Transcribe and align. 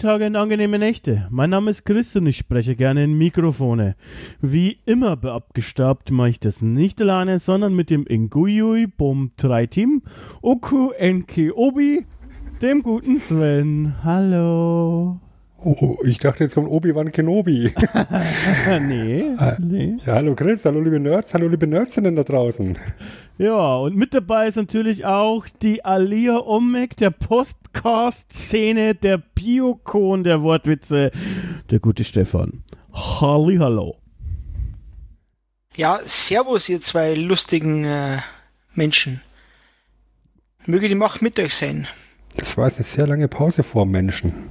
Tage 0.00 0.26
und 0.26 0.36
angenehme 0.36 0.78
Nächte. 0.78 1.26
Mein 1.30 1.50
Name 1.50 1.70
ist 1.70 1.84
Chris 1.84 2.16
und 2.16 2.26
ich 2.26 2.38
spreche 2.38 2.74
gerne 2.74 3.04
in 3.04 3.18
Mikrofone. 3.18 3.96
Wie 4.40 4.78
immer 4.86 5.14
beabgestaubt 5.14 6.10
mache 6.10 6.30
ich 6.30 6.40
das 6.40 6.62
nicht 6.62 7.02
alleine, 7.02 7.38
sondern 7.38 7.74
mit 7.74 7.90
dem 7.90 8.06
Inguyui 8.06 8.86
Bom 8.86 9.32
3 9.36 9.66
Team, 9.66 10.02
Oku 10.40 10.92
Enki 10.92 11.52
Obi, 11.52 12.06
dem 12.62 12.82
guten 12.82 13.18
Sven. 13.18 13.94
Hallo. 14.02 15.20
Oh, 15.62 15.98
ich 16.04 16.18
dachte, 16.18 16.44
jetzt 16.44 16.54
kommt 16.54 16.70
Obi-Wan 16.70 17.12
Kenobi. 17.12 17.70
nee, 18.80 19.24
nee. 19.58 19.96
Ja, 20.06 20.14
hallo 20.14 20.34
Chris, 20.34 20.64
hallo 20.64 20.80
liebe 20.80 20.98
Nerds, 20.98 21.34
hallo 21.34 21.48
liebe 21.48 21.66
Nerdsinnen 21.66 22.16
da 22.16 22.22
draußen. 22.22 22.78
Ja, 23.36 23.76
und 23.76 23.94
mit 23.94 24.14
dabei 24.14 24.48
ist 24.48 24.56
natürlich 24.56 25.04
auch 25.04 25.46
die 25.60 25.84
Alia 25.84 26.38
Omek 26.38 26.96
der 26.96 27.10
Postcast-Szene, 27.10 28.94
der 28.94 29.18
Biokon 29.18 30.24
der 30.24 30.42
Wortwitze, 30.42 31.10
der 31.70 31.78
gute 31.78 32.04
Stefan. 32.04 32.64
Halli, 32.94 33.58
hallo. 33.58 33.96
Ja, 35.76 36.00
servus, 36.04 36.70
ihr 36.70 36.80
zwei 36.80 37.14
lustigen 37.14 37.84
äh, 37.84 38.18
Menschen. 38.72 39.20
Möge 40.64 40.88
die 40.88 40.94
Macht 40.94 41.20
mit 41.20 41.38
euch 41.38 41.54
sein. 41.54 41.86
Das 42.36 42.56
war 42.56 42.66
jetzt 42.66 42.78
eine 42.78 42.84
sehr 42.84 43.06
lange 43.06 43.28
Pause 43.28 43.62
vor 43.62 43.84
Menschen. 43.84 44.48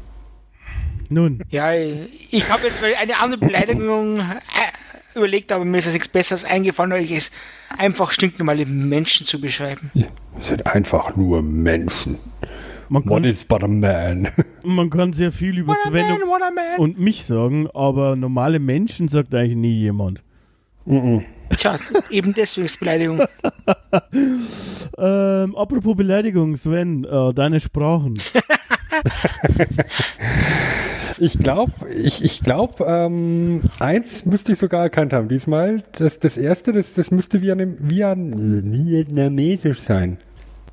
Nun, 1.10 1.44
Ja, 1.50 1.74
ich 1.74 2.50
habe 2.50 2.68
jetzt 2.68 2.84
eine 2.84 3.20
andere 3.20 3.40
Beleidigung 3.40 4.20
äh, 4.20 5.16
überlegt, 5.16 5.52
aber 5.52 5.66
mir 5.66 5.80
ist 5.80 5.86
jetzt 5.86 5.94
nichts 5.94 6.08
Besseres 6.08 6.46
eingefallen, 6.46 6.92
als 6.92 7.10
es 7.10 7.32
einfach 7.78 8.12
stinknormale 8.12 8.66
Menschen 8.66 9.26
zu 9.26 9.42
beschreiben. 9.42 9.90
Ja, 9.96 10.06
sind 10.40 10.66
einfach 10.68 11.16
nur 11.16 11.42
Menschen. 11.42 12.20
man 12.90 13.04
One 13.04 13.22
kann, 13.22 13.24
is 13.32 13.44
but 13.44 13.64
a 13.64 13.68
man. 13.68 14.28
man 14.64 14.90
kann 14.92 15.14
sehr 15.14 15.32
viel 15.32 15.58
über 15.58 15.76
Sven 15.84 16.08
man, 16.08 16.22
what 16.28 16.42
a 16.44 16.52
man. 16.52 16.80
und 16.80 17.00
mich 17.00 17.26
sagen, 17.26 17.68
aber 17.74 18.16
normale 18.16 18.60
Menschen 18.60 19.08
sagt 19.08 19.34
eigentlich 19.34 19.56
nie 19.58 19.80
jemand. 19.80 20.24
Mhm. 20.86 21.26
Tja, 21.58 21.78
eben 22.12 22.34
deswegen 22.34 22.66
ist 22.66 22.80
Beleidigung. 22.80 23.24
Ähm, 25.02 25.56
apropos 25.56 25.96
Beleidigung, 25.96 26.58
Sven, 26.58 27.06
äh, 27.06 27.34
deine 27.34 27.62
Sprachen. 27.62 28.22
Ich 31.20 31.38
glaube, 31.38 31.74
ich, 31.94 32.24
ich 32.24 32.42
glaub, 32.42 32.80
ähm, 32.80 33.64
eins 33.80 34.26
müsste 34.26 34.54
ich 34.54 34.58
sogar 34.58 34.84
erkannt 34.84 35.12
haben 35.12 35.28
diesmal. 35.28 35.84
Das, 35.98 36.20
das 36.20 36.38
erste, 36.38 36.72
das, 36.72 36.94
das 36.94 37.12
müsste 37.12 37.42
Vietnam, 37.42 37.76
Vietnam, 37.80 38.72
vietnamesisch 38.72 39.80
sein. 39.82 40.18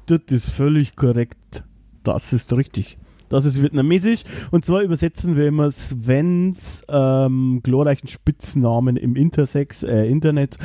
Das 0.06 0.20
ist 0.30 0.50
völlig 0.50 0.94
korrekt. 0.94 1.64
Das 2.04 2.32
ist 2.32 2.56
richtig. 2.56 2.96
Das 3.28 3.44
ist 3.44 3.60
vietnamesisch. 3.60 4.22
Und 4.52 4.64
zwar 4.64 4.82
übersetzen 4.82 5.36
wir 5.36 5.48
immer 5.48 5.68
Svens 5.72 6.84
ähm, 6.88 7.60
glorreichen 7.64 8.08
Spitznamen 8.08 8.96
im 8.96 9.16
Intersex, 9.16 9.82
äh, 9.82 10.04
Internet, 10.04 10.58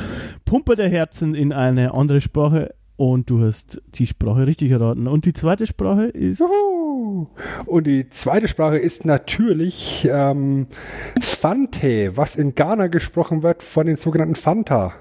Pumper 0.44 0.76
der 0.76 0.88
Herzen 0.88 1.34
in 1.34 1.52
eine 1.52 1.92
andere 1.92 2.20
Sprache. 2.20 2.72
Und 2.96 3.30
du 3.30 3.44
hast 3.44 3.80
die 3.94 4.06
Sprache 4.06 4.46
richtig 4.46 4.70
erraten. 4.70 5.08
Und 5.08 5.24
die 5.24 5.32
zweite 5.32 5.66
Sprache 5.66 6.04
ist. 6.04 6.40
Juhu. 6.40 7.26
Und 7.66 7.86
die 7.86 8.08
zweite 8.10 8.48
Sprache 8.48 8.78
ist 8.78 9.04
natürlich 9.04 10.08
ähm, 10.10 10.66
Fante, 11.20 12.16
was 12.16 12.36
in 12.36 12.54
Ghana 12.54 12.88
gesprochen 12.88 13.42
wird 13.42 13.62
von 13.62 13.86
den 13.86 13.96
sogenannten 13.96 14.36
Fanta. 14.36 14.94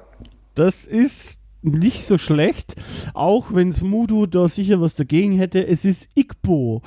Das 0.56 0.85
ist 0.85 1.41
nicht 1.61 2.03
so 2.05 2.17
schlecht, 2.17 2.75
auch 3.13 3.53
wenn 3.53 3.72
Smudo 3.72 4.25
da 4.25 4.47
sicher 4.47 4.81
was 4.81 4.95
dagegen 4.95 5.38
hätte. 5.38 5.66
Es 5.67 5.85
ist 5.85 6.09
Igbo. 6.16 6.81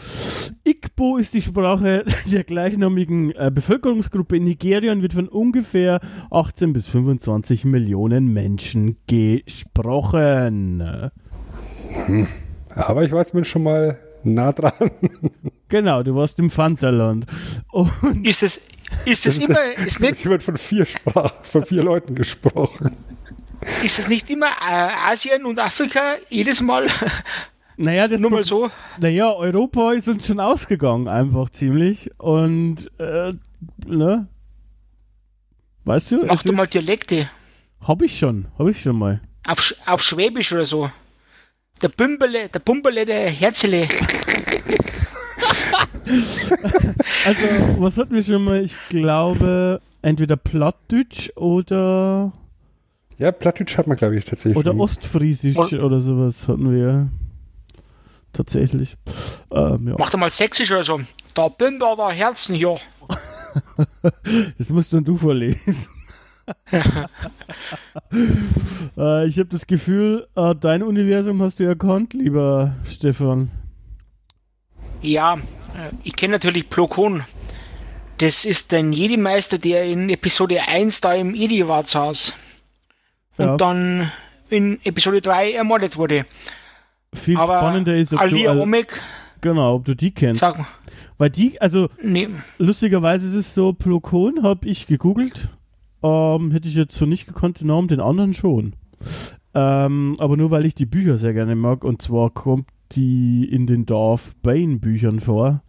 Igbo 0.65 1.17
ist 1.17 1.35
die 1.35 1.43
Sprache 1.43 2.05
der 2.31 2.45
gleichnamigen 2.45 3.31
äh, 3.33 3.51
Bevölkerungsgruppe 3.55 4.37
in 4.37 4.45
Nigeria 4.45 4.93
und 4.93 5.03
wird 5.03 5.15
von 5.15 5.29
ungefähr 5.29 6.01
18 6.31 6.73
bis 6.73 6.89
25 6.89 7.65
Millionen 7.65 8.33
Menschen 8.33 8.97
gesprochen. 9.07 10.83
Aber 12.75 13.05
ich 13.05 13.13
war 13.13 13.25
jetzt 13.25 13.47
schon 13.47 13.63
mal 13.63 13.99
nah 14.23 14.53
dran. 14.53 14.73
Genau, 15.71 16.03
du 16.05 16.15
warst 16.15 16.39
im 16.39 16.51
Fantaland. 16.51 17.27
Und 17.73 17.91
Ist 18.25 18.45
es, 18.45 18.61
ist 19.07 19.27
es 19.27 19.39
immer, 19.39 19.73
ist 19.73 19.99
nicht, 19.99 20.17
Hier 20.17 20.31
wird 20.31 20.43
von 20.43 20.57
vier 20.57 20.85
Sprachen, 20.85 21.43
von 21.43 21.65
vier 21.65 21.83
Leuten 21.83 22.15
gesprochen. 22.15 22.93
Ist 23.83 23.99
es 23.99 24.09
nicht 24.09 24.31
immer 24.31 24.49
äh, 24.49 25.11
Asien 25.11 25.45
und 25.45 25.59
Afrika 25.59 26.17
jedes 26.29 26.61
Mal? 26.61 26.87
naja, 27.77 28.09
das 28.09 28.21
Nur 28.21 28.31
mal 28.31 28.45
so. 28.45 28.71
Naja, 28.99 29.33
Europa 29.33 29.93
ist 29.93 30.09
uns 30.09 30.27
schon 30.27 30.41
ausgegangen, 30.41 31.09
einfach 31.09 31.51
ziemlich. 31.51 32.11
Und, 32.19 32.91
äh, 32.99 33.33
ne? 33.87 34.29
Weißt 35.85 36.11
du? 36.11 36.25
Mach 36.27 36.43
doch 36.43 36.53
mal 36.53 36.67
Dialekte. 36.67 37.29
Hab 37.81 38.01
ich 38.03 38.19
schon, 38.19 38.47
hab 38.59 38.69
ich 38.69 38.81
schon 38.81 38.99
mal. 38.99 39.21
Auf, 39.47 39.75
auf 39.85 40.03
Schwäbisch 40.03 40.53
oder 40.53 40.65
so. 40.65 40.91
Der 41.83 41.89
Bümberle, 41.89 42.49
der 42.49 42.59
Pumperle, 42.61 43.05
der 43.05 43.31
Herzele. 43.31 43.89
Also, 47.25 47.47
was 47.79 47.97
hatten 47.97 48.15
wir 48.15 48.23
schon 48.23 48.45
mal? 48.45 48.63
Ich 48.63 48.77
glaube, 48.89 49.81
entweder 50.03 50.37
Plattdeutsch 50.37 51.31
oder, 51.37 52.33
Ja, 53.19 53.31
Plattdeutsch 53.33 53.77
hat 53.79 53.87
man, 53.87 53.97
glaube 53.97 54.17
ich, 54.17 54.25
tatsächlich. 54.25 54.57
oder 54.57 54.73
schon. 54.73 54.81
Ostfriesisch 54.81 55.57
Und- 55.57 55.73
oder 55.75 56.01
sowas 56.01 56.49
hatten 56.49 56.73
wir. 56.73 57.09
Tatsächlich. 58.33 58.97
Ähm, 59.53 59.89
ja. 59.89 59.95
Mach 59.97 60.11
doch 60.11 60.19
mal 60.19 60.31
Sächsisch 60.31 60.71
oder 60.73 60.83
so. 60.83 61.01
Der 61.37 61.51
Bümber, 61.51 61.95
der 61.97 62.11
Herzen 62.11 62.55
hier. 62.57 62.77
Das 64.59 64.71
musst 64.71 64.93
dann 64.93 65.05
du 65.05 65.17
vorlesen. 65.17 65.87
äh, 68.99 69.27
ich 69.27 69.39
habe 69.39 69.49
das 69.51 69.67
Gefühl, 69.67 70.27
äh, 70.35 70.55
dein 70.61 70.83
Universum 70.83 71.41
hast 71.41 71.61
du 71.61 71.65
erkannt, 71.65 72.15
lieber 72.15 72.75
Stefan. 72.85 73.51
Ja, 75.03 75.35
äh, 75.35 75.39
ich 76.03 76.17
kenne 76.17 76.33
natürlich 76.33 76.69
Plokon. 76.69 77.23
Das 78.19 78.45
ist 78.45 78.75
ein 78.75 78.93
Jedi-Meister, 78.93 79.59
der 79.59 79.85
in 79.85 80.09
Episode 80.11 80.63
1 80.63 81.01
da 81.01 81.15
im 81.15 81.35
Idi-Wart 81.35 81.87
saß. 81.89 82.35
Und 83.37 83.47
Ja. 83.47 83.57
dann 83.57 84.11
in 84.51 84.79
Episode 84.85 85.21
3 85.21 85.53
ermordet 85.53 85.97
wurde. 85.97 86.27
Viel 87.15 87.37
Aber 87.37 87.59
spannender 87.59 87.97
ist, 87.97 88.13
ob 88.13 88.19
du, 88.21 88.25
Alia 88.25 88.51
Al- 88.53 88.61
Omek, 88.61 89.01
genau, 89.41 89.75
ob 89.77 89.85
du 89.85 89.95
die 89.95 90.13
kennst. 90.13 90.41
sag 90.41 90.59
mal, 90.59 90.67
Weil 91.19 91.31
die, 91.31 91.61
also 91.61 91.89
nee, 92.03 92.29
lustigerweise 92.59 93.27
ist 93.29 93.35
es 93.35 93.55
so, 93.55 93.73
Plokon 93.73 94.43
habe 94.43 94.67
ich 94.69 94.87
gegoogelt. 94.87 95.49
Ähm, 96.03 96.51
hätte 96.51 96.69
ich 96.69 96.75
jetzt 96.75 96.97
so 96.97 97.07
nicht 97.07 97.27
gekonnt, 97.27 97.61
den 97.61 97.69
Namen, 97.69 97.89
den 97.89 98.01
anderen 98.01 98.35
schon. 98.35 98.75
Ähm, 99.55 100.17
aber 100.19 100.37
nur 100.37 100.51
weil 100.51 100.67
ich 100.67 100.75
die 100.75 100.87
Bücher 100.87 101.17
sehr 101.17 101.33
gerne 101.33 101.55
mag. 101.55 101.85
Und 101.85 102.03
zwar 102.03 102.31
kommt 102.31 102.67
die 102.93 103.49
in 103.51 103.67
den 103.67 103.87
Darth 103.87 104.35
Bane 104.43 104.77
Büchern 104.79 105.21
vor. 105.21 105.63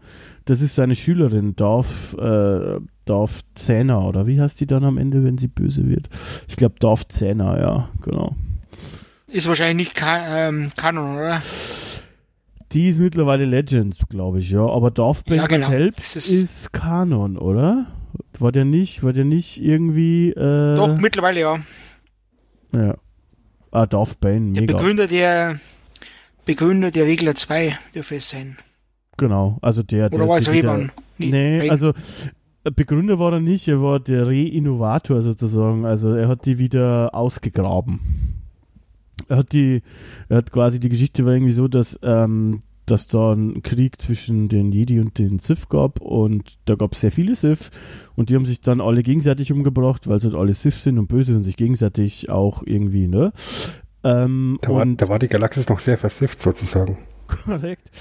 Das 0.46 0.62
ist 0.62 0.76
seine 0.76 0.96
Schülerin, 0.96 1.56
Darth, 1.56 2.14
äh, 2.20 2.80
Darth 3.06 3.44
Zähner, 3.56 4.06
oder 4.08 4.28
wie 4.28 4.40
heißt 4.42 4.60
die 4.60 4.66
dann 4.68 4.84
am 4.84 4.98
Ende, 4.98 5.24
wenn 5.24 5.38
sie 5.38 5.48
böse 5.48 5.88
wird? 5.88 6.10
Ich 6.48 6.56
glaube 6.56 6.76
Darth 6.80 7.12
Zähner, 7.12 7.60
ja, 7.60 7.90
genau. 8.02 8.36
ist 9.28 9.48
wahrscheinlich 9.48 9.88
nicht 9.90 9.96
ka 9.96 10.48
ähm, 10.48 10.72
Kanon, 10.76 11.16
oder? 11.18 11.42
Die 12.72 12.90
ist 12.90 13.00
mittlerweile 13.00 13.46
Legends, 13.46 14.00
glaube 14.10 14.40
ich, 14.40 14.50
ja. 14.50 14.66
Aber 14.66 14.92
Darth 14.92 15.26
Bane 15.26 15.38
Ja, 15.42 15.48
genau. 15.48 15.70
selbst 15.70 16.16
ist, 16.16 16.30
ist- 16.30 16.74
Kanon, 16.74 17.38
oder? 17.38 17.88
War 18.40 18.52
der 18.52 18.66
nicht, 18.66 19.04
war 19.04 19.14
der 19.14 19.24
nicht 19.26 19.62
irgendwie, 19.62 20.32
äh, 20.32 20.76
Doch, 20.76 20.98
mittlerweile 20.98 21.40
ja. 21.40 21.60
Ja. 22.74 22.96
Ah, 23.72 23.86
Darth 23.86 24.20
Bane, 24.20 24.52
Der 24.54 24.62
mega. 24.62 24.78
Begründer 24.78 25.08
der 25.08 25.60
Begründer 26.46 26.92
der 26.92 27.06
Regler 27.06 27.36
2 27.36 27.78
dürfte 27.94 28.16
es 28.16 28.30
sein. 28.30 28.58
Genau, 29.18 29.58
also 29.62 29.82
der, 29.84 30.10
der 30.10 30.20
Oder 30.20 30.30
war 30.30 30.38
es 30.38 30.50
Reban? 30.50 30.92
Nee, 31.18 31.70
also 31.70 31.94
Begründer 32.72 33.20
war 33.20 33.34
er 33.34 33.40
nicht, 33.40 33.68
er 33.68 33.82
war 33.82 34.00
der 34.00 34.28
Reinnovator 34.28 35.22
sozusagen. 35.22 35.86
Also 35.86 36.14
er 36.14 36.28
hat 36.28 36.46
die 36.46 36.58
wieder 36.58 37.14
ausgegraben. 37.14 38.00
Er 39.28 39.38
hat 39.38 39.54
die, 39.54 39.82
er 40.30 40.38
hat 40.38 40.52
quasi 40.52 40.80
die 40.80 40.90
Geschichte 40.90 41.26
war 41.26 41.34
irgendwie 41.34 41.54
so, 41.54 41.68
dass 41.68 42.00
ähm, 42.04 42.62
dass 42.86 43.08
da 43.08 43.32
einen 43.32 43.64
Krieg 43.64 44.00
zwischen 44.00 44.48
den 44.48 44.72
Jedi 44.72 45.00
und 45.00 45.18
den 45.18 45.40
Sith 45.40 45.70
gab 45.70 46.02
und 46.02 46.58
da 46.66 46.76
gab 46.76 46.94
es 46.94 47.02
sehr 47.02 47.12
viele 47.12 47.36
Sith 47.36 47.72
und 48.16 48.30
die 48.30 48.36
haben 48.36 48.46
sich 48.46 48.62
dann 48.62 48.82
alle 48.82 49.04
gegenseitig 49.04 49.52
umgebracht, 49.52 50.08
weil 50.08 50.20
sie 50.20 50.28
halt 50.28 50.36
alle 50.36 50.54
Sith 50.54 50.84
sind 50.84 51.00
und 51.00 51.08
böse 51.08 51.36
und 51.36 51.44
sich 51.44 51.58
gegenseitig 51.58 52.30
auch 52.30 52.64
irgendwie, 52.66 53.08
ne? 53.08 53.32
Ähm, 54.04 54.60
Da 54.62 54.70
war, 54.70 54.86
da 54.86 55.08
war 55.08 55.20
die 55.20 55.28
Galaxis 55.28 55.68
noch 55.68 55.80
sehr 55.80 55.98
versifft 55.98 56.40
sozusagen. 56.40 56.98
Korrekt. 57.46 57.92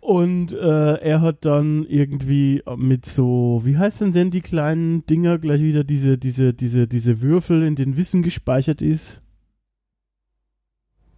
Und 0.00 0.52
äh, 0.52 0.94
er 0.94 1.20
hat 1.20 1.44
dann 1.44 1.84
irgendwie 1.88 2.62
mit 2.76 3.06
so, 3.06 3.60
wie 3.64 3.76
heißen 3.76 4.12
denn 4.12 4.30
die 4.30 4.40
kleinen 4.40 5.06
Dinger 5.06 5.38
gleich 5.38 5.60
wieder 5.60 5.84
diese, 5.84 6.18
diese, 6.18 6.54
diese, 6.54 6.86
diese 6.86 7.20
Würfel, 7.20 7.62
in 7.62 7.76
denen 7.76 7.96
Wissen 7.96 8.22
gespeichert 8.22 8.82
ist? 8.82 9.20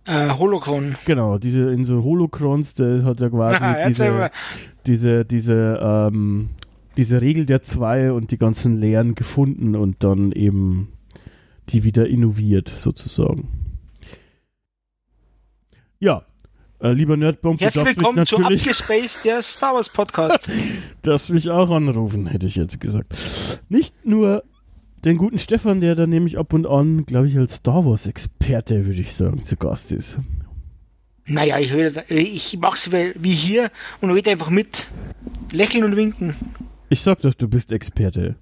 Äh, 0.04 0.30
Holocron. 0.30 0.96
Genau, 1.04 1.38
diese 1.38 1.70
in 1.70 1.84
so 1.84 2.02
Holocrons, 2.02 2.74
der 2.74 3.04
hat 3.04 3.20
ja 3.20 3.28
quasi 3.28 3.64
Aha, 3.64 3.86
diese, 3.86 4.30
diese, 4.86 5.24
diese, 5.24 5.78
ähm, 5.82 6.50
diese 6.96 7.20
Regel 7.20 7.44
der 7.44 7.60
zwei 7.60 8.12
und 8.12 8.30
die 8.30 8.38
ganzen 8.38 8.78
Lehren 8.78 9.14
gefunden 9.14 9.76
und 9.76 10.02
dann 10.02 10.32
eben 10.32 10.92
die 11.68 11.84
wieder 11.84 12.08
innoviert, 12.08 12.68
sozusagen. 12.68 13.48
Ja, 16.00 16.22
äh, 16.80 16.92
lieber 16.92 17.16
Nerdbomb, 17.16 17.60
Herzlich 17.60 17.84
willkommen 17.84 18.24
zu 18.26 18.38
Abgespaced, 18.38 19.24
der 19.24 19.42
Star 19.42 19.74
Wars 19.74 19.88
Podcast. 19.88 20.48
darfst 21.02 21.30
mich 21.30 21.50
auch 21.50 21.70
anrufen, 21.70 22.26
hätte 22.26 22.46
ich 22.46 22.56
jetzt 22.56 22.80
gesagt. 22.80 23.14
Nicht 23.68 23.94
nur 24.04 24.44
den 25.04 25.16
guten 25.16 25.38
Stefan, 25.38 25.80
der 25.80 25.94
da 25.94 26.06
nämlich 26.06 26.38
ab 26.38 26.52
und 26.52 26.66
an, 26.66 27.04
glaube 27.04 27.28
ich, 27.28 27.38
als 27.38 27.56
Star 27.56 27.84
Wars-Experte, 27.84 28.86
würde 28.86 29.00
ich 29.00 29.14
sagen, 29.14 29.44
zu 29.44 29.56
Gast 29.56 29.92
ist. 29.92 30.18
naja, 31.26 31.58
ich, 31.58 31.72
will, 31.72 31.94
ich 32.08 32.58
mach's 32.60 32.90
wie 32.92 33.12
wie 33.16 33.34
hier 33.34 33.70
und 34.00 34.10
rede 34.10 34.30
einfach 34.30 34.50
mit. 34.50 34.88
Lächeln 35.50 35.84
und 35.84 35.96
winken. 35.96 36.34
Ich 36.90 37.00
sag 37.00 37.20
doch, 37.20 37.34
du 37.34 37.48
bist 37.48 37.72
Experte. 37.72 38.36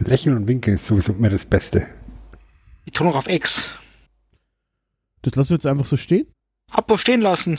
Lächeln 0.00 0.36
und 0.36 0.46
Winken 0.46 0.74
ist 0.74 0.86
sowieso 0.86 1.12
immer 1.12 1.28
das 1.28 1.46
Beste. 1.46 1.86
Ich 2.84 2.92
tue 2.92 3.06
noch 3.06 3.16
auf 3.16 3.28
X. 3.28 3.68
Das 5.22 5.34
lassen 5.34 5.50
wir 5.50 5.56
jetzt 5.56 5.66
einfach 5.66 5.86
so 5.86 5.96
stehen? 5.96 6.26
Abo 6.70 6.96
stehen 6.96 7.20
lassen. 7.20 7.58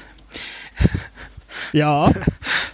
Ja. 1.72 2.12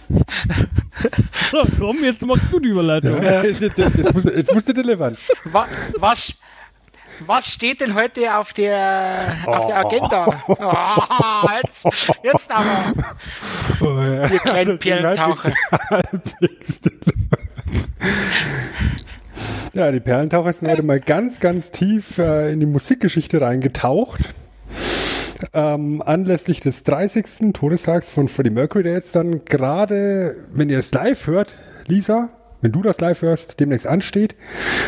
so, 1.50 1.66
komm, 1.78 2.02
jetzt 2.04 2.24
machst 2.24 2.46
du 2.50 2.60
die 2.60 2.68
Überleitung. 2.68 3.22
jetzt, 3.22 3.60
jetzt, 3.60 3.78
jetzt, 3.78 4.14
musst, 4.14 4.28
du- 4.28 4.32
jetzt 4.36 4.54
musst 4.54 4.68
du 4.68 4.72
delivern. 4.72 5.16
Wa 5.44 5.66
was, 5.98 6.34
was 7.26 7.46
steht 7.52 7.80
denn 7.80 7.94
heute 7.94 8.34
auf 8.36 8.52
der, 8.52 9.36
auf 9.46 9.66
der 9.66 9.76
Agenda? 9.78 10.42
Oh, 10.48 11.48
jetzt, 11.62 12.08
jetzt 12.22 12.50
aber, 12.50 14.30
ihr 14.30 14.38
kleinen 14.40 14.78
Perlentaucher. 14.78 15.52
Ja, 19.74 19.90
die 19.92 20.00
Perlentaucher 20.00 20.52
sind 20.54 20.68
heute 20.70 20.82
mal 20.82 21.00
ganz, 21.00 21.38
ganz 21.40 21.70
tief 21.70 22.16
äh, 22.18 22.52
in 22.52 22.60
die 22.60 22.66
Musikgeschichte 22.66 23.40
reingetaucht. 23.42 24.20
Ähm, 25.52 26.02
anlässlich 26.02 26.60
des 26.60 26.84
30. 26.84 27.52
Todestags 27.52 28.10
von 28.10 28.28
Freddie 28.28 28.50
Mercury, 28.50 28.82
der 28.84 28.94
jetzt 28.94 29.14
dann 29.14 29.44
gerade, 29.44 30.36
wenn 30.52 30.70
ihr 30.70 30.78
es 30.78 30.92
live 30.92 31.26
hört, 31.26 31.54
Lisa, 31.86 32.30
wenn 32.60 32.72
du 32.72 32.82
das 32.82 33.00
live 33.00 33.22
hörst, 33.22 33.60
demnächst 33.60 33.86
ansteht. 33.86 34.34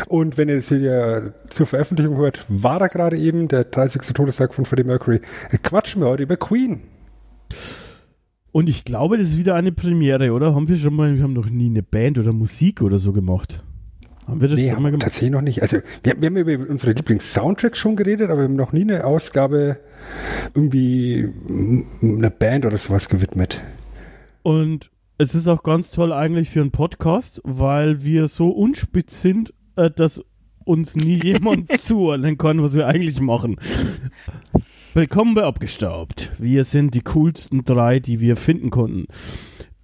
Und 0.07 0.39
wenn 0.39 0.49
ihr 0.49 0.57
es 0.57 0.69
hier 0.69 1.35
zur 1.49 1.67
Veröffentlichung 1.67 2.17
hört, 2.17 2.45
war 2.49 2.79
da 2.79 2.87
gerade 2.87 3.17
eben 3.17 3.49
der 3.49 3.65
30. 3.65 4.03
Todestag 4.15 4.55
von 4.55 4.65
Freddie 4.65 4.85
Mercury. 4.85 5.21
Äh, 5.51 5.59
Quatschen 5.59 6.03
wir 6.03 6.09
heute 6.09 6.23
über 6.23 6.37
Queen. 6.37 6.83
Und 8.51 8.69
ich 8.69 8.85
glaube, 8.85 9.19
das 9.19 9.29
ist 9.29 9.39
wieder 9.39 9.55
eine 9.55 9.73
Premiere, 9.73 10.33
oder? 10.33 10.55
Haben 10.55 10.69
wir 10.69 10.77
schon 10.77 10.95
mal, 10.95 11.15
wir 11.15 11.23
haben 11.23 11.35
noch 11.35 11.51
nie 11.51 11.67
eine 11.67 11.83
Band 11.83 12.19
oder 12.19 12.33
Musik 12.33 12.83
oder 12.83 12.99
so 12.99 13.13
gemacht. 13.13 13.63
Haben 14.29 14.41
wir 14.43 14.49
das 14.49 14.59
Nee, 14.59 14.71
schon 14.71 14.83
mal 14.83 14.91
gemacht? 14.91 15.03
tatsächlich 15.05 15.31
noch 15.31 15.41
nicht. 15.41 15.63
Also, 15.63 15.79
wir, 16.03 16.21
wir 16.21 16.27
haben 16.27 16.37
über 16.37 16.69
unsere 16.71 16.93
Lieblings-Soundtracks 16.93 17.79
schon 17.79 17.97
geredet, 17.97 18.29
aber 18.31 18.41
wir 18.41 18.45
haben 18.45 18.57
noch 18.57 18.73
nie 18.73 18.83
eine 18.83 19.05
Ausgabe 19.05 19.79
irgendwie 20.55 21.31
einer 22.03 22.31
Band 22.31 22.67
oder 22.67 22.77
sowas 22.77 23.09
gewidmet. 23.09 23.61
Und 24.43 24.91
es 25.17 25.35
ist 25.35 25.49
auch 25.49 25.63
ganz 25.63 25.91
toll 25.91 26.13
eigentlich 26.13 26.51
für 26.51 26.61
einen 26.61 26.71
Podcast, 26.71 27.41
weil 27.45 28.05
wir 28.05 28.29
so 28.29 28.51
unspitz 28.51 29.23
sind, 29.23 29.55
äh, 29.77 29.91
dass 29.91 30.23
uns 30.65 30.95
nie 30.95 31.15
jemand 31.23 31.71
zuordnen 31.81 32.37
kann, 32.37 32.63
was 32.63 32.75
wir 32.75 32.87
eigentlich 32.87 33.21
machen. 33.21 33.57
Willkommen 34.95 35.35
bei 35.35 35.45
Abgestaubt. 35.45 36.33
Wir 36.39 36.65
sind 36.65 36.95
die 36.95 37.01
coolsten 37.03 37.65
drei, 37.65 37.99
die 37.99 38.21
wir 38.21 38.37
finden 38.37 38.69
konnten. 38.71 39.07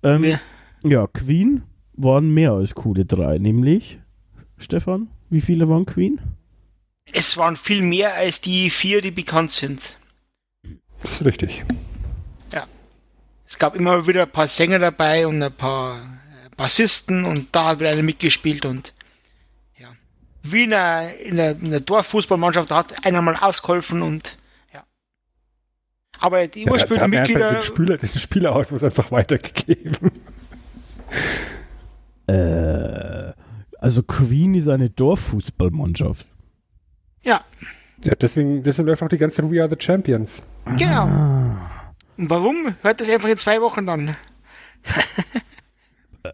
Ähm, 0.03 0.23
Wir- 0.23 0.41
ja, 0.85 1.07
Queen 1.07 1.63
waren 1.95 2.33
mehr 2.35 2.53
als 2.53 2.75
coole 2.75 3.05
drei, 3.07 3.39
nämlich, 3.39 3.99
Stefan, 4.59 5.09
wie 5.31 5.41
viele 5.41 5.69
waren 5.69 5.87
Queen? 5.87 6.21
Es 7.13 7.37
waren 7.37 7.57
viel 7.57 7.83
mehr 7.83 8.15
als 8.15 8.41
die 8.41 8.71
vier, 8.71 9.01
die 9.01 9.11
bekannt 9.11 9.51
sind. 9.51 9.99
Das 11.03 11.21
ist 11.21 11.25
richtig. 11.25 11.65
Es 13.47 13.59
gab 13.59 13.77
immer 13.77 14.07
wieder 14.07 14.23
ein 14.23 14.31
paar 14.31 14.49
Sänger 14.49 14.81
dabei 14.81 15.27
und 15.29 15.41
ein 15.41 15.53
paar 15.53 15.99
äh, 15.99 16.49
Bassisten 16.57 17.25
und 17.25 17.55
da 17.55 17.67
hat 17.67 17.79
wieder 17.79 17.91
einer 17.91 18.03
mitgespielt 18.03 18.65
und 18.65 18.95
ja. 19.79 19.89
Wie 20.43 20.65
in 20.65 20.75
einer, 20.75 21.15
in 21.15 21.39
einer, 21.39 21.51
in 21.51 21.67
einer 21.67 21.81
Dorffußballmannschaft 21.81 22.71
da 22.73 22.77
hat 22.79 23.07
einer 23.07 23.23
mal 23.23 23.37
ausgeholfen 23.37 24.03
und 24.03 24.39
ja. 24.73 24.83
Aber 26.19 26.49
die 26.49 26.65
Ja, 26.65 26.73
haben 26.73 26.91
wir 26.91 27.01
einfach 27.01 27.09
Mitglieder, 27.19 27.53
den, 27.53 27.63
Spieler, 27.63 27.97
den 27.99 28.09
Spielerausfluss 28.09 28.83
einfach 28.83 29.13
weitergegeben. 29.13 30.11
Äh, 32.27 33.24
also 33.85 34.03
Queen 34.03 34.55
ist 34.55 34.67
eine 34.69 34.89
Dorffußballmannschaft. 34.89 36.27
ja, 37.23 37.45
Ja, 38.03 38.15
deswegen, 38.15 38.63
deswegen 38.63 38.89
läuft 38.89 39.03
auch 39.03 39.09
die 39.09 39.19
ganze 39.19 39.49
We 39.51 39.61
Are 39.61 39.69
the 39.69 39.77
Champions. 39.79 40.43
genau. 40.79 41.05
Ah. 41.05 41.93
Und 42.17 42.31
warum? 42.31 42.75
Hört 42.81 43.01
das 43.01 43.11
einfach 43.11 43.29
in 43.29 43.37
zwei 43.37 43.61
Wochen 43.61 43.85
dann. 43.85 44.17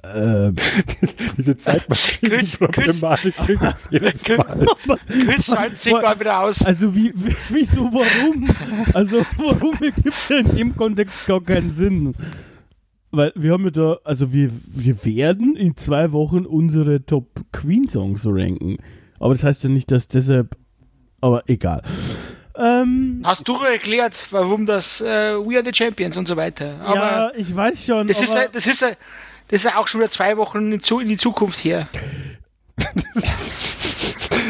Äh, 0.04 0.52
Diese 1.36 1.56
Zeitmaschinen-Problematik 1.56 3.34
kriegt 3.36 3.62
jedes 3.90 4.28
Mal. 4.28 4.66
Kühl 5.08 5.42
schaltet 5.42 5.80
sich 5.80 5.92
mal 5.92 6.20
wieder 6.20 6.40
aus. 6.42 6.62
Also 6.64 6.94
wie, 6.94 7.12
wie 7.16 7.34
wieso, 7.48 7.90
warum? 7.92 8.48
Also 8.94 9.26
warum 9.38 9.74
ergibt 9.82 10.30
in 10.30 10.54
dem 10.56 10.76
Kontext 10.76 11.16
gar 11.26 11.40
keinen 11.40 11.72
Sinn? 11.72 12.14
Weil 13.12 13.32
wir 13.34 13.52
haben 13.52 13.64
ja 13.64 13.70
da, 13.70 13.98
also 14.04 14.32
wir, 14.32 14.50
wir 14.66 15.04
werden 15.04 15.56
in 15.56 15.76
zwei 15.76 16.12
Wochen 16.12 16.46
unsere 16.46 17.04
Top 17.04 17.26
Queen 17.52 17.88
Songs 17.88 18.24
ranken. 18.24 18.76
Aber 19.18 19.34
das 19.34 19.42
heißt 19.42 19.64
ja 19.64 19.70
nicht, 19.70 19.90
dass 19.90 20.06
deshalb, 20.06 20.56
aber 21.20 21.42
egal. 21.48 21.82
Ähm, 22.56 23.22
Hast 23.24 23.48
du 23.48 23.56
erklärt, 23.62 24.26
warum 24.30 24.64
das 24.64 25.00
äh, 25.00 25.34
We 25.34 25.56
Are 25.56 25.64
the 25.64 25.72
Champions 25.74 26.16
und 26.16 26.28
so 26.28 26.36
weiter. 26.36 26.76
Aber 26.84 26.94
ja, 26.94 27.32
ich 27.36 27.54
weiß 27.54 27.84
schon. 27.86 28.06
das, 28.06 28.20
ist, 28.20 28.34
das, 28.34 28.66
ist, 28.66 28.82
das 28.82 28.96
ist 29.48 29.64
ja 29.64 29.76
auch 29.76 29.88
schon 29.88 30.00
wieder 30.00 30.10
zwei 30.10 30.36
Wochen 30.36 30.70
in, 30.72 30.80
zu, 30.80 31.00
in 31.00 31.08
die 31.08 31.16
Zukunft 31.16 31.64
her. 31.64 31.88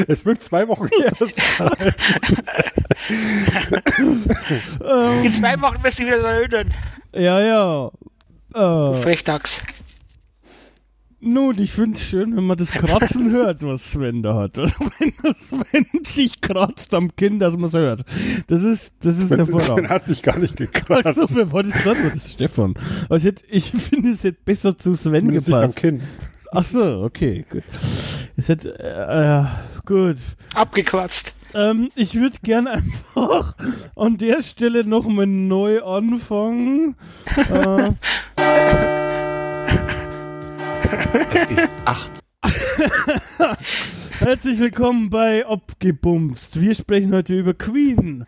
Es 0.08 0.24
wird 0.24 0.42
zwei 0.42 0.66
Wochen 0.68 0.88
her 0.88 1.12
sein. 1.18 1.94
In 5.24 5.32
zwei 5.32 5.60
Wochen 5.60 5.82
wirst 5.82 5.98
du 5.98 6.04
dich 6.04 6.12
wieder 6.12 6.28
erinnern. 6.28 6.72
ja, 7.14 7.40
ja. 7.40 7.90
Äh, 8.54 8.94
Frechtags. 9.02 9.62
Nun, 11.22 11.58
ich 11.58 11.72
finde 11.72 11.98
es 11.98 12.04
schön, 12.04 12.34
wenn 12.34 12.44
man 12.44 12.56
das 12.56 12.70
Kratzen 12.70 13.30
hört, 13.32 13.62
was 13.62 13.92
Sven 13.92 14.22
da 14.22 14.34
hat. 14.36 14.58
Also, 14.58 14.74
wenn 14.98 15.34
Sven 15.34 15.86
sich 16.02 16.40
kratzt 16.40 16.94
am 16.94 17.14
Kinn, 17.14 17.38
dass 17.38 17.54
man 17.54 17.64
es 17.64 17.74
hört. 17.74 18.04
Das 18.46 18.62
ist, 18.62 18.94
das 19.00 19.18
ist 19.18 19.28
Sven 19.28 19.36
hervorragend. 19.36 19.90
hat 19.90 20.06
sich 20.06 20.22
gar 20.22 20.38
nicht 20.38 20.56
gekratzt. 20.56 21.06
Achso, 21.06 21.26
wer 21.34 21.52
war 21.52 21.62
das 21.62 21.84
dann? 21.84 21.96
Das 22.14 22.32
Stefan? 22.32 22.74
Aber 23.04 23.16
ich, 23.18 23.24
hätte, 23.24 23.44
ich 23.48 23.70
finde, 23.70 24.10
es 24.10 24.24
hätte 24.24 24.38
besser 24.44 24.78
zu 24.78 24.94
Sven 24.96 25.20
Zumindest 25.26 25.48
nicht 25.48 25.54
am 25.54 25.60
gepasst. 25.60 25.76
Kinn. 25.78 26.00
Achso, 26.52 27.04
okay, 27.04 27.44
gut. 27.50 27.64
Es 28.38 28.48
hätte, 28.48 28.78
äh, 28.78 29.42
äh, 29.42 29.46
gut. 29.84 30.16
Abgequatzt. 30.54 31.34
Ähm, 31.54 31.88
ich 31.94 32.14
würde 32.14 32.36
gern 32.42 32.66
einfach 32.66 33.54
an 33.96 34.18
der 34.18 34.42
Stelle 34.42 34.84
nochmal 34.84 35.26
neu 35.26 35.82
anfangen. 35.82 36.96
äh, 37.36 37.90
Es 41.32 41.50
ist 41.50 41.68
18 41.84 42.20
herzlich 44.20 44.58
willkommen 44.58 45.10
bei 45.10 45.46
Abgebumst. 45.46 46.60
Wir 46.60 46.74
sprechen 46.74 47.12
heute 47.14 47.38
über 47.38 47.54
Queen. 47.54 48.26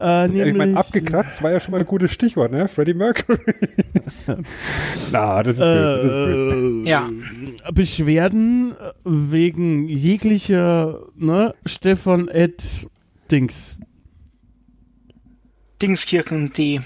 Äh, 0.00 0.26
ich 0.48 0.54
meine, 0.54 0.76
abgekratzt 0.76 1.42
war 1.42 1.50
ja 1.52 1.60
schon 1.60 1.72
mal 1.72 1.80
ein 1.80 1.86
gutes 1.86 2.12
Stichwort, 2.12 2.52
ne? 2.52 2.68
Freddie 2.68 2.94
Mercury. 2.94 3.38
Na, 5.12 5.42
das 5.42 5.56
ist 5.56 5.60
blöd. 5.60 6.04
Das 6.04 6.10
ist 6.10 6.14
blöd. 6.14 6.86
äh, 6.86 6.90
Ja. 6.90 7.10
Beschwerden 7.72 8.74
wegen 9.04 9.88
jeglicher, 9.88 11.00
ne, 11.16 11.54
Stefan 11.64 12.28
Ed 12.28 12.62
Dings. 13.30 13.78
Dingskirchen, 15.82 16.52
die. 16.52 16.80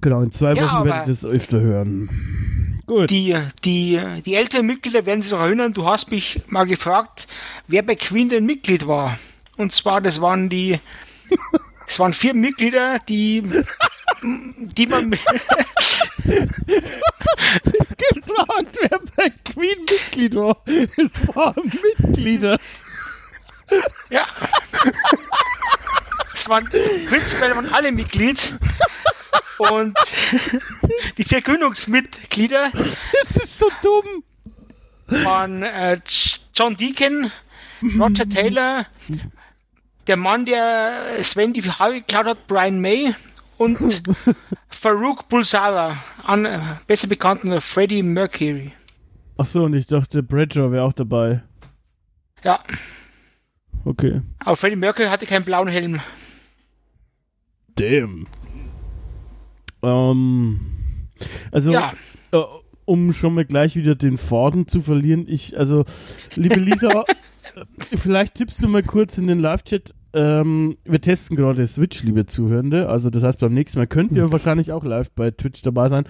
Genau, 0.00 0.22
in 0.22 0.32
zwei 0.32 0.54
Ja, 0.54 0.78
Wochen 0.80 0.86
werde 0.86 1.00
ich 1.02 1.18
das 1.20 1.24
öfter 1.24 1.60
hören. 1.60 2.82
Gut. 2.86 3.10
Die, 3.10 3.36
die, 3.64 4.00
die 4.24 4.34
älteren 4.34 4.66
Mitglieder 4.66 5.06
werden 5.06 5.22
sich 5.22 5.32
noch 5.32 5.40
erinnern, 5.40 5.72
du 5.72 5.86
hast 5.86 6.10
mich 6.10 6.42
mal 6.48 6.64
gefragt, 6.64 7.28
wer 7.68 7.82
bei 7.82 7.94
Queen 7.94 8.28
denn 8.28 8.44
Mitglied 8.46 8.86
war. 8.86 9.18
Und 9.56 9.72
zwar, 9.72 10.00
das 10.00 10.20
waren 10.20 10.48
die, 10.48 10.80
es 11.86 11.98
waren 11.98 12.12
vier 12.12 12.34
Mitglieder, 12.34 12.98
die, 13.08 13.42
die 14.22 14.86
man, 14.86 15.10
gefragt, 18.24 18.78
wer 18.80 19.00
bei 19.16 19.30
Queen 19.44 19.78
Mitglied 19.88 20.34
war. 20.34 20.56
Es 20.66 21.12
waren 21.34 21.72
Mitglieder. 21.98 22.58
ja, 24.10 24.26
waren, 26.48 26.64
prinzipiell 26.64 27.54
waren 27.56 27.72
alle 27.72 27.92
Mitglied. 27.92 28.58
Und 29.58 29.96
die 31.18 31.24
vier 31.24 31.40
Gründungsmitglieder 31.42 32.70
Das 32.72 33.36
ist 33.44 33.58
so 33.58 33.66
dumm. 33.82 34.24
waren 35.24 35.62
äh, 35.62 36.00
John 36.54 36.76
Deacon, 36.76 37.30
Roger 37.98 38.28
Taylor, 38.28 38.86
der 40.06 40.16
Mann, 40.16 40.44
der 40.46 41.22
Sven 41.22 41.52
die 41.52 41.62
Haare 41.62 41.94
geklaut 41.94 42.26
hat, 42.26 42.46
Brian 42.48 42.80
May 42.80 43.14
und 43.58 44.02
Farouk 44.70 45.28
Bulsara, 45.28 46.02
an, 46.24 46.44
äh, 46.44 46.58
besser 46.86 47.06
bekannt 47.06 47.44
als 47.44 47.64
Freddie 47.64 48.02
Mercury. 48.02 48.72
Achso, 49.36 49.64
und 49.64 49.74
ich 49.74 49.86
dachte, 49.86 50.22
Bradger 50.22 50.72
wäre 50.72 50.84
auch 50.84 50.92
dabei. 50.92 51.42
Ja, 52.42 52.60
Okay. 53.84 54.20
aber 54.40 54.56
Freddie 54.56 54.76
Mercury 54.76 55.08
hatte 55.08 55.26
keinen 55.26 55.44
blauen 55.44 55.68
Helm. 55.68 56.00
Damn. 57.76 58.26
Ähm, 59.82 60.60
also, 61.50 61.72
Ja, 61.72 61.92
äh, 62.32 62.38
um 62.84 63.12
schon 63.12 63.34
mal 63.34 63.44
gleich 63.44 63.76
wieder 63.76 63.94
den 63.94 64.18
Faden 64.18 64.66
zu 64.66 64.80
verlieren, 64.80 65.26
ich, 65.28 65.58
also, 65.58 65.84
liebe 66.34 66.60
Lisa, 66.60 67.04
äh, 67.54 67.96
vielleicht 67.96 68.34
tippst 68.34 68.62
du 68.62 68.68
mal 68.68 68.82
kurz 68.82 69.18
in 69.18 69.26
den 69.26 69.38
Live-Chat. 69.38 69.94
Ähm, 70.14 70.76
wir 70.84 71.00
testen 71.00 71.36
gerade 71.36 71.66
Switch, 71.66 72.02
liebe 72.02 72.26
Zuhörende. 72.26 72.88
Also, 72.88 73.08
das 73.08 73.22
heißt, 73.22 73.40
beim 73.40 73.54
nächsten 73.54 73.78
Mal 73.78 73.86
könnt 73.86 74.12
ihr 74.12 74.30
wahrscheinlich 74.30 74.72
auch 74.72 74.84
live 74.84 75.10
bei 75.12 75.30
Twitch 75.30 75.62
dabei 75.62 75.88
sein. 75.88 76.04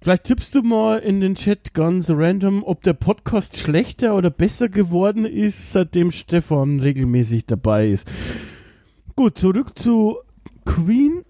Vielleicht 0.00 0.24
tippst 0.24 0.54
du 0.56 0.62
mal 0.62 0.98
in 0.98 1.20
den 1.20 1.36
Chat 1.36 1.74
ganz 1.74 2.10
random, 2.10 2.64
ob 2.64 2.82
der 2.82 2.94
Podcast 2.94 3.56
schlechter 3.56 4.16
oder 4.16 4.30
besser 4.30 4.68
geworden 4.68 5.24
ist, 5.26 5.70
seitdem 5.70 6.10
Stefan 6.10 6.80
regelmäßig 6.80 7.46
dabei 7.46 7.88
ist. 7.88 8.10
Gut, 9.14 9.38
zurück 9.38 9.78
zu 9.78 10.16
Queen. 10.64 11.24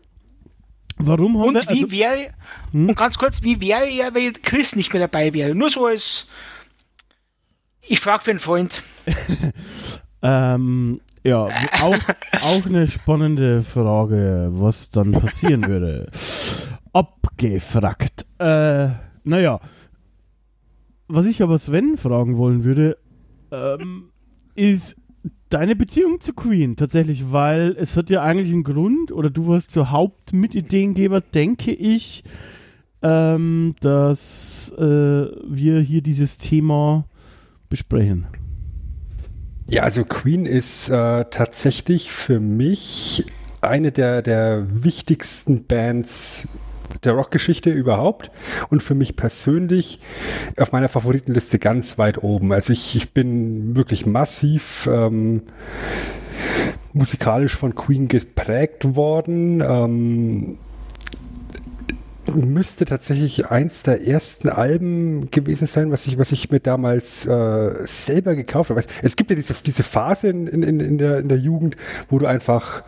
Warum 0.98 1.38
haben 1.38 1.48
und 1.48 1.54
wir 1.54 1.62
wie 1.62 1.82
also, 1.84 1.90
wäre, 1.90 2.34
Hm? 2.72 2.88
und 2.90 2.96
ganz 2.96 3.18
kurz, 3.18 3.42
wie 3.42 3.60
wäre 3.60 3.88
er, 3.88 4.14
wenn 4.14 4.32
Chris 4.42 4.76
nicht 4.76 4.92
mehr 4.92 5.00
dabei 5.00 5.32
wäre? 5.32 5.54
Nur 5.54 5.70
so 5.70 5.86
als, 5.86 6.26
ich 7.80 8.00
frage 8.00 8.24
für 8.24 8.30
einen 8.30 8.40
Freund. 8.40 8.82
ähm, 10.22 11.00
ja, 11.24 11.48
auch, 11.80 11.98
auch 12.40 12.66
eine 12.66 12.88
spannende 12.88 13.62
Frage, 13.62 14.50
was 14.52 14.90
dann 14.90 15.12
passieren 15.12 15.66
würde. 15.66 16.10
Abgefragt. 16.92 18.26
Äh, 18.38 18.88
naja. 19.24 19.60
Was 21.08 21.26
ich 21.26 21.42
aber 21.42 21.58
Sven 21.58 21.96
fragen 21.96 22.38
wollen 22.38 22.64
würde, 22.64 22.96
ähm, 23.50 24.10
ist 24.54 24.96
deine 25.52 25.76
Beziehung 25.76 26.20
zu 26.20 26.32
Queen 26.32 26.76
tatsächlich, 26.76 27.30
weil 27.30 27.76
es 27.78 27.96
hat 27.96 28.10
ja 28.10 28.22
eigentlich 28.22 28.52
einen 28.52 28.64
Grund, 28.64 29.12
oder 29.12 29.30
du 29.30 29.48
warst 29.48 29.70
zur 29.70 29.90
Hauptmitideengeber, 29.90 31.20
denke 31.20 31.72
ich, 31.72 32.24
ähm, 33.02 33.74
dass 33.80 34.72
äh, 34.78 34.82
wir 34.82 35.80
hier 35.80 36.02
dieses 36.02 36.38
Thema 36.38 37.04
besprechen. 37.68 38.26
Ja, 39.68 39.82
also 39.82 40.04
Queen 40.04 40.46
ist 40.46 40.88
äh, 40.88 41.24
tatsächlich 41.30 42.10
für 42.10 42.40
mich 42.40 43.26
eine 43.60 43.92
der, 43.92 44.22
der 44.22 44.66
wichtigsten 44.84 45.64
Bands 45.64 46.48
der 47.04 47.12
Rockgeschichte 47.12 47.70
überhaupt 47.70 48.30
und 48.70 48.82
für 48.82 48.94
mich 48.94 49.16
persönlich 49.16 50.00
auf 50.56 50.72
meiner 50.72 50.88
Favoritenliste 50.88 51.58
ganz 51.58 51.98
weit 51.98 52.22
oben. 52.22 52.52
Also 52.52 52.72
ich, 52.72 52.96
ich 52.96 53.12
bin 53.12 53.76
wirklich 53.76 54.06
massiv 54.06 54.88
ähm, 54.90 55.42
musikalisch 56.92 57.56
von 57.56 57.74
Queen 57.74 58.08
geprägt 58.08 58.96
worden. 58.96 59.60
Ähm, 59.60 60.58
müsste 62.34 62.84
tatsächlich 62.84 63.46
eins 63.46 63.82
der 63.82 64.06
ersten 64.06 64.48
Alben 64.48 65.30
gewesen 65.30 65.66
sein, 65.66 65.90
was 65.90 66.06
ich, 66.06 66.18
was 66.18 66.32
ich 66.32 66.50
mir 66.50 66.60
damals 66.60 67.26
äh, 67.26 67.86
selber 67.86 68.34
gekauft 68.34 68.70
habe. 68.70 68.82
Es 69.02 69.16
gibt 69.16 69.30
ja 69.30 69.36
diese, 69.36 69.54
diese 69.54 69.82
Phase 69.82 70.28
in, 70.28 70.46
in, 70.46 70.80
in, 70.80 70.98
der, 70.98 71.18
in 71.18 71.28
der 71.28 71.38
Jugend, 71.38 71.76
wo 72.08 72.18
du 72.18 72.26
einfach 72.26 72.84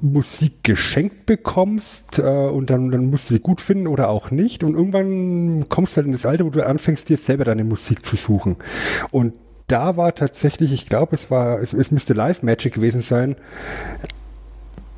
Musik 0.00 0.64
geschenkt 0.64 1.26
bekommst 1.26 2.18
äh, 2.18 2.22
und 2.22 2.70
dann, 2.70 2.90
dann 2.90 3.10
musst 3.10 3.30
du 3.30 3.34
die 3.34 3.40
gut 3.40 3.60
finden 3.60 3.86
oder 3.86 4.08
auch 4.08 4.30
nicht. 4.30 4.64
Und 4.64 4.74
irgendwann 4.74 5.68
kommst 5.68 5.94
du 5.94 5.96
halt 5.98 6.06
in 6.06 6.12
das 6.12 6.26
Alter, 6.26 6.44
wo 6.44 6.50
du 6.50 6.66
anfängst, 6.66 7.08
dir 7.08 7.16
selber 7.16 7.44
deine 7.44 7.64
Musik 7.64 8.04
zu 8.04 8.16
suchen. 8.16 8.56
Und 9.10 9.34
da 9.66 9.96
war 9.96 10.14
tatsächlich, 10.14 10.72
ich 10.72 10.86
glaube, 10.86 11.14
es 11.14 11.30
war, 11.30 11.60
es, 11.60 11.72
es 11.72 11.90
müsste 11.90 12.14
Live 12.14 12.42
Magic 12.42 12.74
gewesen 12.74 13.00
sein, 13.00 13.36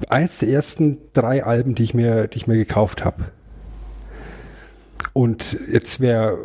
eins 0.08 0.38
der 0.38 0.48
ersten 0.48 0.98
drei 1.12 1.44
Alben, 1.44 1.74
die 1.74 1.84
ich 1.84 1.94
mir, 1.94 2.26
die 2.28 2.38
ich 2.38 2.46
mir 2.46 2.56
gekauft 2.56 3.04
habe. 3.04 3.26
Und 5.12 5.56
jetzt 5.70 6.00
wäre 6.00 6.38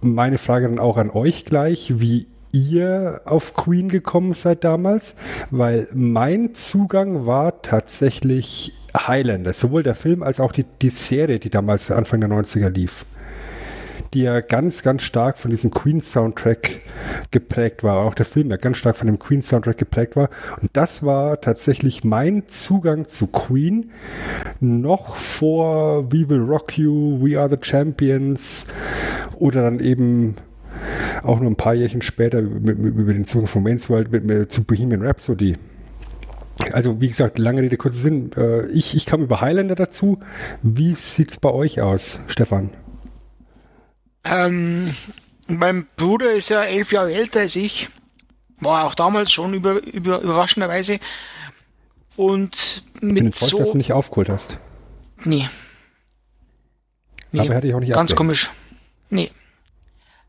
meine 0.00 0.38
Frage 0.38 0.68
dann 0.68 0.78
auch 0.78 0.98
an 0.98 1.10
euch 1.10 1.46
gleich, 1.46 1.98
wie 1.98 2.26
ihr 2.52 3.22
auf 3.24 3.54
Queen 3.54 3.88
gekommen 3.88 4.34
seid 4.34 4.64
damals, 4.64 5.16
weil 5.50 5.88
mein 5.94 6.54
Zugang 6.54 7.26
war 7.26 7.62
tatsächlich 7.62 8.74
Highlander, 8.94 9.52
sowohl 9.52 9.82
der 9.82 9.94
Film 9.94 10.22
als 10.22 10.38
auch 10.38 10.52
die, 10.52 10.66
die 10.82 10.90
Serie, 10.90 11.38
die 11.38 11.50
damals 11.50 11.90
Anfang 11.90 12.20
der 12.20 12.30
90er 12.30 12.68
lief 12.68 13.06
die 14.14 14.22
ja 14.22 14.40
ganz, 14.40 14.82
ganz 14.82 15.02
stark 15.02 15.38
von 15.38 15.50
diesem 15.50 15.70
Queen-Soundtrack 15.70 16.80
geprägt 17.30 17.82
war. 17.82 18.04
Auch 18.04 18.14
der 18.14 18.26
Film 18.26 18.50
ja 18.50 18.56
ganz 18.56 18.76
stark 18.76 18.96
von 18.96 19.06
dem 19.06 19.18
Queen-Soundtrack 19.18 19.78
geprägt 19.78 20.16
war. 20.16 20.28
Und 20.60 20.70
das 20.74 21.02
war 21.02 21.40
tatsächlich 21.40 22.04
mein 22.04 22.46
Zugang 22.48 23.08
zu 23.08 23.26
Queen 23.28 23.90
noch 24.60 25.16
vor 25.16 26.12
We 26.12 26.28
Will 26.28 26.42
Rock 26.42 26.76
You, 26.76 27.20
We 27.22 27.38
Are 27.40 27.48
the 27.48 27.56
Champions 27.60 28.66
oder 29.38 29.62
dann 29.62 29.80
eben 29.80 30.36
auch 31.22 31.40
nur 31.40 31.50
ein 31.50 31.56
paar 31.56 31.74
Jährchen 31.74 32.02
später 32.02 32.42
mit, 32.42 32.78
mit, 32.78 32.94
über 32.94 33.12
den 33.12 33.26
Zugang 33.26 33.48
von 33.48 33.64
Wayne's 33.64 33.88
World 33.90 34.10
mit, 34.12 34.24
mit, 34.24 34.52
zu 34.52 34.64
Bohemian 34.64 35.02
Rhapsody. 35.02 35.56
Also 36.72 37.00
wie 37.00 37.08
gesagt, 37.08 37.38
lange 37.38 37.62
Rede, 37.62 37.76
kurzer 37.76 37.98
Sinn. 37.98 38.30
Äh, 38.36 38.66
ich, 38.70 38.94
ich 38.94 39.06
kam 39.06 39.22
über 39.22 39.40
Highlander 39.40 39.74
dazu. 39.74 40.20
Wie 40.62 40.94
sieht's 40.94 41.38
bei 41.40 41.50
euch 41.50 41.80
aus, 41.80 42.20
Stefan? 42.28 42.70
Ähm, 44.24 44.94
mein 45.48 45.86
Bruder 45.96 46.32
ist 46.32 46.50
ja 46.50 46.62
elf 46.62 46.92
Jahre 46.92 47.12
älter 47.12 47.40
als 47.40 47.56
ich. 47.56 47.88
War 48.60 48.84
auch 48.84 48.94
damals 48.94 49.32
schon 49.32 49.54
über, 49.54 49.82
über, 49.82 50.20
überraschenderweise. 50.20 51.00
Und 52.16 52.84
Ich 52.94 53.00
bin 53.00 53.08
mit 53.14 53.24
enttäuscht, 53.24 53.54
dass 53.54 53.68
so. 53.68 53.72
du 53.72 53.78
nicht 53.78 53.92
aufgeholt 53.92 54.28
hast. 54.28 54.58
Nee. 55.24 55.48
Nee, 57.32 57.40
Aber 57.40 57.54
hätte 57.54 57.66
ich 57.66 57.74
auch 57.74 57.80
nicht 57.80 57.88
ganz 57.92 58.12
ablenken. 58.12 58.16
komisch. 58.16 58.50
Nee. 59.10 59.30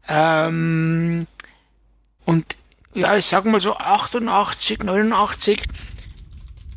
Ähm, 0.07 1.27
und 2.25 2.57
ja, 2.93 3.17
ich 3.17 3.25
sag 3.25 3.45
mal 3.45 3.60
so 3.60 3.75
88, 3.75 4.83
89, 4.83 5.63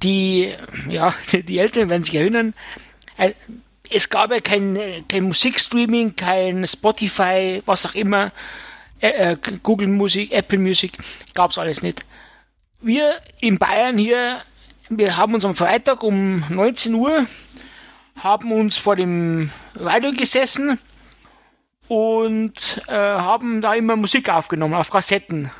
die, 0.02 0.52
ja, 0.88 1.14
die 1.32 1.58
Älteren 1.58 1.88
werden 1.88 2.02
sich 2.02 2.14
erinnern, 2.14 2.54
äh, 3.16 3.32
es 3.88 4.10
gab 4.10 4.32
ja 4.32 4.40
kein, 4.40 4.78
kein 5.08 5.24
Musikstreaming, 5.24 6.16
kein 6.16 6.66
Spotify, 6.66 7.62
was 7.66 7.86
auch 7.86 7.94
immer, 7.94 8.32
äh, 9.00 9.32
äh, 9.32 9.36
Google 9.62 9.88
Musik, 9.88 10.32
Apple 10.32 10.58
Music, 10.58 10.92
gab's 11.34 11.58
alles 11.58 11.82
nicht. 11.82 12.04
Wir 12.80 13.20
in 13.40 13.58
Bayern 13.58 13.96
hier, 13.96 14.42
wir 14.88 15.16
haben 15.16 15.34
uns 15.34 15.44
am 15.44 15.54
Freitag 15.54 16.02
um 16.02 16.44
19 16.48 16.94
Uhr 16.94 17.26
haben 18.16 18.50
uns 18.50 18.76
vor 18.76 18.96
dem 18.96 19.50
Radio 19.74 20.12
gesessen 20.12 20.78
und 21.88 22.82
äh, 22.88 22.92
haben 22.92 23.60
da 23.60 23.74
immer 23.74 23.96
Musik 23.96 24.28
aufgenommen, 24.28 24.74
auf 24.74 24.90
Kassetten. 24.90 25.50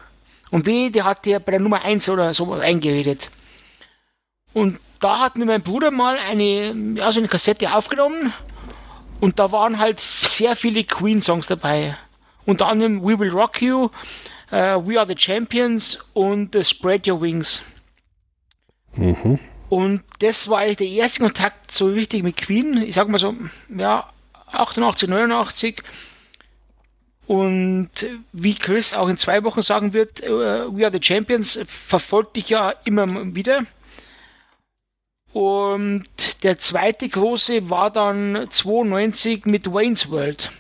Und 0.51 0.67
wie, 0.67 0.91
der 0.91 1.05
hat 1.05 1.27
ja 1.27 1.39
bei 1.39 1.53
der 1.53 1.61
Nummer 1.61 1.83
1 1.83 2.09
oder 2.09 2.33
so 2.35 2.53
eingeredet. 2.53 3.31
Und 4.53 4.79
da 5.01 5.21
hat 5.21 5.37
mir 5.37 5.45
mein 5.45 5.63
Bruder 5.63 5.91
mal 5.91 6.19
eine, 6.19 6.75
ja, 6.95 7.13
so 7.13 7.21
eine 7.21 7.29
Kassette 7.29 7.75
aufgenommen 7.75 8.33
und 9.21 9.39
da 9.39 9.53
waren 9.53 9.79
halt 9.79 10.01
sehr 10.01 10.57
viele 10.57 10.85
Queen-Songs 10.85 11.47
dabei. 11.47 11.97
Unter 12.45 12.69
anderem 12.69 13.03
We 13.03 13.19
Will 13.19 13.31
Rock 13.31 13.61
You, 13.61 13.91
äh, 14.51 14.77
We 14.77 14.99
Are 14.99 15.07
the 15.07 15.17
Champions 15.17 15.99
und 16.13 16.55
äh, 16.55 16.63
Spread 16.63 17.09
Your 17.09 17.21
Wings. 17.21 17.63
Mhm. 18.95 19.39
Und 19.69 20.03
das 20.21 20.49
war 20.49 20.59
eigentlich 20.59 20.77
der 20.77 20.87
erste 20.89 21.21
Kontakt 21.21 21.73
so 21.73 21.95
wichtig 21.95 22.23
mit 22.23 22.37
Queen. 22.37 22.83
Ich 22.83 22.95
sag 22.95 23.09
mal 23.09 23.19
so, 23.19 23.35
ja, 23.77 24.09
88, 24.53 25.09
89. 25.09 25.83
Und 27.27 27.91
wie 28.33 28.55
Chris 28.55 28.95
auch 28.95 29.09
in 29.09 29.19
zwei 29.19 29.43
Wochen 29.43 29.63
sagen 29.63 29.93
wird, 29.93 30.23
uh, 30.23 30.77
We 30.77 30.85
Are 30.85 30.93
the 30.93 31.03
Champions 31.03 31.59
verfolgt 31.67 32.37
dich 32.37 32.49
ja 32.51 32.73
immer 32.85 33.35
wieder. 33.35 33.65
Und 35.33 36.05
der 36.45 36.59
zweite 36.59 37.09
große 37.09 37.69
war 37.69 37.91
dann 37.91 38.47
92 38.49 39.45
mit 39.45 39.71
Wayne's 39.71 40.09
World. 40.11 40.51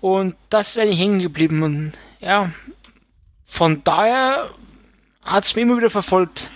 Und 0.00 0.36
das 0.50 0.70
ist 0.70 0.78
eigentlich 0.78 1.00
hängen 1.00 1.18
geblieben. 1.18 1.62
Und 1.62 1.92
ja, 2.20 2.52
von 3.44 3.82
daher 3.82 4.50
hat 5.22 5.44
es 5.44 5.56
mich 5.56 5.62
immer 5.62 5.78
wieder 5.78 5.90
verfolgt. 5.90 6.50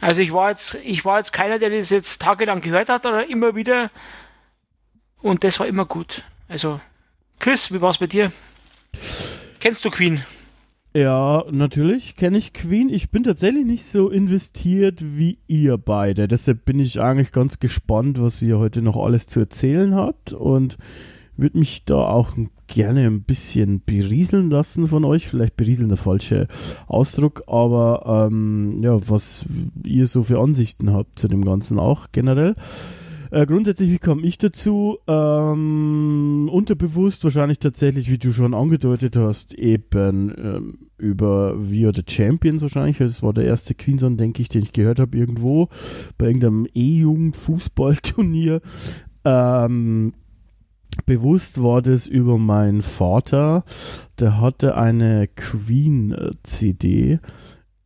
Also 0.00 0.20
ich 0.20 0.32
war 0.32 0.50
jetzt, 0.50 0.74
ich 0.84 1.04
war 1.04 1.18
jetzt 1.18 1.32
keiner, 1.32 1.58
der 1.58 1.70
das 1.70 1.90
jetzt 1.90 2.20
tagelang 2.20 2.60
gehört 2.60 2.88
hat, 2.88 3.06
oder 3.06 3.28
immer 3.28 3.54
wieder. 3.54 3.90
Und 5.22 5.44
das 5.44 5.60
war 5.60 5.66
immer 5.66 5.84
gut. 5.84 6.24
Also, 6.48 6.80
Chris, 7.38 7.72
wie 7.72 7.80
war 7.80 7.90
es 7.90 7.98
bei 7.98 8.06
dir? 8.06 8.32
Kennst 9.60 9.84
du 9.84 9.90
Queen? 9.90 10.22
Ja, 10.94 11.44
natürlich 11.50 12.16
kenne 12.16 12.38
ich 12.38 12.54
Queen. 12.54 12.88
Ich 12.88 13.10
bin 13.10 13.22
tatsächlich 13.22 13.66
nicht 13.66 13.84
so 13.84 14.08
investiert 14.08 15.00
wie 15.04 15.38
ihr 15.46 15.76
beide. 15.76 16.26
Deshalb 16.26 16.64
bin 16.64 16.80
ich 16.80 17.00
eigentlich 17.00 17.32
ganz 17.32 17.58
gespannt, 17.58 18.20
was 18.20 18.40
ihr 18.40 18.58
heute 18.58 18.80
noch 18.80 18.96
alles 18.96 19.26
zu 19.26 19.40
erzählen 19.40 19.94
habt 19.94 20.32
und 20.32 20.78
würde 21.36 21.58
mich 21.58 21.84
da 21.84 21.96
auch 21.96 22.32
gerne 22.66 23.06
ein 23.06 23.22
bisschen 23.22 23.82
berieseln 23.84 24.48
lassen 24.48 24.86
von 24.86 25.04
euch. 25.04 25.28
Vielleicht 25.28 25.56
berieseln 25.56 25.90
der 25.90 25.98
falsche 25.98 26.48
Ausdruck, 26.86 27.42
aber 27.46 28.28
ähm, 28.30 28.78
ja, 28.80 28.98
was 29.08 29.44
ihr 29.84 30.06
so 30.06 30.22
für 30.22 30.40
Ansichten 30.40 30.92
habt 30.92 31.18
zu 31.18 31.28
dem 31.28 31.44
Ganzen 31.44 31.78
auch 31.78 32.06
generell. 32.12 32.54
Äh, 33.30 33.46
grundsätzlich, 33.46 33.90
wie 33.90 33.98
komme 33.98 34.22
ich 34.22 34.38
dazu? 34.38 34.98
Ähm, 35.06 36.48
unterbewusst 36.52 37.24
wahrscheinlich 37.24 37.58
tatsächlich, 37.58 38.10
wie 38.10 38.18
du 38.18 38.32
schon 38.32 38.54
angedeutet 38.54 39.16
hast, 39.16 39.54
eben 39.54 40.32
ähm, 40.36 40.78
über 40.98 41.56
We 41.58 41.86
Are 41.86 41.94
the 41.94 42.04
Champions 42.08 42.62
wahrscheinlich. 42.62 42.98
Das 42.98 43.22
war 43.22 43.32
der 43.32 43.44
erste 43.44 43.74
Queen-Song, 43.74 44.16
denke 44.16 44.42
ich, 44.42 44.48
den 44.48 44.62
ich 44.62 44.72
gehört 44.72 45.00
habe 45.00 45.16
irgendwo 45.16 45.68
bei 46.18 46.26
irgendeinem 46.26 46.66
E-Jugend-Fußballturnier. 46.72 48.60
Ähm, 49.24 50.12
bewusst 51.04 51.62
war 51.62 51.82
das 51.82 52.06
über 52.06 52.38
meinen 52.38 52.82
Vater. 52.82 53.64
Der 54.18 54.40
hatte 54.40 54.76
eine 54.76 55.28
Queen-CD. 55.28 57.18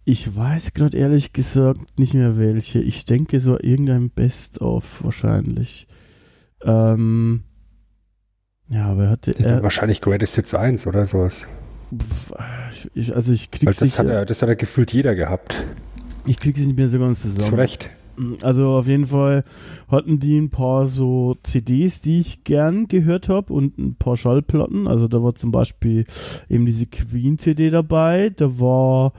Ich 0.04 0.34
weiß 0.34 0.72
gerade 0.72 0.96
ehrlich 0.96 1.32
gesagt 1.32 1.98
nicht 1.98 2.14
mehr 2.14 2.38
welche. 2.38 2.80
Ich 2.80 3.04
denke 3.04 3.38
so 3.40 3.58
irgendein 3.60 4.10
Best-of 4.10 5.04
wahrscheinlich. 5.04 5.86
Ähm, 6.64 7.42
ja, 8.68 8.86
aber 8.86 9.08
hatte 9.08 9.32
er. 9.38 9.62
Wahrscheinlich 9.62 10.00
Greatest 10.00 10.36
Hits 10.36 10.54
1 10.54 10.86
oder 10.86 11.06
sowas. 11.06 11.42
Ich, 12.94 13.14
also 13.14 13.32
ich 13.32 13.50
krieg's 13.50 13.78
das, 13.78 13.98
hat 13.98 14.06
er, 14.06 14.24
das 14.24 14.42
hat 14.42 14.48
er 14.48 14.56
gefühlt 14.56 14.92
jeder 14.92 15.14
gehabt. 15.14 15.54
Ich 16.26 16.38
krieg's 16.38 16.60
nicht 16.60 16.76
mehr 16.76 16.88
so 16.88 16.98
ganz 16.98 17.22
zusammen. 17.22 17.40
Zu 17.40 17.54
Recht. 17.56 17.90
Also 18.42 18.68
auf 18.74 18.86
jeden 18.86 19.06
Fall 19.06 19.44
hatten 19.88 20.20
die 20.20 20.38
ein 20.38 20.50
paar 20.50 20.86
so 20.86 21.36
CDs, 21.42 22.00
die 22.00 22.20
ich 22.20 22.44
gern 22.44 22.86
gehört 22.86 23.28
habe 23.28 23.52
und 23.52 23.78
ein 23.78 23.94
paar 23.94 24.16
Schallplatten. 24.16 24.86
Also 24.86 25.08
da 25.08 25.22
war 25.22 25.34
zum 25.34 25.50
Beispiel 25.50 26.04
eben 26.48 26.66
diese 26.66 26.86
Queen-CD 26.86 27.70
dabei. 27.70 28.30
Da 28.30 28.60
war 28.60 29.12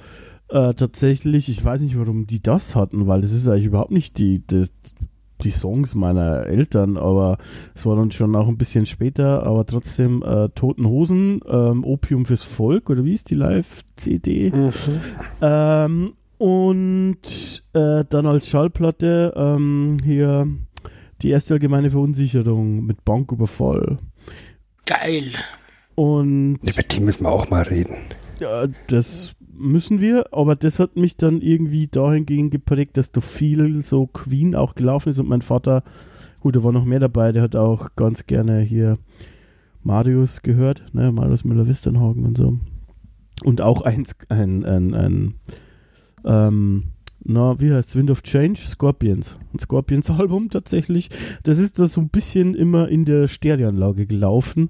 äh, 0.51 0.73
tatsächlich, 0.73 1.49
ich 1.49 1.63
weiß 1.63 1.81
nicht, 1.81 1.97
warum 1.97 2.27
die 2.27 2.41
das 2.41 2.75
hatten, 2.75 3.07
weil 3.07 3.21
das 3.21 3.31
ist 3.31 3.47
eigentlich 3.47 3.65
überhaupt 3.65 3.91
nicht 3.91 4.17
die, 4.17 4.45
das, 4.45 4.71
die 5.43 5.51
Songs 5.51 5.95
meiner 5.95 6.45
Eltern, 6.45 6.97
aber 6.97 7.37
es 7.73 7.85
war 7.85 7.95
dann 7.95 8.11
schon 8.11 8.35
auch 8.35 8.47
ein 8.47 8.57
bisschen 8.57 8.85
später, 8.85 9.43
aber 9.43 9.65
trotzdem 9.65 10.23
äh, 10.23 10.49
Toten 10.49 10.85
Hosen, 10.87 11.39
ähm, 11.47 11.83
Opium 11.83 12.25
fürs 12.25 12.43
Volk 12.43 12.89
oder 12.89 13.05
wie 13.05 13.13
ist 13.13 13.29
die 13.29 13.35
Live-CD? 13.35 14.51
Mhm. 14.51 14.71
Ähm, 15.41 16.13
und 16.37 17.63
äh, 17.73 18.03
dann 18.09 18.25
als 18.25 18.47
Schallplatte 18.47 19.33
ähm, 19.35 19.97
hier 20.03 20.47
die 21.21 21.29
erste 21.29 21.53
allgemeine 21.53 21.91
Verunsicherung 21.91 22.85
mit 22.85 23.05
Banküberfall. 23.05 23.99
Geil. 24.85 25.25
Und. 25.95 26.59
Über 26.63 26.81
die 26.81 26.99
müssen 26.99 27.25
wir 27.25 27.31
auch 27.31 27.49
mal 27.49 27.61
reden. 27.61 27.95
Ja, 28.39 28.65
das 28.87 29.35
müssen 29.61 30.01
wir, 30.01 30.33
aber 30.33 30.55
das 30.55 30.79
hat 30.79 30.95
mich 30.95 31.17
dann 31.17 31.41
irgendwie 31.41 31.87
dahingehend 31.87 32.51
geprägt, 32.51 32.97
dass 32.97 33.11
da 33.11 33.21
viel 33.21 33.83
so 33.83 34.07
Queen 34.07 34.55
auch 34.55 34.75
gelaufen 34.75 35.09
ist 35.09 35.19
und 35.19 35.29
mein 35.29 35.41
Vater, 35.41 35.83
gut, 36.39 36.55
da 36.55 36.63
war 36.63 36.71
noch 36.71 36.85
mehr 36.85 36.99
dabei, 36.99 37.31
der 37.31 37.43
hat 37.43 37.55
auch 37.55 37.95
ganz 37.95 38.25
gerne 38.25 38.59
hier 38.59 38.97
Marius 39.83 40.41
gehört, 40.41 40.83
ne, 40.93 41.11
Marius 41.11 41.43
Müller-Wisternhagen 41.43 42.25
und 42.25 42.37
so. 42.37 42.57
Und 43.43 43.61
auch 43.61 43.81
ein, 43.81 44.05
ein, 44.29 44.65
ein, 44.65 44.93
ein 44.93 45.35
ähm, 46.25 46.83
na, 47.23 47.59
wie 47.59 47.71
heißt 47.71 47.95
Wind 47.95 48.09
of 48.09 48.23
Change? 48.23 48.59
Scorpions. 48.67 49.37
Ein 49.53 49.59
Scorpions-Album 49.59 50.49
tatsächlich. 50.49 51.09
Das 51.43 51.59
ist 51.59 51.79
da 51.79 51.85
so 51.85 52.01
ein 52.01 52.09
bisschen 52.09 52.55
immer 52.55 52.89
in 52.89 53.05
der 53.05 53.27
Stereoanlage 53.27 54.07
gelaufen. 54.07 54.69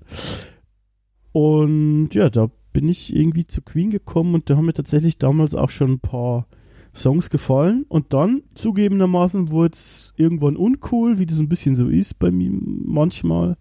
Und 1.31 2.09
ja, 2.13 2.29
da 2.29 2.49
bin 2.73 2.87
ich 2.87 3.15
irgendwie 3.15 3.45
zu 3.45 3.61
Queen 3.61 3.91
gekommen 3.91 4.35
und 4.35 4.49
da 4.49 4.55
haben 4.55 4.65
mir 4.65 4.73
tatsächlich 4.73 5.17
damals 5.17 5.55
auch 5.55 5.69
schon 5.69 5.93
ein 5.93 5.99
paar 5.99 6.47
Songs 6.93 7.29
gefallen. 7.29 7.85
Und 7.87 8.13
dann, 8.13 8.43
zugegebenermaßen, 8.55 9.51
wurde 9.51 9.73
es 9.73 10.13
irgendwann 10.17 10.55
uncool, 10.55 11.19
wie 11.19 11.25
das 11.25 11.39
ein 11.39 11.49
bisschen 11.49 11.75
so 11.75 11.87
ist 11.87 12.19
bei 12.19 12.31
mir 12.31 12.51
manchmal. 12.51 13.57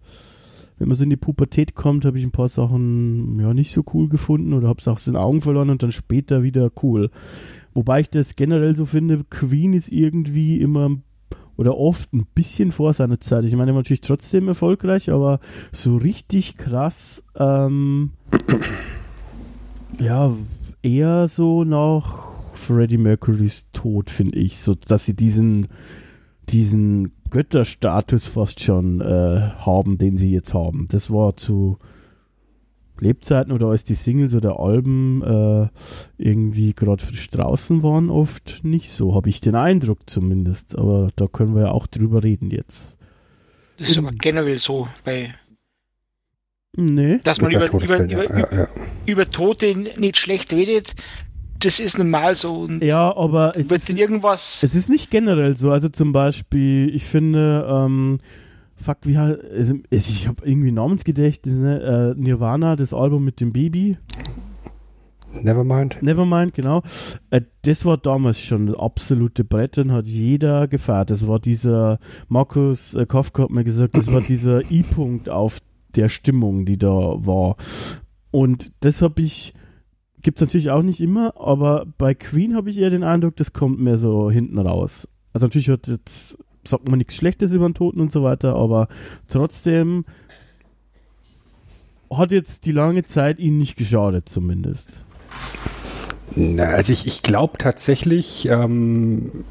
Wenn 0.77 0.87
man 0.87 0.97
so 0.97 1.03
in 1.03 1.11
die 1.11 1.17
Pubertät 1.17 1.75
kommt, 1.75 2.05
habe 2.05 2.17
ich 2.17 2.23
ein 2.23 2.31
paar 2.31 2.49
Sachen 2.49 3.39
ja 3.39 3.53
nicht 3.53 3.71
so 3.71 3.83
cool 3.93 4.09
gefunden 4.09 4.53
oder 4.53 4.67
habe 4.67 4.79
es 4.79 4.87
auch 4.87 4.93
aus 4.93 5.05
den 5.05 5.15
Augen 5.15 5.41
verloren 5.41 5.69
und 5.69 5.83
dann 5.83 5.91
später 5.91 6.41
wieder 6.41 6.71
cool. 6.81 7.11
Wobei 7.73 8.01
ich 8.01 8.09
das 8.09 8.35
generell 8.35 8.73
so 8.73 8.85
finde, 8.85 9.23
Queen 9.29 9.73
ist 9.73 9.91
irgendwie 9.91 10.59
immer 10.59 10.97
oder 11.55 11.77
oft 11.77 12.11
ein 12.13 12.25
bisschen 12.33 12.71
vor 12.71 12.93
seiner 12.93 13.19
Zeit. 13.19 13.45
Ich 13.45 13.55
meine, 13.55 13.73
natürlich 13.73 14.01
trotzdem 14.01 14.47
erfolgreich, 14.47 15.11
aber 15.11 15.39
so 15.71 15.97
richtig 15.97 16.57
krass, 16.57 17.23
ähm, 17.35 18.13
ja, 19.99 20.33
eher 20.83 21.27
so 21.27 21.63
nach 21.63 22.29
Freddie 22.53 22.97
Mercurys 22.97 23.65
Tod, 23.73 24.09
finde 24.09 24.37
ich. 24.37 24.59
So, 24.59 24.75
dass 24.75 25.05
sie 25.05 25.15
diesen, 25.15 25.67
diesen 26.49 27.11
Götterstatus 27.29 28.25
fast 28.25 28.59
schon 28.59 29.01
äh, 29.01 29.51
haben, 29.57 29.97
den 29.97 30.17
sie 30.17 30.31
jetzt 30.31 30.53
haben. 30.53 30.87
Das 30.89 31.09
war 31.11 31.35
zu 31.35 31.79
Lebzeiten 32.99 33.51
oder 33.51 33.67
als 33.67 33.83
die 33.83 33.95
Singles 33.95 34.35
oder 34.35 34.59
Alben 34.59 35.23
äh, 35.23 35.67
irgendwie 36.17 36.73
gerade 36.73 37.03
frisch 37.03 37.29
draußen 37.29 37.81
waren, 37.81 38.11
oft 38.11 38.63
nicht 38.63 38.91
so, 38.91 39.15
habe 39.15 39.29
ich 39.29 39.41
den 39.41 39.55
Eindruck 39.55 40.07
zumindest. 40.07 40.77
Aber 40.77 41.09
da 41.15 41.27
können 41.27 41.55
wir 41.55 41.63
ja 41.63 41.71
auch 41.71 41.87
drüber 41.87 42.23
reden 42.23 42.51
jetzt. 42.51 42.97
Das 43.77 43.89
ist 43.89 43.97
aber 43.97 44.11
generell 44.11 44.59
so 44.59 44.87
bei. 45.03 45.33
Nee. 46.75 47.19
Dass 47.23 47.41
man 47.41 47.51
über, 47.51 47.67
über, 47.67 47.99
über, 47.99 48.39
ja, 48.39 48.47
ja. 48.53 48.67
über 49.05 49.29
Tote 49.29 49.75
nicht 49.75 50.17
schlecht 50.17 50.53
redet, 50.53 50.95
das 51.59 51.79
ist 51.79 51.97
normal 51.97 52.35
so. 52.35 52.61
Und 52.61 52.83
ja, 52.83 53.15
aber 53.15 53.53
es 53.55 53.69
ist, 53.71 53.89
irgendwas. 53.89 54.63
es 54.63 54.73
ist 54.73 54.89
nicht 54.89 55.11
generell 55.11 55.57
so. 55.57 55.71
Also 55.71 55.89
zum 55.89 56.11
Beispiel, 56.13 56.93
ich 56.95 57.05
finde, 57.05 57.67
ähm, 57.69 58.19
fuck, 58.77 58.99
wie 59.03 59.17
also, 59.17 59.75
ich 59.89 60.27
habe 60.27 60.45
irgendwie 60.45 60.71
Namensgedächtnis, 60.71 61.55
ne? 61.55 62.15
Äh, 62.17 62.19
Nirvana, 62.19 62.75
das 62.75 62.93
Album 62.93 63.25
mit 63.25 63.41
dem 63.41 63.51
Baby. 63.51 63.97
Nevermind. 65.43 66.01
Nevermind, 66.01 66.53
genau. 66.53 66.83
Äh, 67.29 67.41
das 67.63 67.85
war 67.85 67.97
damals 67.97 68.39
schon 68.39 68.67
das 68.67 68.77
absolute 68.77 69.43
Brett 69.43 69.77
und 69.77 69.91
hat 69.91 70.05
jeder 70.05 70.67
gefeiert. 70.67 71.09
Das 71.09 71.27
war 71.27 71.39
dieser, 71.39 71.99
Markus 72.27 72.95
äh, 72.95 73.05
Kafka 73.05 73.43
hat 73.43 73.51
mir 73.51 73.63
gesagt, 73.63 73.95
das 73.95 74.11
war 74.11 74.21
dieser 74.21 74.61
I-Punkt 74.71 75.29
auf 75.29 75.59
der 75.95 76.09
Stimmung, 76.09 76.65
die 76.65 76.77
da 76.77 76.89
war. 76.89 77.55
Und 78.31 78.71
das 78.79 79.01
habe 79.01 79.21
ich, 79.21 79.53
gibt 80.21 80.39
es 80.39 80.47
natürlich 80.47 80.71
auch 80.71 80.83
nicht 80.83 81.01
immer, 81.01 81.39
aber 81.39 81.85
bei 81.97 82.13
Queen 82.13 82.55
habe 82.55 82.69
ich 82.69 82.77
eher 82.77 82.89
den 82.89 83.03
Eindruck, 83.03 83.35
das 83.35 83.53
kommt 83.53 83.79
mehr 83.79 83.97
so 83.97 84.31
hinten 84.31 84.57
raus. 84.57 85.07
Also 85.33 85.45
natürlich 85.45 85.69
hat 85.69 85.87
jetzt 85.87 86.37
sagt 86.67 86.87
man 86.87 86.97
nichts 86.99 87.15
Schlechtes 87.15 87.53
über 87.53 87.67
den 87.67 87.73
Toten 87.73 88.01
und 88.01 88.11
so 88.11 88.23
weiter, 88.23 88.55
aber 88.55 88.87
trotzdem 89.27 90.05
hat 92.11 92.31
jetzt 92.31 92.65
die 92.65 92.71
lange 92.71 93.03
Zeit 93.03 93.39
ihn 93.39 93.57
nicht 93.57 93.77
geschadet, 93.77 94.27
zumindest. 94.27 95.05
Na, 96.35 96.65
also 96.65 96.93
ich, 96.93 97.07
ich 97.07 97.23
glaube 97.23 97.57
tatsächlich, 97.57 98.47
ähm, 98.49 99.43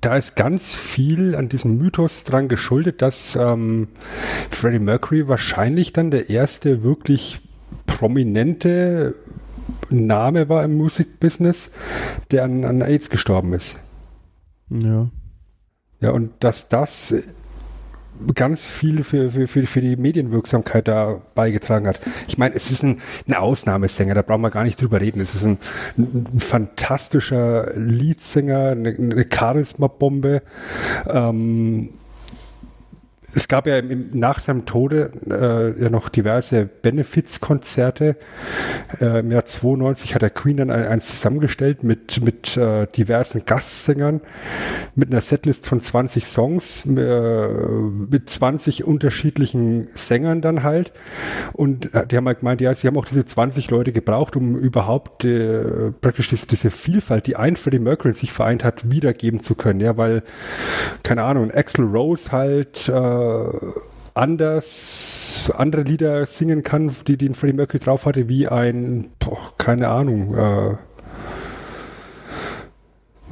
da 0.00 0.16
ist 0.16 0.36
ganz 0.36 0.74
viel 0.74 1.34
an 1.34 1.48
diesem 1.48 1.78
Mythos 1.78 2.24
dran 2.24 2.48
geschuldet, 2.48 3.02
dass 3.02 3.36
ähm, 3.36 3.88
Freddie 4.50 4.78
Mercury 4.78 5.28
wahrscheinlich 5.28 5.92
dann 5.92 6.10
der 6.10 6.30
erste 6.30 6.82
wirklich 6.82 7.40
prominente 7.86 9.14
Name 9.90 10.48
war 10.48 10.64
im 10.64 10.76
Musikbusiness, 10.76 11.72
der 12.30 12.44
an, 12.44 12.64
an 12.64 12.82
AIDS 12.82 13.10
gestorben 13.10 13.52
ist. 13.52 13.78
Ja. 14.70 15.10
Ja, 16.00 16.10
und 16.10 16.32
dass 16.40 16.68
das 16.68 17.14
ganz 18.34 18.68
viel 18.68 19.04
für, 19.04 19.30
für, 19.30 19.46
für, 19.46 19.66
für 19.66 19.80
die 19.80 19.96
Medienwirksamkeit 19.96 20.88
da 20.88 21.20
beigetragen 21.34 21.86
hat. 21.86 22.00
Ich 22.28 22.38
meine, 22.38 22.54
es 22.54 22.70
ist 22.70 22.82
ein, 22.82 23.00
ein 23.26 23.34
Ausnahmesänger, 23.34 24.14
da 24.14 24.22
brauchen 24.22 24.42
wir 24.42 24.50
gar 24.50 24.64
nicht 24.64 24.80
drüber 24.80 25.00
reden. 25.00 25.20
Es 25.20 25.34
ist 25.34 25.44
ein, 25.44 25.58
ein 25.96 26.40
fantastischer 26.40 27.72
Leadsänger, 27.74 28.70
eine, 28.70 28.90
eine 28.90 29.26
Charisma-Bombe. 29.30 30.42
Ähm, 31.08 31.90
es 33.34 33.48
gab 33.48 33.66
ja 33.66 33.78
im, 33.78 34.10
nach 34.12 34.38
seinem 34.38 34.64
Tode 34.64 35.10
äh, 35.28 35.82
ja 35.82 35.90
noch 35.90 36.08
diverse 36.08 36.66
Benefits-Konzerte. 36.66 38.16
Äh, 39.00 39.20
Im 39.20 39.32
Jahr 39.32 39.44
92 39.44 40.14
hat 40.14 40.22
der 40.22 40.30
Queen 40.30 40.56
dann 40.56 40.70
eins 40.70 41.08
zusammengestellt 41.08 41.82
mit, 41.82 42.22
mit 42.22 42.56
äh, 42.56 42.86
diversen 42.86 43.44
Gastsängern, 43.44 44.20
mit 44.94 45.10
einer 45.10 45.20
Setlist 45.20 45.66
von 45.66 45.80
20 45.80 46.26
Songs, 46.26 46.86
äh, 46.86 47.48
mit 47.48 48.30
20 48.30 48.84
unterschiedlichen 48.84 49.88
Sängern 49.94 50.40
dann 50.40 50.62
halt. 50.62 50.92
Und 51.52 51.92
äh, 51.94 52.06
die 52.06 52.16
haben 52.16 52.26
halt 52.26 52.40
gemeint, 52.40 52.60
ja, 52.60 52.72
sie 52.74 52.86
haben 52.86 52.96
auch 52.96 53.06
diese 53.06 53.24
20 53.24 53.70
Leute 53.70 53.92
gebraucht, 53.92 54.36
um 54.36 54.56
überhaupt 54.56 55.24
äh, 55.24 55.90
praktisch 56.00 56.28
diese, 56.28 56.46
diese 56.46 56.70
Vielfalt, 56.70 57.26
die 57.26 57.36
ein 57.36 57.56
Freddie 57.56 57.78
Mercury 57.78 58.14
sich 58.14 58.32
vereint 58.32 58.64
hat, 58.64 58.90
wiedergeben 58.90 59.40
zu 59.40 59.54
können. 59.54 59.80
Ja, 59.80 59.96
weil, 59.96 60.22
keine 61.02 61.24
Ahnung, 61.24 61.50
Axel 61.50 61.84
Rose 61.84 62.30
halt 62.30 62.88
äh, 62.88 63.23
anders 64.14 65.52
andere 65.56 65.82
Lieder 65.82 66.24
singen 66.26 66.62
kann, 66.62 66.94
die, 67.06 67.16
die 67.16 67.28
Freddie 67.30 67.52
Mercury 67.54 67.80
drauf 67.80 68.06
hatte, 68.06 68.28
wie 68.28 68.48
ein, 68.48 69.10
boah, 69.18 69.52
keine 69.58 69.88
Ahnung, 69.88 70.34
äh, 70.34 70.76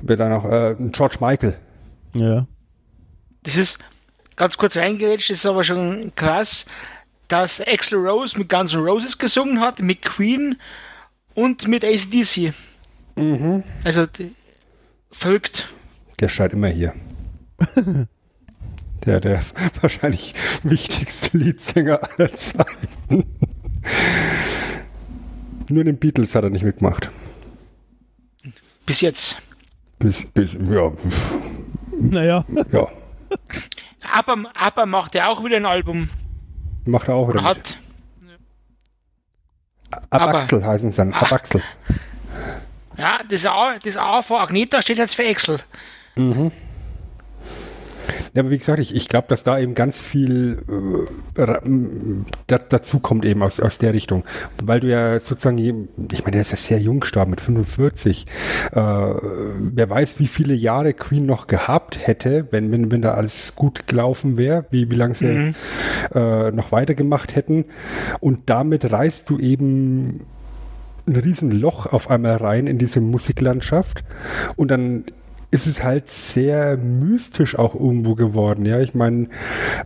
wer 0.03 0.17
da 0.17 0.29
noch, 0.29 0.45
äh, 0.45 0.75
George 0.91 1.19
Michael. 1.21 1.57
Ja. 2.15 2.47
Das 3.45 3.57
ist 3.57 3.79
ganz 4.37 4.57
kurz 4.57 4.77
reingerätscht, 4.77 5.31
das 5.31 5.39
ist 5.39 5.47
aber 5.47 5.65
schon 5.65 6.13
krass, 6.17 6.67
dass 7.29 7.61
Axel 7.67 7.99
Rose 7.99 8.37
mit 8.37 8.49
Guns 8.49 8.75
N' 8.75 8.81
Roses 8.81 9.17
gesungen 9.17 9.61
hat, 9.61 9.81
mit 9.81 10.03
Queen 10.03 10.57
und 11.35 11.67
mit 11.69 11.85
ACDC. 11.85 12.53
Mhm. 13.17 13.63
Also 13.85 14.07
verrückt. 15.11 15.69
Der 16.21 16.29
scheint 16.29 16.53
immer 16.53 16.69
hier. 16.69 16.93
der, 19.05 19.21
der 19.21 19.41
wahrscheinlich 19.81 20.35
wichtigste 20.63 21.37
Leadsänger 21.37 22.01
aller 22.03 22.33
Zeiten. 22.35 23.25
Nur 25.69 25.85
den 25.85 25.99
Beatles 25.99 26.35
hat 26.35 26.45
er 26.45 26.51
nicht 26.51 26.65
mitgemacht. 26.65 27.11
Bis 28.87 29.01
jetzt. 29.01 29.39
Bis, 29.99 30.25
bis, 30.27 30.55
ja, 30.55 30.93
Naja. 32.01 32.45
ja. 32.73 32.89
Aber, 34.13 34.37
aber 34.55 34.87
macht 34.87 35.15
er 35.15 35.29
auch 35.29 35.45
wieder 35.45 35.57
ein 35.57 35.67
Album. 35.67 36.11
Macht 36.85 37.09
er 37.09 37.15
auch 37.15 37.29
wieder 37.29 37.41
Oder 37.41 37.49
hat. 37.49 37.79
Abaxel 40.11 40.65
heißen 40.65 40.91
sie 40.91 40.97
dann. 40.97 41.13
Ah. 41.13 41.23
Abaxel. 41.23 41.63
Ja, 42.97 43.21
das 43.29 43.47
A, 43.47 43.79
das 43.83 43.97
A 43.97 44.23
vor 44.23 44.41
Agneta 44.41 44.83
steht 44.83 44.99
jetzt 44.99 45.15
für 45.15 45.27
Axel. 45.27 45.61
Ja, 48.35 48.43
aber 48.43 48.51
wie 48.51 48.59
gesagt, 48.59 48.79
ich, 48.79 48.95
ich 48.95 49.09
glaube, 49.09 49.29
dass 49.29 49.45
da 49.45 49.59
eben 49.59 49.75
ganz 49.75 50.01
viel 50.01 50.63
äh, 51.37 51.47
da, 52.47 52.59
dazu 52.59 53.01
kommt 53.01 53.25
eben 53.25 53.43
aus, 53.43 53.61
aus 53.61 53.79
der 53.79 53.93
Richtung. 53.93 54.25
Weil 54.63 54.81
du 54.81 54.89
ja 54.89 55.19
sozusagen, 55.21 55.59
ich 55.59 56.25
meine, 56.25 56.33
der 56.33 56.43
ist 56.43 56.51
ja 56.51 56.57
sehr 56.57 56.79
jung 56.79 57.01
gestorben 57.01 57.31
mit 57.31 57.41
45. 57.41 58.27
Äh, 58.73 58.81
wer 58.81 59.91
weiß, 59.91 60.19
wie 60.19 60.27
viele 60.27 60.55
Jahre 60.55 60.95
Queen 60.95 61.27
noch 61.27 61.47
gehabt 61.47 62.07
hätte, 62.07 62.49
wenn, 62.51 62.73
wenn, 62.73 62.91
wenn 62.91 63.03
da 63.03 63.15
alles 63.15 63.55
gut 63.55 63.87
gelaufen 63.87 64.37
wäre, 64.39 64.67
wie, 64.71 64.91
wie 64.91 64.97
lange 64.97 65.15
sie 65.15 65.55
äh, 66.15 66.51
noch 66.51 66.73
weitergemacht 66.73 67.35
hätten. 67.37 67.67
Und 68.21 68.43
damit 68.47 68.91
reißt 68.91 69.29
du 69.31 69.39
eben 69.39 70.21
ein 71.07 71.17
Riesenloch 71.17 71.87
auf 71.87 72.11
einmal 72.11 72.37
rein 72.37 72.67
in 72.67 72.79
diese 72.79 73.01
Musiklandschaft 73.01 74.05
und 74.57 74.71
dann 74.71 75.05
ist 75.53 75.67
es 75.67 75.85
halt 75.85 76.09
sehr 76.09 76.77
mystisch 76.79 77.57
auch 77.59 77.75
irgendwo 77.75 78.15
geworden. 78.15 78.65
Ja, 78.65 78.81
ich 78.81 78.95
meine, 78.95 79.29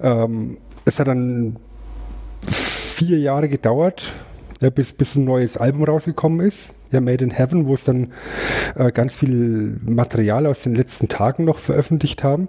ähm, 0.00 0.56
es 0.84 1.00
hat 1.00 1.08
dann 1.08 1.56
vier 2.50 3.18
Jahre 3.18 3.48
gedauert, 3.48 4.12
ja, 4.62 4.70
bis, 4.70 4.92
bis 4.92 5.16
ein 5.16 5.24
neues 5.24 5.56
Album 5.56 5.84
rausgekommen 5.84 6.40
ist. 6.46 6.74
Ja, 6.92 7.00
Made 7.00 7.24
in 7.24 7.32
Heaven, 7.32 7.66
wo 7.66 7.74
es 7.74 7.82
dann 7.82 8.12
äh, 8.76 8.92
ganz 8.92 9.16
viel 9.16 9.78
Material 9.84 10.46
aus 10.46 10.62
den 10.62 10.76
letzten 10.76 11.08
Tagen 11.08 11.44
noch 11.44 11.58
veröffentlicht 11.58 12.22
haben. 12.22 12.48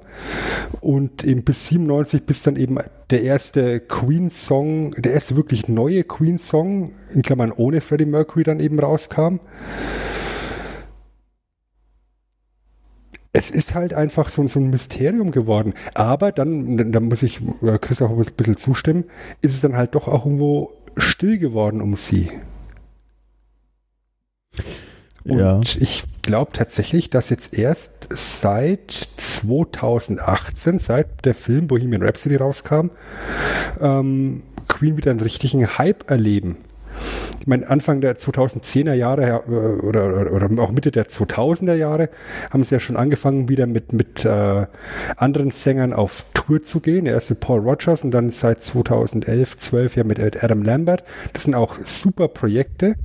Und 0.79 1.23
eben 1.23 1.43
bis 1.43 1.67
97, 1.67 2.23
bis 2.23 2.43
dann 2.43 2.55
eben 2.55 2.77
der 3.09 3.23
erste 3.23 3.79
Queen-Song, 3.79 4.91
der 4.91 5.13
erste 5.13 5.35
wirklich 5.35 5.67
neue 5.67 6.03
Queen-Song, 6.03 6.93
in 7.13 7.23
Klammern 7.23 7.51
ohne 7.51 7.81
Freddie 7.81 8.05
Mercury 8.05 8.43
dann 8.43 8.59
eben 8.59 8.79
rauskam. 8.79 9.39
Es 13.33 13.49
ist 13.49 13.75
halt 13.75 13.93
einfach 13.93 14.29
so, 14.29 14.47
so 14.47 14.59
ein 14.59 14.69
Mysterium 14.69 15.31
geworden. 15.31 15.73
Aber 15.93 16.31
dann, 16.31 16.91
da 16.91 16.99
muss 16.99 17.23
ich 17.23 17.41
äh, 17.61 17.77
Chris 17.79 18.01
auch 18.01 18.09
ein 18.11 18.17
bisschen 18.35 18.57
zustimmen, 18.57 19.05
ist 19.41 19.53
es 19.53 19.61
dann 19.61 19.75
halt 19.75 19.95
doch 19.95 20.07
auch 20.07 20.25
irgendwo 20.25 20.73
still 20.97 21.37
geworden 21.37 21.81
um 21.81 21.95
sie. 21.95 22.29
Und 25.23 25.39
Ja. 25.39 25.59
ich 25.79 26.05
glaube 26.21 26.51
tatsächlich, 26.53 27.09
dass 27.09 27.29
jetzt 27.29 27.53
erst 27.53 28.07
seit 28.11 28.91
2018, 29.17 30.79
seit 30.79 31.25
der 31.25 31.35
Film 31.35 31.67
Bohemian 31.67 32.01
Rhapsody 32.01 32.37
rauskam, 32.37 32.91
ähm, 33.79 34.43
Queen 34.67 34.97
wieder 34.97 35.11
einen 35.11 35.19
richtigen 35.19 35.77
Hype 35.77 36.09
erleben. 36.09 36.57
Ich 37.39 37.47
meine, 37.47 37.69
Anfang 37.69 38.01
der 38.01 38.17
2010er 38.17 38.93
Jahre 38.93 39.21
ja, 39.21 39.37
äh, 39.37 39.81
oder, 39.81 40.07
oder, 40.07 40.31
oder 40.33 40.63
auch 40.63 40.71
Mitte 40.71 40.91
der 40.91 41.07
2000er 41.07 41.75
Jahre 41.75 42.09
haben 42.49 42.63
sie 42.63 42.75
ja 42.75 42.79
schon 42.79 42.97
angefangen, 42.97 43.49
wieder 43.49 43.67
mit, 43.67 43.93
mit 43.93 44.25
äh, 44.25 44.65
anderen 45.15 45.51
Sängern 45.51 45.93
auf 45.93 46.25
Tour 46.33 46.61
zu 46.61 46.79
gehen. 46.79 47.05
Erst 47.05 47.29
mit 47.29 47.39
Paul 47.39 47.61
Rogers 47.61 48.03
und 48.03 48.11
dann 48.11 48.29
seit 48.29 48.61
2011, 48.61 49.57
12 49.57 49.95
ja 49.95 50.03
mit 50.03 50.43
Adam 50.43 50.63
Lambert. 50.63 51.03
Das 51.33 51.43
sind 51.43 51.55
auch 51.55 51.77
super 51.83 52.27
Projekte. 52.27 52.95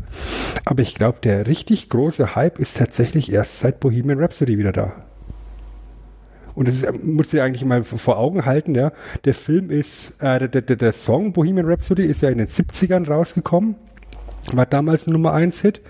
Aber 0.64 0.83
ich 0.83 0.94
glaube, 0.94 1.18
der 1.22 1.46
richtig 1.46 1.88
große 1.88 2.35
Hype 2.35 2.59
ist 2.59 2.76
tatsächlich 2.76 3.33
erst 3.33 3.61
seit 3.61 3.81
Bohemian 3.81 4.18
Rhapsody 4.18 4.59
wieder 4.59 4.72
da. 4.72 5.12
Und 6.55 6.69
das 6.69 6.83
ist, 6.83 7.05
musst 7.05 7.33
du 7.33 7.38
dir 7.38 7.45
eigentlich 7.45 7.65
mal 7.65 7.83
vor 7.83 8.19
Augen 8.19 8.45
halten, 8.45 8.75
ja. 8.75 8.93
Der 9.25 9.35
Film 9.35 9.71
ist, 9.71 10.23
äh, 10.23 10.49
der, 10.49 10.62
der, 10.62 10.77
der 10.77 10.93
Song 10.93 11.33
Bohemian 11.33 11.67
Rhapsody 11.67 12.05
ist 12.05 12.23
ja 12.23 12.31
in 12.31 12.38
den 12.38 12.49
70ern 12.49 13.09
rausgekommen. 13.09 13.77
War 14.53 14.67
damals 14.67 15.07
ein 15.07 15.12
Nummer 15.12 15.33
1 15.33 15.61
Hit. 15.61 15.81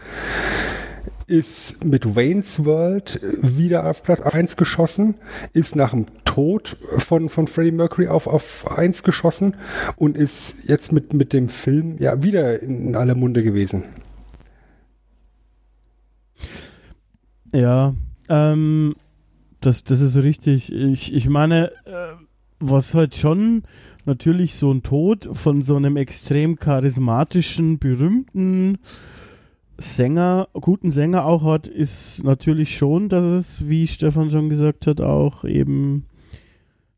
Ist 1.27 1.85
mit 1.85 2.15
Wayne's 2.15 2.65
World 2.65 3.21
wieder 3.41 3.89
auf 3.89 4.03
Platz 4.03 4.21
1 4.21 4.57
geschossen. 4.57 5.15
Ist 5.53 5.77
nach 5.77 5.91
dem 5.91 6.07
Tod 6.25 6.77
von, 6.99 7.29
von 7.29 7.47
Freddie 7.47 7.73
Mercury 7.73 8.09
auf, 8.09 8.27
auf 8.27 8.71
1 8.77 9.03
geschossen. 9.03 9.57
Und 9.97 10.17
ist 10.17 10.69
jetzt 10.69 10.93
mit, 10.93 11.15
mit 11.15 11.33
dem 11.33 11.49
Film 11.49 11.97
ja 11.99 12.23
wieder 12.23 12.63
in 12.63 12.95
aller 12.95 13.15
Munde 13.15 13.43
gewesen. 13.43 13.85
Ja, 17.53 17.95
ähm, 18.29 18.95
das, 19.63 19.85
das 19.85 20.01
ist 20.01 20.17
richtig. 20.17 20.73
Ich, 20.73 21.15
ich 21.15 21.29
meine, 21.29 21.73
äh, 21.87 22.15
was 22.61 22.95
halt 22.95 23.15
schon 23.15 23.63
natürlich 24.05 24.55
so 24.55 24.71
ein 24.71 24.83
Tod 24.83 25.29
von 25.33 25.63
so 25.63 25.77
einem 25.77 25.97
extrem 25.97 26.57
charismatischen, 26.57 27.79
berühmten 27.79 28.79
Sänger, 29.79 30.49
guten 30.53 30.91
Sänger 30.91 31.25
auch 31.25 31.45
hat, 31.45 31.67
ist 31.67 32.23
natürlich 32.25 32.77
schon, 32.77 33.09
dass 33.09 33.25
es, 33.25 33.69
wie 33.69 33.87
Stefan 33.87 34.31
schon 34.31 34.49
gesagt 34.49 34.87
hat, 34.87 35.01
auch 35.01 35.45
eben 35.45 36.07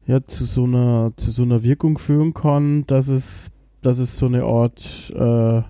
ja 0.07 0.25
zu 0.27 0.45
so 0.45 0.65
einer 0.65 1.13
zu 1.17 1.31
so 1.31 1.43
einer 1.43 1.63
Wirkung 1.63 1.99
führen 1.99 2.35
kann, 2.35 2.87
dass 2.87 3.09
es 3.09 3.51
dass 3.81 3.99
es 3.99 4.19
so 4.19 4.27
eine 4.27 4.45
Art 4.45 5.13
äh, 5.15 5.63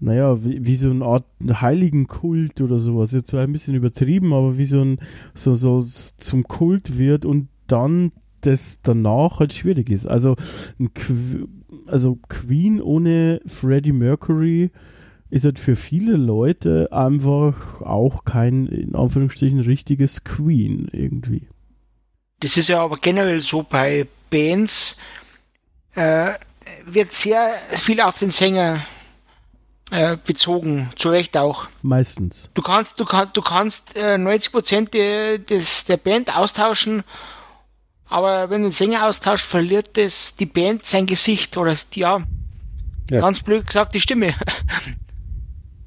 naja, 0.00 0.42
wie, 0.42 0.64
wie 0.64 0.74
so 0.74 0.90
eine 0.90 1.04
Art 1.04 1.24
Heiligenkult 1.48 2.60
oder 2.60 2.78
sowas. 2.78 3.12
Jetzt 3.12 3.28
zwar 3.28 3.42
ein 3.42 3.52
bisschen 3.52 3.74
übertrieben, 3.74 4.32
aber 4.32 4.58
wie 4.58 4.64
so 4.64 4.80
ein, 4.80 4.98
so, 5.34 5.54
so 5.54 5.84
zum 6.18 6.44
Kult 6.44 6.98
wird 6.98 7.24
und 7.24 7.48
dann 7.66 8.12
das 8.40 8.80
danach 8.82 9.38
halt 9.38 9.52
schwierig 9.52 9.90
ist. 9.90 10.06
Also, 10.06 10.36
Que 10.94 11.46
also 11.86 12.18
Queen 12.28 12.80
ohne 12.80 13.40
Freddie 13.46 13.92
Mercury 13.92 14.70
ist 15.28 15.44
halt 15.44 15.58
für 15.58 15.76
viele 15.76 16.16
Leute 16.16 16.88
einfach 16.92 17.80
auch 17.82 18.24
kein, 18.24 18.66
in 18.66 18.94
Anführungsstrichen, 18.94 19.60
richtiges 19.60 20.24
Queen 20.24 20.88
irgendwie. 20.92 21.48
Das 22.40 22.56
ist 22.56 22.68
ja 22.68 22.82
aber 22.82 22.96
generell 22.96 23.40
so 23.40 23.62
bei 23.62 24.06
Bands, 24.30 24.96
äh, 25.94 26.32
wird 26.86 27.12
sehr 27.12 27.54
viel 27.76 28.00
auf 28.00 28.18
den 28.18 28.30
Sänger 28.30 28.84
äh, 29.90 30.16
bezogen, 30.24 30.90
zu 30.96 31.08
Recht 31.10 31.36
auch. 31.36 31.66
Meistens. 31.82 32.48
Du 32.54 32.62
kannst, 32.62 32.98
du 33.00 33.04
kannst, 33.04 33.36
du 33.36 33.42
kannst 33.42 33.96
äh, 33.96 34.18
90 34.18 34.52
Prozent 34.52 34.94
der, 34.94 35.38
des, 35.38 35.84
der 35.84 35.96
Band 35.96 36.34
austauschen, 36.34 37.02
aber 38.06 38.50
wenn 38.50 38.62
du 38.62 38.68
den 38.68 38.72
Sänger 38.72 39.06
austauscht, 39.06 39.44
verliert 39.44 39.96
das 39.96 40.34
die 40.36 40.46
Band 40.46 40.86
sein 40.86 41.06
Gesicht 41.06 41.56
oder 41.56 41.74
ja, 41.94 42.22
Ja. 43.10 43.20
ganz 43.20 43.40
blöd 43.40 43.66
gesagt 43.66 43.94
die 43.94 44.00
Stimme. 44.00 44.34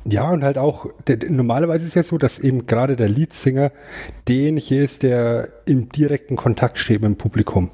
Ja, 0.06 0.30
und 0.32 0.44
halt 0.44 0.58
auch, 0.58 0.88
normalerweise 1.30 1.84
ist 1.84 1.92
es 1.92 1.96
ja 1.96 2.04
so, 2.04 2.18
dass 2.18 2.38
eben 2.38 2.66
gerade 2.66 2.98
der 2.98 3.08
Leadsinger 3.08 3.72
derjenige 4.28 4.84
ist, 4.84 5.04
der 5.04 5.48
im 5.66 5.90
direkten 5.90 6.36
Kontakt 6.36 6.78
steht 6.78 7.02
mit 7.02 7.10
dem 7.10 7.18
Publikum. 7.18 7.70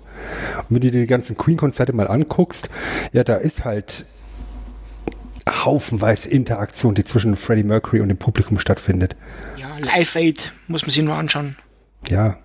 Und 0.57 0.65
wenn 0.69 0.81
du 0.81 0.91
dir 0.91 1.01
die 1.01 1.07
ganzen 1.07 1.37
Queen-Konzerte 1.37 1.91
mal 1.93 2.07
anguckst, 2.07 2.69
ja, 3.13 3.23
da 3.23 3.35
ist 3.35 3.65
halt 3.65 4.05
haufenweise 5.49 6.29
Interaktion, 6.29 6.95
die 6.95 7.03
zwischen 7.03 7.35
Freddie 7.35 7.63
Mercury 7.63 8.01
und 8.01 8.09
dem 8.09 8.17
Publikum 8.17 8.59
stattfindet. 8.59 9.15
Ja, 9.57 9.77
Live 9.77 10.15
Aid 10.15 10.53
muss 10.67 10.81
man 10.83 10.91
sich 10.91 11.03
nur 11.03 11.15
anschauen. 11.15 11.55
Ja, 12.09 12.37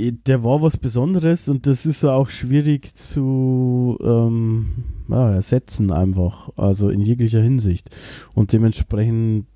Der 0.00 0.42
war 0.42 0.62
was 0.62 0.78
Besonderes 0.78 1.48
und 1.48 1.66
das 1.66 1.84
ist 1.84 2.02
ja 2.02 2.12
auch 2.12 2.30
schwierig 2.30 2.94
zu 2.94 3.98
ähm, 4.02 4.84
ja, 5.08 5.32
ersetzen 5.32 5.92
einfach, 5.92 6.50
also 6.56 6.88
in 6.88 7.00
jeglicher 7.00 7.42
Hinsicht. 7.42 7.90
Und 8.34 8.52
dementsprechend 8.52 9.46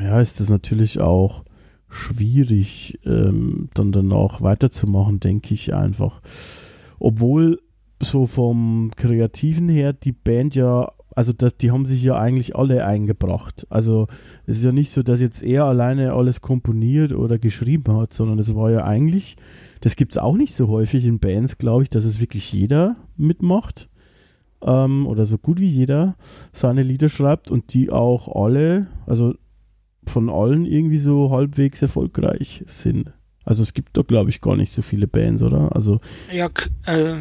ja, 0.00 0.20
ist 0.20 0.40
das 0.40 0.48
natürlich 0.48 1.00
auch 1.00 1.44
schwierig, 1.88 2.98
ähm, 3.04 3.68
dann 3.74 3.92
danach 3.92 4.40
weiterzumachen, 4.40 5.20
denke 5.20 5.54
ich 5.54 5.72
einfach. 5.74 6.20
Obwohl 6.98 7.60
so 8.00 8.26
vom 8.26 8.90
Kreativen 8.96 9.68
her 9.68 9.92
die 9.92 10.12
Band 10.12 10.54
ja, 10.54 10.92
also 11.14 11.32
das, 11.32 11.56
die 11.56 11.70
haben 11.70 11.86
sich 11.86 12.02
ja 12.02 12.18
eigentlich 12.18 12.56
alle 12.56 12.84
eingebracht. 12.84 13.66
Also 13.68 14.06
es 14.46 14.58
ist 14.58 14.64
ja 14.64 14.72
nicht 14.72 14.90
so, 14.90 15.02
dass 15.02 15.20
jetzt 15.20 15.42
er 15.42 15.64
alleine 15.64 16.14
alles 16.14 16.40
komponiert 16.40 17.12
oder 17.12 17.38
geschrieben 17.38 17.96
hat, 17.96 18.14
sondern 18.14 18.38
es 18.38 18.54
war 18.54 18.70
ja 18.70 18.84
eigentlich, 18.84 19.36
das 19.80 19.96
gibt 19.96 20.12
es 20.12 20.18
auch 20.18 20.36
nicht 20.36 20.54
so 20.54 20.68
häufig 20.68 21.04
in 21.04 21.18
Bands, 21.18 21.58
glaube 21.58 21.82
ich, 21.82 21.90
dass 21.90 22.04
es 22.04 22.20
wirklich 22.20 22.52
jeder 22.52 22.96
mitmacht. 23.16 23.88
Ähm, 24.62 25.06
oder 25.06 25.24
so 25.24 25.38
gut 25.38 25.58
wie 25.58 25.68
jeder 25.68 26.16
seine 26.52 26.82
Lieder 26.82 27.08
schreibt 27.08 27.50
und 27.50 27.72
die 27.72 27.90
auch 27.90 28.28
alle, 28.28 28.88
also 29.06 29.34
von 30.06 30.28
allen 30.28 30.66
irgendwie 30.66 30.98
so 30.98 31.30
halbwegs 31.30 31.80
erfolgreich 31.80 32.62
sind. 32.66 33.12
Also 33.44 33.62
es 33.62 33.72
gibt 33.72 33.96
da, 33.96 34.02
glaube 34.02 34.30
ich, 34.30 34.40
gar 34.40 34.56
nicht 34.56 34.72
so 34.72 34.82
viele 34.82 35.06
Bands, 35.06 35.42
oder? 35.42 35.74
Also, 35.74 36.00
Ja, 36.30 36.50
äh, 36.84 37.14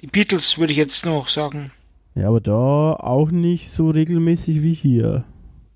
die 0.00 0.06
Beatles 0.06 0.58
würde 0.58 0.72
ich 0.72 0.78
jetzt 0.78 1.04
noch 1.04 1.28
sagen. 1.28 1.70
ja, 2.14 2.28
aber 2.28 2.40
da 2.40 2.92
auch 2.94 3.30
nicht 3.30 3.70
so 3.70 3.90
regelmäßig 3.90 4.62
wie 4.62 4.74
hier. 4.74 5.24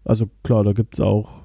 Also 0.05 0.29
klar, 0.43 0.65
da 0.65 0.73
gibt 0.73 0.95
es 0.95 1.01
auch 1.01 1.43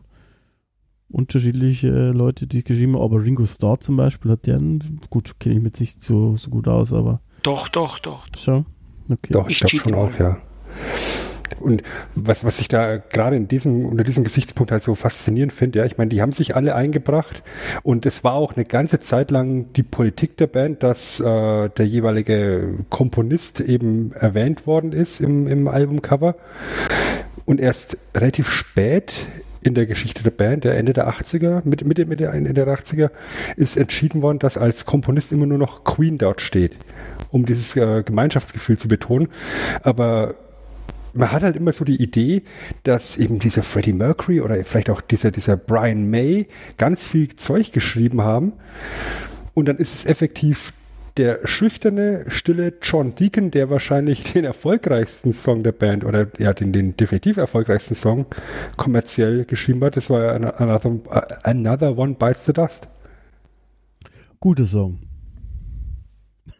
unterschiedliche 1.11 2.11
Leute, 2.11 2.45
die 2.47 2.63
geschrieben 2.63 2.95
haben, 2.95 3.01
aber 3.03 3.23
Ringo 3.23 3.45
Starr 3.45 3.79
zum 3.79 3.97
Beispiel 3.97 4.31
hat 4.31 4.47
einen- 4.47 5.01
gut, 5.09 5.39
kenne 5.39 5.57
ich 5.57 5.63
jetzt 5.63 5.79
nicht 5.79 6.03
so, 6.03 6.37
so 6.37 6.49
gut 6.51 6.67
aus, 6.67 6.93
aber 6.93 7.21
Doch, 7.41 7.67
doch, 7.69 7.99
doch. 7.99 8.25
schon. 8.37 8.65
Okay. 9.09 9.31
doch, 9.31 9.49
ich 9.49 9.61
Ich 9.63 9.81
glaube 9.81 9.83
schon 9.83 9.93
auch, 9.95 10.19
ja. 10.19 10.37
Und 11.59 11.83
was, 12.15 12.43
was 12.43 12.59
ich 12.59 12.67
da 12.67 12.97
gerade 12.97 13.35
in 13.35 13.47
diesem, 13.47 13.85
unter 13.85 14.03
diesem 14.03 14.23
Gesichtspunkt 14.23 14.71
halt 14.71 14.83
so 14.83 14.95
faszinierend 14.95 15.53
finde, 15.53 15.79
ja, 15.79 15.85
ich 15.85 15.97
meine, 15.97 16.09
die 16.09 16.21
haben 16.21 16.31
sich 16.31 16.55
alle 16.55 16.75
eingebracht 16.75 17.43
und 17.83 18.05
es 18.05 18.23
war 18.23 18.33
auch 18.33 18.55
eine 18.55 18.65
ganze 18.65 18.99
Zeit 18.99 19.31
lang 19.31 19.71
die 19.73 19.83
Politik 19.83 20.37
der 20.37 20.47
Band, 20.47 20.83
dass 20.83 21.19
äh, 21.19 21.69
der 21.69 21.87
jeweilige 21.87 22.75
Komponist 22.89 23.59
eben 23.61 24.13
erwähnt 24.13 24.67
worden 24.67 24.93
ist 24.93 25.21
im, 25.21 25.47
im 25.47 25.67
Albumcover. 25.67 26.35
Und 27.45 27.59
erst 27.59 27.97
relativ 28.15 28.49
spät 28.49 29.13
in 29.61 29.73
der 29.73 29.85
Geschichte 29.85 30.23
der 30.23 30.31
Band, 30.31 30.63
der 30.63 30.77
Ende 30.77 30.93
der 30.93 31.09
80er, 31.09 31.61
Mitte, 31.65 31.85
Mitte, 31.85 32.05
Mitte 32.05 32.25
Ende 32.27 32.53
der 32.53 32.67
80er, 32.67 33.09
ist 33.55 33.77
entschieden 33.77 34.21
worden, 34.21 34.39
dass 34.39 34.57
als 34.57 34.85
Komponist 34.85 35.31
immer 35.31 35.45
nur 35.45 35.57
noch 35.57 35.83
Queen 35.83 36.17
dort 36.17 36.41
steht, 36.41 36.75
um 37.31 37.45
dieses 37.45 37.75
äh, 37.75 38.03
Gemeinschaftsgefühl 38.03 38.77
zu 38.77 38.87
betonen. 38.87 39.27
Aber 39.83 40.35
man 41.13 41.31
hat 41.31 41.43
halt 41.43 41.55
immer 41.55 41.71
so 41.71 41.85
die 41.85 42.01
Idee, 42.01 42.43
dass 42.83 43.17
eben 43.17 43.39
dieser 43.39 43.63
Freddie 43.63 43.93
Mercury 43.93 44.41
oder 44.41 44.55
vielleicht 44.63 44.89
auch 44.89 45.01
dieser, 45.01 45.31
dieser 45.31 45.57
Brian 45.57 46.09
May 46.09 46.47
ganz 46.77 47.03
viel 47.03 47.35
Zeug 47.35 47.71
geschrieben 47.71 48.21
haben. 48.21 48.53
Und 49.53 49.67
dann 49.67 49.77
ist 49.77 49.93
es 49.93 50.05
effektiv 50.05 50.73
der 51.17 51.45
schüchterne, 51.45 52.25
stille 52.29 52.75
John 52.81 53.13
Deacon, 53.13 53.51
der 53.51 53.69
wahrscheinlich 53.69 54.23
den 54.31 54.45
erfolgreichsten 54.45 55.33
Song 55.33 55.63
der 55.63 55.73
Band 55.73 56.05
oder 56.05 56.27
ja, 56.37 56.53
den, 56.53 56.71
den 56.71 56.95
definitiv 56.95 57.35
erfolgreichsten 57.37 57.93
Song 57.93 58.25
kommerziell 58.77 59.43
geschrieben 59.43 59.83
hat. 59.83 59.97
Das 59.97 60.09
war 60.09 60.23
ja 60.23 60.31
Another, 60.31 60.99
Another 61.43 61.97
One 61.97 62.13
Bites 62.13 62.45
the 62.45 62.53
Dust. 62.53 62.87
Guter 64.39 64.65
Song. 64.65 64.99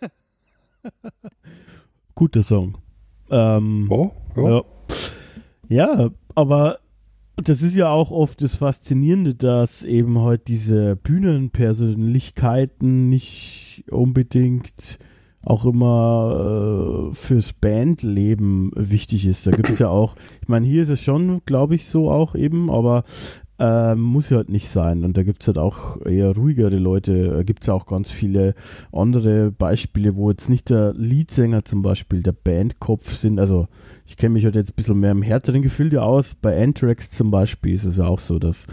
Guter 2.15 2.43
Song. 2.43 2.77
Ähm, 3.31 3.87
Oh, 3.89 4.11
oh. 4.28 4.28
Ja. 4.47 4.63
ja, 5.67 6.11
aber 6.35 6.79
das 7.35 7.61
ist 7.61 7.75
ja 7.75 7.89
auch 7.89 8.11
oft 8.11 8.41
das 8.41 8.55
Faszinierende, 8.57 9.35
dass 9.35 9.83
eben 9.83 10.19
heute 10.19 10.43
diese 10.47 10.95
Bühnenpersönlichkeiten 10.97 13.09
nicht 13.09 13.83
unbedingt 13.89 14.99
auch 15.41 15.65
immer 15.65 17.11
äh, 17.11 17.15
fürs 17.15 17.53
Bandleben 17.53 18.71
wichtig 18.75 19.25
ist. 19.25 19.47
Da 19.47 19.51
gibt 19.51 19.69
es 19.69 19.79
ja 19.79 19.87
auch, 19.87 20.15
ich 20.41 20.49
meine, 20.49 20.65
hier 20.65 20.83
ist 20.83 20.89
es 20.89 21.01
schon, 21.01 21.41
glaube 21.45 21.75
ich, 21.75 21.85
so 21.85 22.11
auch 22.11 22.35
eben, 22.35 22.69
aber 22.69 23.05
ähm, 23.57 24.01
muss 24.01 24.29
ja 24.29 24.37
halt 24.37 24.49
nicht 24.49 24.69
sein. 24.69 25.03
Und 25.03 25.17
da 25.17 25.23
gibt 25.23 25.41
es 25.41 25.47
halt 25.47 25.57
auch 25.57 26.05
eher 26.05 26.35
ruhigere 26.35 26.77
Leute. 26.77 27.29
Da 27.29 27.43
gibt 27.43 27.63
es 27.63 27.67
ja 27.67 27.73
auch 27.73 27.85
ganz 27.85 28.09
viele 28.09 28.53
andere 28.91 29.51
Beispiele, 29.51 30.15
wo 30.15 30.29
jetzt 30.29 30.49
nicht 30.49 30.69
der 30.69 30.93
Leadsänger 30.93 31.65
zum 31.65 31.81
Beispiel 31.81 32.23
der 32.23 32.31
Bandkopf 32.31 33.13
sind. 33.13 33.39
Also 33.39 33.67
ich 34.09 34.17
kenne 34.17 34.33
mich 34.33 34.43
halt 34.43 34.55
jetzt 34.55 34.71
ein 34.71 34.75
bisschen 34.75 34.99
mehr 34.99 35.11
im 35.11 35.21
härteren 35.21 35.61
Gefilde 35.61 36.01
aus. 36.01 36.33
Bei 36.33 36.61
Anthrax 36.61 37.11
zum 37.11 37.29
Beispiel 37.29 37.75
ist 37.75 37.85
es 37.85 37.97
ja 37.97 38.07
auch 38.07 38.17
so, 38.17 38.39
dass 38.39 38.65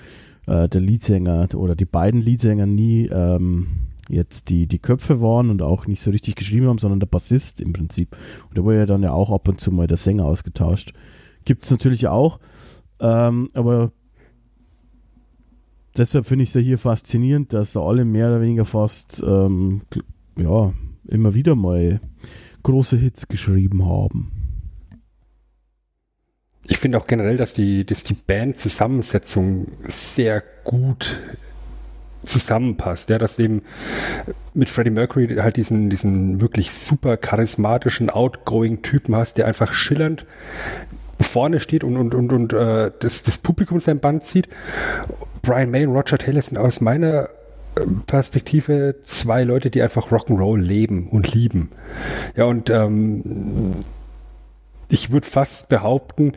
äh, 0.47 0.67
der 0.67 0.81
Leadsänger 0.81 1.49
oder 1.55 1.77
die 1.77 1.85
beiden 1.85 2.23
Leadsänger 2.23 2.65
nie 2.65 3.07
ähm, 3.13 3.67
jetzt 4.09 4.49
die, 4.49 4.67
die 4.67 4.79
Köpfe 4.79 5.21
waren 5.21 5.51
und 5.51 5.61
auch 5.61 5.87
nicht 5.87 6.01
so 6.01 6.11
richtig 6.11 6.37
geschrieben 6.37 6.69
haben, 6.69 6.79
sondern 6.79 7.01
der 7.01 7.07
Bassist 7.07 7.61
im 7.61 7.75
Prinzip. 7.75 8.17
Und 8.49 8.57
da 8.57 8.65
wurde 8.65 8.79
ja 8.79 8.87
dann 8.87 9.03
ja 9.03 9.13
auch 9.13 9.31
ab 9.31 9.47
und 9.47 9.61
zu 9.61 9.71
mal 9.71 9.87
der 9.87 9.99
Sänger 9.99 10.25
ausgetauscht. 10.25 10.95
Gibt 11.45 11.67
es 11.67 11.71
natürlich 11.71 12.09
auch. 12.09 12.41
Ähm, 12.99 13.51
aber 13.53 13.93
deshalb 15.99 16.25
finde 16.25 16.45
ich 16.45 16.49
es 16.49 16.55
ja 16.55 16.63
hier 16.63 16.79
faszinierend, 16.79 17.53
dass 17.53 17.77
alle 17.77 18.07
mehr 18.07 18.29
oder 18.29 18.41
weniger 18.41 18.65
fast 18.65 19.23
ähm, 19.23 19.83
ja, 20.39 20.73
immer 21.07 21.35
wieder 21.35 21.55
mal 21.55 22.01
große 22.63 22.97
Hits 22.97 23.29
geschrieben 23.29 23.85
haben. 23.85 24.46
Ich 26.69 26.79
finde 26.79 26.99
auch 26.99 27.07
generell, 27.07 27.37
dass 27.37 27.55
die, 27.55 27.85
dass 27.85 28.05
die 28.05 28.15
Band-Zusammensetzung 28.15 29.69
sehr 29.81 30.43
gut 30.65 31.19
zusammenpasst. 32.25 33.09
Ja, 33.11 33.19
dass 33.19 33.39
eben 33.39 33.63
mit 34.55 34.69
Freddie 34.69 34.91
Mercury 34.91 35.37
halt 35.37 35.57
diesen, 35.57 35.91
diesen 35.91 36.41
wirklich 36.41 36.73
super 36.73 37.17
charismatischen, 37.17 38.11
outgoing 38.11 38.83
Typen 38.83 39.15
hast, 39.15 39.39
der 39.39 39.47
einfach 39.47 39.73
schillernd 39.73 40.27
vorne 41.21 41.61
steht 41.61 41.85
und, 41.85 41.97
und, 41.97 42.15
und, 42.15 42.33
und 42.33 42.53
äh, 42.53 42.91
das, 42.99 43.23
das 43.23 43.39
Publikum 43.39 43.81
sein 43.81 44.01
Band 44.01 44.25
zieht. 44.25 44.49
Brian 45.43 45.71
May 45.71 45.87
und 45.87 45.95
Roger 45.95 46.19
Taylor 46.19 46.43
sind 46.43 46.59
aus 46.59 46.81
meiner 46.81 47.29
äh, 47.77 47.83
Perspektive 48.07 48.97
zwei 49.03 49.45
Leute, 49.45 49.71
die 49.71 49.83
einfach 49.83 50.11
Rock'n'Roll 50.11 50.61
leben 50.61 51.09
und 51.09 51.33
lieben. 51.33 51.71
Ja, 52.37 52.45
und 52.45 52.69
ähm, 52.71 53.75
ich 54.89 55.11
würde 55.11 55.27
fast 55.27 55.69
behaupten, 55.69 56.33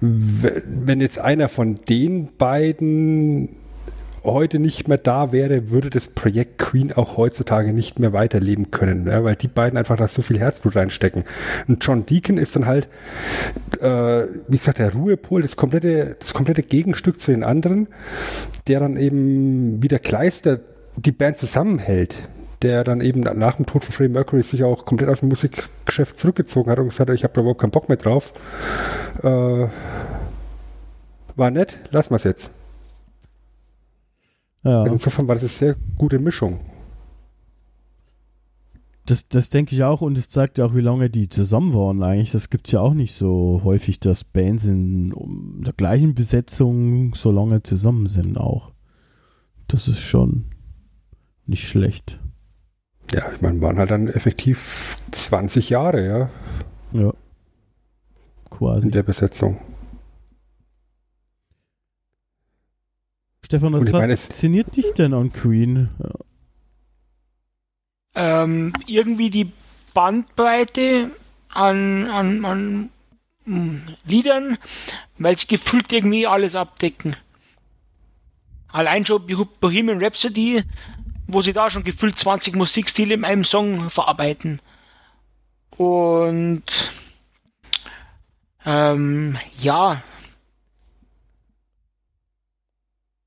wenn 0.00 1.00
jetzt 1.00 1.18
einer 1.18 1.48
von 1.48 1.80
den 1.88 2.28
beiden 2.36 3.48
heute 4.24 4.58
nicht 4.58 4.88
mehr 4.88 4.98
da 4.98 5.32
wäre, 5.32 5.70
würde 5.70 5.90
das 5.90 6.08
Projekt 6.08 6.58
Queen 6.58 6.92
auch 6.92 7.16
heutzutage 7.16 7.72
nicht 7.72 7.98
mehr 7.98 8.12
weiterleben 8.12 8.70
können, 8.70 9.06
ja, 9.06 9.24
weil 9.24 9.36
die 9.36 9.48
beiden 9.48 9.78
einfach 9.78 9.96
da 9.96 10.08
so 10.08 10.22
viel 10.22 10.38
Herzblut 10.38 10.76
reinstecken. 10.76 11.24
Und 11.66 11.84
John 11.84 12.04
Deacon 12.06 12.36
ist 12.38 12.56
dann 12.56 12.66
halt, 12.66 12.88
äh, 13.80 14.24
wie 14.48 14.58
gesagt, 14.58 14.78
der 14.78 14.92
Ruhepol, 14.92 15.42
das 15.42 15.56
komplette, 15.56 16.16
das 16.18 16.34
komplette 16.34 16.62
Gegenstück 16.62 17.20
zu 17.20 17.30
den 17.30 17.44
anderen, 17.44 17.88
der 18.66 18.80
dann 18.80 18.96
eben 18.96 19.82
wie 19.82 19.88
der 19.88 20.00
Kleister 20.00 20.60
die 20.96 21.12
Band 21.12 21.38
zusammenhält, 21.38 22.16
der 22.62 22.84
dann 22.84 23.00
eben 23.00 23.20
nach 23.20 23.56
dem 23.56 23.66
Tod 23.66 23.84
von 23.84 23.92
Freddie 23.92 24.12
Mercury 24.12 24.42
sich 24.42 24.64
auch 24.64 24.84
komplett 24.84 25.08
aus 25.08 25.20
dem 25.20 25.28
Musikgeschäft 25.28 26.18
zurückgezogen 26.18 26.70
hat 26.70 26.78
und 26.78 26.88
gesagt 26.88 27.10
hat, 27.10 27.16
ich 27.16 27.24
habe 27.24 27.34
da 27.34 27.40
überhaupt 27.40 27.60
keinen 27.60 27.70
Bock 27.70 27.88
mehr 27.88 27.98
drauf. 27.98 28.32
Äh, 29.22 29.68
war 31.36 31.50
nett, 31.50 31.78
lassen 31.90 32.10
wir 32.10 32.16
es 32.16 32.24
jetzt. 32.24 32.50
Ja, 34.64 34.84
Insofern 34.86 35.28
war 35.28 35.36
das 35.36 35.42
eine 35.42 35.48
sehr 35.48 35.76
gute 35.96 36.18
Mischung. 36.18 36.60
Das, 39.06 39.26
das 39.26 39.48
denke 39.48 39.74
ich 39.74 39.84
auch 39.84 40.02
und 40.02 40.18
es 40.18 40.28
zeigt 40.28 40.58
ja 40.58 40.66
auch, 40.66 40.74
wie 40.74 40.82
lange 40.82 41.08
die 41.08 41.30
zusammen 41.30 41.72
waren 41.72 42.02
eigentlich. 42.02 42.32
Das 42.32 42.50
gibt 42.50 42.66
es 42.66 42.72
ja 42.72 42.80
auch 42.80 42.92
nicht 42.92 43.14
so 43.14 43.62
häufig, 43.64 44.00
dass 44.00 44.24
Bands 44.24 44.66
in 44.66 45.62
der 45.64 45.72
gleichen 45.72 46.14
Besetzung 46.14 47.14
so 47.14 47.30
lange 47.30 47.62
zusammen 47.62 48.06
sind 48.06 48.36
auch. 48.36 48.72
Das 49.66 49.88
ist 49.88 50.00
schon 50.00 50.46
nicht 51.46 51.66
schlecht. 51.68 52.20
Ja, 53.12 53.32
ich 53.34 53.40
meine, 53.40 53.60
waren 53.62 53.78
halt 53.78 53.90
dann 53.90 54.08
effektiv 54.08 54.98
20 55.10 55.70
Jahre, 55.70 56.06
ja. 56.06 56.30
Ja. 56.92 57.12
Quasi. 58.50 58.86
In 58.86 58.92
der 58.92 59.02
Besetzung. 59.02 59.60
Stefan, 63.44 63.72
was 63.72 63.90
meine, 63.90 64.16
fasziniert 64.16 64.76
dich 64.76 64.92
denn 64.92 65.14
an 65.14 65.32
Queen? 65.32 65.88
Ähm, 68.14 68.74
irgendwie 68.86 69.30
die 69.30 69.52
Bandbreite 69.94 71.10
an, 71.48 72.06
an, 72.06 72.44
an 72.44 72.90
mm, 73.46 73.76
Liedern, 74.04 74.58
weil 75.16 75.38
sie 75.38 75.46
gefühlt 75.46 75.90
irgendwie 75.92 76.26
alles 76.26 76.54
abdecken. 76.54 77.16
Allein 78.70 79.06
schon 79.06 79.26
Bo- 79.26 79.48
Bohemian 79.60 80.02
Rhapsody, 80.04 80.62
wo 81.28 81.42
sie 81.42 81.52
da 81.52 81.70
schon 81.70 81.84
gefühlt 81.84 82.18
20 82.18 82.56
Musikstile 82.56 83.14
in 83.14 83.24
einem 83.24 83.44
Song 83.44 83.90
verarbeiten. 83.90 84.60
Und 85.76 86.92
ähm, 88.64 89.38
ja, 89.60 90.02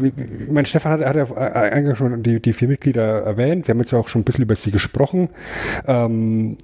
mein 0.50 0.66
Stefan 0.66 0.92
hat, 0.92 1.06
hat 1.06 1.16
ja 1.16 1.36
eingangs 1.36 1.98
schon 1.98 2.24
die, 2.24 2.42
die 2.42 2.54
vier 2.54 2.68
Mitglieder 2.68 3.22
erwähnt. 3.22 3.68
Wir 3.68 3.74
haben 3.74 3.80
jetzt 3.80 3.94
auch 3.94 4.10
schon 4.10 4.22
ein 4.22 4.26
bisschen 4.26 4.44
über 4.44 4.56
sie 4.56 4.72
gesprochen. 4.72 5.30
Ähm, 5.88 6.58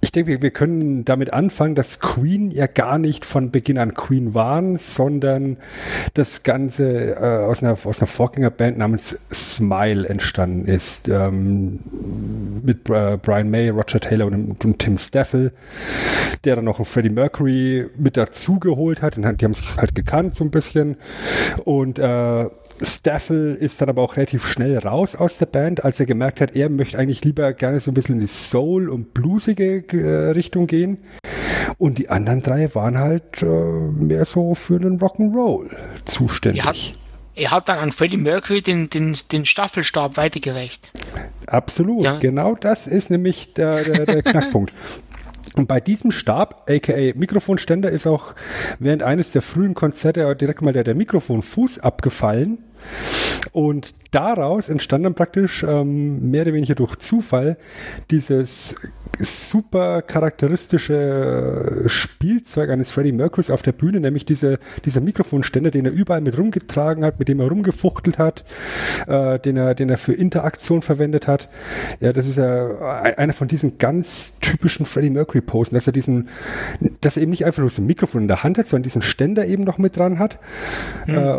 ich 0.00 0.12
denke, 0.12 0.40
wir, 0.42 0.50
können 0.52 1.04
damit 1.04 1.32
anfangen, 1.32 1.74
dass 1.74 1.98
Queen 1.98 2.52
ja 2.52 2.66
gar 2.66 2.98
nicht 2.98 3.24
von 3.24 3.50
Beginn 3.50 3.78
an 3.78 3.94
Queen 3.94 4.32
waren, 4.32 4.78
sondern 4.78 5.56
das 6.14 6.44
Ganze 6.44 7.16
äh, 7.16 7.44
aus, 7.44 7.64
einer, 7.64 7.76
aus 7.84 8.00
einer 8.00 8.06
Vorgängerband 8.06 8.78
namens 8.78 9.18
Smile 9.32 10.08
entstanden 10.08 10.66
ist. 10.66 11.08
Ähm, 11.08 11.80
mit 12.62 12.88
äh, 12.88 13.18
Brian 13.20 13.50
May, 13.50 13.70
Roger 13.70 13.98
Taylor 13.98 14.26
und, 14.26 14.64
und 14.64 14.78
Tim 14.78 14.98
Staffel, 14.98 15.52
der 16.44 16.56
dann 16.56 16.66
noch 16.66 16.84
Freddie 16.86 17.10
Mercury 17.10 17.86
mit 17.96 18.16
dazugeholt 18.16 19.02
hat- 19.02 19.16
die 19.16 19.44
haben 19.44 19.54
sich 19.54 19.76
halt 19.76 19.94
gekannt 19.96 20.34
so 20.36 20.44
ein 20.44 20.50
bisschen. 20.50 20.96
Und 21.64 21.98
äh, 21.98 22.46
Staffel 22.80 23.54
ist 23.54 23.80
dann 23.80 23.88
aber 23.88 24.02
auch 24.02 24.16
relativ 24.16 24.46
schnell 24.46 24.78
raus 24.78 25.14
aus 25.16 25.38
der 25.38 25.46
Band, 25.46 25.84
als 25.84 25.98
er 26.00 26.06
gemerkt 26.06 26.40
hat, 26.40 26.54
er 26.54 26.68
möchte 26.68 26.98
eigentlich 26.98 27.24
lieber 27.24 27.52
gerne 27.52 27.80
so 27.80 27.90
ein 27.90 27.94
bisschen 27.94 28.16
in 28.16 28.20
die 28.20 28.26
Soul- 28.26 28.88
und 28.88 29.14
bluesige 29.14 29.84
äh, 29.92 30.30
Richtung 30.30 30.66
gehen. 30.66 30.98
Und 31.78 31.98
die 31.98 32.08
anderen 32.08 32.42
drei 32.42 32.74
waren 32.74 32.98
halt 32.98 33.42
äh, 33.42 33.46
mehr 33.46 34.24
so 34.24 34.54
für 34.54 34.78
den 34.80 34.98
Rock'n'Roll 35.00 35.74
zuständig. 36.04 36.62
Er 36.62 36.68
hat, 36.68 36.92
er 37.34 37.50
hat 37.50 37.68
dann 37.68 37.78
an 37.78 37.92
Freddie 37.92 38.16
Mercury 38.16 38.62
den, 38.62 38.90
den, 38.90 39.16
den 39.32 39.44
Staffelstab 39.44 40.16
weitergereicht. 40.16 40.90
Absolut, 41.46 42.04
Ja. 42.04 42.18
genau 42.18 42.54
das 42.54 42.86
ist 42.86 43.10
nämlich 43.10 43.54
der, 43.54 43.84
der, 43.84 44.06
der 44.06 44.22
Knackpunkt. 44.24 44.72
Und 45.56 45.66
bei 45.66 45.80
diesem 45.80 46.10
Stab, 46.12 46.70
aka 46.70 47.12
Mikrofonständer, 47.16 47.90
ist 47.90 48.06
auch 48.06 48.34
während 48.78 49.02
eines 49.02 49.32
der 49.32 49.42
frühen 49.42 49.74
Konzerte 49.74 50.36
direkt 50.36 50.62
mal 50.62 50.72
der, 50.72 50.84
der 50.84 50.94
Mikrofonfuß 50.94 51.80
abgefallen. 51.80 52.58
Und 53.52 53.94
daraus 54.10 54.68
entstand 54.68 55.04
dann 55.04 55.14
praktisch 55.14 55.62
ähm, 55.66 56.30
mehr 56.30 56.42
oder 56.42 56.52
weniger 56.52 56.74
durch 56.74 56.96
Zufall 56.96 57.56
dieses 58.10 58.74
super 59.18 60.02
charakteristische 60.02 61.82
äh, 61.84 61.88
Spielzeug 61.88 62.70
eines 62.70 62.90
Freddie 62.90 63.12
Mercurys 63.12 63.50
auf 63.50 63.62
der 63.62 63.72
Bühne, 63.72 64.00
nämlich 64.00 64.24
diese, 64.24 64.58
dieser 64.84 65.00
Mikrofonständer, 65.00 65.70
den 65.70 65.86
er 65.86 65.92
überall 65.92 66.20
mit 66.20 66.36
rumgetragen 66.38 67.04
hat, 67.04 67.18
mit 67.18 67.28
dem 67.28 67.40
er 67.40 67.48
rumgefuchtelt 67.48 68.18
hat, 68.18 68.44
äh, 69.06 69.38
den, 69.38 69.56
er, 69.56 69.74
den 69.74 69.88
er 69.88 69.98
für 69.98 70.12
Interaktion 70.12 70.82
verwendet 70.82 71.26
hat. 71.26 71.48
Ja, 72.00 72.12
das 72.12 72.26
ist 72.28 72.36
ja 72.36 73.00
ein- 73.02 73.14
einer 73.14 73.32
von 73.32 73.48
diesen 73.48 73.78
ganz 73.78 74.38
typischen 74.40 74.86
Freddie 74.86 75.10
Mercury 75.10 75.40
Posen, 75.40 75.74
dass 75.74 75.86
er 75.86 75.92
diesen, 75.92 76.28
dass 77.00 77.16
er 77.16 77.22
eben 77.22 77.30
nicht 77.30 77.44
einfach 77.46 77.60
nur 77.60 77.70
so 77.70 77.82
ein 77.82 77.86
Mikrofon 77.86 78.22
in 78.22 78.28
der 78.28 78.42
Hand 78.42 78.58
hat, 78.58 78.66
sondern 78.66 78.84
diesen 78.84 79.02
Ständer 79.02 79.46
eben 79.46 79.64
noch 79.64 79.78
mit 79.78 79.96
dran 79.96 80.18
hat. 80.18 80.38
Äh, 81.06 81.38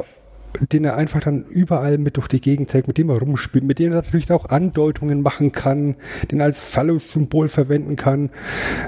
den 0.72 0.86
er 0.86 0.96
einfach 0.96 1.22
dann 1.22 1.44
überall 1.44 1.98
mit 1.98 2.18
durch 2.18 2.28
die 2.28 2.42
Gegend 2.42 2.70
trägt, 2.70 2.88
mit 2.88 2.98
dem 2.98 3.10
er 3.10 3.20
rumspielt, 3.20 3.64
mit 3.64 3.80
dem 3.80 3.92
er 3.92 3.98
natürlich 3.98 4.32
auch 4.32 4.50
Andeutungen 4.50 5.22
machen 5.22 5.52
kann, 5.52 5.96
den 6.32 6.40
er 6.40 6.46
als 6.46 6.60
Phallus-Symbol 6.60 7.48
verwenden 7.48 7.96
kann, 7.96 8.30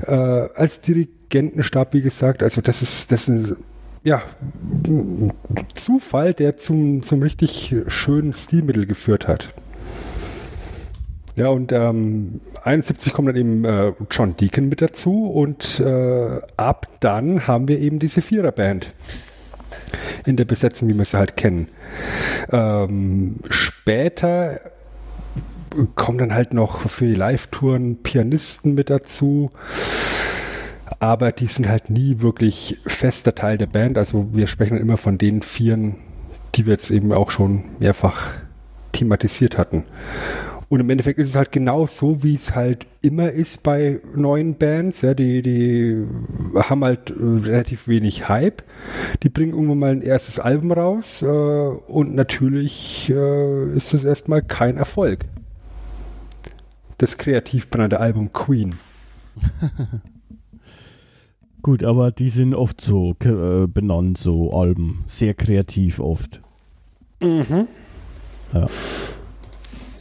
äh, 0.05 0.11
als 0.11 0.81
Dirigentenstab, 0.81 1.93
wie 1.93 2.01
gesagt. 2.01 2.43
Also 2.43 2.61
das 2.61 2.81
ist, 2.81 3.11
das 3.11 3.29
ist 3.29 3.55
ja, 4.03 4.23
Zufall, 5.75 6.33
der 6.33 6.57
zum, 6.57 7.03
zum 7.03 7.21
richtig 7.21 7.75
schönen 7.87 8.33
Stilmittel 8.33 8.87
geführt 8.87 9.27
hat. 9.27 9.53
Ja, 11.35 11.47
und 11.47 11.71
ähm, 11.71 12.41
71 12.63 13.13
kommt 13.13 13.29
dann 13.29 13.35
eben 13.35 13.63
äh, 13.63 13.93
John 14.09 14.35
Deacon 14.35 14.67
mit 14.67 14.81
dazu 14.81 15.27
und 15.27 15.79
äh, 15.79 16.41
ab 16.57 16.87
dann 16.99 17.47
haben 17.47 17.67
wir 17.67 17.79
eben 17.79 17.99
diese 17.99 18.21
Viererband 18.21 18.93
in 20.25 20.35
der 20.35 20.45
Besetzung, 20.45 20.89
wie 20.89 20.97
wir 20.97 21.05
sie 21.05 21.17
halt 21.17 21.37
kennen. 21.37 21.67
Ähm, 22.51 23.37
später 23.49 24.59
kommen 25.95 26.17
dann 26.17 26.33
halt 26.33 26.53
noch 26.53 26.89
für 26.89 27.05
die 27.05 27.15
Live-Touren 27.15 27.97
Pianisten 28.03 28.73
mit 28.73 28.89
dazu, 28.89 29.51
aber 30.99 31.31
die 31.31 31.47
sind 31.47 31.69
halt 31.69 31.89
nie 31.89 32.19
wirklich 32.19 32.79
fester 32.85 33.33
Teil 33.33 33.57
der 33.57 33.67
Band. 33.67 33.97
Also 33.97 34.27
wir 34.33 34.47
sprechen 34.47 34.75
dann 34.75 34.83
immer 34.83 34.97
von 34.97 35.17
den 35.17 35.41
Vieren, 35.41 35.95
die 36.55 36.65
wir 36.65 36.73
jetzt 36.73 36.91
eben 36.91 37.13
auch 37.13 37.31
schon 37.31 37.63
mehrfach 37.79 38.31
thematisiert 38.91 39.57
hatten. 39.57 39.85
Und 40.71 40.79
im 40.79 40.89
Endeffekt 40.89 41.19
ist 41.19 41.27
es 41.27 41.35
halt 41.35 41.51
genau 41.51 41.85
so, 41.85 42.23
wie 42.23 42.33
es 42.33 42.55
halt 42.55 42.87
immer 43.01 43.29
ist 43.29 43.61
bei 43.61 43.99
neuen 44.15 44.55
Bands. 44.55 45.01
Ja, 45.01 45.13
die, 45.13 45.41
die 45.41 46.07
haben 46.55 46.85
halt 46.85 47.09
äh, 47.09 47.15
relativ 47.19 47.89
wenig 47.89 48.29
Hype. 48.29 48.63
Die 49.21 49.27
bringen 49.27 49.51
irgendwann 49.51 49.79
mal 49.79 49.91
ein 49.91 50.01
erstes 50.01 50.39
Album 50.39 50.71
raus 50.71 51.23
äh, 51.23 51.27
und 51.27 52.15
natürlich 52.15 53.09
äh, 53.09 53.75
ist 53.75 53.93
das 53.93 54.05
erstmal 54.05 54.43
kein 54.43 54.77
Erfolg. 54.77 55.25
Das 56.99 57.17
kreativ 57.17 57.67
benannte 57.67 57.99
Album 57.99 58.31
Queen. 58.31 58.75
Gut, 61.63 61.83
aber 61.83 62.13
die 62.13 62.29
sind 62.29 62.55
oft 62.55 62.79
so 62.79 63.13
äh, 63.25 63.67
benannt, 63.67 64.17
so 64.17 64.53
Alben. 64.53 65.03
Sehr 65.05 65.33
kreativ 65.33 65.99
oft. 65.99 66.39
Mhm. 67.21 67.67
Ja. 68.53 68.67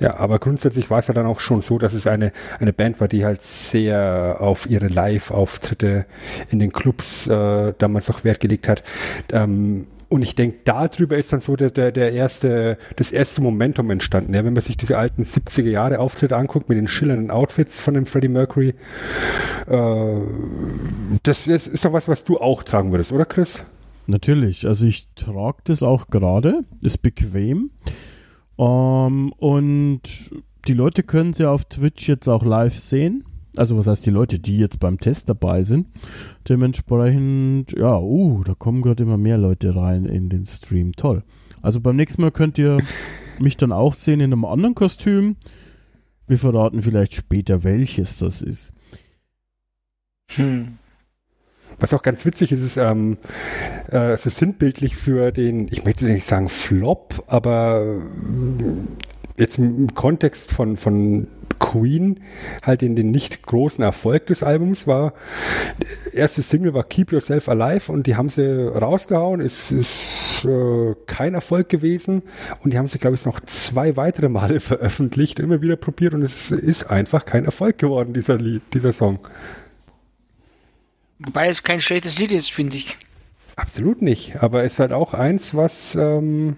Ja, 0.01 0.17
aber 0.17 0.39
grundsätzlich 0.39 0.91
war 0.91 0.99
es 0.99 1.09
ja 1.09 1.15
dann 1.15 1.27
auch 1.27 1.41
schon 1.41 1.61
so, 1.61 1.79
dass 1.79 1.93
es 1.93 2.07
eine, 2.07 2.33
eine 2.59 2.73
Band 2.73 3.01
war, 3.01 3.09
die 3.09 3.25
halt 3.25 3.43
sehr 3.43 4.39
auf 4.41 4.69
ihre 4.69 4.89
Live-Auftritte 4.89 6.07
in 6.51 6.59
den 6.59 6.73
Clubs 6.73 7.27
äh, 7.27 7.75
damals 7.77 8.11
auch 8.11 8.25
Wert 8.25 8.41
gelegt 8.41 8.67
hat. 8.67 8.83
Ähm, 9.33 9.87
und 10.11 10.23
ich 10.23 10.35
denke, 10.35 10.59
darüber 10.65 11.17
ist 11.17 11.33
dann 11.33 11.39
so 11.39 11.55
der, 11.55 11.71
der, 11.71 11.93
der 11.93 12.13
erste, 12.13 12.79
das 12.97 13.13
erste 13.13 13.43
Momentum 13.43 13.91
entstanden. 13.91 14.35
Ja, 14.35 14.45
wenn 14.45 14.55
man 14.55 14.63
sich 14.63 14.77
diese 14.77 14.99
alten 14.99 15.23
70er 15.23 15.69
Jahre 15.69 16.01
Auftritte 16.01 16.37
anguckt 16.37 16.69
mit 16.69 16.79
den 16.79 16.89
schillernden 16.89 17.31
Outfits 17.31 17.81
von 17.81 17.95
dem 17.95 18.07
Freddie 18.07 18.29
Mercury, 18.29 18.75
äh, 19.69 20.21
das, 21.23 21.45
das 21.45 21.67
ist 21.69 21.85
doch 21.85 21.93
was, 21.93 22.09
was 22.09 22.25
du 22.25 22.39
auch 22.39 22.65
tragen 22.65 22.91
würdest, 22.91 23.13
oder 23.13 23.25
Chris? 23.25 23.63
Natürlich. 24.09 24.67
Also 24.67 24.85
ich 24.85 25.07
trage 25.15 25.59
das 25.65 25.85
auch 25.85 26.09
gerade. 26.09 26.65
Ist 26.83 27.03
bequem. 27.03 27.71
Um, 28.61 29.33
und 29.39 30.03
die 30.69 30.75
Leute 30.75 31.03
können 31.03 31.33
sie 31.33 31.49
auf 31.49 31.65
Twitch 31.65 32.07
jetzt 32.07 32.29
auch 32.29 32.45
live 32.45 32.79
sehen. 32.79 33.25
Also 33.57 33.79
was 33.79 33.87
heißt 33.87 34.05
die 34.05 34.11
Leute, 34.11 34.39
die 34.39 34.59
jetzt 34.59 34.81
beim 34.81 35.01
Test 35.01 35.31
dabei 35.31 35.63
sind. 35.63 35.87
Dementsprechend, 36.47 37.73
ja, 37.73 37.99
uh, 37.99 38.45
da 38.45 38.53
kommen 38.53 38.83
gerade 38.83 39.05
immer 39.05 39.17
mehr 39.17 39.39
Leute 39.39 39.75
rein 39.75 40.05
in 40.05 40.29
den 40.29 40.45
Stream. 40.45 40.93
Toll. 40.93 41.25
Also 41.63 41.81
beim 41.81 41.97
nächsten 41.97 42.21
Mal 42.21 42.33
könnt 42.33 42.59
ihr 42.59 42.83
mich 43.39 43.57
dann 43.57 43.73
auch 43.73 43.95
sehen 43.95 44.21
in 44.21 44.31
einem 44.31 44.45
anderen 44.45 44.75
Kostüm. 44.75 45.37
Wir 46.27 46.37
verraten 46.37 46.83
vielleicht 46.83 47.15
später, 47.15 47.65
welches 47.65 48.19
das 48.19 48.43
ist. 48.43 48.75
Hm. 50.33 50.77
Was 51.81 51.95
auch 51.95 52.03
ganz 52.03 52.25
witzig 52.25 52.53
ist, 52.53 52.63
ist 52.63 52.77
ähm, 52.77 53.19
äh, 53.91 54.17
so 54.17 54.31
sinnbildlich 54.31 54.97
für 54.97 55.33
den, 55.33 55.69
ich 55.69 55.85
möchte 55.85 56.05
nicht 56.05 56.27
sagen 56.27 56.49
Flop, 56.49 57.25
aber 57.27 58.01
jetzt 59.39 59.59
im 59.59 59.95
Kontext 59.95 60.53
von, 60.53 60.77
von 60.77 61.27
Queen 61.59 62.21
halt 62.63 62.83
in 62.83 62.97
den 62.97 63.11
nicht 63.11 63.43
großen 63.43 63.83
Erfolg 63.83 64.27
des 64.27 64.43
Albums 64.43 64.87
war. 64.87 65.15
Erste 66.13 66.43
Single 66.43 66.75
war 66.75 66.85
Keep 66.85 67.13
Yourself 67.13 67.49
Alive 67.49 67.93
und 67.93 68.07
die 68.07 68.17
haben 68.17 68.29
sie 68.29 68.69
rausgehauen. 68.69 69.41
Es 69.41 69.71
ist 69.71 70.45
äh, 70.45 70.95
kein 71.07 71.35
Erfolg 71.35 71.69
gewesen 71.69 72.23
und 72.63 72.73
die 72.73 72.79
haben 72.79 72.87
sie, 72.87 72.99
glaube 72.99 73.15
ich, 73.15 73.25
noch 73.25 73.41
zwei 73.41 73.97
weitere 73.97 74.29
Male 74.29 74.61
veröffentlicht, 74.61 75.39
immer 75.39 75.63
wieder 75.63 75.77
probiert 75.77 76.15
und 76.15 76.23
es 76.23 76.51
ist 76.51 76.91
einfach 76.91 77.25
kein 77.25 77.45
Erfolg 77.45 77.79
geworden, 77.79 78.13
dieser 78.13 78.37
Lied, 78.37 78.63
dieser 78.75 78.93
Song. 78.93 79.21
Wobei 81.21 81.49
es 81.49 81.63
kein 81.63 81.81
schlechtes 81.81 82.19
Lied 82.19 82.33
ist, 82.33 82.51
finde 82.51 82.77
ich. 82.77 82.97
Absolut 83.57 84.01
nicht, 84.01 84.43
aber 84.43 84.65
es 84.65 84.75
ist 84.75 84.79
halt 84.79 84.93
auch 84.93 85.13
eins, 85.13 85.55
was 85.55 85.95
ähm, 85.95 86.57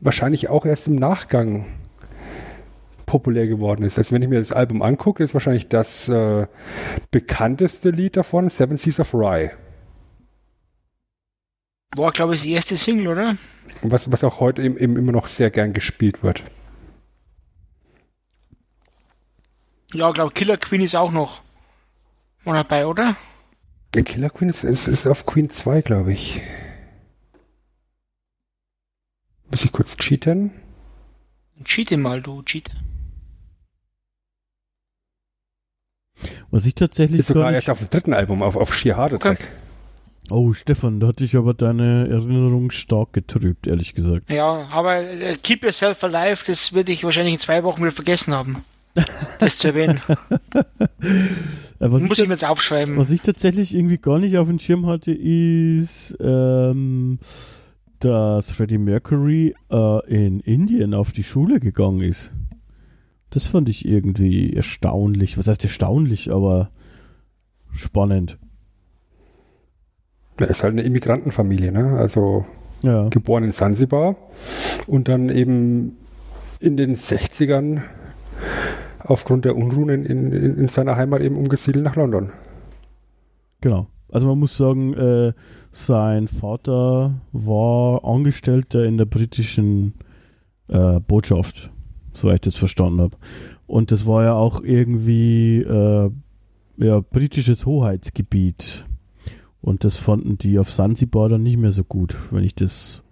wahrscheinlich 0.00 0.48
auch 0.48 0.64
erst 0.64 0.86
im 0.86 0.96
Nachgang 0.96 1.66
populär 3.04 3.46
geworden 3.46 3.84
ist. 3.84 3.98
Also 3.98 4.14
wenn 4.14 4.22
ich 4.22 4.28
mir 4.28 4.38
das 4.38 4.52
Album 4.52 4.80
angucke, 4.80 5.22
ist 5.22 5.34
wahrscheinlich 5.34 5.68
das 5.68 6.08
äh, 6.08 6.46
bekannteste 7.10 7.90
Lied 7.90 8.16
davon 8.16 8.48
Seven 8.48 8.78
Seas 8.78 9.00
of 9.00 9.12
Rye. 9.12 9.50
War, 11.94 12.12
glaube 12.12 12.34
ich, 12.34 12.40
das 12.40 12.48
erste 12.48 12.76
Single, 12.76 13.08
oder? 13.08 13.36
Was, 13.82 14.10
was 14.10 14.24
auch 14.24 14.40
heute 14.40 14.62
eben, 14.62 14.78
eben 14.78 14.96
immer 14.96 15.12
noch 15.12 15.26
sehr 15.26 15.50
gern 15.50 15.72
gespielt 15.74 16.22
wird. 16.22 16.42
Ja, 19.92 20.10
glaube 20.12 20.32
Killer 20.32 20.58
Queen 20.58 20.82
ist 20.82 20.94
auch 20.94 21.10
noch 21.10 21.42
mal 22.44 22.54
dabei, 22.54 22.86
oder? 22.86 23.16
Killer 23.92 24.30
Queen 24.30 24.48
ist, 24.48 24.64
ist, 24.64 24.86
ist 24.86 25.06
auf 25.06 25.26
Queen 25.26 25.50
2, 25.50 25.82
glaube 25.82 26.12
ich. 26.12 26.40
Muss 29.50 29.64
ich 29.64 29.72
kurz 29.72 29.96
cheaten? 29.96 30.52
Cheate 31.64 31.96
mal, 31.96 32.22
du 32.22 32.42
Cheat. 32.42 32.70
Was 36.50 36.66
ich 36.66 36.74
tatsächlich. 36.74 37.20
Ist 37.20 37.28
sogar 37.28 37.52
erst 37.52 37.70
auf 37.70 37.78
dem 37.78 37.88
dritten 37.88 38.12
Album, 38.14 38.42
auf, 38.42 38.56
auf 38.56 38.74
Sheer 38.74 38.98
Attack. 38.98 39.24
Okay. 39.24 39.44
Oh, 40.30 40.52
Stefan, 40.52 41.00
da 41.00 41.08
hatte 41.08 41.24
ich 41.24 41.36
aber 41.36 41.54
deine 41.54 42.06
Erinnerung 42.08 42.70
stark 42.70 43.14
getrübt, 43.14 43.66
ehrlich 43.66 43.94
gesagt. 43.94 44.30
Ja, 44.30 44.68
aber 44.70 44.98
äh, 44.98 45.38
Keep 45.38 45.64
Yourself 45.64 46.04
Alive, 46.04 46.44
das 46.46 46.74
würde 46.74 46.92
ich 46.92 47.02
wahrscheinlich 47.02 47.34
in 47.34 47.40
zwei 47.40 47.64
Wochen 47.64 47.80
wieder 47.80 47.92
vergessen 47.92 48.34
haben. 48.34 48.62
Das 49.38 49.58
zu 49.58 49.68
erwähnen. 49.68 50.00
was 51.78 52.02
Muss 52.02 52.18
ich, 52.18 52.22
ich 52.22 52.28
mir 52.28 52.34
jetzt 52.34 52.44
aufschreiben. 52.44 52.96
Was 52.96 53.10
ich 53.10 53.20
tatsächlich 53.20 53.74
irgendwie 53.74 53.98
gar 53.98 54.18
nicht 54.18 54.38
auf 54.38 54.48
dem 54.48 54.58
Schirm 54.58 54.86
hatte, 54.86 55.12
ist, 55.12 56.16
ähm, 56.20 57.18
dass 58.00 58.50
Freddie 58.50 58.78
Mercury 58.78 59.54
äh, 59.70 60.06
in 60.08 60.40
Indien 60.40 60.94
auf 60.94 61.12
die 61.12 61.22
Schule 61.22 61.60
gegangen 61.60 62.00
ist. 62.00 62.32
Das 63.30 63.46
fand 63.46 63.68
ich 63.68 63.86
irgendwie 63.86 64.54
erstaunlich. 64.54 65.36
Was 65.36 65.48
heißt 65.48 65.64
erstaunlich, 65.64 66.32
aber 66.32 66.70
spannend. 67.72 68.38
Er 70.38 70.48
ist 70.48 70.62
halt 70.62 70.72
eine 70.72 70.82
Immigrantenfamilie, 70.82 71.72
ne? 71.72 71.98
Also 71.98 72.46
ja. 72.82 73.08
geboren 73.08 73.44
in 73.44 73.52
Sansibar 73.52 74.16
und 74.86 75.08
dann 75.08 75.28
eben 75.28 75.96
in 76.60 76.76
den 76.76 76.96
60ern 76.96 77.82
aufgrund 79.04 79.44
der 79.44 79.56
Unruhen 79.56 79.88
in, 79.88 80.04
in, 80.04 80.32
in 80.32 80.68
seiner 80.68 80.96
Heimat 80.96 81.22
eben 81.22 81.36
umgesiedelt 81.36 81.84
nach 81.84 81.96
London. 81.96 82.30
Genau. 83.60 83.86
Also 84.10 84.26
man 84.26 84.38
muss 84.38 84.56
sagen, 84.56 84.94
äh, 84.94 85.32
sein 85.70 86.28
Vater 86.28 87.20
war 87.32 88.04
Angestellter 88.04 88.84
in 88.84 88.96
der 88.96 89.04
britischen 89.04 89.94
äh, 90.68 90.98
Botschaft 91.00 91.70
soweit 92.18 92.46
ich 92.46 92.52
das 92.52 92.56
verstanden 92.56 93.00
habe. 93.00 93.16
Und 93.66 93.90
das 93.90 94.06
war 94.06 94.24
ja 94.24 94.34
auch 94.34 94.62
irgendwie 94.62 95.62
äh, 95.62 96.10
ja, 96.76 97.00
britisches 97.00 97.66
Hoheitsgebiet. 97.66 98.86
Und 99.60 99.84
das 99.84 99.96
fanden 99.96 100.38
die 100.38 100.58
auf 100.58 100.70
Sansibar 100.70 101.28
dann 101.28 101.42
nicht 101.42 101.58
mehr 101.58 101.72
so 101.72 101.84
gut, 101.84 102.16
wenn 102.30 102.44
ich 102.44 102.54
das 102.54 103.02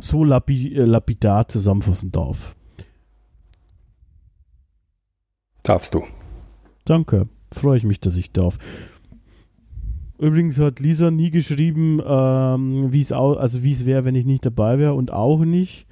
so 0.00 0.24
äh, 0.24 0.84
lapidar 0.84 1.48
zusammenfassen 1.48 2.12
darf. 2.12 2.54
Darfst 5.64 5.94
du. 5.94 6.04
Danke. 6.84 7.26
Freue 7.50 7.76
ich 7.76 7.84
mich, 7.84 7.98
dass 8.00 8.16
ich 8.16 8.32
darf. 8.32 8.58
Übrigens 10.18 10.58
hat 10.58 10.78
Lisa 10.78 11.10
nie 11.10 11.30
geschrieben, 11.30 12.00
ähm, 12.06 12.92
wie 12.92 13.00
es 13.00 13.10
also 13.10 13.58
es 13.58 13.84
wäre, 13.84 14.04
wenn 14.04 14.14
ich 14.14 14.26
nicht 14.26 14.46
dabei 14.46 14.78
wäre 14.78 14.94
und 14.94 15.12
auch 15.12 15.40
nicht, 15.40 15.86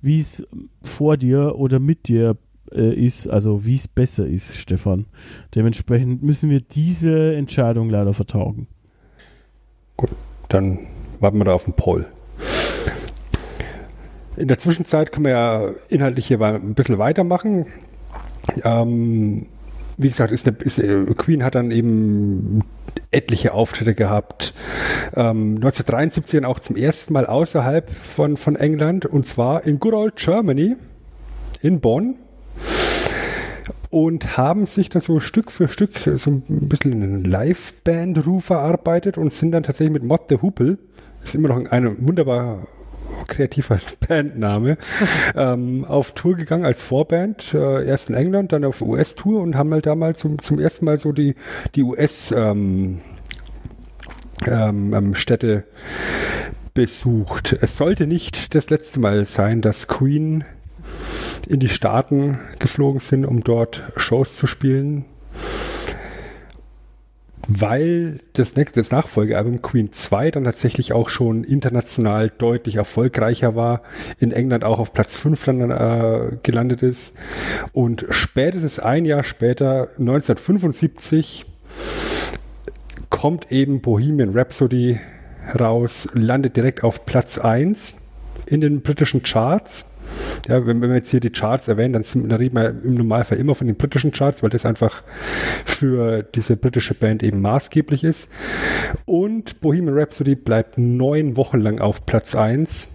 wie 0.00 0.20
es 0.20 0.46
vor 0.82 1.16
dir 1.16 1.56
oder 1.56 1.80
mit 1.80 2.06
dir 2.06 2.36
äh, 2.72 2.94
ist, 2.94 3.26
also 3.28 3.64
wie 3.64 3.74
es 3.74 3.88
besser 3.88 4.26
ist, 4.26 4.56
Stefan. 4.56 5.06
Dementsprechend 5.54 6.22
müssen 6.22 6.50
wir 6.50 6.60
diese 6.60 7.34
Entscheidung 7.34 7.90
leider 7.90 8.14
vertagen. 8.14 8.68
Gut, 9.96 10.10
dann 10.48 10.80
warten 11.20 11.38
wir 11.38 11.44
da 11.44 11.54
auf 11.54 11.64
den 11.64 11.74
Poll. 11.74 12.06
In 14.36 14.48
der 14.48 14.58
Zwischenzeit 14.58 15.12
können 15.12 15.26
wir 15.26 15.32
ja 15.32 15.70
inhaltlich 15.88 16.26
hier 16.26 16.40
ein 16.40 16.74
bisschen 16.74 16.98
weitermachen. 16.98 17.66
Ähm, 18.62 19.46
wie 19.96 20.08
gesagt, 20.08 20.32
ist, 20.32 20.46
eine, 20.46 20.56
ist 20.58 20.82
Queen 21.16 21.44
hat 21.44 21.54
dann 21.54 21.70
eben 21.70 22.62
etliche 23.10 23.54
Auftritte 23.54 23.94
gehabt. 23.94 24.54
Ähm, 25.14 25.56
1973 25.56 26.44
auch 26.44 26.58
zum 26.58 26.76
ersten 26.76 27.12
Mal 27.12 27.26
außerhalb 27.26 27.90
von, 27.90 28.36
von 28.36 28.56
England 28.56 29.06
und 29.06 29.26
zwar 29.26 29.66
in 29.66 29.78
Good 29.78 29.94
Old 29.94 30.16
Germany 30.16 30.76
in 31.62 31.80
Bonn 31.80 32.16
und 33.90 34.36
haben 34.36 34.66
sich 34.66 34.88
dann 34.88 35.00
so 35.00 35.20
Stück 35.20 35.52
für 35.52 35.68
Stück 35.68 36.10
so 36.14 36.30
ein 36.30 36.42
bisschen 36.68 36.92
einen 36.92 37.24
Live-Band-Ruf 37.24 38.50
erarbeitet 38.50 39.18
und 39.18 39.32
sind 39.32 39.52
dann 39.52 39.62
tatsächlich 39.62 39.92
mit 39.92 40.02
Mod 40.02 40.22
the 40.28 40.38
das 41.20 41.30
ist 41.30 41.34
immer 41.36 41.48
noch 41.48 41.70
ein 41.70 41.96
wunderbar 42.06 42.66
kreativer 43.26 43.78
Bandname, 44.06 44.76
ähm, 45.34 45.84
auf 45.84 46.12
Tour 46.12 46.36
gegangen 46.36 46.64
als 46.64 46.82
Vorband, 46.82 47.54
äh, 47.54 47.86
erst 47.86 48.10
in 48.10 48.14
England, 48.14 48.52
dann 48.52 48.64
auf 48.64 48.80
US-Tour 48.80 49.40
und 49.40 49.56
haben 49.56 49.72
halt 49.72 49.86
damals 49.86 50.20
zum, 50.20 50.38
zum 50.38 50.58
ersten 50.58 50.84
Mal 50.84 50.98
so 50.98 51.12
die, 51.12 51.34
die 51.74 51.82
US 51.82 52.32
ähm, 52.36 53.00
ähm, 54.46 54.94
ähm, 54.94 55.14
Städte 55.14 55.64
besucht. 56.74 57.56
Es 57.60 57.76
sollte 57.76 58.06
nicht 58.06 58.54
das 58.54 58.70
letzte 58.70 59.00
Mal 59.00 59.24
sein, 59.26 59.60
dass 59.60 59.88
Queen 59.88 60.44
in 61.46 61.60
die 61.60 61.68
Staaten 61.68 62.38
geflogen 62.58 63.00
sind, 63.00 63.24
um 63.24 63.44
dort 63.44 63.82
Shows 63.96 64.36
zu 64.36 64.46
spielen 64.46 65.04
weil 67.48 68.18
das 68.32 68.56
nächste 68.56 68.80
das 68.80 68.90
Nachfolgealbum 68.90 69.62
Queen 69.62 69.92
2 69.92 70.30
dann 70.30 70.44
tatsächlich 70.44 70.92
auch 70.92 71.08
schon 71.08 71.44
international 71.44 72.30
deutlich 72.30 72.76
erfolgreicher 72.76 73.54
war, 73.54 73.82
in 74.18 74.32
England 74.32 74.64
auch 74.64 74.78
auf 74.78 74.92
Platz 74.92 75.16
5 75.16 75.44
dann 75.44 75.70
äh, 75.70 76.36
gelandet 76.42 76.82
ist. 76.82 77.16
Und 77.72 78.06
spätestens 78.10 78.78
ein 78.78 79.04
Jahr 79.04 79.24
später, 79.24 79.88
1975, 79.98 81.46
kommt 83.10 83.52
eben 83.52 83.80
Bohemian 83.80 84.36
Rhapsody 84.36 84.98
raus, 85.58 86.08
landet 86.14 86.56
direkt 86.56 86.82
auf 86.82 87.06
Platz 87.06 87.38
1 87.38 87.96
in 88.46 88.60
den 88.60 88.82
britischen 88.82 89.22
Charts 89.22 89.93
ja, 90.48 90.66
wenn, 90.66 90.80
wenn 90.80 90.90
wir 90.90 90.96
jetzt 90.96 91.10
hier 91.10 91.20
die 91.20 91.30
Charts 91.30 91.68
erwähnen, 91.68 91.92
dann, 91.92 92.02
sind, 92.02 92.28
dann 92.28 92.38
reden 92.38 92.56
wir 92.56 92.68
im 92.68 92.94
Normalfall 92.94 93.38
immer 93.38 93.54
von 93.54 93.66
den 93.66 93.76
britischen 93.76 94.12
Charts, 94.12 94.42
weil 94.42 94.50
das 94.50 94.66
einfach 94.66 95.02
für 95.64 96.22
diese 96.22 96.56
britische 96.56 96.94
Band 96.94 97.22
eben 97.22 97.40
maßgeblich 97.40 98.04
ist. 98.04 98.30
Und 99.04 99.60
Bohemian 99.60 99.96
Rhapsody 99.96 100.34
bleibt 100.34 100.78
neun 100.78 101.36
Wochen 101.36 101.60
lang 101.60 101.80
auf 101.80 102.06
Platz 102.06 102.34
1 102.34 102.88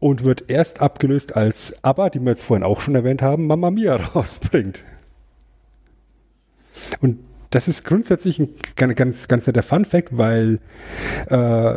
und 0.00 0.24
wird 0.24 0.50
erst 0.50 0.82
abgelöst 0.82 1.34
als 1.34 1.82
ABBA, 1.82 2.10
die 2.10 2.20
wir 2.20 2.30
jetzt 2.30 2.42
vorhin 2.42 2.64
auch 2.64 2.80
schon 2.80 2.94
erwähnt 2.94 3.22
haben, 3.22 3.46
Mamma 3.46 3.70
Mia 3.70 3.96
rausbringt. 4.14 4.84
Und 7.00 7.20
das 7.48 7.68
ist 7.68 7.84
grundsätzlich 7.84 8.38
ein 8.38 8.48
ganz, 8.76 9.28
ganz, 9.28 9.46
netter 9.46 9.62
Fun 9.62 9.84
Fact, 9.84 10.18
weil 10.18 10.58
äh, 11.28 11.76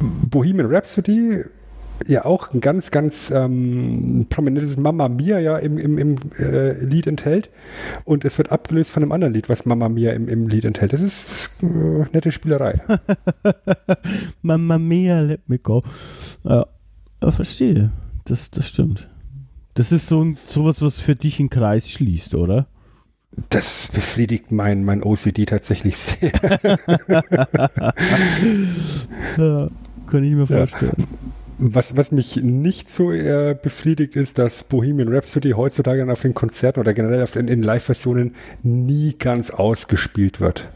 Bohemian 0.00 0.66
Rhapsody 0.66 1.44
ja 2.06 2.24
auch 2.24 2.52
ein 2.52 2.60
ganz, 2.60 2.90
ganz 2.90 3.30
ähm, 3.30 4.26
prominentes 4.28 4.76
Mama 4.76 5.08
Mia 5.08 5.38
ja 5.38 5.56
im, 5.58 5.78
im, 5.78 5.98
im 5.98 6.16
äh, 6.38 6.72
Lied 6.84 7.06
enthält. 7.06 7.50
Und 8.04 8.24
es 8.24 8.38
wird 8.38 8.52
abgelöst 8.52 8.90
von 8.90 9.02
einem 9.02 9.12
anderen 9.12 9.34
Lied, 9.34 9.48
was 9.48 9.64
Mama 9.66 9.88
Mia 9.88 10.12
im, 10.12 10.28
im 10.28 10.48
Lied 10.48 10.64
enthält. 10.64 10.92
Das 10.92 11.00
ist 11.00 11.62
äh, 11.62 12.04
nette 12.12 12.32
Spielerei. 12.32 12.80
Mama 14.42 14.78
Mia, 14.78 15.20
let 15.20 15.48
me 15.48 15.58
go. 15.58 15.82
Ja, 16.44 16.66
verstehe. 17.30 17.90
Das, 18.24 18.50
das 18.50 18.68
stimmt. 18.68 19.08
Das 19.74 19.92
ist 19.92 20.06
so 20.06 20.22
ein, 20.22 20.38
sowas, 20.44 20.82
was 20.82 21.00
für 21.00 21.16
dich 21.16 21.40
einen 21.40 21.50
Kreis 21.50 21.90
schließt, 21.90 22.34
oder? 22.34 22.66
Das 23.48 23.88
befriedigt 23.92 24.52
mein, 24.52 24.84
mein 24.84 25.02
OCD 25.02 25.44
tatsächlich 25.46 25.96
sehr. 25.96 26.30
ja, 29.36 29.68
kann 30.06 30.22
ich 30.22 30.34
mir 30.34 30.46
vorstellen. 30.46 30.92
Ja. 30.96 31.04
Was, 31.58 31.96
was 31.96 32.10
mich 32.10 32.36
nicht 32.36 32.90
so 32.90 33.12
äh, 33.12 33.56
befriedigt, 33.60 34.16
ist, 34.16 34.38
dass 34.38 34.64
Bohemian 34.64 35.12
Rhapsody 35.12 35.50
heutzutage 35.50 36.10
auf 36.10 36.20
den 36.20 36.34
Konzerten 36.34 36.80
oder 36.80 36.94
generell 36.94 37.22
auf 37.22 37.30
den, 37.30 37.46
in 37.48 37.62
Live-Versionen 37.62 38.34
nie 38.62 39.14
ganz 39.16 39.50
ausgespielt 39.50 40.40
wird. 40.40 40.68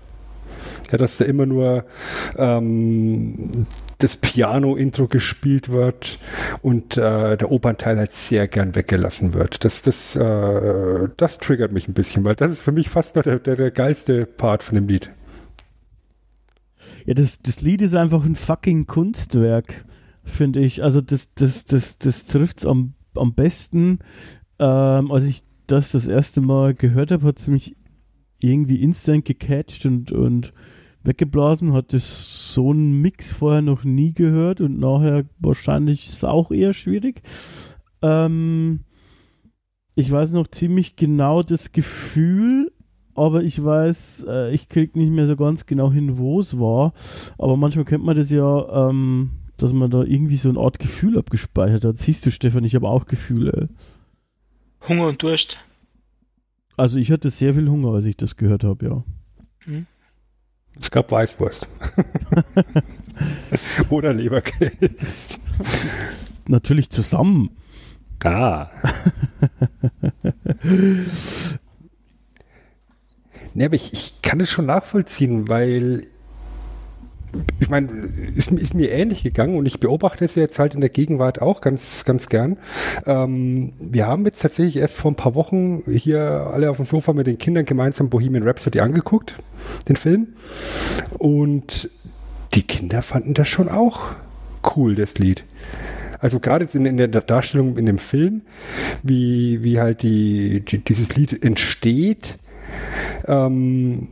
Ja, 0.93 0.99
dass 0.99 1.19
da 1.19 1.25
immer 1.25 1.47
nur 1.47 1.85
ähm, 2.37 3.67
das 3.99 4.17
Piano-Intro 4.17 5.09
gespielt 5.09 5.69
wird 5.69 6.21
und 6.63 6.97
äh, 6.97 7.37
der 7.37 7.51
Opernteil 7.51 7.99
halt 7.99 8.13
sehr 8.13 8.47
gern 8.47 8.75
weggelassen 8.75 9.35
wird. 9.35 9.65
Das, 9.65 9.83
das, 9.83 10.15
äh, 10.15 11.09
das 11.17 11.39
triggert 11.39 11.73
mich 11.73 11.89
ein 11.89 11.95
bisschen, 11.95 12.25
weil 12.25 12.37
das 12.37 12.53
ist 12.53 12.61
für 12.61 12.73
mich 12.73 12.89
fast 12.89 13.17
noch 13.17 13.25
der, 13.25 13.41
der, 13.41 13.57
der 13.57 13.71
geilste 13.73 14.25
Part 14.25 14.63
von 14.63 14.77
dem 14.77 14.87
Lied. 14.87 15.11
Ja, 17.05 17.15
das, 17.15 17.41
das 17.43 17.61
Lied 17.61 17.83
ist 17.83 17.95
einfach 17.95 18.25
ein 18.25 18.37
fucking 18.37 18.87
Kunstwerk 18.87 19.85
finde 20.29 20.61
ich. 20.61 20.83
Also 20.83 21.01
das, 21.01 21.33
das, 21.35 21.65
das, 21.65 21.99
das 21.99 22.27
trifft 22.27 22.59
es 22.59 22.67
am, 22.67 22.95
am 23.15 23.35
besten. 23.35 24.01
Ähm, 24.59 25.11
als 25.11 25.25
ich 25.25 25.43
das 25.67 25.93
das 25.93 26.09
erste 26.09 26.41
Mal 26.41 26.75
gehört 26.75 27.11
habe, 27.11 27.27
hat 27.27 27.39
es 27.39 27.47
mich 27.47 27.77
irgendwie 28.41 28.83
instant 28.83 29.25
gecatcht 29.25 29.85
und, 29.87 30.13
und 30.13 30.53
weggeblasen. 31.03 31.73
Hatte 31.73 31.99
so 31.99 32.71
einen 32.71 33.01
Mix 33.01 33.33
vorher 33.33 33.63
noch 33.63 33.85
nie 33.85 34.13
gehört 34.13 34.61
und 34.61 34.79
nachher 34.79 35.25
wahrscheinlich 35.39 36.09
ist 36.09 36.17
es 36.17 36.25
auch 36.25 36.51
eher 36.51 36.73
schwierig. 36.73 37.23
Ähm, 38.03 38.81
ich 39.95 40.11
weiß 40.11 40.33
noch 40.33 40.47
ziemlich 40.47 40.95
genau 40.95 41.43
das 41.43 41.73
Gefühl, 41.73 42.73
aber 43.15 43.43
ich 43.43 43.63
weiß, 43.63 44.27
äh, 44.29 44.55
ich 44.55 44.69
krieg 44.69 44.95
nicht 44.95 45.11
mehr 45.11 45.27
so 45.27 45.35
ganz 45.35 45.67
genau 45.67 45.91
hin, 45.91 46.19
wo 46.19 46.39
es 46.39 46.59
war. 46.59 46.93
Aber 47.37 47.57
manchmal 47.57 47.85
kennt 47.85 48.05
man 48.05 48.15
das 48.15 48.31
ja, 48.31 48.89
ähm, 48.89 49.31
dass 49.59 49.73
man 49.73 49.91
da 49.91 50.03
irgendwie 50.03 50.37
so 50.37 50.49
eine 50.49 50.59
Art 50.59 50.79
Gefühl 50.79 51.19
abgespeichert 51.19 51.85
hat. 51.85 51.99
Siehst 51.99 52.25
du, 52.25 52.31
Stefan, 52.31 52.65
ich 52.65 52.75
habe 52.75 52.89
auch 52.89 53.07
Gefühle. 53.07 53.69
Hunger 54.89 55.09
und 55.09 55.23
Durst. 55.23 55.59
Also 56.77 56.99
ich 56.99 57.11
hatte 57.11 57.31
sehr 57.31 57.55
viel 57.55 57.69
Hunger, 57.69 57.93
als 57.93 58.05
ich 58.05 58.17
das 58.17 58.37
gehört 58.37 58.65
habe, 58.65 58.87
ja. 58.87 59.05
Hm. 59.65 59.87
Es 60.79 60.91
gab 60.91 61.11
Weißwurst. 61.11 61.67
Oder 63.91 64.15
Leberkäse. 64.15 64.91
Natürlich 66.47 66.89
zusammen. 66.91 67.51
Ah. 68.23 68.69
ne, 73.55 73.65
aber 73.65 73.75
ich, 73.75 73.93
ich 73.93 74.23
kann 74.23 74.41
es 74.41 74.51
schon 74.51 74.67
nachvollziehen, 74.67 75.49
weil 75.49 76.05
ich 77.61 77.69
meine, 77.69 77.89
ist, 78.35 78.51
ist, 78.51 78.75
mir 78.75 78.91
ähnlich 78.91 79.23
gegangen 79.23 79.57
und 79.57 79.67
ich 79.67 79.81
beobachte 79.81 80.25
es 80.25 80.35
jetzt 80.35 80.59
halt 80.59 80.75
in 80.75 80.81
der 80.81 80.91
Gegenwart 80.91 81.43
auch 81.43 81.61
ganz, 81.61 82.05
ganz 82.05 82.29
gern. 82.29 82.57
Ähm, 83.07 83.73
wir 83.79 84.07
haben 84.07 84.25
jetzt 84.25 84.41
tatsächlich 84.41 84.77
erst 84.77 84.99
vor 84.99 85.11
ein 85.11 85.17
paar 85.17 85.35
Wochen 85.35 85.83
hier 85.91 86.21
alle 86.21 86.71
auf 86.71 86.77
dem 86.77 86.87
Sofa 86.87 87.13
mit 87.13 87.27
den 87.27 87.39
Kindern 87.39 87.65
gemeinsam 87.65 88.09
Bohemian 88.09 88.45
Rhapsody 88.45 88.81
angeguckt, 88.81 89.37
den 89.89 89.97
Film. 89.97 90.29
Und 91.19 91.91
die 92.55 92.63
Kinder 92.63 93.03
fanden 93.03 93.35
das 93.35 93.49
schon 93.49 93.69
auch 93.69 94.01
cool, 94.77 94.95
das 94.95 95.19
Lied. 95.19 95.45
Also 96.21 96.41
gerade 96.41 96.65
jetzt 96.65 96.75
in, 96.75 96.85
in, 96.87 96.97
der 96.97 97.09
Darstellung 97.09 97.77
in 97.77 97.87
dem 97.87 97.99
Film, 97.99 98.43
wie, 99.03 99.63
wie 99.63 99.79
halt 99.79 100.03
die, 100.03 100.61
die 100.61 100.79
dieses 100.79 101.15
Lied 101.15 101.45
entsteht, 101.45 102.39
ähm, 103.27 104.09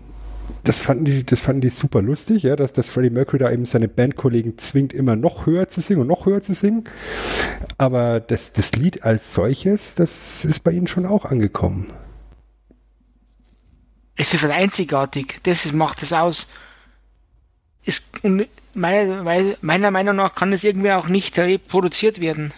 das 0.67 0.83
fanden 0.83 1.05
die, 1.05 1.25
das 1.25 1.41
fanden 1.41 1.61
die 1.61 1.69
super 1.69 2.03
lustig, 2.03 2.43
ja, 2.43 2.57
dass, 2.57 2.73
dass 2.73 2.91
Freddie 2.91 3.11
Mercury 3.11 3.39
da 3.39 3.51
eben 3.53 3.65
seine 3.67 3.87
Bandkollegen 3.89 4.59
zwingt, 4.59 4.93
immer 4.93 5.15
noch 5.15 5.47
höher 5.47 5.69
zu 5.69 5.81
singen 5.81 6.01
und 6.01 6.09
noch 6.09 6.27
höher 6.27 6.41
zu 6.41 6.55
singen. 6.55 6.85
Aber 7.79 8.19
das, 8.19 8.53
das 8.53 8.73
Lied 8.73 9.05
als 9.05 9.33
solches, 9.33 9.95
das 9.95 10.45
ist 10.45 10.61
bei 10.61 10.73
ihnen 10.73 10.89
schon 10.89 11.07
auch 11.07 11.25
angekommen. 11.25 11.93
Es 14.17 14.35
ist 14.35 14.43
halt 14.43 14.55
einzigartig. 14.55 15.39
Das 15.45 15.65
ist, 15.65 15.73
macht 15.73 16.03
es 16.03 16.13
aus. 16.13 16.49
Es, 17.85 18.11
und 18.23 18.49
meiner, 18.75 19.57
meiner 19.61 19.91
Meinung 19.93 20.17
nach 20.17 20.35
kann 20.35 20.53
es 20.53 20.65
irgendwie 20.65 20.91
auch 20.91 21.07
nicht 21.07 21.39
reproduziert 21.39 22.21
werden. 22.21 22.53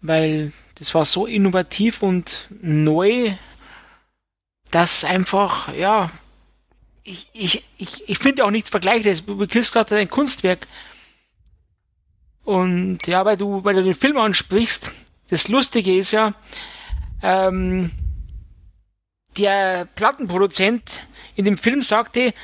Weil 0.00 0.52
das 0.74 0.92
war 0.92 1.04
so 1.04 1.26
innovativ 1.26 2.02
und 2.02 2.48
neu, 2.60 3.34
dass 4.72 5.04
einfach, 5.04 5.72
ja, 5.74 6.10
ich, 7.04 7.28
ich, 7.32 7.64
ich, 7.78 8.08
ich 8.08 8.18
finde 8.18 8.44
auch 8.44 8.50
nichts 8.50 8.70
Vergleichbares. 8.70 9.24
Du 9.24 9.46
kriegst 9.46 9.72
gerade 9.72 9.96
ein 9.96 10.08
Kunstwerk. 10.08 10.66
Und 12.44 12.98
ja, 13.06 13.24
weil 13.24 13.36
du, 13.36 13.62
weil 13.64 13.74
du 13.74 13.82
den 13.82 13.94
Film 13.94 14.16
ansprichst, 14.16 14.90
das 15.28 15.48
Lustige 15.48 15.96
ist 15.96 16.12
ja, 16.12 16.34
ähm, 17.22 17.92
der 19.36 19.86
Plattenproduzent 19.94 20.82
in 21.36 21.44
dem 21.44 21.56
Film 21.56 21.82
sagte, 21.82 22.34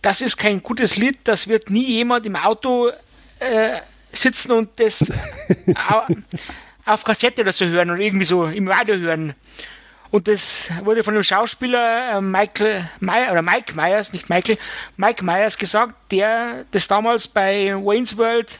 das 0.00 0.20
ist 0.20 0.36
kein 0.36 0.62
gutes 0.62 0.96
Lied, 0.96 1.18
das 1.24 1.46
wird 1.46 1.70
nie 1.70 1.84
jemand 1.84 2.26
im 2.26 2.36
Auto 2.36 2.90
äh, 3.38 3.80
sitzen 4.10 4.52
und 4.52 4.70
das 4.80 5.12
auf 6.84 7.04
Kassette 7.04 7.42
oder 7.42 7.52
so 7.52 7.66
hören 7.66 7.90
oder 7.90 8.00
irgendwie 8.00 8.24
so 8.24 8.46
im 8.46 8.66
Radio 8.68 8.96
hören. 8.96 9.34
Und 10.12 10.28
das 10.28 10.68
wurde 10.84 11.02
von 11.02 11.14
dem 11.14 11.22
Schauspieler 11.22 12.18
äh, 12.18 12.20
Michael 12.20 12.86
Meyer, 13.00 13.32
oder 13.32 13.40
Mike 13.40 13.74
Myers, 13.74 14.12
nicht 14.12 14.28
Michael, 14.28 14.58
Mike 14.98 15.24
Myers 15.24 15.56
gesagt, 15.56 15.94
der 16.12 16.66
das 16.70 16.86
damals 16.86 17.26
bei 17.26 17.74
Wayne's 17.74 18.18
World 18.18 18.58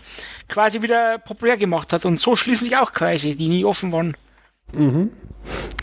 quasi 0.49 0.81
wieder 0.81 1.19
populär 1.19 1.59
gemacht 1.59 1.93
hat. 1.93 2.07
Und 2.07 2.19
so 2.19 2.37
schließen 2.37 2.65
sich 2.65 2.77
auch 2.79 2.93
Kreise, 2.93 3.37
die 3.37 3.49
nie 3.49 3.67
offen 3.67 3.93
waren. 3.93 4.17
Mhm. 4.73 5.11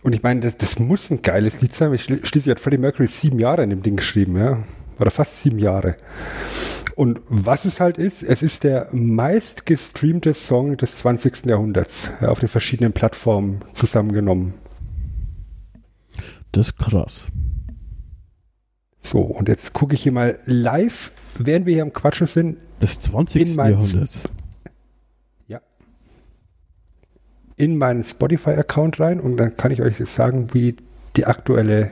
Und 0.02 0.16
ich 0.16 0.24
meine, 0.24 0.40
das, 0.40 0.58
das 0.58 0.80
muss 0.80 1.12
ein 1.12 1.22
geiles 1.22 1.62
Lied 1.62 1.74
sein. 1.74 1.96
Schließlich 1.98 2.50
hat 2.50 2.60
Freddie 2.60 2.80
Mercury 2.80 3.08
sieben 3.08 3.38
Jahre 3.38 3.62
in 3.64 3.70
dem 3.70 3.84
Ding 3.84 3.96
geschrieben, 3.96 4.38
ja. 4.38 4.64
Oder 4.98 5.12
fast 5.12 5.40
sieben 5.40 5.60
Jahre. 5.60 5.98
Und 6.96 7.22
was 7.30 7.66
es 7.66 7.80
halt 7.80 8.00
ist, 8.00 8.24
es 8.24 8.42
ist 8.42 8.64
der 8.64 8.88
meist 8.92 9.68
gestreamte 9.68 10.34
Song 10.34 10.78
des 10.78 10.98
20. 10.98 11.46
Jahrhunderts 11.46 12.10
ja, 12.22 12.30
auf 12.30 12.40
den 12.40 12.50
verschiedenen 12.50 12.92
Plattformen 12.92 13.64
zusammengenommen. 13.72 14.56
Das 16.52 16.68
ist 16.68 16.78
krass. 16.78 17.28
So, 19.02 19.22
und 19.22 19.48
jetzt 19.48 19.74
gucke 19.74 19.96
ich 19.96 20.04
hier 20.04 20.12
mal 20.12 20.40
live, 20.46 21.12
während 21.38 21.66
wir 21.66 21.74
hier 21.74 21.84
am 21.84 21.94
Quatschen 21.94 22.28
sind. 22.28 22.58
Des 22.82 23.00
20. 23.00 23.56
Jahrhunderts. 23.56 24.30
Ja. 25.48 25.62
in 27.56 27.78
meinen 27.78 28.04
Spotify-Account 28.04 29.00
rein 29.00 29.20
und 29.20 29.38
dann 29.38 29.58
kann 29.58 29.72
ich 29.72 29.82
euch 29.82 29.98
sagen, 30.10 30.54
wie 30.54 30.76
die 31.16 31.26
aktuelle 31.26 31.92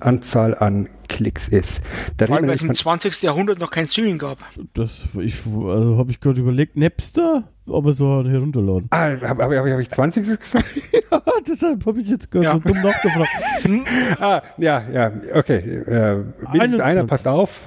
Anzahl 0.00 0.54
an 0.54 0.88
Klicks 1.08 1.48
ist. 1.48 1.82
Da 2.16 2.26
Vor 2.26 2.36
allem, 2.36 2.46
weil 2.46 2.54
es 2.54 2.60
im 2.60 2.68
nämlich 2.68 2.80
20. 2.80 3.22
Jahrhundert 3.22 3.58
noch 3.58 3.70
kein 3.70 3.86
Streaming 3.86 4.18
gab. 4.18 4.38
Das, 4.74 5.06
ich, 5.20 5.34
also 5.46 5.98
habe 5.98 6.10
ich 6.10 6.20
gerade 6.20 6.40
überlegt, 6.40 6.76
Napster, 6.76 7.44
aber 7.66 7.92
so 7.92 8.24
herunterladen. 8.24 8.88
ah, 8.90 9.10
habe 9.10 9.28
hab, 9.28 9.40
hab, 9.40 9.52
hab 9.52 9.78
ich 9.78 9.90
20 9.90 10.26
gesagt? 10.26 10.64
ja, 11.10 11.22
deshalb 11.48 11.86
habe 11.86 12.00
ich 12.00 12.08
jetzt 12.08 12.30
gerade 12.30 12.46
Ja. 12.46 12.52
so 12.54 12.60
dumm 12.60 12.82
nachgefragt. 12.82 13.30
ah, 14.20 14.42
ja, 14.58 14.84
ja, 14.92 15.12
okay. 15.34 15.56
Äh, 15.56 16.24
wenigstens 16.52 16.80
21. 16.80 16.82
einer, 16.82 17.04
passt 17.04 17.28
auf. 17.28 17.64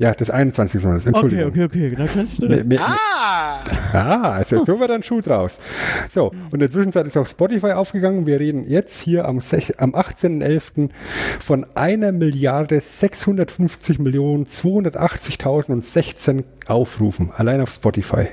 Ja, 0.00 0.14
das 0.14 0.30
21. 0.30 0.82
Monats, 0.84 1.06
Okay, 1.06 1.14
Entschuldigung. 1.14 1.48
okay, 1.48 1.64
okay, 1.64 1.94
dann 1.96 2.08
kannst 2.12 2.40
du 2.42 2.46
das. 2.48 2.64
mir- 2.64 2.80
Ah! 2.80 3.58
Ah, 3.92 4.30
also 4.32 4.64
so 4.64 4.78
wird 4.78 4.90
ein 4.90 5.02
Schuh 5.02 5.20
draus. 5.20 5.60
So, 6.10 6.28
und 6.28 6.54
in 6.54 6.60
der 6.60 6.70
Zwischenzeit 6.70 7.06
ist 7.06 7.16
auch 7.16 7.26
Spotify 7.26 7.72
aufgegangen. 7.72 8.26
Wir 8.26 8.38
reden 8.38 8.64
jetzt 8.68 9.00
hier 9.00 9.26
am, 9.26 9.38
am 9.38 9.94
18.11. 9.94 10.90
von 11.40 11.66
einer 11.74 12.12
Milliarde 12.12 12.80
650 12.80 13.98
Millionen 13.98 14.46
280.016 14.46 16.44
Aufrufen. 16.66 17.30
Allein 17.34 17.60
auf 17.60 17.70
Spotify. 17.70 18.28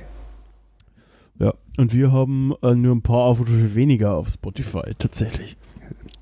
Ja, 1.40 1.54
und 1.78 1.94
wir 1.94 2.12
haben 2.12 2.54
äh, 2.62 2.74
nur 2.76 2.96
ein 2.96 3.02
paar 3.02 3.24
Aufrufe 3.26 3.76
weniger 3.76 4.14
auf 4.16 4.30
Spotify, 4.30 4.94
tatsächlich. 4.98 5.58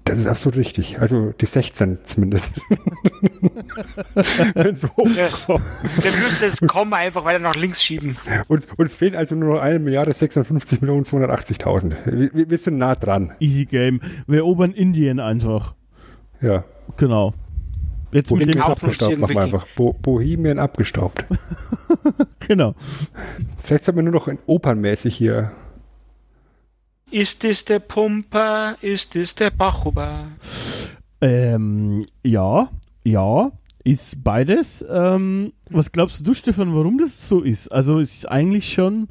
Das 0.06 0.20
ist 0.20 0.28
absolut 0.28 0.58
richtig. 0.58 1.00
Also 1.00 1.32
die 1.40 1.46
16 1.46 2.00
zumindest. 2.04 2.54
Wenn's 4.54 4.84
hochkommt. 4.84 5.64
Der 6.04 6.12
müsste 6.12 6.50
das 6.50 6.60
Komma 6.70 6.98
einfach 6.98 7.24
weiter 7.26 7.40
nach 7.40 7.56
links 7.56 7.84
schieben. 7.84 8.18
und, 8.48 8.68
und 8.78 8.86
es 8.86 8.96
fehlen 8.96 9.16
also 9.16 9.36
nur 9.36 9.56
noch 9.56 9.62
eine 9.62 9.80
Milliarde 9.80 10.14
650 10.14 10.82
Millionen 10.82 11.04
280.000. 11.06 11.94
Wir, 12.34 12.50
wir- 12.50 12.58
sind 12.58 12.78
nah 12.78 12.96
dran. 12.96 13.32
Easy 13.40 13.66
Game. 13.66 14.02
Wir 14.28 14.40
erobern 14.40 14.72
Indien 14.72 15.20
einfach. 15.20 15.74
Ja. 16.42 16.64
Genau. 16.98 17.34
Jetzt 18.12 18.30
mit 18.32 18.42
Bohemien 18.42 18.52
dem 18.58 18.62
abgestaubt, 18.62 19.18
machen 19.18 19.36
wir 19.36 19.42
einfach. 19.42 19.68
Bo 19.76 19.94
Bohemien 19.94 20.60
abgestaubt. 20.60 21.26
Genau. 22.46 22.76
Vielleicht 23.64 23.86
sollten 23.86 24.00
wir 24.00 24.04
nur 24.04 24.12
noch 24.14 24.28
in 24.28 24.38
opernmäßig 24.48 25.16
hier. 25.16 25.52
Ist 27.14 27.44
es 27.44 27.64
der 27.64 27.78
Pumper? 27.78 28.76
Ist 28.82 29.16
es 29.16 29.36
der 29.36 29.52
Bachhuber? 29.52 30.30
Ähm, 31.22 32.08
ja, 32.24 32.72
ja, 33.04 33.52
ist 33.84 34.24
beides. 34.24 34.84
Ähm, 34.90 35.54
was 35.70 35.92
glaubst 35.92 36.26
du, 36.26 36.34
Stefan, 36.34 36.76
warum 36.76 36.98
das 36.98 37.30
so 37.30 37.42
ist? 37.42 37.72
Also 37.72 38.00
es 38.00 38.16
ist 38.16 38.26
eigentlich 38.26 38.74
schon, 38.74 39.10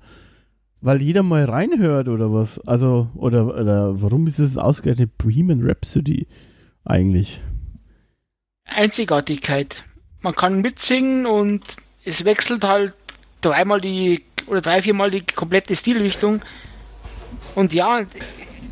weil 0.80 1.00
jeder 1.00 1.22
mal 1.22 1.44
reinhört 1.44 2.08
oder 2.08 2.32
was? 2.32 2.58
Also, 2.66 3.08
oder, 3.14 3.46
oder 3.46 4.02
warum 4.02 4.26
ist 4.26 4.40
es 4.40 4.58
ausgerechnet 4.58 5.16
Bohemian 5.16 5.64
Rhapsody 5.64 6.26
eigentlich? 6.84 7.40
Einzigartigkeit. 8.64 9.84
Man 10.22 10.34
kann 10.34 10.60
mitsingen 10.60 11.24
und 11.24 11.76
es 12.04 12.24
wechselt 12.24 12.64
halt 12.64 12.96
dreimal 13.42 13.80
die 13.80 14.24
oder 14.48 14.60
drei, 14.60 14.82
viermal 14.82 15.12
die 15.12 15.20
komplette 15.20 15.76
Stilrichtung. 15.76 16.40
Und 17.54 17.74
ja, 17.74 18.02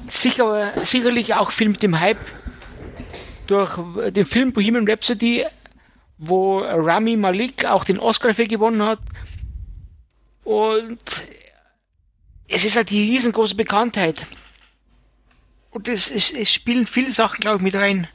sicher, 0.09 0.72
sicherlich 0.85 1.35
auch 1.35 1.51
viel 1.51 1.68
mit 1.68 1.83
dem 1.83 2.01
Hype 2.01 2.18
durch 3.47 3.78
den 4.12 4.26
Film 4.26 4.53
Bohemian 4.53 4.89
Rhapsody, 4.89 5.45
wo 6.18 6.59
Rami 6.61 7.16
Malik 7.16 7.64
auch 7.64 7.85
den 7.85 7.99
Oscar 7.99 8.28
dafür 8.28 8.47
gewonnen 8.47 8.83
hat. 8.83 9.01
Und 10.45 10.99
es 12.49 12.64
ist 12.64 12.76
halt 12.76 12.91
die 12.91 13.11
riesengroße 13.12 13.55
Bekanntheit. 13.55 14.26
Und 15.70 15.89
es, 15.89 16.11
es, 16.11 16.33
es 16.33 16.53
spielen 16.53 16.87
viele 16.87 17.12
Sachen, 17.12 17.41
glaube 17.41 17.57
ich, 17.59 17.62
mit 17.62 17.74
rein. 17.74 18.09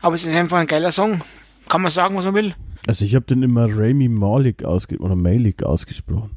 Aber 0.00 0.14
es 0.14 0.24
ist 0.24 0.34
einfach 0.34 0.58
ein 0.58 0.66
geiler 0.66 0.92
Song. 0.92 1.22
Kann 1.68 1.82
man 1.82 1.90
sagen, 1.90 2.16
was 2.16 2.24
man 2.24 2.34
will. 2.34 2.54
Also 2.86 3.04
ich 3.04 3.14
habe 3.14 3.26
den 3.26 3.42
immer 3.42 3.66
Rami 3.68 4.08
Malik 4.08 4.64
ausge 4.64 4.98
oder 4.98 5.16
Malik 5.16 5.62
ausgesprochen. 5.62 6.36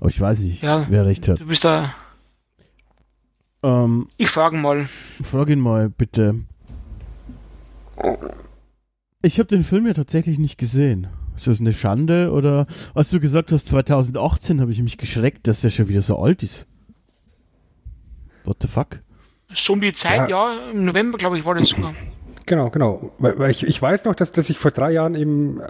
Aber 0.00 0.10
ich 0.10 0.20
weiß 0.20 0.38
nicht, 0.40 0.62
Ja. 0.62 0.86
wer 0.88 1.06
recht 1.06 1.28
hat. 1.28 1.40
Du 1.40 1.46
bist 1.46 1.64
da. 1.64 1.94
Ähm, 3.62 4.08
Ich 4.16 4.28
frage 4.28 4.56
mal. 4.56 4.88
frag 5.22 5.48
ihn 5.50 5.60
mal 5.60 5.90
bitte. 5.90 6.40
Ich 9.22 9.38
habe 9.38 9.48
den 9.48 9.62
Film 9.64 9.86
ja 9.86 9.92
tatsächlich 9.92 10.38
nicht 10.38 10.56
gesehen. 10.58 11.08
Ist 11.36 11.46
das 11.46 11.60
eine 11.60 11.72
Schande 11.72 12.32
oder 12.32 12.66
als 12.94 13.10
du 13.10 13.20
gesagt 13.20 13.52
hast 13.52 13.68
2018, 13.68 14.60
habe 14.60 14.70
ich 14.70 14.82
mich 14.82 14.98
geschreckt, 14.98 15.46
dass 15.46 15.60
der 15.60 15.70
schon 15.70 15.88
wieder 15.88 16.02
so 16.02 16.18
alt 16.18 16.42
ist. 16.42 16.66
What 18.44 18.58
the 18.62 18.68
fuck? 18.68 19.00
So 19.52 19.74
um 19.74 19.80
die 19.80 19.92
Zeit, 19.92 20.30
ja, 20.30 20.70
im 20.70 20.84
November, 20.84 21.18
glaube 21.18 21.38
ich, 21.38 21.44
war 21.44 21.54
das 21.54 21.68
sogar. 21.68 21.94
Genau, 22.46 22.70
genau. 22.70 23.12
Weil, 23.18 23.38
weil 23.38 23.50
ich, 23.50 23.64
ich 23.66 23.80
weiß 23.80 24.04
noch, 24.04 24.14
dass, 24.14 24.32
dass 24.32 24.48
ich 24.50 24.58
vor 24.58 24.70
drei 24.70 24.92
Jahren 24.92 25.14
eben 25.14 25.60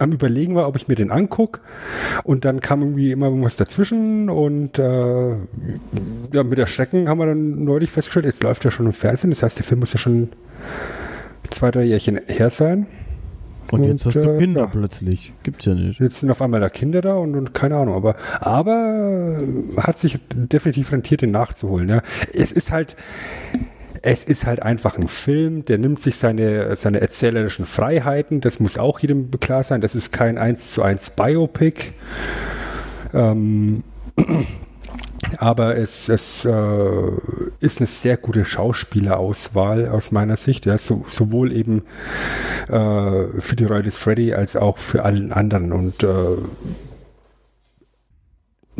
am 0.00 0.12
überlegen 0.12 0.54
war, 0.54 0.66
ob 0.66 0.76
ich 0.76 0.88
mir 0.88 0.94
den 0.94 1.10
angucke. 1.10 1.60
Und 2.24 2.44
dann 2.44 2.60
kam 2.60 2.80
irgendwie 2.80 3.12
immer 3.12 3.26
irgendwas 3.26 3.56
dazwischen 3.56 4.28
und 4.30 4.78
äh, 4.78 5.30
ja, 5.30 6.42
mit 6.42 6.58
Erschrecken 6.58 7.08
haben 7.08 7.18
wir 7.18 7.26
dann 7.26 7.64
neulich 7.64 7.90
festgestellt, 7.90 8.26
jetzt 8.26 8.42
läuft 8.42 8.64
er 8.64 8.70
schon 8.70 8.86
im 8.86 8.92
Fernsehen. 8.92 9.30
Das 9.30 9.42
heißt, 9.42 9.58
der 9.58 9.64
Film 9.64 9.80
muss 9.80 9.92
ja 9.92 9.98
schon 9.98 10.30
zwei, 11.50 11.70
drei 11.70 11.82
Jährchen 11.82 12.20
her 12.26 12.50
sein. 12.50 12.86
Und, 13.72 13.84
jetzt 13.84 14.04
Und, 14.06 14.16
hast 14.16 14.24
du 14.24 14.36
äh, 14.36 14.38
Kinder 14.38 14.62
ja. 14.62 14.66
plötzlich. 14.66 15.32
Gibt's 15.42 15.66
ja 15.66 15.74
nicht. 15.74 16.00
Jetzt 16.00 16.20
sind 16.20 16.30
auf 16.30 16.42
einmal 16.42 16.60
da 16.60 16.68
Kinder 16.68 17.02
da 17.02 17.14
und, 17.16 17.36
und 17.36 17.54
keine 17.54 17.76
Ahnung, 17.76 17.94
aber, 17.94 18.16
aber 18.40 19.40
hat 19.76 19.98
sich 19.98 20.18
definitiv 20.32 20.90
rentiert, 20.92 21.20
den 21.20 21.30
nachzuholen. 21.30 21.88
Ja. 21.88 22.02
Es 22.32 22.52
ist 22.52 22.72
halt, 22.72 22.96
es 24.02 24.24
ist 24.24 24.46
halt 24.46 24.62
einfach 24.62 24.96
ein 24.96 25.08
Film, 25.08 25.64
der 25.64 25.78
nimmt 25.78 26.00
sich 26.00 26.16
seine, 26.16 26.74
seine 26.76 27.00
erzählerischen 27.00 27.66
Freiheiten, 27.66 28.40
das 28.40 28.60
muss 28.60 28.78
auch 28.78 28.98
jedem 29.00 29.30
klar 29.40 29.62
sein, 29.62 29.80
das 29.80 29.94
ist 29.94 30.12
kein 30.12 30.38
1 30.38 30.74
zu 30.74 30.82
1 30.82 31.10
Biopic. 31.10 31.92
Ähm, 33.12 33.82
aber 35.38 35.76
es, 35.76 36.08
es 36.08 36.44
äh, 36.44 37.10
ist 37.60 37.78
eine 37.78 37.86
sehr 37.86 38.16
gute 38.16 38.44
Schauspielerauswahl 38.44 39.88
aus 39.88 40.12
meiner 40.12 40.36
Sicht, 40.36 40.66
ja, 40.66 40.78
so, 40.78 41.04
sowohl 41.06 41.52
eben 41.52 41.82
äh, 42.68 43.26
für 43.38 43.56
die 43.56 43.66
des 43.82 43.96
Freddy 43.96 44.34
als 44.34 44.56
auch 44.56 44.78
für 44.78 45.04
allen 45.04 45.32
anderen. 45.32 45.72
Und 45.72 46.02
äh, 46.02 46.08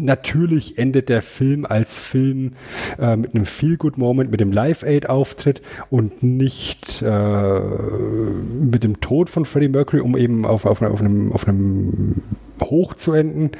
natürlich 0.05 0.79
endet 0.79 1.09
der 1.09 1.23
Film 1.23 1.65
als 1.65 1.99
Film 1.99 2.53
äh, 2.99 3.17
mit 3.17 3.35
einem 3.35 3.47
Feel-Good-Moment, 3.47 4.31
mit 4.31 4.41
dem 4.41 4.53
Live-Aid-Auftritt 4.53 5.63
und 5.91 6.23
nicht 6.23 7.03
äh, 7.03 7.61
mit 7.61 8.85
dem 8.85 9.01
Tod 9.01 9.31
von 9.31 9.45
Freddie 9.45 9.69
Mercury, 9.69 10.01
um 10.01 10.17
eben 10.17 10.45
auf, 10.45 10.67
auf, 10.67 10.83
auf, 10.83 11.01
einem, 11.01 11.33
auf 11.33 11.47
einem 11.47 12.23
Hoch 12.63 12.95
zu 12.95 13.13
enden. 13.13 13.53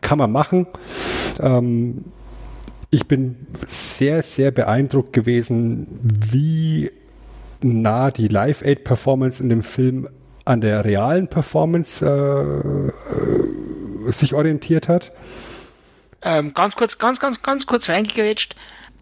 Kann 0.00 0.18
man 0.18 0.32
machen. 0.32 0.66
Ähm, 1.40 2.04
ich 2.90 3.06
bin 3.06 3.46
sehr, 3.66 4.22
sehr 4.22 4.50
beeindruckt 4.50 5.12
gewesen, 5.12 5.86
wie 6.02 6.90
nah 7.62 8.10
die 8.10 8.28
Live-Aid-Performance 8.28 9.42
in 9.42 9.48
dem 9.48 9.62
Film 9.62 10.08
an 10.44 10.60
der 10.60 10.84
realen 10.84 11.28
Performance 11.28 12.04
äh, 12.04 12.90
sich 14.10 14.34
orientiert 14.34 14.88
hat. 14.88 15.12
Ähm, 16.22 16.54
ganz 16.54 16.76
kurz, 16.76 16.98
ganz, 16.98 17.18
ganz, 17.20 17.42
ganz 17.42 17.66
kurz 17.66 17.88
reingegrätscht. 17.88 18.54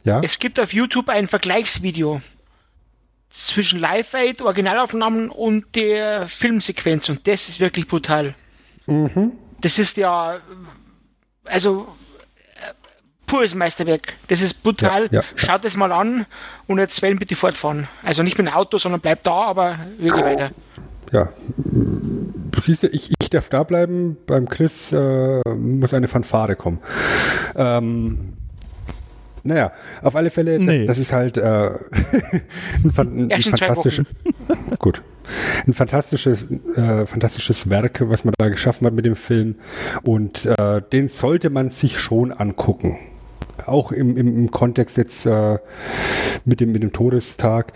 Ja, 0.05 0.21
Es 0.23 0.39
gibt 0.39 0.59
auf 0.59 0.73
YouTube 0.73 1.09
ein 1.11 1.27
Vergleichsvideo 1.27 2.23
zwischen 3.29 3.79
Live 3.79 4.15
Aid, 4.15 4.43
Originalaufnahmen 4.43 5.31
und 5.31 5.77
der 5.77 6.27
Filmsequenz 6.29 7.09
und 7.09 7.27
das 7.27 7.49
ist 7.49 7.61
wirklich 7.61 7.87
brutal. 7.87 8.35
Mhm. 8.87 9.39
Das 9.61 9.79
ist 9.79 9.97
ja, 9.99 10.41
also 11.45 11.87
äh, 12.57 12.73
pures 13.27 13.55
Meisterwerk. 13.55 14.15
Das 14.29 14.41
ist 14.41 14.63
brutal. 14.63 15.09
Ja, 15.11 15.21
ja, 15.21 15.25
Schaut 15.37 15.65
es 15.65 15.77
mal 15.77 15.93
an 15.93 16.27
und 16.67 16.79
jetzt 16.79 16.97
Sven 16.97 17.19
bitte 17.19 17.37
fortfahren. 17.37 17.89
Also 18.03 18.23
nicht 18.23 18.39
mit 18.39 18.47
dem 18.47 18.55
Auto, 18.55 18.79
sondern 18.79 19.01
bleibt 19.01 19.27
da, 19.27 19.33
aber 19.33 19.79
wirklich 19.99 20.25
weiter. 20.25 20.51
Ja. 21.13 21.29
Siehst 22.61 22.83
du, 22.83 22.89
ich, 22.89 23.13
ich 23.21 23.31
darf 23.31 23.49
da 23.49 23.65
bleiben. 23.65 24.17
Beim 24.27 24.49
Chris 24.49 24.93
äh, 24.93 25.41
muss 25.49 25.95
eine 25.95 26.09
Fanfare 26.09 26.57
kommen. 26.57 26.79
Ähm, 27.57 28.35
naja, 29.43 29.73
auf 30.03 30.17
alle 30.17 30.31
Fälle, 30.31 30.59
das, 30.59 30.67
Nee. 30.67 30.85
das 30.85 30.99
ist 30.99 31.13
halt 31.13 31.37
äh, 31.37 31.41
ein, 31.43 32.93
ein, 32.97 33.33
ein 33.33 33.43
fantastisches, 33.43 34.07
gut, 34.79 35.03
ein 35.67 35.73
fantastisches, 35.73 36.47
äh, 36.77 37.07
fantastisches 37.07 37.71
Werk, 37.71 38.03
was 38.09 38.25
man 38.25 38.35
da 38.39 38.49
geschaffen 38.51 38.87
hat 38.87 38.93
mit 38.93 39.07
dem 39.07 39.17
Film. 39.17 39.57
Und 40.03 40.45
äh, 40.47 40.83
den 40.93 41.09
sollte 41.09 41.49
man 41.51 41.71
sich 41.71 41.99
schon 41.99 42.33
angucken. 42.33 42.99
Auch 43.67 43.93
im, 43.93 44.17
im, 44.17 44.27
im 44.37 44.51
Kontext 44.51 44.97
jetzt 44.97 45.27
äh, 45.27 45.59
mit, 46.45 46.61
dem, 46.61 46.73
mit 46.73 46.83
dem 46.83 46.93
Todestag. 46.93 47.73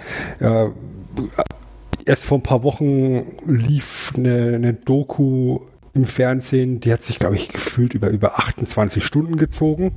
Erst 2.07 2.27
vor 2.27 2.39
ein 2.39 2.43
paar 2.43 2.63
Wochen 2.63 3.25
lief 3.47 4.13
eine, 4.17 4.55
eine 4.55 4.75
Doku 4.75 5.61
im 5.95 6.05
Fernsehen, 6.05 6.81
die 6.81 6.93
hat 6.93 7.03
sich, 7.03 7.19
glaube 7.19 7.37
ich, 7.37 7.49
gefühlt 7.49 7.95
über, 7.95 8.11
über 8.11 8.39
28 8.39 9.05
Stunden 9.05 9.37
gezogen. 9.37 9.93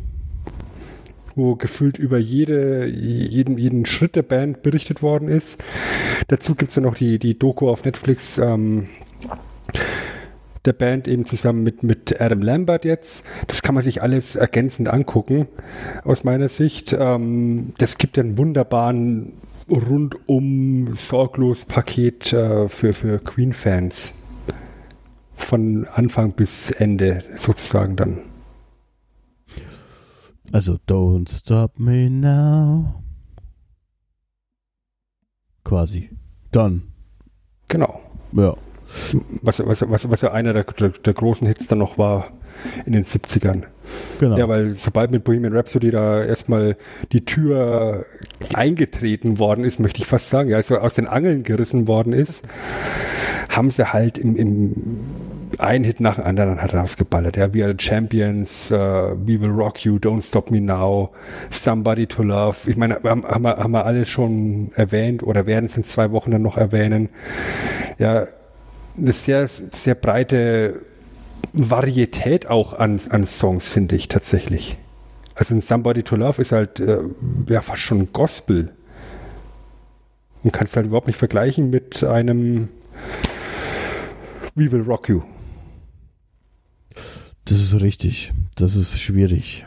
wo 1.36 1.56
gefühlt 1.56 2.00
über 2.00 2.18
jede, 2.18 2.88
jeden, 2.88 3.60
jeden 3.60 3.86
Schritt 3.86 4.16
der 4.16 4.24
Band 4.24 4.64
berichtet 4.64 5.04
worden 5.04 5.28
ist. 5.28 5.64
Dazu 6.30 6.56
gibt 6.56 6.70
es 6.70 6.76
dann 6.76 6.86
noch 6.86 6.96
die, 6.96 7.20
die 7.20 7.38
Doku 7.38 7.70
auf 7.70 7.86
Netflix, 7.86 8.40
ähm, 8.40 8.88
der 10.66 10.74
Band 10.74 11.08
eben 11.08 11.26
zusammen 11.26 11.64
mit, 11.64 11.84
mit 11.84 12.20
Adam 12.20 12.42
Lambert 12.42 12.86
jetzt. 12.86 13.24
Das 13.46 13.62
kann 13.62 13.76
man 13.76 13.84
sich 13.84 14.02
alles 14.02 14.36
ergänzend 14.36 14.90
angucken, 14.90 15.48
aus 16.04 16.24
meiner 16.24 16.50
Sicht. 16.50 16.96
Ähm, 16.98 17.74
das 17.78 17.98
gibt 18.00 18.18
einen 18.18 18.38
wunderbaren 18.38 19.34
rundum 19.70 20.94
sorglos 20.96 21.66
Paket 21.66 22.34
äh, 22.34 22.70
für, 22.70 22.94
für 22.94 23.20
Queen-Fans. 23.20 24.14
Von 25.36 25.86
Anfang 25.86 26.34
bis 26.34 26.72
Ende 26.72 27.24
sozusagen 27.36 27.96
dann. 27.96 28.20
Also 30.52 30.78
Don't 30.88 31.30
Stop 31.30 31.80
Me 31.80 32.10
Now. 32.10 33.04
Quasi. 35.64 36.10
Dann. 36.52 36.94
Genau. 37.68 38.00
Ja. 38.32 38.56
Was, 39.42 39.60
was, 39.66 39.90
was, 39.90 40.10
was 40.10 40.22
ja 40.22 40.32
einer 40.32 40.54
der, 40.54 40.64
der, 40.64 40.90
der, 40.90 41.14
großen 41.14 41.46
Hits 41.46 41.68
dann 41.68 41.80
noch 41.80 41.98
war 41.98 42.32
in 42.86 42.94
den 42.94 43.04
70ern. 43.04 43.64
Genau. 44.20 44.38
Ja, 44.38 44.50
weil 44.50 44.74
sobald 44.74 45.12
mit 45.12 45.24
Bohemian 45.24 45.56
Rhapsody 45.56 45.92
da 45.92 46.24
erstmal 46.24 46.76
die 47.12 47.24
Tür 47.24 48.06
eingetreten 48.54 49.40
worden 49.40 49.64
ist, 49.64 49.80
möchte 49.80 50.02
ich 50.02 50.08
fast 50.08 50.30
sagen, 50.30 50.50
ja, 50.50 50.58
also 50.58 50.78
aus 50.78 50.96
den 50.96 51.08
Angeln 51.08 51.44
gerissen 51.44 51.88
worden 51.88 52.14
ist, 52.14 52.46
haben 53.50 53.72
sie 53.72 53.94
halt 53.94 54.18
im, 54.18 54.36
im 54.36 54.74
ein 55.60 55.84
Hit 55.84 56.00
nach 56.00 56.16
dem 56.16 56.26
anderen 56.26 56.62
hat 56.62 56.74
rausgeballert. 56.74 57.38
Ja, 57.38 57.54
We 57.54 57.64
are 57.64 57.72
the 57.78 57.84
Champions, 57.84 58.72
uh, 58.72 59.16
We 59.26 59.40
Will 59.42 59.50
Rock 59.50 59.84
You, 59.86 59.98
Don't 59.98 60.22
Stop 60.22 60.52
Me 60.52 60.62
Now, 60.62 61.12
Somebody 61.50 62.06
to 62.06 62.24
Love. 62.24 62.70
Ich 62.70 62.78
meine, 62.78 62.96
haben, 63.04 63.26
haben, 63.26 63.44
wir, 63.44 63.58
haben 63.58 63.72
wir 63.72 63.86
alles 63.86 64.10
schon 64.10 64.72
erwähnt 64.76 65.24
oder 65.24 65.46
werden 65.46 65.66
es 65.66 65.78
in 65.78 65.84
zwei 65.84 66.12
Wochen 66.12 66.32
dann 66.32 66.42
noch 66.42 66.58
erwähnen. 66.58 67.10
Ja, 67.98 68.28
eine 68.98 69.12
sehr, 69.12 69.48
sehr 69.48 69.96
breite 69.96 70.82
Varietät 71.58 72.48
auch 72.48 72.74
an, 72.74 73.00
an 73.10 73.26
Songs, 73.26 73.70
finde 73.70 73.96
ich 73.96 74.08
tatsächlich. 74.08 74.78
Also 75.36 75.56
ein 75.56 75.62
Somebody 75.62 76.04
to 76.04 76.16
Love 76.16 76.42
ist 76.42 76.52
halt 76.52 76.80
äh, 76.80 77.00
ja 77.48 77.62
fast 77.62 77.82
schon 77.82 78.12
Gospel. 78.14 78.72
Und 80.44 80.52
kannst 80.52 80.76
halt 80.76 80.86
überhaupt 80.86 81.08
nicht 81.08 81.18
vergleichen 81.18 81.70
mit 81.70 82.04
einem 82.04 82.70
We 84.56 84.72
Will 84.72 84.82
Rock 84.82 85.10
You. 85.10 85.22
Das 87.46 87.60
ist 87.60 87.80
richtig. 87.82 88.34
Das 88.56 88.76
ist 88.76 89.00
schwierig. 89.00 89.66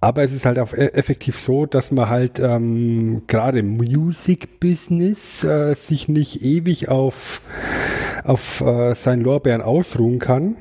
Aber 0.00 0.22
es 0.22 0.32
ist 0.32 0.44
halt 0.44 0.58
auch 0.58 0.72
e-, 0.72 0.92
effektiv 0.94 1.38
so, 1.38 1.66
dass 1.66 1.90
man 1.90 2.08
halt 2.08 2.38
ähm, 2.38 3.22
gerade 3.26 3.58
im 3.60 3.76
Music-Business 3.76 5.44
äh, 5.44 5.74
sich 5.74 6.08
nicht 6.08 6.42
ewig 6.42 6.88
auf, 6.88 7.40
auf 8.26 8.60
äh, 8.60 8.94
seinen 8.94 9.22
Lorbeeren 9.22 9.62
ausruhen 9.62 10.18
kann 10.18 10.56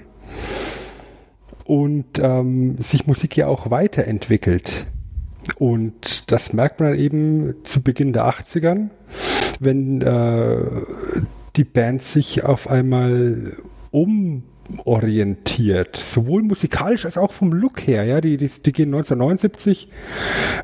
und 1.66 2.20
ähm, 2.20 2.78
sich 2.78 3.08
Musik 3.08 3.36
ja 3.36 3.48
auch 3.48 3.72
weiterentwickelt. 3.72 4.88
Und 5.58 6.32
das 6.32 6.54
merkt 6.54 6.80
man 6.80 6.96
eben 6.96 7.56
zu 7.64 7.82
Beginn 7.84 8.14
der 8.14 8.26
80ern, 8.26 8.90
wenn 9.60 10.02
äh, 10.02 10.58
die 11.56 11.64
Band 11.64 12.02
sich 12.02 12.44
auf 12.44 12.70
einmal 12.70 13.54
um 13.92 14.44
orientiert, 14.84 15.96
sowohl 15.96 16.44
musikalisch 16.44 17.06
als 17.06 17.18
auch 17.18 17.32
vom 17.32 17.54
Look 17.54 17.86
her. 17.88 18.04
Ja, 18.04 18.22
die, 18.22 18.38
die, 18.38 18.48
die 18.48 18.72
gehen 18.72 18.94
1979 18.94 19.90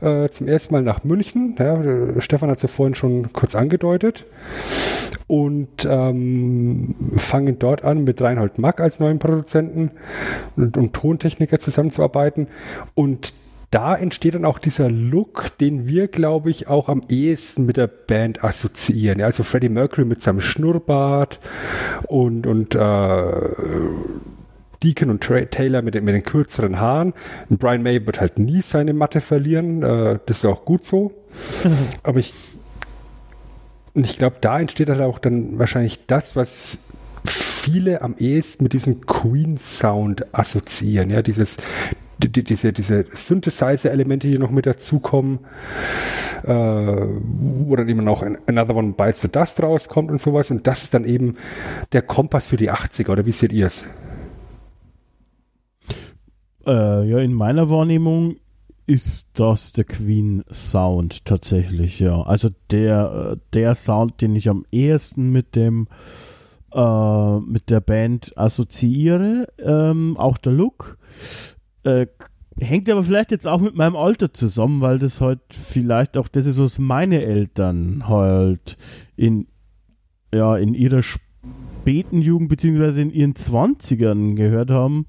äh, 0.01 0.29
zum 0.29 0.47
ersten 0.47 0.73
Mal 0.73 0.83
nach 0.83 1.03
München. 1.03 1.55
Ja, 1.59 2.19
Stefan 2.19 2.49
hat 2.49 2.57
es 2.57 2.63
ja 2.63 2.69
vorhin 2.69 2.95
schon 2.95 3.33
kurz 3.33 3.55
angedeutet 3.55 4.25
und 5.27 5.87
ähm, 5.89 6.95
fangen 7.15 7.57
dort 7.57 7.83
an, 7.85 8.03
mit 8.03 8.21
Reinhold 8.21 8.57
Mack 8.57 8.81
als 8.81 8.99
neuen 8.99 9.19
Produzenten 9.19 9.91
und, 10.57 10.75
und 10.75 10.93
Tontechniker 10.93 11.59
zusammenzuarbeiten. 11.59 12.47
Und 12.95 13.33
da 13.71 13.95
entsteht 13.95 14.35
dann 14.35 14.43
auch 14.43 14.59
dieser 14.59 14.89
Look, 14.89 15.57
den 15.59 15.87
wir, 15.87 16.09
glaube 16.09 16.51
ich, 16.51 16.67
auch 16.67 16.89
am 16.89 17.03
ehesten 17.07 17.65
mit 17.65 17.77
der 17.77 17.87
Band 17.87 18.43
assoziieren. 18.43 19.19
Ja, 19.19 19.27
also 19.27 19.43
Freddie 19.43 19.69
Mercury 19.69 20.05
mit 20.05 20.21
seinem 20.21 20.41
Schnurrbart 20.41 21.39
und, 22.07 22.45
und 22.45 22.75
äh, 22.75 23.31
Deacon 24.83 25.09
und 25.09 25.23
Tra 25.23 25.39
Taylor 25.45 25.81
mit 25.81 25.95
den, 25.95 26.03
mit 26.03 26.13
den 26.13 26.23
kürzeren 26.23 26.81
Haaren. 26.81 27.13
Und 27.49 27.59
Brian 27.59 27.81
May 27.81 28.05
wird 28.05 28.19
halt 28.19 28.39
nie 28.39 28.61
seine 28.61 28.93
Matte 28.93 29.21
verlieren. 29.21 29.83
Äh, 29.83 30.19
das 30.25 30.39
ist 30.39 30.45
auch 30.45 30.65
gut 30.65 30.83
so. 30.83 31.13
Aber 32.03 32.19
ich, 32.19 32.33
ich 33.93 34.17
glaube, 34.17 34.35
da 34.41 34.59
entsteht 34.59 34.89
halt 34.89 34.99
auch 34.99 35.17
dann 35.17 35.59
wahrscheinlich 35.59 36.07
das, 36.07 36.35
was 36.35 36.89
viele 37.25 38.01
am 38.01 38.15
ehesten 38.17 38.63
mit 38.63 38.73
diesem 38.73 39.05
Queen-Sound 39.05 40.33
assoziieren. 40.33 41.09
Ja, 41.09 41.21
dieses, 41.21 41.57
die, 42.29 42.43
diese, 42.43 42.73
diese 42.73 43.05
Synthesizer-Elemente, 43.11 44.27
die 44.27 44.37
noch 44.37 44.51
mit 44.51 44.65
dazukommen, 44.65 45.39
äh, 46.43 46.53
wo 46.53 47.75
dann 47.75 47.89
eben 47.89 48.07
auch 48.07 48.23
Another 48.47 48.75
One 48.75 48.93
Bites 48.93 49.21
the 49.21 49.27
Dust 49.29 49.61
rauskommt 49.61 50.11
und 50.11 50.19
sowas. 50.19 50.51
Und 50.51 50.67
das 50.67 50.83
ist 50.83 50.93
dann 50.93 51.05
eben 51.05 51.35
der 51.91 52.01
Kompass 52.01 52.47
für 52.47 52.57
die 52.57 52.71
80er, 52.71 53.11
oder 53.11 53.25
wie 53.25 53.31
seht 53.31 53.51
ihr 53.51 53.67
es? 53.67 53.85
Äh, 56.65 57.09
ja, 57.09 57.19
in 57.19 57.33
meiner 57.33 57.69
Wahrnehmung 57.69 58.35
ist 58.85 59.27
das 59.33 59.71
der 59.73 59.85
Queen 59.85 60.43
Sound 60.51 61.25
tatsächlich, 61.25 61.99
ja. 61.99 62.21
Also 62.23 62.49
der, 62.71 63.33
äh, 63.33 63.37
der 63.53 63.75
Sound, 63.75 64.21
den 64.21 64.35
ich 64.35 64.49
am 64.49 64.65
ehesten 64.71 65.31
mit 65.31 65.55
dem 65.55 65.87
äh, 66.73 67.39
mit 67.39 67.69
der 67.69 67.81
Band 67.81 68.37
assoziiere, 68.37 69.47
ähm, 69.59 70.17
auch 70.17 70.37
der 70.37 70.53
Look. 70.53 70.97
Äh, 71.83 72.07
hängt 72.59 72.89
aber 72.89 73.03
vielleicht 73.03 73.31
jetzt 73.31 73.47
auch 73.47 73.61
mit 73.61 73.75
meinem 73.75 73.95
Alter 73.95 74.33
zusammen, 74.33 74.81
weil 74.81 74.99
das 74.99 75.21
halt 75.21 75.39
vielleicht 75.51 76.17
auch 76.17 76.27
das 76.27 76.45
ist, 76.45 76.59
was 76.59 76.79
meine 76.79 77.23
Eltern 77.23 78.07
halt 78.07 78.77
in, 79.15 79.47
ja, 80.33 80.57
in 80.57 80.73
ihrer 80.73 81.01
späten 81.01 82.21
Jugend 82.21 82.49
beziehungsweise 82.49 83.01
in 83.01 83.11
ihren 83.11 83.35
Zwanzigern 83.35 84.35
gehört 84.35 84.69
haben 84.69 85.05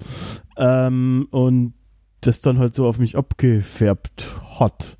ähm, 0.57 1.27
und 1.31 1.73
das 2.21 2.41
dann 2.41 2.57
halt 2.57 2.73
so 2.73 2.87
auf 2.87 2.99
mich 2.99 3.17
abgefärbt 3.17 4.35
hat. 4.59 4.97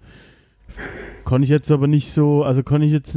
Kann 1.26 1.42
ich 1.42 1.50
jetzt 1.50 1.72
aber 1.72 1.88
nicht 1.88 2.12
so, 2.12 2.44
also 2.44 2.64
kann 2.64 2.82
ich 2.82 2.92
jetzt 2.92 3.16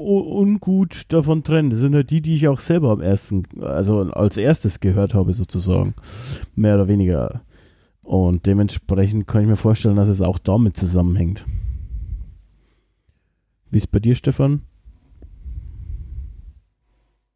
ungut 0.00 1.12
davon 1.12 1.44
trennen. 1.44 1.70
Das 1.70 1.80
sind 1.80 1.94
halt 1.94 2.10
die, 2.10 2.20
die 2.20 2.36
ich 2.36 2.48
auch 2.48 2.60
selber 2.60 2.90
am 2.90 3.00
ersten, 3.00 3.44
also 3.60 4.00
als 4.12 4.36
erstes 4.36 4.80
gehört 4.80 5.14
habe, 5.14 5.34
sozusagen. 5.34 5.94
Mehr 6.54 6.74
oder 6.74 6.88
weniger. 6.88 7.42
Und 8.02 8.46
dementsprechend 8.46 9.26
kann 9.26 9.42
ich 9.42 9.48
mir 9.48 9.56
vorstellen, 9.56 9.96
dass 9.96 10.08
es 10.08 10.20
auch 10.20 10.38
damit 10.38 10.76
zusammenhängt. 10.76 11.44
Wie 13.70 13.76
ist 13.76 13.88
bei 13.88 13.98
dir, 13.98 14.14
Stefan? 14.14 14.62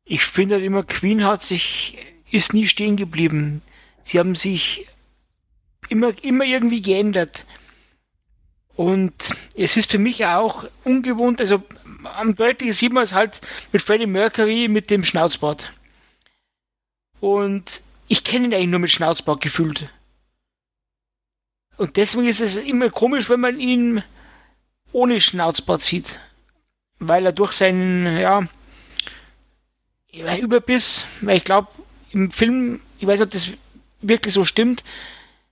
Ich 0.05 0.25
finde 0.25 0.57
halt 0.57 0.65
immer, 0.65 0.83
Queen 0.83 1.25
hat 1.25 1.43
sich, 1.43 1.99
ist 2.31 2.55
nie 2.55 2.67
stehen 2.67 2.97
geblieben. 2.97 3.63
Sie 4.03 4.19
haben 4.19 4.35
sich 4.35 4.87
immer, 5.89 6.13
immer 6.23 6.45
irgendwie 6.45 6.83
geändert. 6.83 7.47
Und 8.75 9.33
es 9.55 9.77
ist 9.77 9.91
für 9.91 9.99
mich 9.99 10.25
auch 10.25 10.65
ungewohnt, 10.85 11.41
also 11.41 11.63
am 12.05 12.35
deutlichsten 12.35 12.73
sieht 12.73 12.93
man 12.93 13.05
es 13.05 13.13
halt 13.13 13.41
mit 13.73 13.83
Freddie 13.83 14.07
Mercury 14.07 14.69
mit 14.69 14.91
dem 14.91 15.05
Schnauzbart. 15.05 15.73
Und 17.21 17.83
ich 18.09 18.25
kenne 18.25 18.47
ihn 18.47 18.55
eigentlich 18.55 18.69
nur 18.69 18.81
mit 18.81 18.91
Schnauzbart 18.91 19.41
gefühlt. 19.41 19.89
Und 21.77 21.97
deswegen 21.97 22.27
ist 22.27 22.41
es 22.41 22.57
immer 22.57 22.91
komisch, 22.91 23.29
wenn 23.31 23.41
man 23.41 23.59
ihn 23.59 24.03
ohne 24.93 25.21
Schnauzbart 25.21 25.83
sieht. 25.83 26.19
Weil 26.99 27.27
er 27.27 27.33
durch 27.33 27.53
seinen, 27.53 28.19
ja, 28.19 28.47
Überbiss, 30.39 31.07
weil 31.23 31.39
ich 31.39 31.45
glaube, 31.45 31.69
im 32.13 32.31
Film, 32.31 32.81
ich 32.99 33.07
weiß 33.07 33.21
nicht, 33.21 33.27
ob 33.27 33.31
das 33.33 33.49
wirklich 34.03 34.35
so 34.35 34.45
stimmt, 34.45 34.85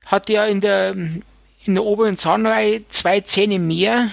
hat 0.05 0.29
er 0.29 0.49
in 0.49 0.61
der, 0.61 0.91
in 0.91 1.75
der 1.75 1.85
oberen 1.85 2.19
Zahnreihe 2.19 2.87
zwei 2.91 3.21
Zähne 3.21 3.59
mehr 3.59 4.11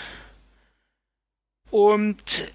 und 1.72 2.52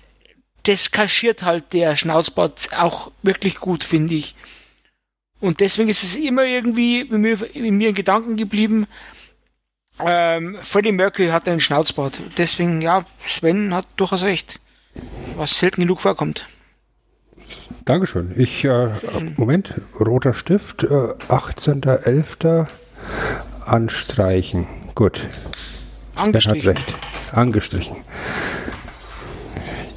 das 0.64 0.90
kaschiert 0.90 1.42
halt 1.42 1.72
der 1.72 1.96
Schnauzbart 1.96 2.68
auch 2.76 3.10
wirklich 3.22 3.56
gut, 3.56 3.82
finde 3.84 4.14
ich. 4.14 4.34
Und 5.40 5.58
deswegen 5.60 5.88
ist 5.88 6.04
es 6.04 6.14
immer 6.14 6.44
irgendwie 6.44 7.00
in 7.00 7.20
mir, 7.20 7.54
in 7.54 7.76
mir 7.76 7.88
in 7.88 7.94
Gedanken 7.94 8.36
geblieben, 8.36 8.86
ähm, 9.98 10.56
Freddie 10.62 10.92
Mercury 10.92 11.28
hat 11.28 11.48
einen 11.48 11.60
Schnauzbart. 11.60 12.20
Deswegen, 12.38 12.80
ja, 12.80 13.04
Sven 13.24 13.74
hat 13.74 13.86
durchaus 13.96 14.22
recht. 14.22 14.60
Was 15.36 15.58
selten 15.58 15.80
genug 15.80 16.00
vorkommt. 16.00 16.46
Dankeschön. 17.84 18.32
Ich, 18.36 18.64
äh, 18.64 18.90
Moment, 19.36 19.74
roter 19.98 20.34
Stift, 20.34 20.84
äh, 20.84 20.86
18.11. 21.28 22.66
Anstreichen. 23.64 24.66
Gut. 24.94 25.16
Sven 25.16 25.30
hat 26.14 26.26
Angestrichen. 26.26 26.68
recht. 26.68 26.94
Angestrichen. 27.32 27.96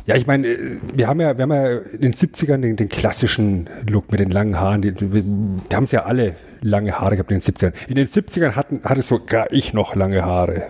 Ja, 0.05 0.15
ich 0.15 0.27
meine, 0.27 0.47
äh, 0.47 0.79
wir 0.93 1.07
haben 1.07 1.19
ja, 1.19 1.37
wir 1.37 1.43
haben 1.43 1.53
ja 1.53 1.77
in 1.77 2.01
den 2.01 2.13
70ern 2.13 2.61
den, 2.61 2.75
den 2.75 2.89
klassischen 2.89 3.69
Look 3.87 4.11
mit 4.11 4.19
den 4.19 4.29
langen 4.29 4.59
Haaren. 4.59 4.81
Die, 4.81 4.91
die, 4.91 5.07
die 5.07 5.75
haben 5.75 5.85
es 5.85 5.91
ja 5.91 6.03
alle 6.03 6.35
lange 6.61 6.99
Haare 6.99 7.15
gehabt 7.15 7.31
in 7.31 7.39
den 7.39 7.43
70ern. 7.43 7.73
In 7.87 7.95
den 7.95 8.07
70ern 8.07 8.55
hatten, 8.55 8.81
hatte 8.83 9.01
sogar 9.01 9.51
ich 9.51 9.73
noch 9.73 9.95
lange 9.95 10.23
Haare 10.23 10.69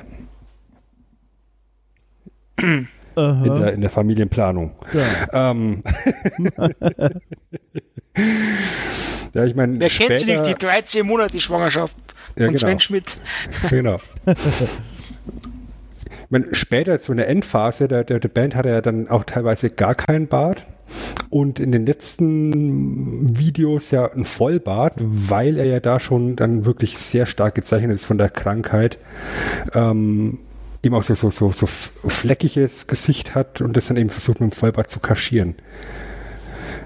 in 2.58 2.88
der, 3.16 3.74
in 3.74 3.82
der 3.82 3.90
Familienplanung. 3.90 4.76
Ja. 4.94 5.52
Ähm. 5.52 5.84
ja, 9.34 9.46
ich 9.46 9.56
meine, 9.56 9.80
Wer 9.80 9.90
kennt 9.90 10.20
sie 10.20 10.26
nicht, 10.26 10.46
die 10.46 10.54
13 10.56 11.06
Monate 11.06 11.40
Schwangerschaft 11.40 11.96
Ja, 12.38 12.46
von 12.46 12.56
genau. 12.56 12.68
Sven 12.68 12.80
Schmidt? 12.80 13.18
Genau. 13.70 14.00
meine, 16.30 16.54
später, 16.54 16.98
so 17.00 17.14
in 17.14 17.18
der 17.18 17.28
Endphase 17.28 17.88
der, 17.88 18.04
der, 18.04 18.20
der 18.20 18.30
Band, 18.30 18.56
hatte 18.56 18.70
er 18.70 18.82
dann 18.82 19.10
auch 19.10 19.24
teilweise 19.24 19.70
gar 19.70 19.96
keinen 19.96 20.28
Bart. 20.28 20.64
Und 21.30 21.60
in 21.60 21.72
den 21.72 21.86
letzten 21.86 23.38
Videos 23.40 23.92
ja 23.92 24.12
ein 24.12 24.26
Vollbart, 24.26 24.94
weil 24.98 25.58
er 25.58 25.66
ja 25.66 25.80
da 25.80 26.00
schon 26.00 26.36
dann 26.36 26.66
wirklich 26.66 26.98
sehr 26.98 27.26
stark 27.26 27.56
gezeichnet 27.56 27.96
ist 27.96 28.06
von 28.06 28.18
der 28.18 28.30
Krankheit. 28.30 29.00
Ähm, 29.74 30.40
eben 30.84 30.96
auch 30.96 31.04
so, 31.04 31.16
so, 31.16 31.32
so, 31.32 31.52
so 31.52 31.66
fleckiges 31.66 32.88
Gesicht 32.88 33.34
hat 33.34 33.62
und 33.62 33.76
das 33.76 33.88
dann 33.88 33.98
eben 33.98 34.10
versucht 34.10 34.40
mit 34.40 34.52
dem 34.52 34.56
Vollbart 34.56 34.90
zu 34.90 35.00
kaschieren. 35.00 35.56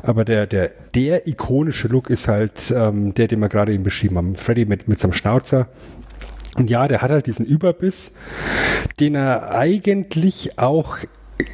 Aber 0.02 0.24
der, 0.24 0.48
der, 0.48 0.72
der 0.96 1.28
ikonische 1.28 1.90
Look 1.90 2.10
ist 2.10 2.28
halt 2.28 2.74
ähm, 2.76 3.14
der, 3.14 3.28
den 3.28 3.40
wir 3.40 3.50
gerade 3.50 3.74
eben 3.74 3.84
beschrieben 3.84 4.18
haben. 4.18 4.36
Freddy 4.36 4.66
mit, 4.66 4.88
mit 4.88 5.00
seinem 5.00 5.14
Schnauzer. 5.14 5.68
Und 6.60 6.70
ja, 6.70 6.88
der 6.88 7.02
hat 7.02 7.10
halt 7.10 7.26
diesen 7.26 7.46
Überbiss, 7.46 8.14
den 9.00 9.16
er 9.16 9.56
eigentlich 9.56 10.60
auch 10.60 10.98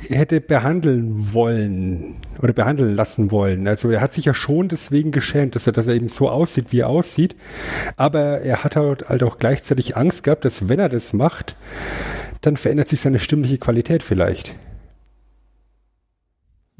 hätte 0.10 0.41
behandeln 0.41 1.34
wollen 1.34 2.16
oder 2.41 2.53
behandeln 2.53 2.95
lassen 2.95 3.30
wollen. 3.30 3.68
Also 3.68 3.91
er 3.91 4.01
hat 4.01 4.14
sich 4.14 4.26
ja 4.26 4.34
schon 4.34 4.68
deswegen 4.68 5.12
geschämt, 5.12 5.56
dass 5.56 5.68
er, 5.68 5.74
dass 5.74 5.86
er 5.86 5.93
eben 5.93 6.10
so 6.10 6.30
aussieht, 6.30 6.72
wie 6.72 6.80
er 6.80 6.89
aussieht. 6.89 7.36
Aber 7.95 8.41
er 8.41 8.64
hat 8.64 8.76
halt, 8.76 9.10
halt 9.10 9.22
auch 9.22 9.38
gleichzeitig 9.38 9.95
Angst 9.95 10.24
gehabt, 10.24 10.43
dass 10.43 10.68
wenn 10.70 10.80
er 10.80 10.89
das 10.89 11.14
macht, 11.14 11.56
dann 12.41 12.58
verändert 12.58 12.88
sich 12.88 13.01
seine 13.01 13.20
stimmliche 13.20 13.60
Qualität 13.60 14.01
vielleicht. 14.01 14.56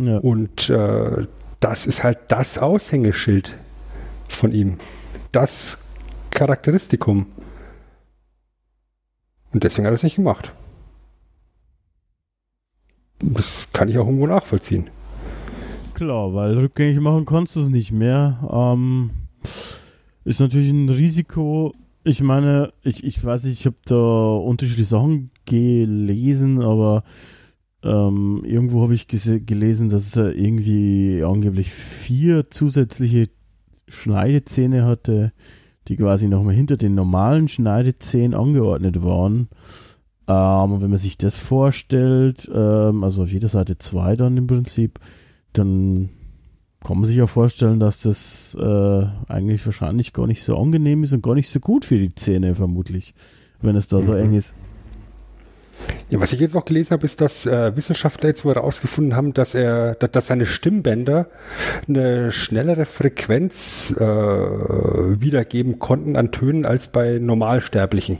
Ja. 0.02 0.18
Und 0.18 0.70
äh, 0.70 1.28
das 1.60 1.86
ist 1.86 2.04
halt 2.04 2.18
das 2.30 2.58
Aushängeschild 2.58 3.56
von 4.28 4.52
ihm. 4.52 4.80
Das 5.32 5.86
Charakteristikum. 6.32 7.28
Und 9.56 9.64
deswegen 9.64 9.86
hat 9.86 9.94
er 9.94 9.96
es 9.96 10.04
nicht 10.04 10.18
gemacht. 10.18 10.52
Das 13.22 13.70
kann 13.72 13.88
ich 13.88 13.98
auch 13.98 14.06
irgendwo 14.06 14.28
nachvollziehen. 14.28 14.90
Klar, 15.94 16.34
weil 16.34 16.58
rückgängig 16.58 17.00
machen 17.00 17.24
kannst 17.24 17.56
du 17.56 17.62
es 17.62 17.70
nicht 17.70 17.94
mehr. 17.94 18.38
Ähm, 18.52 19.12
ist 20.26 20.42
natürlich 20.42 20.72
ein 20.72 20.90
Risiko. 20.90 21.74
Ich 22.04 22.22
meine, 22.22 22.74
ich, 22.84 23.06
ich 23.06 23.24
weiß 23.24 23.46
nicht, 23.46 23.62
ich 23.62 23.66
habe 23.66 23.78
da 23.86 23.96
unterschiedliche 23.96 24.90
Sachen 24.90 25.32
gelesen, 25.46 26.62
aber 26.62 27.06
ähm, 27.82 28.44
irgendwo 28.44 28.84
habe 28.84 28.94
ich 28.94 29.08
gelesen, 29.08 29.88
dass 29.88 30.18
er 30.18 30.36
irgendwie 30.36 31.24
angeblich 31.26 31.72
vier 31.72 32.50
zusätzliche 32.50 33.30
Schneidezähne 33.88 34.84
hatte, 34.84 35.32
die 35.88 35.98
quasi 35.98 36.28
nochmal 36.28 36.56
hinter 36.56 36.78
den 36.78 36.96
normalen 36.96 37.48
Schneidezähnen 37.48 38.34
angeordnet 38.34 39.04
waren. 39.04 39.50
Ähm, 40.28 40.72
und 40.72 40.82
wenn 40.82 40.90
man 40.90 40.98
sich 41.00 41.18
das 41.18 41.38
vorstellt, 41.38 42.50
ähm, 42.54 43.04
also 43.04 43.24
auf 43.24 43.32
jeder 43.32 43.48
Seite 43.48 43.78
zwei 43.78 44.16
dann 44.16 44.38
im 44.38 44.48
Prinzip, 44.48 45.00
dann 45.54 46.10
kann 46.84 46.98
man 46.98 47.06
sich 47.06 47.18
ja 47.18 47.28
vorstellen, 47.28 47.80
dass 47.80 48.00
das 48.02 48.56
äh, 48.60 49.06
eigentlich 49.28 49.66
wahrscheinlich 49.66 50.14
gar 50.14 50.28
nicht 50.28 50.44
so 50.44 50.58
angenehm 50.58 51.04
ist 51.04 51.14
und 51.14 51.24
gar 51.24 51.36
nicht 51.36 51.50
so 51.50 51.60
gut 51.60 51.86
für 51.86 51.98
die 51.98 52.14
Zähne 52.14 52.56
vermutlich, 52.56 53.14
wenn 53.62 53.76
es 53.76 53.88
da 53.88 54.02
so 54.02 54.12
Mhm. 54.14 54.18
eng 54.20 54.34
ist. 54.34 54.54
Ja, 56.10 56.20
was 56.22 56.34
ich 56.34 56.40
jetzt 56.40 56.54
noch 56.54 56.66
gelesen 56.66 56.92
habe, 56.92 57.06
ist, 57.06 57.20
dass 57.22 57.46
äh, 57.46 57.76
Wissenschaftler 57.76 58.30
jetzt 58.30 58.46
wohl 58.46 58.56
herausgefunden 58.56 59.16
haben, 59.16 59.34
dass 59.34 59.56
er, 59.56 59.96
dass, 59.96 60.28
seine 60.28 60.46
Stimmbänder 60.46 61.28
eine 61.88 62.32
schnellere 62.32 62.86
Frequenz 62.86 63.96
äh, 64.00 64.04
wiedergeben 64.04 65.80
konnten 65.80 66.16
an 66.16 66.32
Tönen 66.32 66.66
als 66.66 66.88
bei 66.88 67.18
Normalsterblichen. 67.20 68.20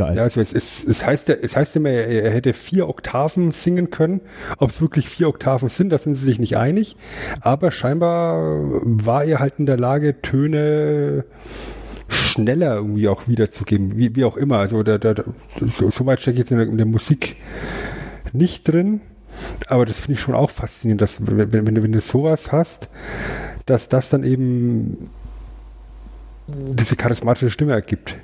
Geil. 0.00 0.16
Ja, 0.16 0.22
also 0.22 0.40
es, 0.40 0.54
ist, 0.54 0.88
es, 0.88 1.04
heißt, 1.04 1.28
es 1.28 1.56
heißt 1.56 1.76
immer, 1.76 1.90
er, 1.90 2.24
er 2.24 2.30
hätte 2.30 2.54
vier 2.54 2.88
Oktaven 2.88 3.50
singen 3.50 3.90
können. 3.90 4.22
Ob 4.56 4.70
es 4.70 4.80
wirklich 4.80 5.10
vier 5.10 5.28
Oktaven 5.28 5.68
sind, 5.68 5.90
da 5.90 5.98
sind 5.98 6.14
sie 6.14 6.24
sich 6.24 6.38
nicht 6.38 6.56
einig. 6.56 6.96
Aber 7.42 7.70
scheinbar 7.70 8.38
war 8.82 9.24
er 9.24 9.40
halt 9.40 9.54
in 9.58 9.66
der 9.66 9.76
Lage, 9.76 10.22
Töne 10.22 11.24
schneller 12.10 12.76
irgendwie 12.76 13.08
auch 13.08 13.28
wiederzugeben, 13.28 13.96
wie, 13.96 14.14
wie 14.16 14.24
auch 14.24 14.36
immer. 14.36 14.58
Also 14.58 14.82
da, 14.82 14.98
da, 14.98 15.14
so, 15.64 15.90
so 15.90 16.06
weit 16.06 16.20
stecke 16.20 16.34
ich 16.34 16.38
jetzt 16.40 16.50
in 16.50 16.58
der, 16.58 16.66
in 16.66 16.76
der 16.76 16.86
Musik 16.86 17.36
nicht 18.32 18.68
drin. 18.68 19.00
Aber 19.68 19.86
das 19.86 20.00
finde 20.00 20.14
ich 20.14 20.20
schon 20.20 20.34
auch 20.34 20.50
faszinierend, 20.50 21.00
dass 21.00 21.26
wenn, 21.26 21.52
wenn, 21.52 21.66
wenn, 21.66 21.74
du, 21.74 21.82
wenn 21.82 21.92
du 21.92 22.00
sowas 22.00 22.52
hast, 22.52 22.90
dass 23.66 23.88
das 23.88 24.10
dann 24.10 24.24
eben 24.24 25.10
diese 26.48 26.96
charismatische 26.96 27.50
Stimme 27.50 27.72
ergibt. 27.72 28.16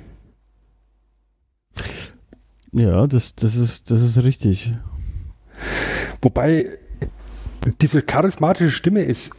Ja, 2.73 3.07
das, 3.07 3.33
das, 3.35 3.55
ist, 3.55 3.89
das 3.89 4.01
ist 4.01 4.21
richtig. 4.23 4.73
Wobei 6.21 6.77
diese 7.81 8.01
charismatische 8.01 8.71
Stimme 8.71 9.01
ist 9.01 9.31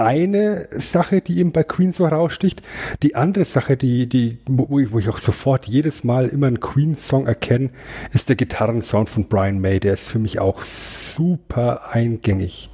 eine 0.00 0.68
Sache, 0.72 1.20
die 1.20 1.38
ihm 1.40 1.52
bei 1.52 1.62
Queen 1.62 1.92
so 1.92 2.06
heraussticht. 2.06 2.62
Die 3.02 3.14
andere 3.14 3.44
Sache, 3.44 3.76
die, 3.76 4.08
die, 4.08 4.38
wo, 4.46 4.78
ich, 4.78 4.90
wo 4.92 4.98
ich 4.98 5.08
auch 5.08 5.18
sofort 5.18 5.66
jedes 5.66 6.04
Mal 6.04 6.26
immer 6.28 6.46
einen 6.46 6.60
Queen-Song 6.60 7.26
erkenne, 7.26 7.70
ist 8.12 8.28
der 8.28 8.36
Gitarrensound 8.36 9.08
von 9.10 9.28
Brian 9.28 9.60
May. 9.60 9.80
Der 9.80 9.94
ist 9.94 10.08
für 10.10 10.18
mich 10.18 10.40
auch 10.40 10.62
super 10.62 11.90
eingängig. 11.92 12.70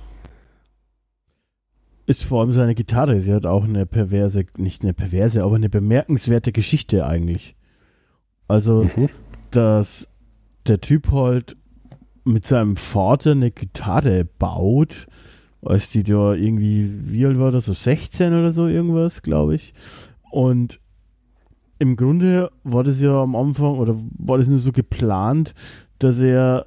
Ist 2.07 2.25
vor 2.25 2.41
allem 2.41 2.53
seine 2.53 2.75
Gitarre. 2.77 3.21
Sie 3.21 3.35
hat 3.35 3.47
auch 3.47 3.65
eine 3.65 3.85
perverse, 3.85 4.45
nicht 4.57 4.83
eine 4.83 4.95
perverse, 4.95 5.43
aber 5.43 5.57
eine 5.57 5.69
bemerkenswerte 5.69 6.53
Geschichte 6.53 7.05
eigentlich. 7.05 7.57
Also, 8.47 8.85
Mhm. 8.85 9.09
dass 9.51 10.07
der 10.69 10.81
Typ 10.81 11.11
halt 11.11 11.57
mit 12.25 12.47
seinem 12.47 12.77
Vater 12.77 13.33
eine 13.33 13.51
Gitarre 13.51 14.25
baut, 14.25 15.07
als 15.67 15.89
die 15.89 16.03
da 16.03 16.35
irgendwie, 16.35 16.91
wie 17.05 17.27
alt 17.27 17.39
war 17.39 17.51
das, 17.51 17.67
so 17.67 17.73
16 17.73 18.33
oder 18.33 18.53
so 18.53 18.67
irgendwas, 18.67 19.23
glaube 19.23 19.55
ich. 19.55 19.75
Und 20.31 20.81
im 21.79 21.97
Grunde 21.97 22.51
war 22.65 22.85
das 22.85 23.01
ja 23.01 23.23
am 23.23 23.37
Anfang, 23.37 23.79
oder 23.79 23.97
war 24.19 24.39
das 24.39 24.49
nur 24.49 24.59
so 24.59 24.73
geplant, 24.73 25.55
dass 25.99 26.21
er 26.21 26.67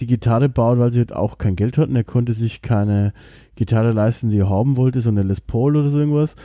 die 0.00 0.06
Gitarre 0.06 0.48
baut, 0.48 0.78
weil 0.78 0.90
sie 0.90 1.00
halt 1.00 1.12
auch 1.12 1.38
kein 1.38 1.56
Geld 1.56 1.78
hatten. 1.78 1.96
Er 1.96 2.04
konnte 2.04 2.32
sich 2.32 2.62
keine 2.62 3.12
Gitarre 3.56 3.92
leisten, 3.92 4.30
die 4.30 4.38
er 4.38 4.48
haben 4.48 4.76
wollte, 4.76 5.00
so 5.00 5.10
eine 5.10 5.22
Les 5.22 5.40
Paul 5.40 5.76
oder 5.76 5.88
so 5.88 5.98
irgendwas. 5.98 6.36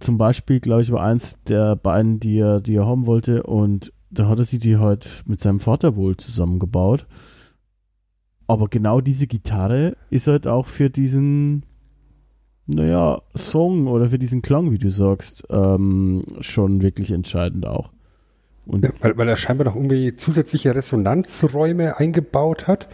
Zum 0.00 0.18
Beispiel, 0.18 0.60
glaube 0.60 0.82
ich, 0.82 0.92
war 0.92 1.02
eins 1.02 1.36
der 1.48 1.76
beiden, 1.76 2.20
die 2.20 2.38
er, 2.38 2.60
die 2.60 2.74
er 2.74 2.86
haben 2.86 3.06
wollte. 3.06 3.44
Und 3.44 3.92
da 4.10 4.28
hat 4.28 4.38
er 4.38 4.44
sich 4.44 4.58
die 4.58 4.78
halt 4.78 5.22
mit 5.26 5.40
seinem 5.40 5.60
Vater 5.60 5.96
wohl 5.96 6.16
zusammengebaut. 6.16 7.06
Aber 8.46 8.68
genau 8.68 9.00
diese 9.00 9.26
Gitarre 9.26 9.96
ist 10.10 10.26
halt 10.26 10.46
auch 10.46 10.68
für 10.68 10.90
diesen, 10.90 11.64
naja, 12.66 13.22
Song 13.34 13.88
oder 13.88 14.08
für 14.08 14.18
diesen 14.18 14.42
Klang, 14.42 14.70
wie 14.70 14.78
du 14.78 14.90
sagst, 14.90 15.44
ähm, 15.50 16.22
schon 16.40 16.82
wirklich 16.82 17.10
entscheidend 17.10 17.66
auch. 17.66 17.90
Ja, 18.66 18.90
weil, 19.00 19.16
weil 19.16 19.28
er 19.28 19.36
scheinbar 19.36 19.66
noch 19.66 19.76
irgendwie 19.76 20.16
zusätzliche 20.16 20.74
Resonanzräume 20.74 21.98
eingebaut 21.98 22.66
hat 22.66 22.88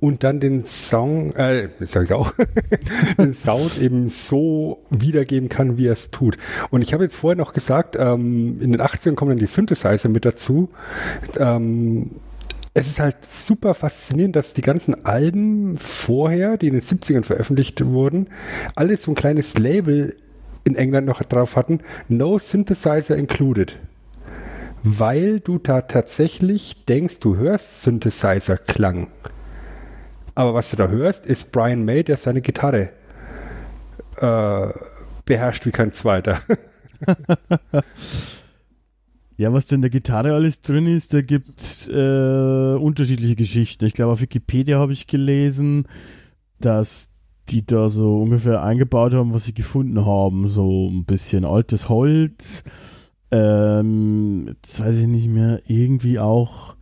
und 0.00 0.24
dann 0.24 0.40
den 0.40 0.64
Song, 0.64 1.30
äh, 1.36 1.68
sag 1.80 2.04
ich 2.04 2.12
auch, 2.12 2.32
den 3.18 3.32
Sound 3.32 3.80
eben 3.80 4.08
so 4.08 4.82
wiedergeben 4.90 5.48
kann, 5.48 5.76
wie 5.76 5.86
er 5.86 5.92
es 5.92 6.10
tut. 6.10 6.36
Und 6.70 6.82
ich 6.82 6.92
habe 6.92 7.04
jetzt 7.04 7.16
vorher 7.16 7.36
noch 7.36 7.52
gesagt, 7.52 7.96
ähm, 7.98 8.60
in 8.60 8.72
den 8.72 8.80
80ern 8.80 9.14
kommen 9.14 9.30
dann 9.30 9.38
die 9.38 9.46
Synthesizer 9.46 10.08
mit 10.08 10.24
dazu. 10.24 10.70
Ähm, 11.38 12.10
es 12.76 12.88
ist 12.88 13.00
halt 13.00 13.24
super 13.24 13.72
faszinierend, 13.72 14.36
dass 14.36 14.52
die 14.52 14.60
ganzen 14.60 15.06
Alben 15.06 15.76
vorher, 15.76 16.58
die 16.58 16.68
in 16.68 16.74
den 16.74 16.82
70ern 16.82 17.24
veröffentlicht 17.24 17.82
wurden, 17.82 18.28
alles 18.74 19.04
so 19.04 19.12
ein 19.12 19.14
kleines 19.14 19.56
Label 19.56 20.14
in 20.64 20.76
England 20.76 21.06
noch 21.06 21.22
drauf 21.22 21.56
hatten, 21.56 21.80
No 22.08 22.38
Synthesizer 22.38 23.16
Included 23.16 23.78
weil 24.88 25.40
du 25.40 25.58
da 25.58 25.80
tatsächlich 25.80 26.84
denkst, 26.84 27.18
du 27.18 27.36
hörst 27.36 27.82
Synthesizer-Klang. 27.82 29.08
Aber 30.36 30.54
was 30.54 30.70
du 30.70 30.76
da 30.76 30.86
hörst, 30.86 31.26
ist 31.26 31.50
Brian 31.50 31.84
May, 31.84 32.04
der 32.04 32.16
seine 32.16 32.40
Gitarre 32.40 32.90
äh, 34.18 34.68
beherrscht 35.24 35.66
wie 35.66 35.72
kein 35.72 35.90
zweiter. 35.90 36.38
Ja, 39.38 39.52
was 39.52 39.66
denn 39.66 39.82
der 39.82 39.90
Gitarre 39.90 40.32
alles 40.32 40.62
drin 40.62 40.86
ist, 40.86 41.12
da 41.12 41.20
gibt 41.20 41.60
es 41.60 41.88
äh, 41.88 42.76
unterschiedliche 42.78 43.36
Geschichten. 43.36 43.84
Ich 43.84 43.92
glaube, 43.92 44.12
auf 44.12 44.20
Wikipedia 44.20 44.78
habe 44.78 44.94
ich 44.94 45.06
gelesen, 45.06 45.86
dass 46.58 47.10
die 47.50 47.64
da 47.64 47.88
so 47.88 48.22
ungefähr 48.22 48.62
eingebaut 48.62 49.12
haben, 49.12 49.34
was 49.34 49.44
sie 49.44 49.54
gefunden 49.54 50.06
haben. 50.06 50.48
So 50.48 50.88
ein 50.88 51.04
bisschen 51.04 51.44
altes 51.44 51.88
Holz. 51.88 52.64
Ähm, 53.30 54.46
jetzt 54.48 54.80
weiß 54.80 54.96
ich 54.98 55.06
nicht 55.06 55.28
mehr, 55.28 55.60
irgendwie 55.66 56.18
auch 56.18 56.74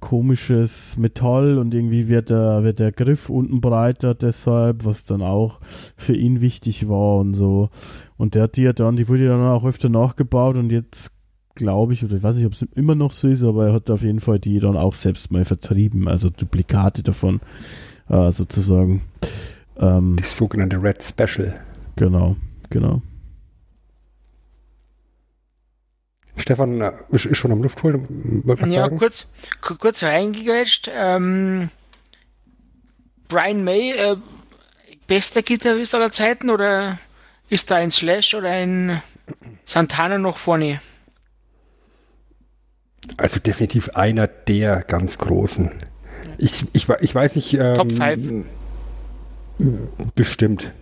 komisches 0.00 0.96
Metall 0.98 1.58
und 1.58 1.74
irgendwie 1.74 2.08
wird 2.08 2.30
der, 2.30 2.62
wird 2.62 2.78
der 2.78 2.92
Griff 2.92 3.30
unten 3.30 3.60
breiter 3.60 4.14
deshalb, 4.14 4.84
was 4.84 5.04
dann 5.04 5.22
auch 5.22 5.60
für 5.96 6.14
ihn 6.14 6.40
wichtig 6.40 6.88
war 6.88 7.16
und 7.16 7.34
so. 7.34 7.70
Und 8.16 8.34
der 8.34 8.44
hat 8.44 8.56
die 8.56 8.62
ja 8.62 8.72
dann, 8.72 8.96
die 8.96 9.08
wurde 9.08 9.28
dann 9.28 9.40
auch 9.40 9.64
öfter 9.64 9.88
nachgebaut 9.88 10.56
und 10.56 10.70
jetzt 10.70 11.15
glaube 11.56 11.92
ich, 11.92 12.04
oder 12.04 12.16
ich 12.16 12.22
weiß 12.22 12.36
nicht, 12.36 12.46
ob 12.46 12.52
es 12.52 12.62
immer 12.74 12.94
noch 12.94 13.12
so 13.12 13.28
ist, 13.28 13.42
aber 13.42 13.68
er 13.68 13.72
hat 13.72 13.90
auf 13.90 14.02
jeden 14.02 14.20
Fall 14.20 14.38
die 14.38 14.60
dann 14.60 14.76
auch 14.76 14.94
selbst 14.94 15.32
mal 15.32 15.44
vertrieben, 15.44 16.06
also 16.06 16.30
Duplikate 16.30 17.02
davon 17.02 17.40
äh, 18.08 18.30
sozusagen. 18.30 19.02
Ähm, 19.78 20.16
das 20.18 20.36
sogenannte 20.36 20.80
Red 20.80 21.02
Special. 21.02 21.58
Genau, 21.96 22.36
genau. 22.70 23.02
Stefan 26.36 26.80
äh, 26.80 26.92
ist 27.10 27.36
schon 27.36 27.50
am 27.50 27.62
Luft 27.62 27.82
holen. 27.82 28.42
Ja, 28.66 28.82
sagen? 28.82 28.98
kurz, 28.98 29.26
kurz 29.60 30.02
reingegrätscht. 30.02 30.90
Ähm, 30.94 31.70
Brian 33.28 33.64
May, 33.64 33.92
äh, 33.92 34.16
bester 35.06 35.42
Gitarrist 35.42 35.94
aller 35.94 36.12
Zeiten 36.12 36.50
oder 36.50 36.98
ist 37.48 37.70
da 37.70 37.76
ein 37.76 37.90
Slash 37.90 38.34
oder 38.34 38.50
ein 38.50 39.02
Santana 39.64 40.18
noch 40.18 40.38
vorne? 40.38 40.80
Also 43.16 43.40
definitiv 43.40 43.90
einer 43.90 44.26
der 44.26 44.82
ganz 44.82 45.18
großen. 45.18 45.72
Ich, 46.38 46.66
ich, 46.72 46.88
ich 46.88 47.14
weiß 47.14 47.36
nicht. 47.36 47.54
Ähm, 47.54 47.76
Top 47.76 47.92
5. 47.92 48.46
Bestimmt. 50.14 50.72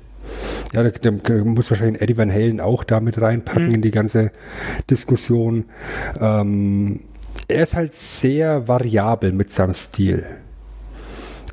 Ja, 0.72 0.82
da, 0.82 0.90
da, 0.90 1.34
muss 1.44 1.70
wahrscheinlich 1.70 2.02
Eddie 2.02 2.16
Van 2.16 2.32
Halen 2.32 2.60
auch 2.60 2.82
da 2.82 2.98
mit 3.00 3.20
reinpacken 3.20 3.68
mhm. 3.68 3.74
in 3.74 3.82
die 3.82 3.92
ganze 3.92 4.32
Diskussion. 4.90 5.66
Ähm, 6.20 7.00
er 7.46 7.62
ist 7.62 7.76
halt 7.76 7.94
sehr 7.94 8.66
variabel 8.66 9.32
mit 9.32 9.50
seinem 9.50 9.74
Stil. 9.74 10.24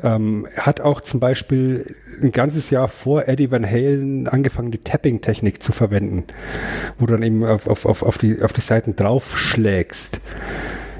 Ähm, 0.02 0.48
er 0.56 0.66
hat 0.66 0.82
auch 0.82 1.02
zum 1.02 1.20
Beispiel 1.20 1.96
ein 2.24 2.32
ganzes 2.32 2.70
Jahr 2.70 2.88
vor 2.88 3.28
Eddie 3.28 3.52
Van 3.52 3.66
Halen 3.66 4.28
angefangen, 4.28 4.72
die 4.72 4.80
Tapping-Technik 4.80 5.62
zu 5.62 5.72
verwenden, 5.72 6.24
wo 6.98 7.06
du 7.06 7.14
dann 7.14 7.24
eben 7.24 7.46
auf, 7.46 7.68
auf, 7.68 7.86
auf, 7.86 8.04
auf, 8.04 8.18
die, 8.18 8.42
auf 8.42 8.54
die 8.54 8.62
Seiten 8.62 8.96
draufschlägst. 8.96 10.22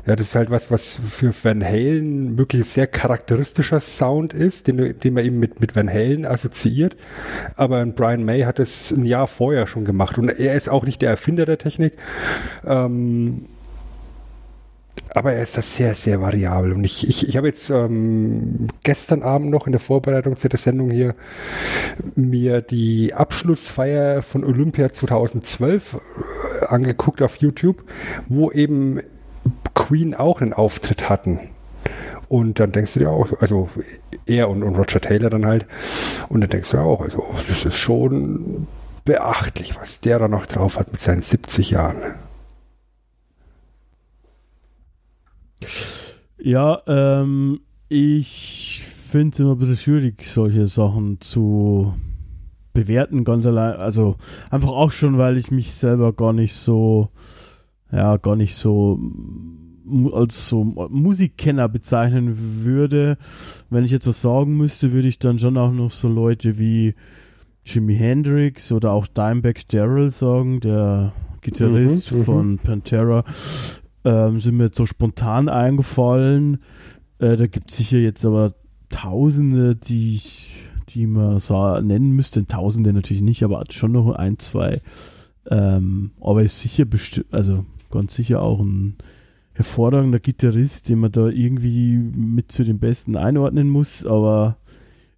Ja, 0.06 0.16
das 0.16 0.30
ist 0.30 0.36
halt 0.36 0.50
was, 0.50 0.72
was 0.72 0.96
für 0.96 1.32
Van 1.44 1.64
Halen 1.64 2.38
wirklich 2.38 2.66
sehr 2.66 2.88
charakteristischer 2.88 3.80
Sound 3.80 4.34
ist, 4.34 4.68
den, 4.68 4.98
den 4.98 5.14
man 5.14 5.26
eben 5.26 5.40
mit, 5.40 5.62
mit 5.62 5.76
Van 5.76 5.90
Halen 5.90 6.26
assoziiert. 6.26 6.98
Aber 7.56 7.86
Brian 7.86 8.24
May 8.24 8.42
hat 8.42 8.60
es 8.60 8.90
ein 8.92 9.06
Jahr 9.06 9.28
vorher 9.28 9.68
schon 9.68 9.86
gemacht 9.86 10.18
und 10.18 10.30
er 10.30 10.56
ist 10.56 10.70
auch 10.70 10.86
nicht 10.86 11.04
der 11.04 11.12
Erfinder 11.12 11.46
der 11.46 11.60
Technik. 11.60 11.94
Ähm, 12.66 13.46
aber 15.14 15.34
er 15.34 15.44
ist 15.44 15.58
da 15.58 15.62
sehr, 15.62 15.96
sehr 15.96 16.22
variabel. 16.22 16.72
Und 16.72 16.84
ich, 16.84 17.08
ich, 17.08 17.28
ich 17.28 17.38
habe 17.38 17.48
jetzt 17.48 17.70
ähm, 17.70 18.68
gestern 18.84 19.24
Abend 19.24 19.50
noch 19.50 19.66
in 19.66 19.74
der 19.74 19.82
Vorbereitung 19.82 20.36
zu 20.38 20.48
der 20.48 20.60
Sendung 20.60 20.90
hier 20.90 21.16
mir 22.16 22.62
die 22.62 23.14
Abschlussfeier 23.14 24.22
von 24.22 24.44
Olympia 24.44 24.92
2012 24.92 25.96
äh, 25.96 26.66
angeguckt 26.66 27.22
auf 27.22 27.38
YouTube, 27.38 27.84
wo 28.30 28.52
eben 28.52 29.02
Queen 29.74 30.16
auch 30.16 30.42
einen 30.42 30.54
Auftritt 30.54 31.10
hatten. 31.10 31.40
Und 32.30 32.62
dann 32.62 32.72
denkst 32.72 32.94
du 32.94 33.00
dir 33.00 33.10
auch, 33.10 33.42
also 33.42 33.70
er 34.26 34.50
und, 34.50 34.64
und 34.64 34.76
Roger 34.78 35.02
Taylor 35.02 35.30
dann 35.30 35.46
halt, 35.46 35.66
und 36.30 36.40
dann 36.40 36.50
denkst 36.50 36.72
du 36.72 36.78
auch, 36.78 37.02
also 37.02 37.24
das 37.50 37.66
ist 37.66 37.78
schon 37.78 38.68
beachtlich, 39.04 39.76
was 39.78 40.00
der 40.00 40.20
da 40.20 40.30
noch 40.30 40.46
drauf 40.46 40.80
hat 40.80 40.94
mit 40.94 41.02
seinen 41.02 41.22
70 41.22 41.72
Jahren. 41.72 41.98
Ja, 46.38 46.82
ähm, 46.88 47.62
ich 47.90 48.84
finde 49.10 49.34
es 49.34 49.40
immer 49.40 49.52
ein 49.52 49.58
bisschen 49.58 49.78
schwierig, 49.78 50.24
solche 50.24 50.68
Sachen 50.68 51.20
zu 51.22 51.94
bewerten, 52.74 53.24
ganz 53.24 53.46
allein. 53.46 53.76
Also 53.76 54.16
einfach 54.50 54.72
auch 54.72 54.92
schon, 54.92 55.18
weil 55.18 55.38
ich 55.38 55.52
mich 55.52 55.72
selber 55.72 56.14
gar 56.14 56.34
nicht 56.34 56.56
so, 56.56 57.10
ja, 57.92 58.18
gar 58.18 58.36
nicht 58.36 58.56
so 58.56 59.00
als 60.14 60.48
so 60.48 60.64
Musikkenner 60.64 61.68
bezeichnen 61.68 62.64
würde. 62.64 63.18
Wenn 63.70 63.84
ich 63.84 63.92
jetzt 63.92 64.08
was 64.08 64.22
sagen 64.22 64.56
müsste, 64.56 64.94
würde 64.94 65.08
ich 65.08 65.20
dann 65.20 65.40
schon 65.40 65.58
auch 65.58 65.72
noch 65.72 65.92
so 65.92 66.08
Leute 66.08 66.60
wie 66.60 66.96
Jimi 67.66 67.96
Hendrix 67.96 68.72
oder 68.72 68.92
auch 68.92 69.08
Dimebag 69.08 69.68
Darrell 69.68 70.12
sagen, 70.12 70.60
der 70.62 71.14
Gitarrist 71.42 72.12
mhm, 72.12 72.20
mhm. 72.20 72.24
von 72.24 72.58
Pantera, 72.60 73.24
ähm, 74.04 74.42
sind 74.42 74.58
mir 74.58 74.66
jetzt 74.66 74.78
so 74.78 74.86
spontan 74.86 75.50
eingefallen. 75.50 76.60
Äh, 77.20 77.38
da 77.38 77.48
gibt 77.48 77.72
es 77.72 77.78
sicher 77.78 77.98
jetzt 77.98 78.26
aber 78.26 78.54
Tausende, 78.90 79.76
die 79.76 80.16
ich, 80.16 80.66
die 80.90 81.08
man 81.08 81.40
so 81.40 81.80
nennen 81.80 82.12
müsste. 82.12 82.46
Tausende 82.46 82.92
natürlich 82.92 83.24
nicht, 83.24 83.44
aber 83.44 83.64
schon 83.70 83.94
noch 83.94 84.12
ein, 84.12 84.38
zwei. 84.38 84.82
Ähm, 85.50 86.12
aber 86.20 86.44
ist 86.44 86.60
sicher 86.60 86.86
bestimmt, 86.86 87.34
also 87.34 87.66
ganz 87.90 88.16
sicher 88.16 88.42
auch 88.42 88.60
ein 88.60 88.98
hervorragender 89.54 90.20
Gitarrist, 90.20 90.90
den 90.90 91.00
man 91.00 91.12
da 91.12 91.28
irgendwie 91.28 91.98
mit 91.98 92.52
zu 92.52 92.64
den 92.64 92.80
Besten 92.80 93.16
einordnen 93.16 93.70
muss, 93.70 94.06
aber 94.06 94.58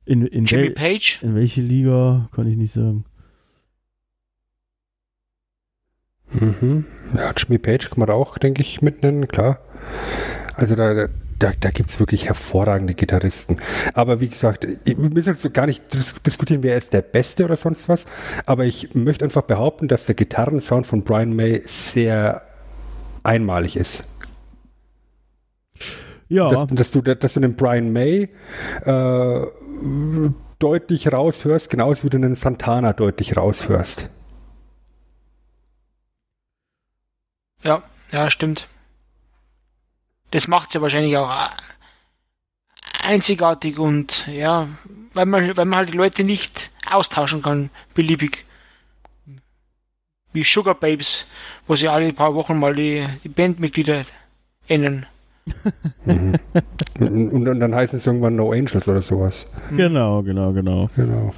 in, 0.05 0.25
in, 0.25 0.45
Page? 0.45 1.19
in 1.21 1.35
welche 1.35 1.61
Liga 1.61 2.29
kann 2.31 2.47
ich 2.47 2.57
nicht 2.57 2.73
sagen. 2.73 3.05
Mhm. 6.33 6.85
Ja, 7.15 7.31
Jimmy 7.35 7.57
Page 7.57 7.89
kann 7.89 7.99
man 7.99 8.09
auch, 8.09 8.37
denke 8.37 8.61
ich, 8.61 8.81
mitnennen, 8.81 9.27
klar. 9.27 9.59
Also 10.55 10.75
da, 10.75 11.07
da, 11.39 11.51
da 11.59 11.69
gibt 11.69 11.89
es 11.89 11.99
wirklich 11.99 12.27
hervorragende 12.27 12.93
Gitarristen. 12.93 13.57
Aber 13.93 14.19
wie 14.19 14.29
gesagt, 14.29 14.67
wir 14.85 14.95
müssen 14.95 15.29
jetzt 15.29 15.41
so 15.41 15.49
gar 15.49 15.65
nicht 15.65 15.83
diskutieren, 16.25 16.63
wer 16.63 16.77
ist 16.77 16.93
der 16.93 17.01
Beste 17.01 17.45
oder 17.45 17.55
sonst 17.55 17.89
was. 17.89 18.05
Aber 18.45 18.65
ich 18.65 18.95
möchte 18.95 19.25
einfach 19.25 19.43
behaupten, 19.43 19.87
dass 19.87 20.05
der 20.05 20.15
Gitarrensound 20.15 20.87
von 20.87 21.03
Brian 21.03 21.35
May 21.35 21.61
sehr 21.65 22.43
einmalig 23.23 23.75
ist. 23.75 24.05
Ja. 26.29 26.49
Dass, 26.49 26.67
dass, 26.67 26.91
du, 26.91 27.01
dass 27.01 27.33
du 27.33 27.39
den 27.39 27.55
Brian 27.55 27.91
May 27.91 28.29
äh, 28.85 29.41
deutlich 30.59 31.11
raushörst, 31.11 31.69
genauso 31.69 32.05
wie 32.05 32.09
du 32.09 32.17
den 32.17 32.35
Santana 32.35 32.93
deutlich 32.93 33.35
raushörst. 33.37 34.09
Ja, 37.63 37.83
ja, 38.11 38.29
stimmt. 38.29 38.67
Das 40.31 40.47
macht 40.47 40.69
es 40.69 40.73
ja 40.73 40.81
wahrscheinlich 40.81 41.15
auch 41.17 41.29
einzigartig 42.99 43.79
und 43.79 44.25
ja, 44.27 44.67
weil 45.13 45.25
man, 45.25 45.55
weil 45.55 45.65
man 45.65 45.77
halt 45.77 45.93
die 45.93 45.97
Leute 45.97 46.23
nicht 46.23 46.71
austauschen 46.89 47.41
kann, 47.41 47.69
beliebig. 47.93 48.45
Wie 50.31 50.43
Sugar 50.43 50.75
Babes, 50.75 51.25
wo 51.67 51.75
sie 51.75 51.87
alle 51.87 52.11
paar 52.13 52.33
Wochen 52.33 52.57
mal 52.57 52.75
die, 52.75 53.07
die 53.23 53.29
Bandmitglieder 53.29 54.05
ändern. 54.67 55.05
mhm. 56.05 56.35
und, 56.99 57.47
und, 57.47 57.59
dann 57.59 57.75
heißt 57.75 57.93
es 57.93 58.07
irgendwann 58.07 58.35
No 58.35 58.51
Angels 58.51 58.87
oder 58.87 59.01
sowas. 59.01 59.47
Genau, 59.75 60.23
genau, 60.23 60.53
genau. 60.53 60.89
Genau. 60.95 61.33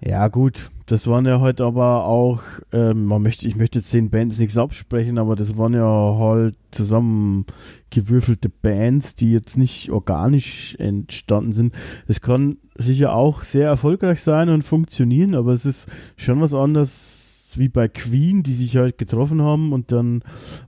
Ja, 0.00 0.26
gut. 0.28 0.70
Das 0.88 1.06
waren 1.06 1.26
ja 1.26 1.38
heute 1.38 1.66
aber 1.66 2.06
auch, 2.06 2.40
ähm, 2.72 3.04
man 3.04 3.20
möchte, 3.20 3.46
ich 3.46 3.56
möchte 3.56 3.78
jetzt 3.78 3.92
den 3.92 4.08
Bands 4.08 4.38
nichts 4.38 4.56
absprechen, 4.56 5.18
aber 5.18 5.36
das 5.36 5.58
waren 5.58 5.74
ja 5.74 5.84
halt 5.84 6.54
zusammengewürfelte 6.70 8.48
Bands, 8.48 9.14
die 9.14 9.30
jetzt 9.30 9.58
nicht 9.58 9.90
organisch 9.90 10.76
entstanden 10.78 11.52
sind. 11.52 11.74
Das 12.06 12.22
kann 12.22 12.56
sicher 12.74 13.12
auch 13.12 13.42
sehr 13.42 13.66
erfolgreich 13.68 14.22
sein 14.22 14.48
und 14.48 14.62
funktionieren, 14.62 15.34
aber 15.34 15.52
es 15.52 15.66
ist 15.66 15.90
schon 16.16 16.40
was 16.40 16.54
anderes, 16.54 17.17
wie 17.56 17.68
bei 17.68 17.88
Queen, 17.88 18.42
die 18.42 18.52
sich 18.52 18.76
halt 18.76 18.98
getroffen 18.98 19.40
haben 19.40 19.72
und 19.72 19.92
dann 19.92 20.22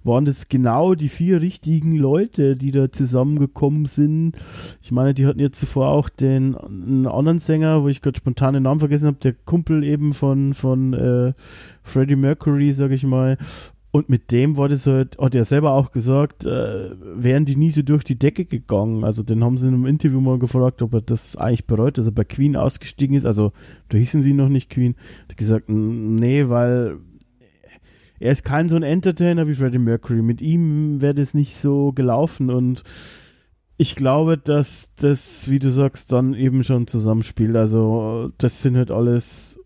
waren 0.05 0.25
das 0.25 0.49
genau 0.49 0.95
die 0.95 1.09
vier 1.09 1.43
richtigen 1.43 1.97
Leute, 1.97 2.55
die 2.55 2.71
da 2.71 2.91
zusammengekommen 2.91 3.87
sind. 3.87 4.37
Ich 4.81 4.93
meine, 4.93 5.13
die 5.13 5.27
hatten 5.27 5.41
jetzt 5.41 5.59
zuvor 5.59 5.89
auch 5.89 6.09
den 6.09 6.57
einen 6.57 7.07
anderen 7.07 7.41
Sänger, 7.41 7.83
wo 7.83 7.89
ich 7.89 8.01
gerade 8.01 8.17
spontan 8.17 8.55
den 8.55 8.63
Namen 8.63 8.81
vergessen 8.81 9.09
habe, 9.09 9.19
der 9.19 9.35
Kumpel 9.35 9.85
eben 9.85 10.15
von, 10.15 10.55
von 10.55 10.95
äh, 10.95 11.33
Freddie 11.83 12.17
Mercury, 12.17 12.73
sag 12.73 12.93
ich 12.93 13.05
mal. 13.05 13.37
Und 13.93 14.09
mit 14.09 14.31
dem 14.31 14.55
das 14.55 14.87
halt, 14.87 15.19
hat 15.19 15.35
er 15.35 15.45
selber 15.45 15.73
auch 15.73 15.91
gesagt, 15.91 16.45
äh, 16.45 16.91
wären 17.01 17.45
die 17.45 17.57
nie 17.57 17.71
so 17.71 17.83
durch 17.83 18.05
die 18.05 18.19
Decke 18.19 18.45
gegangen. 18.45 19.03
Also 19.03 19.25
den 19.25 19.43
haben 19.43 19.59
sie 19.59 19.67
in 19.67 19.75
einem 19.75 19.87
Interview 19.87 20.21
mal 20.21 20.39
gefragt, 20.39 20.81
ob 20.83 20.95
er 20.95 21.01
das 21.01 21.37
eigentlich 21.37 21.67
bereut, 21.67 21.99
dass 21.99 22.07
er 22.07 22.13
bei 22.13 22.23
Queen 22.23 22.55
ausgestiegen 22.55 23.17
ist. 23.17 23.27
Also 23.27 23.53
da 23.89 23.99
hießen 23.99 24.23
sie 24.23 24.33
noch 24.33 24.49
nicht 24.49 24.71
Queen. 24.71 24.95
Er 25.27 25.31
hat 25.31 25.37
gesagt, 25.37 25.69
nee, 25.69 26.49
weil 26.49 26.99
er 28.21 28.33
ist 28.33 28.45
kein 28.45 28.69
so 28.69 28.77
ein 28.77 28.85
Entertainer 28.85 29.49
wie 29.49 29.55
Freddie 29.55 29.79
Mercury. 29.79 30.23
Mit 30.23 30.41
ihm 30.41 31.01
wäre 31.01 31.15
das 31.15 31.35
nicht 31.35 31.57
so 31.57 31.93
gelaufen 31.93 32.51
und 32.51 32.85
ich 33.77 33.97
glaube, 33.97 34.37
dass 34.37 34.91
das, 34.97 35.49
wie 35.49 35.59
du 35.59 35.71
sagst, 35.71 36.13
dann 36.13 36.35
eben 36.35 36.65
schon 36.65 36.87
zusammenspielt. 36.87 37.57
Also, 37.57 38.29
das 38.37 38.61
sind 38.61 38.77
halt 38.77 38.91
alles 38.91 39.59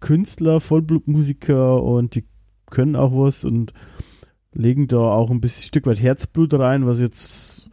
Künstler, 0.00 0.60
Vollblutmusiker 0.60 1.82
und 1.82 2.14
die 2.14 2.24
können 2.70 2.96
auch 2.96 3.12
was 3.12 3.44
und 3.44 3.72
legen 4.52 4.88
da 4.88 4.98
auch 4.98 5.30
ein 5.30 5.40
bisschen 5.40 5.64
Stück 5.64 5.86
weit 5.86 6.00
Herzblut 6.00 6.54
rein, 6.54 6.86
was 6.86 7.00
jetzt 7.00 7.70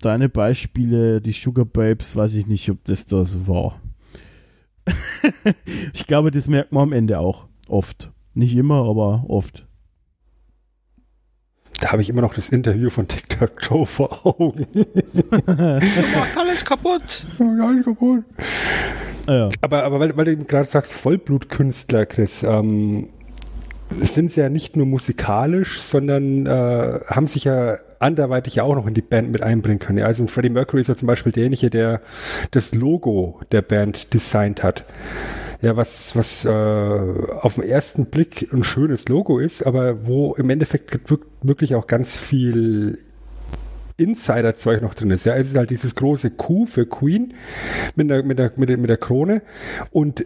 deine 0.00 0.28
Beispiele, 0.28 1.20
die 1.20 1.32
Sugar 1.32 1.64
Babes, 1.64 2.16
weiß 2.16 2.34
ich 2.34 2.46
nicht, 2.46 2.70
ob 2.70 2.84
das 2.84 3.06
da 3.06 3.24
so 3.24 3.46
war. 3.46 3.80
ich 5.92 6.06
glaube, 6.06 6.30
das 6.30 6.48
merkt 6.48 6.72
man 6.72 6.84
am 6.84 6.92
Ende 6.92 7.18
auch. 7.18 7.46
Oft. 7.68 8.10
Nicht 8.34 8.56
immer, 8.56 8.88
aber 8.88 9.24
oft. 9.28 9.66
Da 11.80 11.92
habe 11.92 12.02
ich 12.02 12.10
immer 12.10 12.20
noch 12.20 12.34
das 12.34 12.50
Interview 12.50 12.90
von 12.90 13.08
TikTok 13.08 13.52
Joe 13.70 13.86
vor 13.86 14.26
Augen. 14.26 14.66
macht 15.46 16.36
alles 16.36 16.64
kaputt. 16.64 17.24
alles 17.38 17.84
kaputt. 17.84 18.24
Ja. 19.26 19.48
Aber, 19.60 19.84
aber 19.84 20.00
weil, 20.00 20.16
weil 20.16 20.36
du 20.36 20.44
gerade 20.44 20.68
sagst, 20.68 20.94
Vollblutkünstler, 20.94 22.06
Chris, 22.06 22.42
ähm, 22.42 23.08
sind 23.98 24.30
sie 24.30 24.40
ja 24.40 24.48
nicht 24.48 24.76
nur 24.76 24.86
musikalisch, 24.86 25.80
sondern 25.80 26.46
äh, 26.46 27.00
haben 27.06 27.26
sich 27.26 27.44
ja 27.44 27.78
anderweitig 27.98 28.60
auch 28.60 28.74
noch 28.74 28.86
in 28.86 28.94
die 28.94 29.02
Band 29.02 29.30
mit 29.30 29.42
einbringen 29.42 29.78
können. 29.78 30.02
Also 30.02 30.26
Freddie 30.26 30.50
Mercury 30.50 30.80
ist 30.80 30.88
ja 30.88 30.96
zum 30.96 31.06
Beispiel 31.06 31.32
derjenige, 31.32 31.70
der 31.70 32.00
das 32.50 32.74
Logo 32.74 33.40
der 33.52 33.62
Band 33.62 34.14
designt 34.14 34.62
hat. 34.62 34.84
Ja, 35.60 35.76
was, 35.76 36.16
was 36.16 36.46
äh, 36.46 36.48
auf 36.48 37.56
den 37.56 37.64
ersten 37.64 38.06
Blick 38.06 38.50
ein 38.52 38.64
schönes 38.64 39.08
Logo 39.08 39.38
ist, 39.38 39.66
aber 39.66 40.06
wo 40.06 40.34
im 40.34 40.48
Endeffekt 40.48 40.98
wirklich 41.42 41.74
auch 41.74 41.86
ganz 41.86 42.16
viel 42.16 42.96
Insider-Zeug 43.98 44.80
noch 44.80 44.94
drin 44.94 45.10
ist. 45.10 45.26
Ja, 45.26 45.36
es 45.36 45.48
ist 45.48 45.56
halt 45.56 45.68
dieses 45.68 45.94
große 45.94 46.30
Q 46.30 46.64
für 46.64 46.86
Queen 46.86 47.34
mit 47.94 48.08
der, 48.08 48.22
mit 48.22 48.38
der, 48.38 48.52
mit 48.56 48.70
der, 48.70 48.78
mit 48.78 48.88
der 48.88 48.96
Krone 48.96 49.42
und 49.90 50.24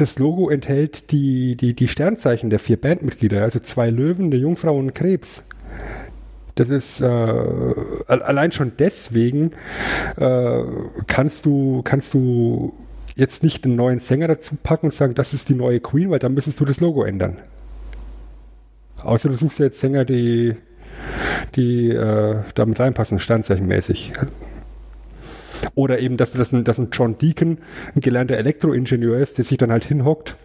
das 0.00 0.18
Logo 0.18 0.48
enthält 0.48 1.10
die, 1.12 1.56
die, 1.56 1.74
die 1.74 1.88
Sternzeichen 1.88 2.50
der 2.50 2.58
vier 2.58 2.80
Bandmitglieder, 2.80 3.42
also 3.42 3.58
zwei 3.58 3.90
Löwen, 3.90 4.26
eine 4.26 4.36
Jungfrau 4.36 4.76
und 4.76 4.86
ein 4.86 4.94
Krebs. 4.94 5.44
Das 6.54 6.68
ist 6.68 7.00
äh, 7.00 7.06
allein 7.06 8.52
schon 8.52 8.72
deswegen 8.78 9.52
äh, 10.16 10.62
kannst 11.06 11.46
du 11.46 11.82
kannst 11.82 12.12
du 12.12 12.74
jetzt 13.14 13.42
nicht 13.42 13.64
einen 13.64 13.76
neuen 13.76 13.98
Sänger 13.98 14.28
dazu 14.28 14.56
packen 14.62 14.86
und 14.86 14.92
sagen, 14.92 15.14
das 15.14 15.32
ist 15.32 15.48
die 15.48 15.54
neue 15.54 15.80
Queen, 15.80 16.10
weil 16.10 16.18
dann 16.18 16.34
müsstest 16.34 16.60
du 16.60 16.64
das 16.64 16.80
Logo 16.80 17.04
ändern. 17.04 17.38
Außer 19.02 19.28
du 19.28 19.34
suchst 19.34 19.58
jetzt 19.58 19.80
Sänger, 19.80 20.04
die, 20.04 20.56
die 21.56 21.90
äh, 21.90 22.36
damit 22.54 22.80
reinpassen, 22.80 23.18
standzeichenmäßig. 23.18 24.12
Oder 25.74 25.98
eben, 25.98 26.16
dass, 26.16 26.32
dass, 26.32 26.52
ein, 26.52 26.64
dass 26.64 26.78
ein 26.78 26.88
John 26.92 27.18
Deacon 27.18 27.58
ein 27.94 28.00
gelernter 28.00 28.36
Elektroingenieur 28.36 29.18
ist, 29.18 29.38
der 29.38 29.44
sich 29.44 29.58
dann 29.58 29.72
halt 29.72 29.84
hinhockt 29.84 30.36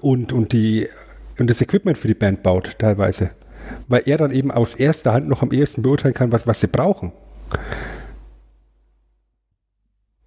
und, 0.00 0.32
und, 0.32 0.52
die, 0.52 0.88
und 1.38 1.48
das 1.50 1.60
Equipment 1.60 1.98
für 1.98 2.08
die 2.08 2.14
Band 2.14 2.42
baut, 2.42 2.78
teilweise. 2.78 3.30
Weil 3.88 4.02
er 4.06 4.18
dann 4.18 4.30
eben 4.30 4.50
aus 4.50 4.74
erster 4.74 5.12
Hand 5.12 5.28
noch 5.28 5.42
am 5.42 5.52
ehesten 5.52 5.82
beurteilen 5.82 6.14
kann, 6.14 6.32
was, 6.32 6.46
was 6.46 6.60
sie 6.60 6.68
brauchen. 6.68 7.12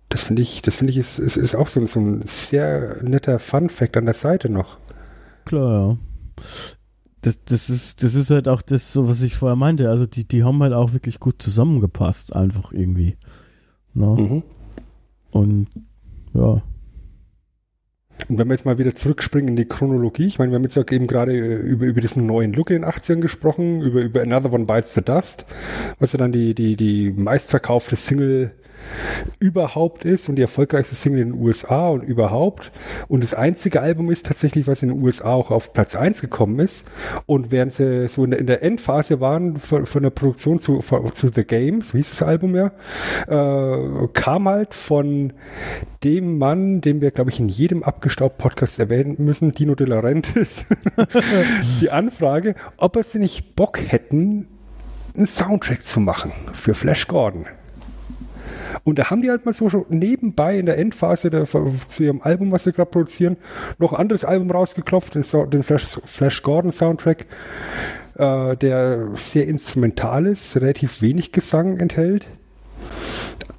Das 0.09 0.23
finde 0.23 0.41
ich, 0.41 0.61
das 0.61 0.75
finde 0.75 0.91
ich, 0.91 0.97
ist, 0.97 1.19
ist, 1.19 1.37
ist 1.37 1.55
auch 1.55 1.67
so, 1.67 1.85
so 1.85 1.99
ein 1.99 2.21
sehr 2.23 2.97
netter 3.03 3.37
Fun-Fact 3.39 3.95
an 3.95 4.05
der 4.05 4.15
Seite 4.15 4.49
noch. 4.49 4.77
Klar, 5.45 5.71
ja. 5.71 5.97
Das, 7.21 7.43
das, 7.43 7.69
ist, 7.69 8.01
das 8.01 8.15
ist 8.15 8.29
halt 8.29 8.47
auch 8.47 8.61
das, 8.61 8.93
so 8.93 9.07
was 9.07 9.21
ich 9.21 9.35
vorher 9.35 9.57
meinte. 9.57 9.89
Also 9.89 10.05
die, 10.05 10.25
die 10.25 10.43
haben 10.43 10.63
halt 10.63 10.73
auch 10.73 10.93
wirklich 10.93 11.19
gut 11.19 11.41
zusammengepasst, 11.41 12.33
einfach 12.33 12.71
irgendwie. 12.71 13.17
No? 13.93 14.15
Ne? 14.15 14.21
Mhm. 14.21 14.43
Und 15.31 15.67
ja. 16.33 16.61
Und 18.27 18.37
wenn 18.37 18.47
wir 18.47 18.53
jetzt 18.53 18.65
mal 18.65 18.77
wieder 18.77 18.93
zurückspringen 18.93 19.49
in 19.49 19.55
die 19.55 19.65
Chronologie, 19.65 20.27
ich 20.27 20.39
meine, 20.39 20.51
wir 20.51 20.55
haben 20.55 20.63
jetzt 20.63 20.77
eben 20.91 21.07
gerade 21.07 21.33
äh, 21.33 21.55
über, 21.55 21.85
über 21.85 22.01
diesen 22.01 22.25
neuen 22.25 22.53
Look 22.53 22.69
in 22.69 22.81
den 22.81 22.89
80ern 22.89 23.21
gesprochen, 23.21 23.81
über, 23.81 24.01
über 24.01 24.21
Another 24.21 24.53
One 24.53 24.65
Bites 24.65 24.93
the 24.93 25.01
Dust, 25.01 25.45
was 25.99 26.13
ja 26.13 26.19
dann 26.19 26.31
die, 26.31 26.53
die, 26.53 26.75
die 26.75 27.11
meistverkaufte 27.11 27.95
Single 27.95 28.51
überhaupt 29.39 30.05
ist 30.05 30.29
und 30.29 30.35
die 30.35 30.41
erfolgreichste 30.41 30.95
Single 30.95 31.21
in 31.21 31.31
den 31.33 31.41
USA 31.41 31.89
und 31.89 32.03
überhaupt. 32.03 32.71
Und 33.07 33.23
das 33.23 33.33
einzige 33.33 33.81
Album 33.81 34.09
ist 34.09 34.25
tatsächlich, 34.25 34.67
was 34.67 34.83
in 34.83 34.89
den 34.89 35.01
USA 35.01 35.33
auch 35.33 35.51
auf 35.51 35.73
Platz 35.73 35.95
1 35.95 36.21
gekommen 36.21 36.59
ist. 36.59 36.89
Und 37.25 37.51
während 37.51 37.73
sie 37.73 38.07
so 38.07 38.25
in 38.25 38.47
der, 38.47 38.63
Endphase 38.63 39.19
waren 39.21 39.57
von, 39.57 39.85
von, 39.85 40.03
der 40.03 40.09
Produktion 40.09 40.59
zu, 40.59 40.83
zu 41.13 41.29
The 41.29 41.43
Game, 41.43 41.81
so 41.81 41.97
hieß 41.97 42.09
das 42.09 42.23
Album 42.23 42.55
ja, 42.55 42.71
äh, 43.27 44.07
kam 44.13 44.47
halt 44.47 44.73
von 44.73 45.33
dem 46.03 46.37
Mann, 46.37 46.81
den 46.81 47.01
wir, 47.01 47.11
glaube 47.11 47.29
ich, 47.29 47.39
in 47.39 47.49
jedem 47.49 47.83
abgestaubt 47.83 48.37
Podcast 48.37 48.79
erwähnen 48.79 49.15
müssen, 49.19 49.53
Dino 49.53 49.75
De 49.75 49.87
Laurentiis, 49.87 50.65
die 51.81 51.91
Anfrage, 51.91 52.55
ob 52.77 52.95
er 52.95 53.03
sie 53.03 53.19
nicht 53.19 53.55
Bock 53.55 53.79
hätten, 53.79 54.47
einen 55.15 55.27
Soundtrack 55.27 55.85
zu 55.85 55.99
machen 55.99 56.31
für 56.53 56.73
Flash 56.73 57.07
Gordon. 57.07 57.45
Und 58.83 58.99
da 58.99 59.09
haben 59.09 59.21
die 59.21 59.29
halt 59.29 59.45
mal 59.45 59.53
so 59.53 59.69
schon 59.69 59.85
nebenbei 59.89 60.57
in 60.57 60.65
der 60.65 60.77
Endphase 60.77 61.29
der, 61.29 61.45
zu 61.45 62.03
ihrem 62.03 62.21
Album, 62.21 62.51
was 62.51 62.63
sie 62.63 62.73
gerade 62.73 62.89
produzieren, 62.89 63.37
noch 63.77 63.93
ein 63.93 63.99
anderes 63.99 64.25
Album 64.25 64.51
rausgeklopft, 64.51 65.15
den, 65.15 65.23
den 65.49 65.63
Flash, 65.63 65.99
Flash, 66.03 66.41
Gordon 66.43 66.71
Soundtrack, 66.71 67.25
äh, 68.15 68.55
der 68.57 69.09
sehr 69.15 69.47
instrumental 69.47 70.25
ist, 70.25 70.57
relativ 70.57 71.01
wenig 71.01 71.31
Gesang 71.31 71.77
enthält, 71.77 72.27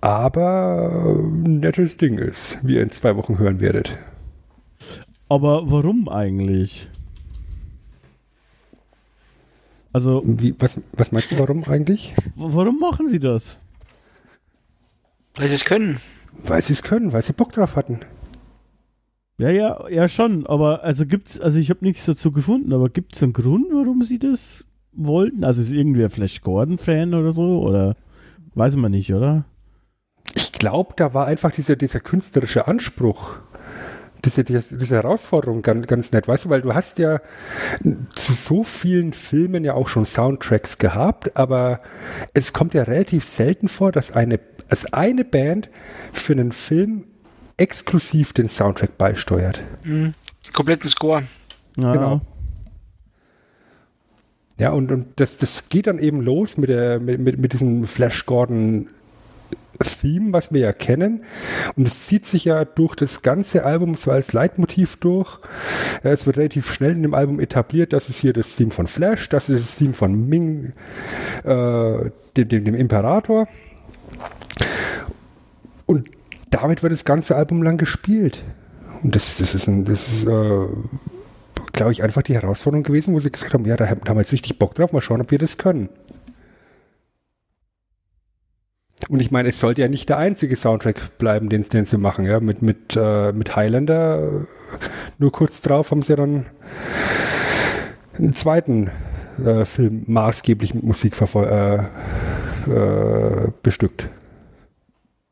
aber 0.01 1.15
ein 1.17 1.61
nettes 1.61 1.97
Ding 1.97 2.19
ist, 2.19 2.59
wie 2.63 2.77
ihr 2.77 2.83
in 2.83 2.91
zwei 2.91 3.17
Wochen 3.17 3.39
hören 3.39 3.61
werdet. 3.61 3.99
Aber 5.29 5.71
warum 5.71 6.09
eigentlich? 6.09 6.89
Also. 9.93 10.23
Wie, 10.25 10.55
was, 10.59 10.81
was 10.93 11.13
meinst 11.13 11.33
du, 11.33 11.39
warum 11.39 11.65
eigentlich? 11.65 12.15
Warum 12.37 12.79
machen 12.79 13.07
sie 13.07 13.19
das? 13.19 13.57
Weil 15.41 15.49
sie 15.49 15.55
es 15.55 15.65
können. 15.65 16.01
Weil 16.45 16.63
sie 16.63 16.75
es 16.75 16.83
können, 16.83 17.13
weil 17.13 17.23
sie 17.23 17.33
Bock 17.33 17.51
drauf 17.53 17.75
hatten. 17.75 18.01
Ja, 19.39 19.49
ja, 19.49 19.89
ja 19.89 20.07
schon, 20.07 20.47
aber 20.47 20.85
also 20.85 21.07
gibt's, 21.07 21.41
also 21.41 21.59
ich 21.59 21.71
habe 21.71 21.83
nichts 21.83 22.05
dazu 22.05 22.31
gefunden, 22.31 22.75
aber 22.75 22.91
gibt 22.91 23.17
es 23.17 23.23
einen 23.23 23.33
Grund, 23.33 23.69
warum 23.73 24.03
sie 24.03 24.19
das 24.19 24.67
wollten? 24.93 25.43
Also 25.43 25.63
ist 25.63 25.73
irgendwer 25.73 26.11
Flash 26.11 26.43
Gordon-Fan 26.43 27.15
oder 27.15 27.33
so? 27.33 27.63
Oder 27.63 27.97
weiß 28.55 28.77
man 28.77 28.91
nicht, 28.91 29.15
oder? 29.15 29.47
Ich 30.35 30.53
glaube, 30.53 30.93
da 30.97 31.15
war 31.15 31.27
einfach 31.27 31.53
dieser, 31.53 31.77
dieser 31.77 32.01
künstlerische 32.01 32.69
Anspruch 32.69 33.37
diese, 34.25 34.45
diese, 34.45 34.95
Herausforderung 34.95 35.63
ganz, 35.63 35.87
ganz 35.87 36.13
nett, 36.13 36.29
weißt 36.29 36.47
du, 36.47 36.49
weil 36.51 36.63
du 36.63 36.75
hast 36.75 36.99
ja 36.99 37.21
zu 38.15 38.33
so 38.33 38.63
vielen 38.65 39.13
Filmen 39.13 39.65
ja 39.65 39.75
auch 39.75 39.89
schon 39.89 40.07
Soundtracks 40.07 40.79
gehabt, 40.79 41.37
aber 41.37 41.81
es 42.35 42.53
kommt 42.53 42.75
ja 42.75 42.83
relativ 42.83 43.25
selten 43.25 43.69
vor, 43.69 43.93
dass 43.93 44.13
eine, 44.13 44.41
als 44.69 44.93
eine 44.93 45.25
Band 45.25 45.69
für 46.13 46.33
einen 46.33 46.53
Film 46.53 47.05
exklusiv 47.57 48.33
den 48.33 48.49
Soundtrack 48.49 48.97
beisteuert. 48.99 49.63
Mhm. 49.85 50.15
Kompletten 50.53 50.89
Score. 50.89 51.25
Ja. 51.77 51.93
Genau. 51.93 52.21
Ja, 54.59 54.71
und, 54.73 54.93
und 54.93 55.07
das, 55.17 55.39
das 55.39 55.71
geht 55.71 55.87
dann 55.87 55.99
eben 55.99 56.21
los 56.21 56.59
mit, 56.59 56.69
der, 56.69 57.01
mit, 57.01 57.19
mit, 57.19 57.39
mit 57.39 57.55
diesem 57.55 57.85
Flash 57.85 58.27
Gordon 58.27 58.89
Theme, 59.81 60.33
was 60.33 60.53
wir 60.53 60.61
ja 60.61 60.73
kennen. 60.73 61.25
Und 61.77 61.87
es 61.87 62.07
zieht 62.07 62.25
sich 62.25 62.45
ja 62.45 62.65
durch 62.65 62.95
das 62.95 63.23
ganze 63.23 63.65
Album 63.65 63.95
so 63.95 64.11
als 64.11 64.33
Leitmotiv 64.33 64.97
durch. 64.97 65.39
Es 66.03 66.27
wird 66.27 66.39
relativ 66.39 66.73
schnell 66.73 66.93
in 66.93 67.03
dem 67.03 67.15
Album 67.15 67.41
etabliert, 67.41 67.93
das 67.93 68.09
ist 68.09 68.19
hier 68.19 68.33
das 68.33 68.57
Theme 68.57 68.71
von 68.71 68.87
Flash, 68.87 69.29
das 69.29 69.49
ist 69.49 69.69
das 69.69 69.77
Theme 69.77 69.95
von 69.95 70.29
Ming, 70.29 70.73
äh, 71.45 72.11
dem, 72.37 72.49
dem, 72.49 72.65
dem 72.65 72.75
Imperator. 72.75 73.49
Und 75.87 76.09
damit 76.51 76.83
wird 76.83 76.93
das 76.93 77.05
ganze 77.05 77.37
Album 77.37 77.63
lang 77.63 77.79
gespielt. 77.79 78.45
Und 79.03 79.15
das, 79.15 79.39
das 79.39 79.55
ist, 79.55 79.67
ein, 79.67 79.85
das 79.85 80.09
ist 80.09 80.27
äh, 80.27 80.67
glaube 81.73 81.93
ich, 81.93 82.03
einfach 82.03 82.23
die 82.23 82.35
Herausforderung 82.35 82.83
gewesen, 82.83 83.15
wo 83.15 83.21
sie 83.21 83.31
gesagt 83.31 83.55
haben, 83.55 83.65
ja, 83.65 83.77
da 83.77 83.89
haben 83.89 84.05
wir 84.05 84.17
jetzt 84.17 84.33
richtig 84.33 84.59
Bock 84.59 84.75
drauf, 84.75 84.93
mal 84.93 85.01
schauen, 85.01 85.21
ob 85.21 85.31
wir 85.31 85.39
das 85.39 85.59
können. 85.59 85.89
Und 89.09 89.21
ich 89.21 89.31
meine, 89.31 89.49
es 89.49 89.59
sollte 89.59 89.81
ja 89.81 89.89
nicht 89.89 90.09
der 90.09 90.19
einzige 90.19 90.55
Soundtrack 90.55 91.19
bleiben, 91.19 91.49
den, 91.49 91.63
den 91.63 91.85
sie 91.85 91.99
machen. 91.99 92.27
Ja? 92.27 92.41
Mit, 92.41 92.63
mit, 92.63 92.97
äh, 92.97 93.33
mit 93.33 93.57
Highlander, 93.57 94.47
nur 95.19 95.33
kurz 95.33 95.61
drauf, 95.63 95.91
haben 95.91 96.03
sie 96.03 96.15
dann 96.15 96.47
einen 98.17 98.35
zweiten 98.35 98.91
äh, 99.45 99.65
Film 99.65 100.05
maßgeblich 100.07 100.75
mit 100.75 100.85
Musik 100.85 101.15
äh, 101.35 101.77
äh, 101.77 103.49
bestückt. 103.63 104.09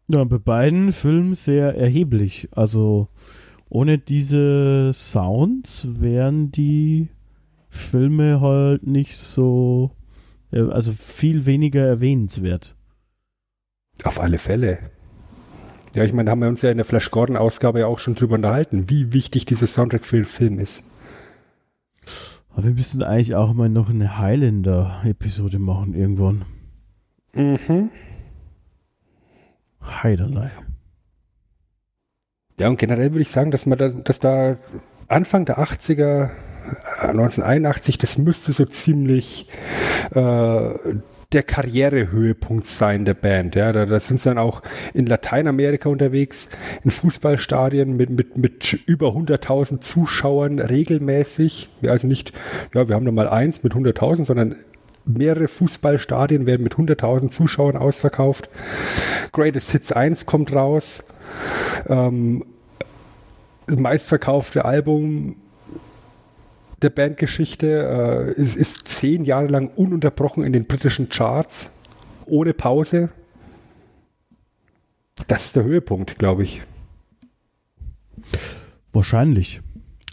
Ja, 0.08 0.24
bei 0.24 0.38
beiden 0.38 0.92
Filmen 0.92 1.34
sehr 1.34 1.76
erheblich. 1.76 2.48
Also 2.52 3.08
ohne 3.68 3.98
diese 3.98 4.92
Sounds 4.94 5.86
wären 5.90 6.50
die 6.50 7.08
Filme 7.68 8.40
halt 8.40 8.86
nicht 8.86 9.16
so, 9.16 9.90
äh, 10.50 10.62
also 10.62 10.92
viel 10.92 11.44
weniger 11.44 11.84
erwähnenswert. 11.84 12.74
Auf 14.04 14.20
alle 14.20 14.38
Fälle. 14.38 14.78
Ja, 15.94 16.04
ich 16.04 16.12
meine, 16.12 16.26
da 16.26 16.32
haben 16.32 16.40
wir 16.40 16.48
uns 16.48 16.62
ja 16.62 16.70
in 16.70 16.76
der 16.76 16.84
Flash 16.84 17.10
Gordon-Ausgabe 17.10 17.80
ja 17.80 17.86
auch 17.86 17.98
schon 17.98 18.14
drüber 18.14 18.34
unterhalten, 18.34 18.88
wie 18.88 19.12
wichtig 19.12 19.46
dieser 19.46 19.66
Soundtrack 19.66 20.04
für 20.04 20.16
den 20.16 20.24
Film 20.24 20.58
ist. 20.58 20.84
Aber 22.50 22.64
wir 22.64 22.72
müssen 22.72 23.02
eigentlich 23.02 23.34
auch 23.34 23.52
mal 23.54 23.68
noch 23.68 23.88
eine 23.88 24.18
Highlander-Episode 24.18 25.58
machen 25.58 25.94
irgendwann. 25.94 26.44
Mhm. 27.34 27.90
Heiderlei. 29.80 30.50
Ja, 32.60 32.68
und 32.68 32.78
generell 32.78 33.12
würde 33.12 33.22
ich 33.22 33.30
sagen, 33.30 33.50
dass 33.50 33.66
man 33.66 33.78
da, 33.78 33.88
dass 33.88 34.18
da 34.18 34.56
Anfang 35.06 35.44
der 35.44 35.58
80er, 35.58 36.30
äh, 37.00 37.06
1981, 37.06 37.98
das 37.98 38.18
müsste 38.18 38.52
so 38.52 38.64
ziemlich 38.64 39.48
äh, 40.10 40.70
der 41.32 41.42
Karrierehöhepunkt 41.42 42.64
sein 42.64 43.04
der 43.04 43.14
Band. 43.14 43.54
Ja, 43.54 43.70
da, 43.72 43.84
da 43.84 44.00
sind 44.00 44.18
sie 44.18 44.30
dann 44.30 44.38
auch 44.38 44.62
in 44.94 45.06
Lateinamerika 45.06 45.90
unterwegs, 45.90 46.48
in 46.84 46.90
Fußballstadien 46.90 47.96
mit, 47.96 48.08
mit, 48.08 48.38
mit 48.38 48.72
über 48.86 49.08
100.000 49.08 49.80
Zuschauern 49.80 50.58
regelmäßig. 50.58 51.68
Ja, 51.82 51.92
also 51.92 52.06
nicht, 52.06 52.32
ja, 52.74 52.88
wir 52.88 52.94
haben 52.94 53.04
da 53.04 53.12
mal 53.12 53.28
eins 53.28 53.62
mit 53.62 53.74
100.000, 53.74 54.24
sondern 54.24 54.56
mehrere 55.04 55.48
Fußballstadien 55.48 56.46
werden 56.46 56.62
mit 56.62 56.76
100.000 56.76 57.28
Zuschauern 57.28 57.76
ausverkauft. 57.76 58.48
Greatest 59.32 59.72
Hits 59.72 59.92
1 59.92 60.24
kommt 60.24 60.54
raus. 60.54 61.04
Ähm, 61.88 62.42
meistverkaufte 63.76 64.64
Album 64.64 65.36
der 66.82 66.90
Bandgeschichte. 66.90 67.66
Äh, 68.36 68.40
es 68.40 68.56
ist 68.56 68.88
zehn 68.88 69.24
Jahre 69.24 69.46
lang 69.46 69.68
ununterbrochen 69.74 70.44
in 70.44 70.52
den 70.52 70.66
britischen 70.66 71.08
Charts, 71.08 71.82
ohne 72.26 72.54
Pause. 72.54 73.10
Das 75.26 75.46
ist 75.46 75.56
der 75.56 75.64
Höhepunkt, 75.64 76.18
glaube 76.18 76.44
ich. 76.44 76.62
Wahrscheinlich. 78.92 79.60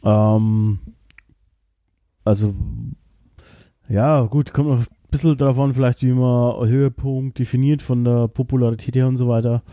Ähm, 0.04 0.80
also, 2.24 2.54
ja, 3.88 4.24
gut, 4.24 4.54
kommt 4.54 4.70
noch 4.70 4.80
ein 4.80 4.86
bisschen 5.12 5.38
darauf 5.38 5.60
an, 5.60 5.74
vielleicht 5.74 6.02
wie 6.02 6.12
man 6.12 6.68
Höhepunkt 6.68 7.40
definiert 7.40 7.82
von 7.82 8.04
der 8.04 8.28
Popularität 8.28 8.96
her 8.96 9.08
und 9.08 9.18
so 9.18 9.28
weiter. 9.28 9.64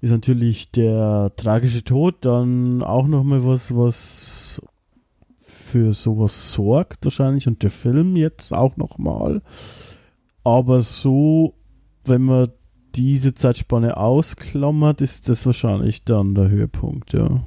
Ist 0.00 0.10
natürlich 0.10 0.70
der 0.70 1.32
tragische 1.36 1.84
Tod 1.84 2.24
dann 2.24 2.82
auch 2.82 3.06
nochmal 3.06 3.44
was, 3.44 3.74
was 3.76 4.39
für 5.70 5.92
sowas 5.92 6.52
sorgt 6.52 7.04
wahrscheinlich 7.04 7.46
und 7.46 7.62
der 7.62 7.70
Film 7.70 8.16
jetzt 8.16 8.52
auch 8.52 8.76
nochmal. 8.76 9.42
Aber 10.42 10.80
so, 10.80 11.54
wenn 12.04 12.22
man 12.22 12.48
diese 12.94 13.34
Zeitspanne 13.34 13.96
ausklammert, 13.96 15.00
ist 15.00 15.28
das 15.28 15.46
wahrscheinlich 15.46 16.04
dann 16.04 16.34
der 16.34 16.48
Höhepunkt, 16.48 17.12
ja. 17.12 17.44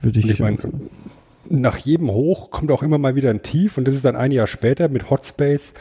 Würde 0.00 0.18
ich, 0.20 0.24
Und 0.26 0.30
ich 0.30 0.40
meine, 0.40 0.56
sagen. 0.58 0.90
nach 1.48 1.76
jedem 1.78 2.10
Hoch 2.10 2.50
kommt 2.50 2.70
auch 2.70 2.82
immer 2.82 2.98
mal 2.98 3.16
wieder 3.16 3.30
ein 3.30 3.42
Tief 3.42 3.76
und 3.76 3.88
das 3.88 3.94
ist 3.96 4.04
dann 4.04 4.16
ein 4.16 4.30
Jahr 4.30 4.46
später 4.46 4.88
mit 4.88 5.10
Hotspace, 5.10 5.74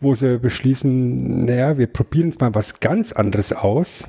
wo 0.00 0.14
sie 0.14 0.38
beschließen, 0.38 1.44
naja, 1.44 1.76
wir 1.76 1.88
probieren 1.88 2.28
jetzt 2.28 2.40
mal 2.40 2.54
was 2.54 2.80
ganz 2.80 3.12
anderes 3.12 3.52
aus. 3.52 4.06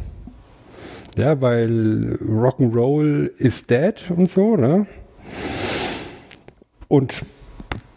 Ja, 1.18 1.42
weil 1.42 2.18
Rock'n'Roll 2.22 3.26
is 3.38 3.68
dead 3.68 3.96
und 4.16 4.30
so, 4.30 4.56
ne? 4.56 4.88
Und 6.94 7.26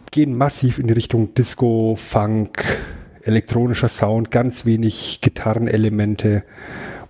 gehen 0.09 0.35
massiv 0.35 0.79
in 0.79 0.87
die 0.87 0.93
Richtung 0.93 1.35
Disco, 1.35 1.93
Funk, 1.95 2.65
elektronischer 3.21 3.89
Sound, 3.89 4.31
ganz 4.31 4.65
wenig 4.65 5.21
Gitarrenelemente. 5.21 6.43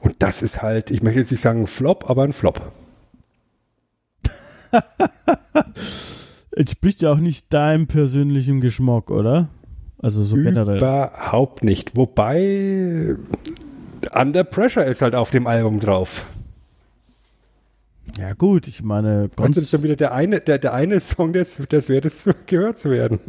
Und 0.02 0.16
das 0.20 0.42
ist 0.42 0.62
halt, 0.62 0.92
ich 0.92 1.02
möchte 1.02 1.22
jetzt 1.22 1.32
nicht 1.32 1.40
sagen 1.40 1.62
ein 1.62 1.68
Flop, 1.68 2.10
aber 2.10 2.24
ein 2.24 2.34
Flop. 2.34 2.74
Entspricht 6.52 7.04
ja 7.04 7.14
auch 7.14 7.20
nicht 7.20 7.54
deinem 7.54 7.88
persönlichen 7.88 8.60
Geschmack, 8.60 9.10
oder? 9.10 9.48
Also 9.98 10.26
so 10.26 10.36
generell. 10.36 10.80
Überhaupt 10.80 11.64
nicht. 11.64 11.96
Wobei 11.96 13.16
Under 14.14 14.44
Pressure 14.44 14.84
ist 14.84 15.02
halt 15.02 15.16
auf 15.16 15.32
dem 15.32 15.48
Album 15.48 15.80
drauf. 15.80 16.26
Ja 18.18 18.34
gut, 18.34 18.68
ich 18.68 18.82
meine, 18.84 19.30
Und 19.38 19.38
das 19.38 19.48
ist 19.48 19.56
ganz, 19.56 19.72
dann 19.72 19.84
wieder 19.84 19.96
der 19.96 20.14
eine, 20.14 20.40
der, 20.40 20.58
der 20.58 20.74
eine 20.74 21.00
Song, 21.00 21.34
des, 21.34 21.58
des 21.58 21.90
wert 21.90 22.06
ist, 22.06 22.30
gehört 22.48 22.80
zu 22.80 22.90
werden. 22.90 23.20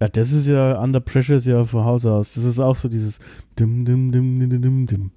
ja, 0.00 0.08
das 0.08 0.32
ist 0.32 0.46
ja, 0.46 0.80
Under 0.80 1.00
Pressure 1.00 1.36
ist 1.36 1.46
ja 1.46 1.64
von 1.64 1.84
Haus 1.84 2.06
aus. 2.06 2.34
Das 2.34 2.44
ist 2.44 2.58
auch 2.58 2.76
so 2.76 2.88
dieses 2.88 3.18
dim, 3.58 3.84
dim, 3.84 4.12
dim, 4.12 4.40
dim, 4.40 4.50
dim, 4.50 4.62
dim, 4.62 4.86
dim. 4.86 5.10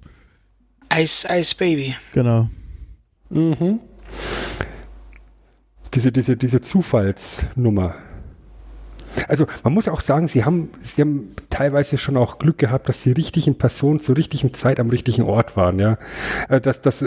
Ice 0.94 1.28
Ice 1.30 1.56
Baby. 1.56 1.96
Genau. 2.14 2.50
Mhm. 3.30 3.80
Diese, 5.94 6.12
diese, 6.12 6.36
diese 6.36 6.60
Zufallsnummer. 6.62 7.96
Also 9.28 9.46
man 9.64 9.74
muss 9.74 9.88
auch 9.88 10.02
sagen, 10.02 10.28
sie 10.28 10.44
haben, 10.44 10.70
sie 10.82 11.02
haben 11.02 11.30
teilweise 11.50 11.98
schon 11.98 12.18
auch 12.18 12.40
Glück 12.40 12.58
gehabt, 12.58 12.90
dass 12.90 13.04
die 13.04 13.12
richtigen 13.12 13.58
Personen 13.58 14.00
zur 14.00 14.18
richtigen 14.18 14.54
Zeit 14.54 14.80
am 14.80 14.90
richtigen 14.90 15.22
Ort 15.24 15.56
waren, 15.56 15.80
ja. 15.80 15.98
Äh, 16.50 16.60
Dass, 16.62 16.82
dass 16.82 17.06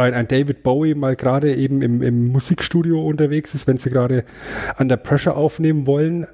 ein, 0.00 0.14
ein 0.14 0.28
David 0.28 0.62
Bowie 0.62 0.94
mal 0.94 1.16
gerade 1.16 1.54
eben 1.54 1.82
im, 1.82 2.02
im 2.02 2.28
Musikstudio 2.28 3.04
unterwegs 3.06 3.54
ist, 3.54 3.66
wenn 3.66 3.78
sie 3.78 3.90
gerade 3.90 4.24
Under 4.78 4.96
Pressure 4.96 5.36
aufnehmen 5.36 5.86
wollen 5.86 6.26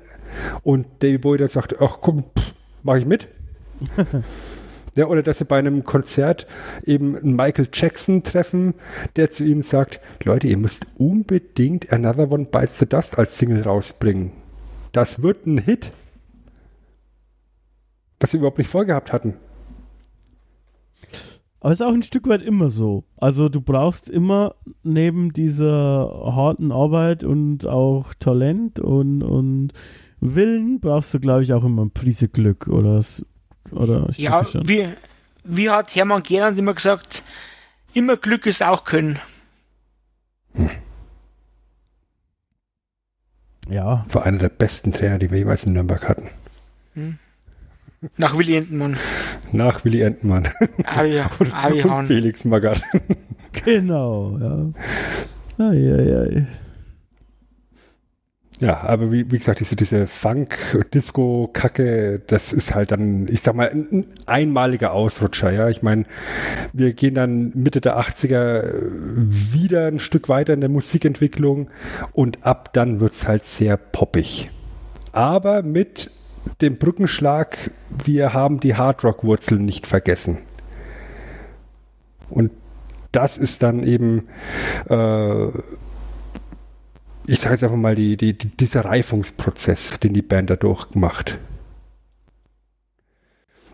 und 0.62 0.86
David 1.00 1.20
Bowie 1.22 1.38
dann 1.38 1.48
sagt, 1.48 1.80
ach 1.80 1.98
komm, 2.00 2.24
pff, 2.36 2.54
mach 2.82 2.96
ich 2.96 3.06
mit. 3.06 3.28
Ja, 4.96 5.08
oder 5.08 5.22
dass 5.22 5.36
sie 5.38 5.44
bei 5.44 5.58
einem 5.58 5.84
Konzert 5.84 6.46
eben 6.82 7.16
einen 7.16 7.36
Michael 7.36 7.68
Jackson 7.70 8.22
treffen, 8.22 8.72
der 9.16 9.28
zu 9.28 9.44
ihnen 9.44 9.60
sagt, 9.60 10.00
Leute, 10.24 10.46
ihr 10.46 10.56
müsst 10.56 10.86
unbedingt 10.98 11.92
Another 11.92 12.32
One 12.32 12.46
Bites 12.46 12.78
the 12.78 12.88
Dust 12.88 13.18
als 13.18 13.36
Single 13.36 13.62
rausbringen. 13.62 14.32
Das 14.92 15.22
wird 15.22 15.44
ein 15.44 15.58
Hit. 15.58 15.92
Was 18.20 18.30
sie 18.30 18.38
überhaupt 18.38 18.56
nicht 18.56 18.70
vorgehabt 18.70 19.12
hatten. 19.12 19.34
Aber 21.66 21.72
es 21.72 21.80
ist 21.80 21.86
auch 21.86 21.94
ein 21.94 22.04
Stück 22.04 22.28
weit 22.28 22.42
immer 22.42 22.68
so. 22.68 23.02
Also 23.16 23.48
du 23.48 23.60
brauchst 23.60 24.08
immer 24.08 24.54
neben 24.84 25.32
dieser 25.32 26.08
harten 26.32 26.70
Arbeit 26.70 27.24
und 27.24 27.66
auch 27.66 28.14
Talent 28.14 28.78
und, 28.78 29.24
und 29.24 29.72
Willen 30.20 30.78
brauchst 30.78 31.12
du, 31.12 31.18
glaube 31.18 31.42
ich, 31.42 31.52
auch 31.52 31.64
immer 31.64 31.84
ein 31.84 31.90
Prise 31.90 32.28
Glück 32.28 32.68
oder 32.68 33.04
oder 33.72 34.06
ich 34.10 34.18
Ja, 34.18 34.46
wie, 34.62 34.86
wie 35.42 35.68
hat 35.68 35.92
Hermann 35.96 36.22
Gerland 36.22 36.56
immer 36.56 36.72
gesagt, 36.72 37.24
immer 37.94 38.16
Glück 38.16 38.46
ist 38.46 38.62
auch 38.62 38.84
Können. 38.84 39.18
Ja, 43.68 44.04
War 44.12 44.24
einer 44.24 44.38
der 44.38 44.50
besten 44.50 44.92
Trainer, 44.92 45.18
die 45.18 45.32
wir 45.32 45.38
jemals 45.38 45.66
in 45.66 45.72
Nürnberg 45.72 46.08
hatten. 46.08 46.30
Nach 48.16 48.36
Willi 48.36 48.56
Entenmann. 48.56 48.96
Nach 49.52 49.84
Willi 49.84 50.02
Entenmann 50.02 50.48
Avi, 50.84 51.20
und, 51.38 51.54
Avi 51.54 51.82
und 51.82 51.90
Hahn. 51.90 52.06
Felix 52.06 52.44
Magath. 52.44 52.82
genau, 53.64 54.36
ja. 54.38 55.64
Ei, 55.64 55.92
ei, 55.92 56.18
ei. 56.18 56.46
Ja, 58.58 58.80
aber 58.80 59.12
wie, 59.12 59.30
wie 59.30 59.36
gesagt, 59.36 59.60
diese, 59.60 59.76
diese 59.76 60.06
Funk-Disco-Kacke, 60.06 62.22
das 62.26 62.54
ist 62.54 62.74
halt 62.74 62.90
dann, 62.90 63.28
ich 63.28 63.42
sag 63.42 63.54
mal, 63.54 63.68
ein, 63.68 63.86
ein 63.92 64.06
einmaliger 64.24 64.92
Ausrutscher, 64.92 65.50
ja. 65.50 65.68
Ich 65.68 65.82
meine, 65.82 66.06
wir 66.72 66.94
gehen 66.94 67.14
dann 67.14 67.52
Mitte 67.54 67.82
der 67.82 67.98
80er 67.98 68.72
wieder 69.18 69.88
ein 69.88 69.98
Stück 69.98 70.30
weiter 70.30 70.54
in 70.54 70.62
der 70.62 70.70
Musikentwicklung 70.70 71.68
und 72.12 72.46
ab 72.46 72.72
dann 72.72 72.98
wird's 72.98 73.28
halt 73.28 73.44
sehr 73.44 73.76
poppig. 73.76 74.50
Aber 75.12 75.62
mit 75.62 76.10
dem 76.60 76.74
Brückenschlag, 76.76 77.70
wir 77.90 78.32
haben 78.32 78.60
die 78.60 78.74
Hardrock-Wurzeln 78.74 79.64
nicht 79.64 79.86
vergessen. 79.86 80.38
Und 82.30 82.50
das 83.12 83.38
ist 83.38 83.62
dann 83.62 83.82
eben 83.82 84.28
äh, 84.88 85.48
ich 87.26 87.40
sage 87.40 87.54
jetzt 87.54 87.64
einfach 87.64 87.76
mal, 87.76 87.94
die, 87.94 88.16
die, 88.16 88.38
die, 88.38 88.48
dieser 88.48 88.84
Reifungsprozess, 88.84 89.98
den 90.00 90.12
die 90.12 90.22
Band 90.22 90.50
da 90.50 90.56
durchgemacht. 90.56 91.38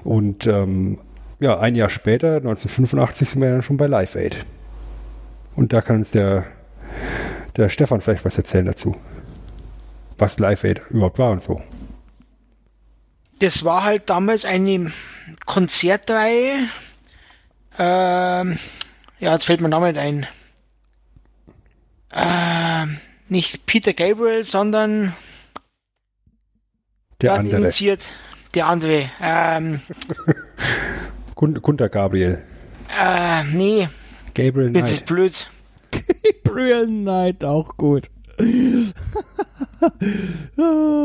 Und 0.05 0.47
ähm, 0.47 0.99
ja, 1.39 1.59
ein 1.59 1.75
Jahr 1.75 1.91
später, 1.91 2.37
1985, 2.37 3.31
sind 3.31 3.43
wir 3.43 3.51
dann 3.51 3.63
schon 3.63 3.77
bei 3.77 3.87
Live 3.87 4.17
Aid. 4.17 4.39
Und 5.55 5.73
da 5.73 5.83
kann 5.83 5.97
uns 5.97 6.11
der, 6.11 6.45
der 7.57 7.69
Stefan 7.69 8.01
vielleicht 8.01 8.25
was 8.25 8.39
erzählen 8.39 8.67
dazu. 8.67 8.97
Was 10.19 10.39
Live 10.39 10.65
Aid 10.65 10.81
überhaupt 10.89 11.19
war 11.19 11.31
und 11.31 11.43
so. 11.43 11.61
Das 13.43 13.65
war 13.65 13.83
halt 13.83 14.09
damals 14.09 14.45
eine 14.45 14.93
Konzertreihe. 15.47 16.69
Ähm, 17.77 18.57
ja, 19.19 19.33
jetzt 19.33 19.47
fällt 19.47 19.61
mir 19.61 19.69
Name 19.69 19.89
nicht 19.89 19.99
ein. 19.99 20.29
Ähm, 22.13 22.99
nicht 23.29 23.67
Peter 23.67 23.95
Gabriel, 23.95 24.45
sondern 24.45 25.17
Der 27.21 27.35
andere. 27.35 27.57
initiiert. 27.57 28.05
Der 28.55 28.67
andere. 28.69 29.11
Ähm, 29.21 29.81
Gun 31.35 31.55
Gunter 31.61 31.89
Gabriel. 31.89 32.41
äh, 32.97 33.43
nee, 33.43 33.89
Gabriel 34.37 34.73
jetzt 34.77 34.89
ist 34.89 34.97
Knight. 34.99 35.07
blöd. 35.07 35.51
Gabriel 36.45 36.87
Knight, 36.87 37.45
auch 37.45 37.77
gut. 37.77 38.09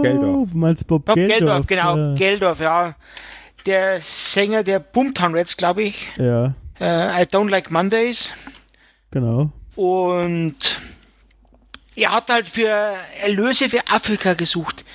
Geldorf. 0.02 0.54
Meinst 0.54 0.88
Bob, 0.88 1.06
Bob 1.06 1.16
Geldorf? 1.16 1.38
Geldorf, 1.40 1.68
genau, 1.68 1.98
Ja. 1.98 2.16
Geldorf, 2.16 2.60
ja. 2.60 2.96
Der 3.66 4.00
Sänger 4.00 4.64
der 4.64 4.80
Boomtown 4.80 5.36
Rats, 5.36 5.58
glaube 5.58 5.84
ich. 5.84 6.08
ja, 6.18 6.54
Äh, 6.80 7.24
I 7.24 7.26
Don't 7.26 7.50
Like 7.50 7.72
Mondays. 7.72 8.34
genau. 9.12 9.52
Und 9.76 10.80
er 11.96 12.12
hat 12.12 12.30
halt 12.30 12.48
für 12.50 12.96
Erlöse 13.22 13.70
für 13.70 13.88
Afrika 13.88 14.34
gesucht. 14.34 14.86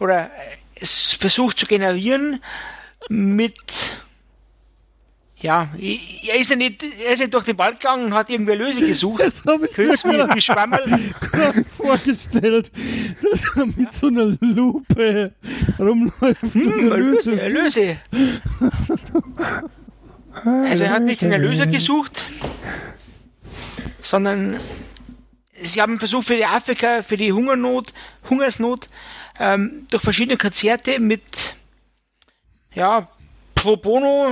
Oder 0.00 0.30
es 0.74 1.12
versucht 1.12 1.58
zu 1.58 1.66
generieren 1.66 2.42
mit. 3.08 3.54
Ja, 5.46 5.68
er 5.78 6.40
ist 6.40 6.50
ja 6.50 6.56
nicht, 6.56 6.82
er 6.82 7.12
ist 7.12 7.20
ja 7.20 7.28
durch 7.28 7.44
den 7.44 7.56
Wald 7.56 7.78
gegangen 7.78 8.06
und 8.06 8.14
hat 8.14 8.28
irgendwie 8.30 8.50
Erlöse 8.50 8.80
gesucht. 8.80 9.20
Das 9.22 9.44
habe 9.46 9.66
ich 9.68 9.76
mir 9.78 9.94
gerade 11.20 11.64
vorgestellt, 11.76 12.72
dass 13.22 13.56
er 13.56 13.66
mit 13.66 13.92
so 13.92 14.08
einer 14.08 14.36
Lupe 14.40 15.32
rumläuft. 15.78 16.42
und 16.42 16.54
Hm, 16.54 16.90
Erlöse, 16.90 17.22
sucht. 17.30 17.42
Erlöse. 17.42 17.96
Also 20.44 20.82
er 20.82 20.90
hat 20.90 21.04
nicht 21.04 21.22
den 21.22 21.30
Erlöser 21.30 21.68
gesucht, 21.68 22.26
sondern 24.00 24.56
sie 25.62 25.80
haben 25.80 26.00
versucht 26.00 26.26
für 26.26 26.36
die 26.36 26.44
Afrika, 26.44 27.02
für 27.02 27.16
die 27.16 27.32
Hungernot, 27.32 27.94
Hungersnot, 28.28 28.88
ähm, 29.38 29.86
durch 29.92 30.02
verschiedene 30.02 30.38
Konzerte 30.38 30.98
mit, 30.98 31.54
ja, 32.74 33.08
pro 33.54 33.76
bono, 33.76 34.26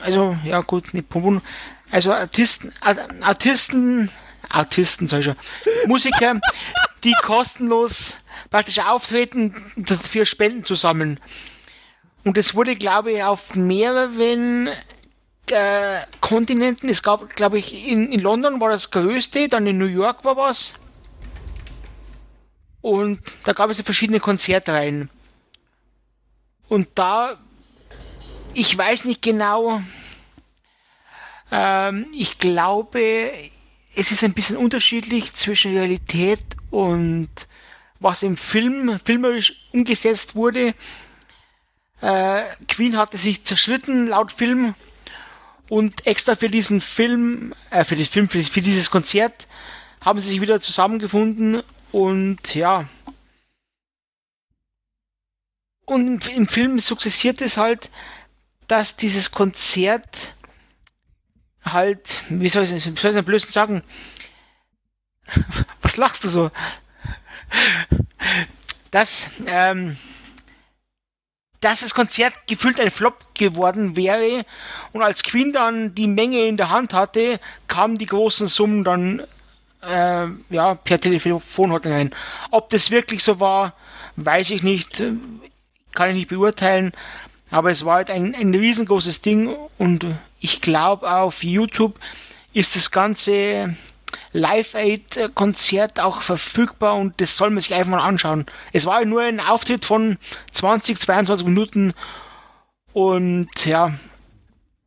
also, 0.00 0.36
ja 0.44 0.60
gut, 0.60 0.94
nicht 0.94 1.08
bono, 1.08 1.40
also 1.90 2.12
Artisten, 2.12 2.72
Art- 2.80 3.22
Artisten, 3.22 4.10
Artisten, 4.48 5.06
sag 5.08 5.20
ich 5.20 5.24
schon, 5.26 5.36
Musiker, 5.86 6.40
die 7.04 7.14
kostenlos 7.22 8.18
praktisch 8.50 8.78
auftreten, 8.80 9.72
dafür 9.76 10.24
Spenden 10.24 10.64
zu 10.64 10.74
sammeln. 10.74 11.20
Und 12.24 12.36
es 12.36 12.54
wurde, 12.54 12.76
glaube 12.76 13.12
ich, 13.12 13.22
auf 13.22 13.54
mehreren 13.54 14.68
äh, 15.50 16.02
Kontinenten. 16.20 16.88
Es 16.88 17.02
gab, 17.02 17.34
glaube 17.36 17.58
ich, 17.58 17.88
in, 17.88 18.12
in 18.12 18.20
London 18.20 18.60
war 18.60 18.70
das 18.70 18.90
größte, 18.90 19.48
dann 19.48 19.66
in 19.66 19.78
New 19.78 19.86
York 19.86 20.24
war 20.24 20.36
was. 20.36 20.74
Und 22.80 23.20
da 23.44 23.52
gab 23.52 23.70
es 23.70 23.78
ja 23.78 23.84
verschiedene 23.84 24.20
Konzertreihen. 24.20 25.10
Und 26.68 26.88
da, 26.94 27.38
ich 28.54 28.76
weiß 28.76 29.04
nicht 29.04 29.22
genau, 29.22 29.82
ähm, 31.50 32.06
ich 32.12 32.38
glaube, 32.38 33.32
es 33.94 34.10
ist 34.10 34.22
ein 34.24 34.34
bisschen 34.34 34.56
unterschiedlich 34.56 35.32
zwischen 35.32 35.76
Realität 35.76 36.40
und 36.70 37.30
was 38.00 38.22
im 38.22 38.36
Film 38.36 38.98
filmerisch 39.04 39.68
umgesetzt 39.72 40.34
wurde. 40.34 40.74
Äh, 42.00 42.44
Queen 42.68 42.96
hatte 42.96 43.16
sich 43.16 43.44
zerschritten 43.44 44.06
laut 44.06 44.30
Film 44.30 44.74
und 45.68 46.06
extra 46.06 46.36
für 46.36 46.48
diesen 46.48 46.80
Film, 46.80 47.54
äh, 47.70 47.84
für, 47.84 47.96
das 47.96 48.08
Film 48.08 48.28
für, 48.28 48.42
für 48.42 48.60
dieses 48.60 48.90
Konzert 48.90 49.48
haben 50.00 50.20
sie 50.20 50.28
sich 50.28 50.40
wieder 50.40 50.60
zusammengefunden 50.60 51.62
und 51.90 52.54
ja. 52.54 52.88
Und 55.84 56.28
im 56.28 56.46
Film 56.46 56.78
sukzessiert 56.78 57.40
es 57.40 57.56
halt, 57.56 57.90
dass 58.68 58.96
dieses 58.96 59.30
Konzert 59.30 60.34
halt, 61.64 62.22
wie 62.28 62.48
soll 62.48 62.64
ich 62.64 62.72
es 62.72 63.16
am 63.16 63.24
blödsten 63.24 63.52
sagen? 63.52 63.82
Was 65.82 65.96
lachst 65.96 66.24
du 66.24 66.28
so? 66.28 66.50
Dass, 68.90 69.30
ähm, 69.46 69.96
dass 71.60 71.80
das 71.80 71.94
Konzert 71.94 72.34
gefühlt 72.46 72.78
ein 72.78 72.90
Flop 72.90 73.34
geworden 73.34 73.96
wäre 73.96 74.44
und 74.92 75.02
als 75.02 75.22
Queen 75.22 75.52
dann 75.52 75.94
die 75.94 76.06
Menge 76.06 76.46
in 76.46 76.56
der 76.56 76.70
Hand 76.70 76.92
hatte, 76.92 77.40
kamen 77.66 77.98
die 77.98 78.06
großen 78.06 78.46
Summen 78.46 78.84
dann 78.84 79.26
äh, 79.82 80.26
ja, 80.50 80.74
per 80.74 81.00
Telefon 81.00 81.72
halt 81.72 81.86
rein. 81.86 82.14
Ob 82.50 82.70
das 82.70 82.90
wirklich 82.90 83.22
so 83.22 83.40
war, 83.40 83.74
weiß 84.16 84.50
ich 84.50 84.62
nicht, 84.62 85.02
kann 85.94 86.10
ich 86.10 86.16
nicht 86.16 86.28
beurteilen, 86.28 86.92
aber 87.50 87.70
es 87.70 87.84
war 87.84 87.96
halt 87.96 88.10
ein, 88.10 88.34
ein 88.34 88.54
riesengroßes 88.54 89.20
Ding 89.20 89.54
und 89.78 90.06
ich 90.40 90.60
glaube 90.60 91.10
auf 91.10 91.42
YouTube 91.42 91.98
ist 92.52 92.76
das 92.76 92.90
ganze 92.90 93.76
Live 94.32 94.74
Aid 94.74 95.30
Konzert 95.34 96.00
auch 96.00 96.22
verfügbar 96.22 96.96
und 96.96 97.20
das 97.20 97.36
soll 97.36 97.50
man 97.50 97.60
sich 97.60 97.74
einfach 97.74 97.90
mal 97.90 98.06
anschauen. 98.06 98.46
Es 98.72 98.86
war 98.86 99.04
nur 99.04 99.22
ein 99.22 99.40
Auftritt 99.40 99.84
von 99.84 100.18
20, 100.52 100.98
22 100.98 101.46
Minuten 101.46 101.94
und 102.92 103.64
ja, 103.64 103.94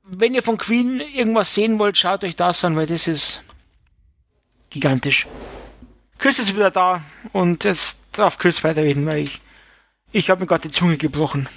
wenn 0.04 0.34
ihr 0.34 0.44
von 0.44 0.58
Queen 0.58 1.00
irgendwas 1.00 1.54
sehen 1.54 1.80
wollt, 1.80 1.98
schaut 1.98 2.24
euch 2.24 2.36
das 2.36 2.64
an, 2.66 2.76
weil 2.76 2.88
das 2.88 3.08
ist 3.08 3.44
gigantisch. 4.70 5.28
Chris 6.18 6.40
ist 6.40 6.56
wieder 6.56 6.72
da 6.72 7.04
und 7.32 7.64
jetzt 7.64 7.98
darf 8.12 8.38
Chris 8.38 8.64
weiterreden, 8.64 9.06
weil 9.10 9.20
ich, 9.20 9.42
ich 10.12 10.30
habe 10.30 10.42
mir 10.42 10.48
gerade 10.48 10.64
die 10.64 10.74
Zunge 10.74 10.98
gebrochen. 10.98 11.48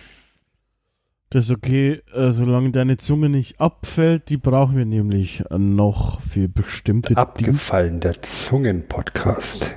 Das 1.34 1.46
ist 1.46 1.50
okay, 1.50 2.00
äh, 2.14 2.30
solange 2.30 2.70
deine 2.70 2.96
Zunge 2.96 3.28
nicht 3.28 3.60
abfällt, 3.60 4.28
die 4.28 4.36
brauchen 4.36 4.76
wir 4.76 4.84
nämlich 4.84 5.42
noch 5.50 6.20
für 6.20 6.46
bestimmte. 6.46 7.16
Abgefallen, 7.16 7.98
der 7.98 8.22
Zungen-Podcast. 8.22 9.76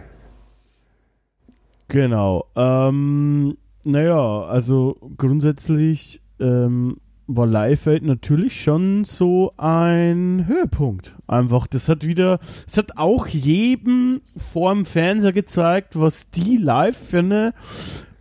Genau. 1.87 2.45
Ähm, 2.55 3.57
naja, 3.83 4.43
also 4.43 4.97
grundsätzlich 5.17 6.21
ähm, 6.39 6.97
war 7.25 7.47
Live 7.47 7.87
Aid 7.87 8.03
natürlich 8.03 8.61
schon 8.61 9.03
so 9.03 9.51
ein 9.57 10.45
Höhepunkt. 10.45 11.15
Einfach, 11.25 11.65
das 11.65 11.89
hat 11.89 12.05
wieder, 12.05 12.39
es 12.67 12.77
hat 12.77 12.99
auch 12.99 13.25
jedem 13.25 14.21
vorm 14.35 14.85
Fernseher 14.85 15.33
gezeigt, 15.33 15.99
was 15.99 16.29
die 16.29 16.57
live 16.57 16.95
für 16.95 17.17
eine 17.17 17.53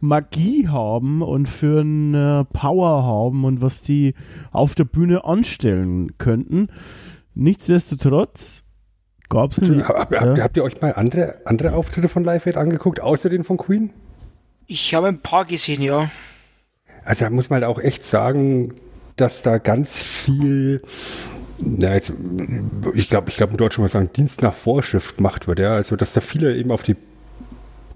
Magie 0.00 0.68
haben 0.68 1.22
und 1.22 1.48
für 1.48 1.80
eine 1.80 2.46
Power 2.52 3.04
haben 3.04 3.44
und 3.44 3.62
was 3.62 3.80
die 3.80 4.14
auf 4.52 4.74
der 4.74 4.84
Bühne 4.84 5.24
anstellen 5.24 6.18
könnten. 6.18 6.68
Nichtsdestotrotz 7.34 8.64
gab 9.28 9.52
es 9.52 9.68
Hab, 9.68 10.10
hab, 10.10 10.20
habt, 10.20 10.40
habt 10.40 10.56
ihr 10.56 10.64
euch 10.64 10.80
mal 10.80 10.92
andere, 10.94 11.36
andere 11.44 11.74
Auftritte 11.74 12.08
von 12.08 12.24
Live 12.24 12.46
Aid 12.46 12.56
angeguckt, 12.56 13.00
außer 13.00 13.28
den 13.28 13.44
von 13.44 13.56
Queen? 13.56 13.92
Ich 14.66 14.94
habe 14.94 15.08
ein 15.08 15.20
paar 15.20 15.44
gesehen, 15.44 15.82
ja. 15.82 16.10
Also 17.04 17.24
da 17.24 17.30
muss 17.30 17.50
man 17.50 17.62
halt 17.62 17.70
auch 17.70 17.80
echt 17.80 18.02
sagen, 18.02 18.74
dass 19.16 19.42
da 19.42 19.58
ganz 19.58 20.02
viel, 20.02 20.82
na 21.58 21.94
jetzt, 21.94 22.12
ich 22.94 23.08
glaube, 23.08 23.30
ich 23.30 23.36
glaube 23.36 23.52
in 23.52 23.58
Deutschland 23.58 23.84
muss 23.84 23.94
man 23.94 24.04
sagen, 24.04 24.12
Dienst 24.14 24.42
nach 24.42 24.54
Vorschrift 24.54 25.16
gemacht 25.16 25.46
wird, 25.46 25.58
ja. 25.58 25.74
Also 25.74 25.96
dass 25.96 26.12
da 26.12 26.20
viele 26.20 26.56
eben 26.56 26.70
auf 26.70 26.82
die 26.82 26.96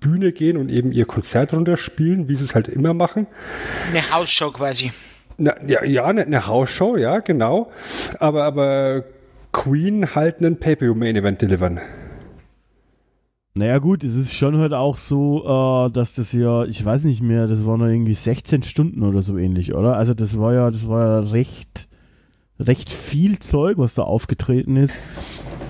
Bühne 0.01 0.33
gehen 0.33 0.57
und 0.57 0.71
eben 0.71 0.93
ihr 0.93 1.05
Konzert 1.05 1.53
runterspielen, 1.53 2.29
wie 2.29 2.35
sie 2.35 2.45
es 2.45 2.55
halt 2.55 2.69
immer 2.69 2.95
machen. 2.95 3.27
Eine 3.91 4.11
Hausshow 4.11 4.51
quasi. 4.51 4.93
Na, 5.39 5.55
ja, 5.67 5.85
ja, 5.85 6.05
eine, 6.05 6.23
eine 6.23 6.47
Hausshow, 6.47 6.97
ja, 6.97 7.21
genau. 7.21 7.71
Aber, 8.19 8.45
aber 8.45 9.05
Queen 9.53 10.15
halt 10.15 10.39
einen 10.39 10.59
Pay-Per-View-Main-Event 10.59 11.43
delivern. 11.43 11.81
Naja 13.55 13.79
gut, 13.79 14.05
es 14.05 14.15
ist 14.15 14.35
schon 14.35 14.59
halt 14.59 14.73
auch 14.73 14.97
so, 14.97 15.45
äh, 15.45 15.93
dass 15.93 16.15
das 16.15 16.33
ja, 16.33 16.65
ich 16.65 16.85
weiß 16.85 17.05
nicht 17.05 17.21
mehr, 17.21 17.47
das 17.47 17.67
waren 17.67 17.81
noch 17.81 17.89
irgendwie 17.89 18.15
16 18.15 18.63
Stunden 18.63 19.03
oder 19.03 19.23
so 19.23 19.37
ähnlich, 19.37 19.75
oder? 19.75 19.97
Also 19.97 20.15
das 20.15 20.39
war 20.39 20.55
ja, 20.55 20.71
das 20.71 20.89
war 20.89 21.05
ja 21.05 21.31
recht, 21.31 21.89
recht 22.61 22.91
viel 22.91 23.39
Zeug, 23.41 23.77
was 23.79 23.95
da 23.95 24.03
aufgetreten 24.03 24.77
ist. 24.77 24.95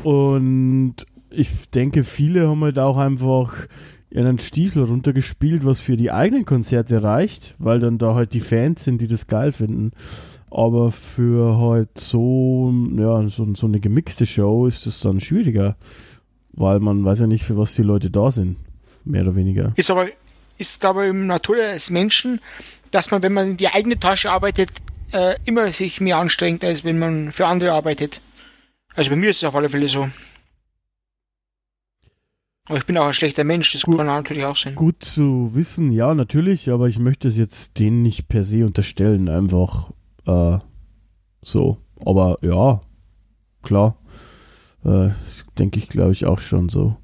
Und 0.05 0.97
ich 1.31 1.71
denke, 1.71 2.05
viele 2.05 2.49
haben 2.49 2.63
halt 2.63 2.79
auch 2.79 2.99
einfach 2.99 3.55
ihren 4.11 4.39
Stiefel 4.39 4.85
runtergespielt, 4.85 5.65
was 5.65 5.81
für 5.81 5.97
die 5.97 6.11
eigenen 6.11 6.45
Konzerte 6.45 7.03
reicht, 7.03 7.55
weil 7.59 7.81
dann 7.81 7.99
da 7.99 8.15
halt 8.15 8.33
die 8.33 8.41
Fans 8.41 8.85
sind, 8.85 9.01
die 9.01 9.09
das 9.09 9.27
geil 9.27 9.53
finden. 9.53 9.93
Aber 10.51 10.91
für 10.91 11.59
halt 11.59 11.97
so, 11.97 12.75
ja, 12.97 13.29
so, 13.29 13.55
so 13.55 13.67
eine 13.67 13.79
gemixte 13.79 14.27
Show 14.27 14.67
ist 14.67 14.87
es 14.87 15.01
dann 15.01 15.21
schwieriger 15.21 15.77
weil 16.53 16.81
man 16.81 17.05
weiß 17.05 17.21
ja 17.21 17.27
nicht, 17.27 17.45
für 17.45 17.57
was 17.57 17.75
die 17.75 17.83
Leute 17.83 18.11
da 18.11 18.31
sind, 18.31 18.57
mehr 19.05 19.23
oder 19.23 19.37
weniger. 19.37 19.73
Ist 19.77 19.91
aber, 19.91 20.09
ist 20.59 20.85
aber 20.85 21.07
im 21.07 21.27
Natur 21.27 21.57
des 21.57 21.91
Menschen, 21.91 22.41
dass 22.91 23.11
man, 23.11 23.23
wenn 23.23 23.33
man 23.33 23.51
in 23.53 23.57
die 23.57 23.69
eigene 23.69 23.99
Tasche 23.99 24.31
arbeitet, 24.31 24.71
äh, 25.13 25.37
immer 25.45 25.73
sich 25.73 26.01
mehr 26.01 26.19
anstrengt, 26.19 26.65
als 26.65 26.85
wenn 26.85 26.99
man 26.99 27.33
für 27.33 27.47
andere 27.47 27.73
arbeitet. 27.73 28.21
Also 28.95 29.11
bei 29.11 29.17
mir 29.17 29.31
ist 29.31 29.39
es 29.39 29.45
auf 29.45 29.55
alle 29.55 29.69
Fälle 29.69 29.89
so. 29.89 30.09
Aber 32.69 32.79
ich 32.79 32.87
bin 32.87 32.97
auch 32.99 33.07
ein 33.07 33.13
schlechter 33.13 33.45
Mensch, 33.45 33.73
das 33.73 33.83
Gut. 33.83 33.97
kann 33.97 34.07
natürlich 34.07 34.45
auch 34.45 34.57
sein. 34.57 34.75
Gut 34.77 35.03
zu 35.03 35.51
wissen, 35.55 35.91
ja, 35.91 36.15
natürlich, 36.15 36.71
aber 36.71 36.87
ich 36.89 36.99
möchte 36.99 37.29
es 37.29 37.37
jetzt 37.37 37.79
denen 37.79 38.03
nicht 38.03 38.29
per 38.29 38.45
se 38.45 38.65
unterstellen, 38.65 39.29
einfach 39.29 39.91
äh, 40.27 40.59
so. 41.43 41.79
Aber 42.05 42.39
ja, 42.43 42.81
klar. 43.63 43.97
Äh, 44.85 45.09
das 45.25 45.45
denke 45.59 45.79
ich, 45.79 45.89
glaube 45.89 46.13
ich, 46.13 46.27
auch 46.27 46.39
schon 46.41 46.69
so. 46.69 46.97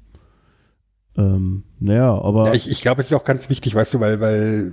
Ähm, 1.17 1.63
naja, 1.79 2.13
aber 2.13 2.47
Ja, 2.47 2.53
ich, 2.53 2.69
ich 2.69 2.81
glaube, 2.81 3.01
es 3.01 3.07
ist 3.07 3.13
auch 3.13 3.25
ganz 3.25 3.49
wichtig, 3.49 3.75
weißt 3.75 3.95
du, 3.95 3.99
weil, 3.99 4.19
weil 4.19 4.71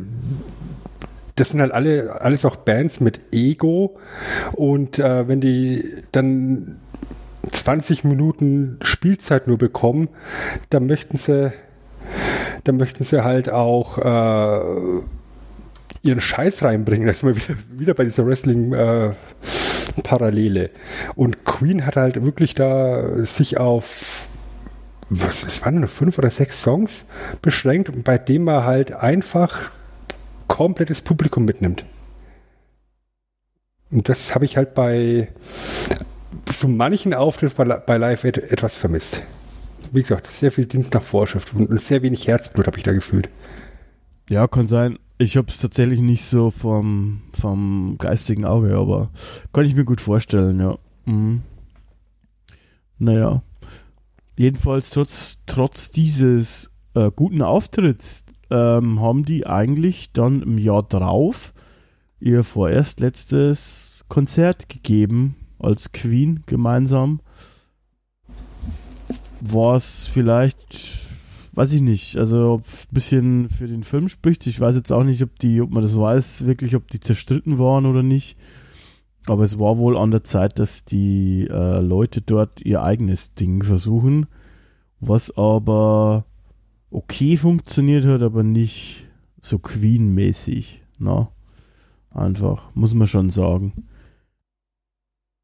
das 1.36 1.50
sind 1.50 1.60
halt 1.60 1.72
alle, 1.72 2.20
alles 2.20 2.44
auch 2.44 2.56
Bands 2.56 3.00
mit 3.00 3.34
Ego 3.34 3.98
und 4.52 4.98
äh, 4.98 5.26
wenn 5.26 5.40
die 5.40 5.82
dann 6.12 6.76
20 7.50 8.04
Minuten 8.04 8.78
Spielzeit 8.82 9.46
nur 9.46 9.56
bekommen, 9.58 10.08
dann 10.70 10.86
möchten 10.86 11.16
sie, 11.16 11.52
dann 12.64 12.76
möchten 12.76 13.04
sie 13.04 13.24
halt 13.24 13.48
auch 13.50 13.98
äh, 13.98 14.60
ihren 16.02 16.20
Scheiß 16.20 16.62
reinbringen. 16.62 17.06
Das 17.06 17.16
ist 17.18 17.22
mal 17.22 17.36
wieder, 17.36 17.54
wieder 17.70 17.94
bei 17.94 18.04
dieser 18.04 18.26
Wrestling-Parallele. 18.26 20.70
und 21.14 21.44
Queen 21.44 21.86
hat 21.86 21.96
halt 21.96 22.24
wirklich 22.24 22.54
da 22.54 23.24
sich 23.24 23.58
auf 23.58 24.26
was, 25.10 25.44
es 25.44 25.64
waren 25.64 25.80
nur 25.80 25.88
fünf 25.88 26.18
oder 26.18 26.30
sechs 26.30 26.62
Songs 26.62 27.08
beschränkt, 27.42 28.04
bei 28.04 28.18
dem 28.18 28.44
man 28.44 28.64
halt 28.64 28.92
einfach 28.92 29.70
komplettes 30.48 31.02
Publikum 31.02 31.44
mitnimmt. 31.44 31.84
Und 33.90 34.08
das 34.08 34.34
habe 34.34 34.44
ich 34.44 34.56
halt 34.56 34.74
bei 34.74 35.28
so 36.48 36.68
manchen 36.68 37.14
Auftritt 37.14 37.54
bei, 37.54 37.64
bei 37.64 37.96
Live 37.96 38.24
et, 38.24 38.38
etwas 38.38 38.76
vermisst. 38.76 39.22
Wie 39.92 40.00
gesagt, 40.00 40.26
sehr 40.26 40.50
viel 40.50 40.66
Dienst 40.66 40.94
nach 40.94 41.02
Vorschrift 41.02 41.54
und 41.54 41.80
sehr 41.80 42.02
wenig 42.02 42.26
Herzblut 42.26 42.66
habe 42.66 42.78
ich 42.78 42.84
da 42.84 42.92
gefühlt. 42.92 43.28
ja, 44.28 44.46
kann 44.48 44.66
sein. 44.66 44.98
Ich 45.18 45.36
habe 45.36 45.48
es 45.48 45.58
tatsächlich 45.58 46.00
nicht 46.00 46.24
so 46.24 46.50
vom, 46.50 47.22
vom 47.32 47.96
geistigen 47.98 48.44
Auge, 48.44 48.76
aber 48.76 49.10
kann 49.52 49.64
ich 49.64 49.76
mir 49.76 49.84
gut 49.84 50.00
vorstellen, 50.00 50.58
ja. 50.58 50.76
Mhm. 51.04 51.42
Naja. 52.98 53.42
Jedenfalls 54.36 54.90
trotz, 54.90 55.38
trotz 55.46 55.90
dieses 55.90 56.70
äh, 56.94 57.10
guten 57.14 57.42
Auftritts 57.42 58.24
ähm, 58.50 59.00
haben 59.00 59.24
die 59.24 59.46
eigentlich 59.46 60.12
dann 60.12 60.42
im 60.42 60.58
Jahr 60.58 60.82
drauf 60.82 61.52
ihr 62.18 62.42
vorerst 62.42 63.00
letztes 63.00 64.04
Konzert 64.08 64.68
gegeben 64.68 65.36
als 65.64 65.92
Queen 65.92 66.42
gemeinsam. 66.46 67.20
War 69.40 69.76
es 69.76 70.06
vielleicht, 70.06 71.08
weiß 71.52 71.72
ich 71.72 71.82
nicht, 71.82 72.16
also 72.16 72.62
ein 72.64 72.94
bisschen 72.94 73.50
für 73.50 73.66
den 73.66 73.82
Film 73.82 74.08
spricht. 74.08 74.46
Ich 74.46 74.60
weiß 74.60 74.74
jetzt 74.74 74.92
auch 74.92 75.04
nicht, 75.04 75.22
ob 75.22 75.38
die, 75.38 75.60
ob 75.60 75.70
man 75.70 75.82
das 75.82 75.96
weiß, 75.96 76.46
wirklich, 76.46 76.76
ob 76.76 76.88
die 76.88 77.00
zerstritten 77.00 77.58
waren 77.58 77.86
oder 77.86 78.02
nicht. 78.02 78.36
Aber 79.26 79.42
es 79.42 79.58
war 79.58 79.78
wohl 79.78 79.96
an 79.96 80.10
der 80.10 80.24
Zeit, 80.24 80.58
dass 80.58 80.84
die 80.84 81.46
äh, 81.50 81.80
Leute 81.80 82.20
dort 82.20 82.60
ihr 82.62 82.82
eigenes 82.82 83.34
Ding 83.34 83.62
versuchen, 83.62 84.26
was 85.00 85.36
aber 85.36 86.26
okay 86.90 87.36
funktioniert 87.36 88.04
hat, 88.04 88.22
aber 88.22 88.42
nicht 88.42 89.06
so 89.40 89.58
Queen-mäßig. 89.58 90.82
Na, 90.98 91.28
einfach, 92.10 92.70
muss 92.74 92.94
man 92.94 93.08
schon 93.08 93.30
sagen. 93.30 93.84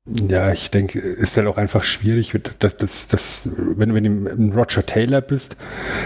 Ja, 0.06 0.50
ich 0.50 0.70
denke, 0.70 0.98
ist 0.98 1.36
halt 1.36 1.46
auch 1.46 1.58
einfach 1.58 1.84
schwierig, 1.84 2.34
dass, 2.58 2.76
dass, 2.76 3.08
dass, 3.08 3.50
wenn, 3.76 3.90
du 3.90 4.30
ein 4.30 4.52
Roger 4.52 4.84
Taylor 4.84 5.20
bist, 5.20 5.56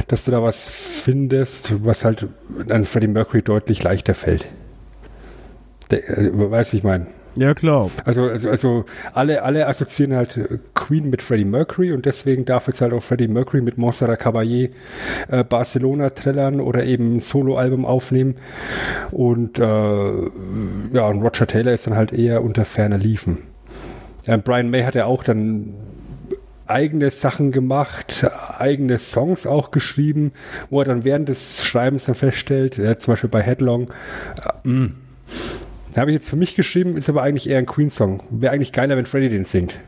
dass 0.09 0.25
du 0.25 0.31
da 0.33 0.43
was 0.43 0.67
findest, 0.67 1.85
was 1.85 2.05
halt 2.05 2.27
an 2.69 2.85
Freddie 2.85 3.07
Mercury 3.07 3.43
deutlich 3.43 3.83
leichter 3.83 4.15
fällt. 4.15 4.47
Der, 5.91 6.19
äh, 6.19 6.31
weißt 6.33 6.73
du, 6.73 6.77
ich 6.77 6.83
meine. 6.83 7.07
Ja, 7.37 7.55
klar. 7.55 7.91
Also, 8.05 8.25
also, 8.25 8.51
also 8.51 8.85
alle, 9.13 9.43
alle 9.43 9.67
assoziieren 9.67 10.15
halt 10.15 10.41
Queen 10.75 11.09
mit 11.09 11.23
Freddie 11.23 11.45
Mercury 11.45 11.93
und 11.93 12.05
deswegen 12.05 12.45
darf 12.45 12.67
jetzt 12.67 12.81
halt 12.81 12.93
auch 12.93 13.03
Freddie 13.03 13.29
Mercury 13.29 13.63
mit 13.63 13.79
Montserrat 13.79 14.21
Caballé 14.21 14.71
äh, 15.29 15.45
Barcelona 15.45 16.11
trällern 16.11 16.61
oder 16.61 16.85
eben 16.85 17.17
ein 17.17 17.21
Soloalbum 17.21 17.87
aufnehmen. 17.87 18.37
Und 19.13 19.59
äh, 19.59 19.63
ja, 19.63 21.07
und 21.07 21.23
Roger 21.23 21.47
Taylor 21.47 21.73
ist 21.73 21.87
dann 21.87 21.97
halt 21.97 22.13
eher 22.13 22.43
unter 22.43 22.65
ferner 22.65 22.99
Liefen. 22.99 23.54
Brian 24.27 24.71
May 24.71 24.83
hat 24.83 24.95
ja 24.95 25.07
auch 25.07 25.23
dann 25.23 25.75
eigene 26.67 27.11
Sachen 27.11 27.53
gemacht, 27.53 28.27
eigene 28.59 28.99
Songs 28.99 29.47
auch 29.47 29.71
geschrieben, 29.71 30.33
wo 30.71 30.81
er 30.81 30.87
dann 30.87 31.05
während 31.05 31.29
des 31.29 31.65
Schreibens 31.65 32.07
dann 32.07 32.15
feststellt, 32.15 32.79
ja, 32.79 32.99
zum 32.99 33.13
Beispiel 33.13 33.31
bei 33.31 33.43
Headlong, 33.43 33.91
äh, 34.65 34.69
mh, 34.69 34.91
da 35.93 36.01
habe 36.01 36.11
ich 36.11 36.15
jetzt 36.17 36.29
für 36.29 36.37
mich 36.37 36.57
geschrieben, 36.57 36.97
ist 36.97 37.09
aber 37.09 37.23
eigentlich 37.23 37.49
eher 37.49 37.59
ein 37.59 37.67
Queen-Song. 37.67 38.23
Wäre 38.31 38.53
eigentlich 38.53 38.73
geiler, 38.73 38.97
wenn 38.97 39.07
Freddy 39.07 39.29
den 39.29 39.45
singt. 39.45 39.79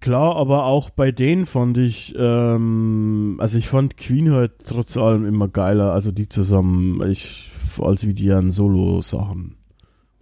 Klar, 0.00 0.36
aber 0.36 0.66
auch 0.66 0.90
bei 0.90 1.10
denen 1.10 1.44
fand 1.46 1.76
ich, 1.78 2.14
ähm, 2.16 3.36
also 3.40 3.58
ich 3.58 3.68
fand 3.68 3.96
Queen 3.96 4.32
halt 4.32 4.52
trotz 4.64 4.96
allem 4.96 5.26
immer 5.26 5.48
geiler, 5.48 5.92
also 5.92 6.12
die 6.12 6.28
zusammen, 6.28 7.02
ich, 7.10 7.50
als 7.80 8.06
wie 8.06 8.14
die 8.14 8.30
an 8.32 8.52
Solo-Sachen. 8.52 9.57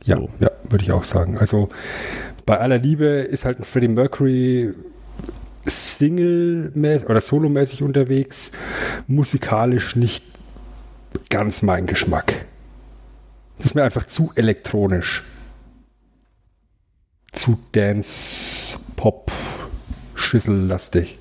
So. 0.03 0.13
Ja, 0.13 0.19
ja, 0.41 0.51
würde 0.69 0.85
ich 0.85 0.93
auch 0.93 1.05
sagen. 1.05 1.39
Also 1.39 1.69
bei 2.45 2.59
aller 2.59 2.79
Liebe 2.79 3.05
ist 3.05 3.45
halt 3.45 3.59
ein 3.59 3.65
Freddie 3.65 3.89
Mercury 3.89 4.75
Single 5.67 6.73
oder 7.09 7.21
solomäßig 7.21 7.83
unterwegs, 7.83 8.53
musikalisch 9.07 9.97
nicht 9.97 10.25
ganz 11.29 11.63
mein 11.63 11.87
Geschmack. 11.87 12.47
Das 13.59 13.67
ist 13.67 13.75
mir 13.75 13.83
einfach 13.83 14.07
zu 14.07 14.33
elektronisch. 14.35 15.25
Zu 17.33 17.59
Dance, 17.73 18.79
Pop, 18.97 19.33
Schüssellastig. 20.15 21.19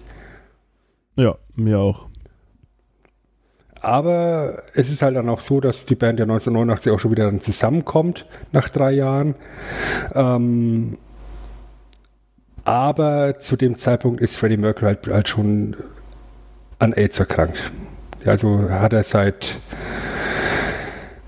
Ja, 1.18 1.38
mir 1.56 1.80
auch. 1.80 2.08
Aber 3.86 4.64
es 4.74 4.90
ist 4.90 5.04
halt 5.04 5.16
dann 5.16 5.30
auch 5.30 5.42
so, 5.42 5.62
dass 5.62 5.86
die 5.86 5.94
Band 5.94 6.18
ja 6.18 6.24
1989 6.24 6.92
auch 6.92 6.98
schon 6.98 7.12
wieder 7.12 7.26
dann 7.26 7.40
zusammenkommt 7.40 8.26
nach 8.52 8.68
drei 8.68 8.92
Jahren. 8.94 9.36
Ähm, 10.16 10.98
aber 12.64 13.38
zu 13.38 13.56
dem 13.56 13.78
Zeitpunkt 13.78 14.22
ist 14.22 14.38
Freddie 14.38 14.58
Mercury 14.58 14.88
halt, 14.88 15.08
halt 15.08 15.30
schon 15.30 15.76
an 16.80 16.94
AIDS 16.94 17.20
erkrankt. 17.20 17.60
Also 18.26 18.72
hat 18.72 18.92
er 18.94 19.04
seit, 19.04 19.60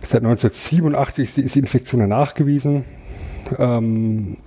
seit 0.02 0.24
1987 0.24 1.26
ist 1.26 1.38
die, 1.38 1.42
ist 1.42 1.54
die 1.54 1.60
Infektion 1.60 2.10
nachgewiesen. 2.10 2.86
Ähm, 3.60 4.38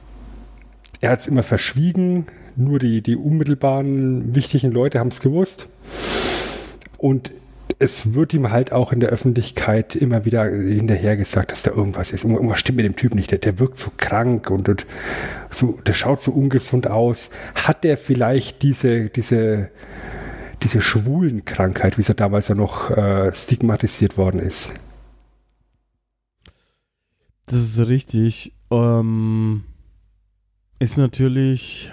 er 1.01 1.13
hat 1.13 1.21
es 1.21 1.29
immer 1.29 1.45
verschwiegen. 1.45 2.27
Nur 2.57 2.81
die, 2.81 3.03
die 3.03 3.15
unmittelbaren 3.15 4.35
wichtigen 4.35 4.73
Leute 4.73 4.99
haben 4.99 5.11
es 5.11 5.21
gewusst. 5.21 5.69
Und 6.99 7.31
es 7.81 8.13
wird 8.13 8.35
ihm 8.35 8.51
halt 8.51 8.73
auch 8.73 8.93
in 8.93 9.01
der 9.01 9.09
Öffentlichkeit 9.09 9.97
immer 9.97 10.27
wieder 10.27 10.45
hinterher 10.45 11.17
gesagt, 11.17 11.51
dass 11.51 11.63
da 11.63 11.71
irgendwas 11.71 12.13
ist. 12.13 12.25
Irgendwas 12.25 12.61
stimmt 12.61 12.77
mit 12.77 12.85
dem 12.85 12.95
Typ 12.95 13.15
nicht. 13.15 13.31
Der, 13.31 13.39
der 13.39 13.59
wirkt 13.59 13.79
so 13.79 13.91
krank 13.97 14.51
und, 14.51 14.69
und 14.69 14.87
so, 15.51 15.79
der 15.87 15.95
schaut 15.95 16.21
so 16.21 16.31
ungesund 16.31 16.89
aus. 16.89 17.31
Hat 17.55 17.83
der 17.83 17.97
vielleicht 17.97 18.63
diese, 18.63 19.09
diese, 19.09 19.71
diese 20.63 20.83
schwulen 20.83 21.47
Krankheit, 21.47 21.97
wie 21.97 22.03
sie 22.03 22.15
damals 22.15 22.49
ja 22.49 22.55
noch 22.55 22.91
äh, 22.91 23.33
stigmatisiert 23.33 24.19
worden 24.19 24.41
ist? 24.41 24.75
Das 27.47 27.61
ist 27.61 27.79
richtig. 27.79 28.53
Ähm, 28.71 29.65
ist 30.79 30.99
natürlich 30.99 31.93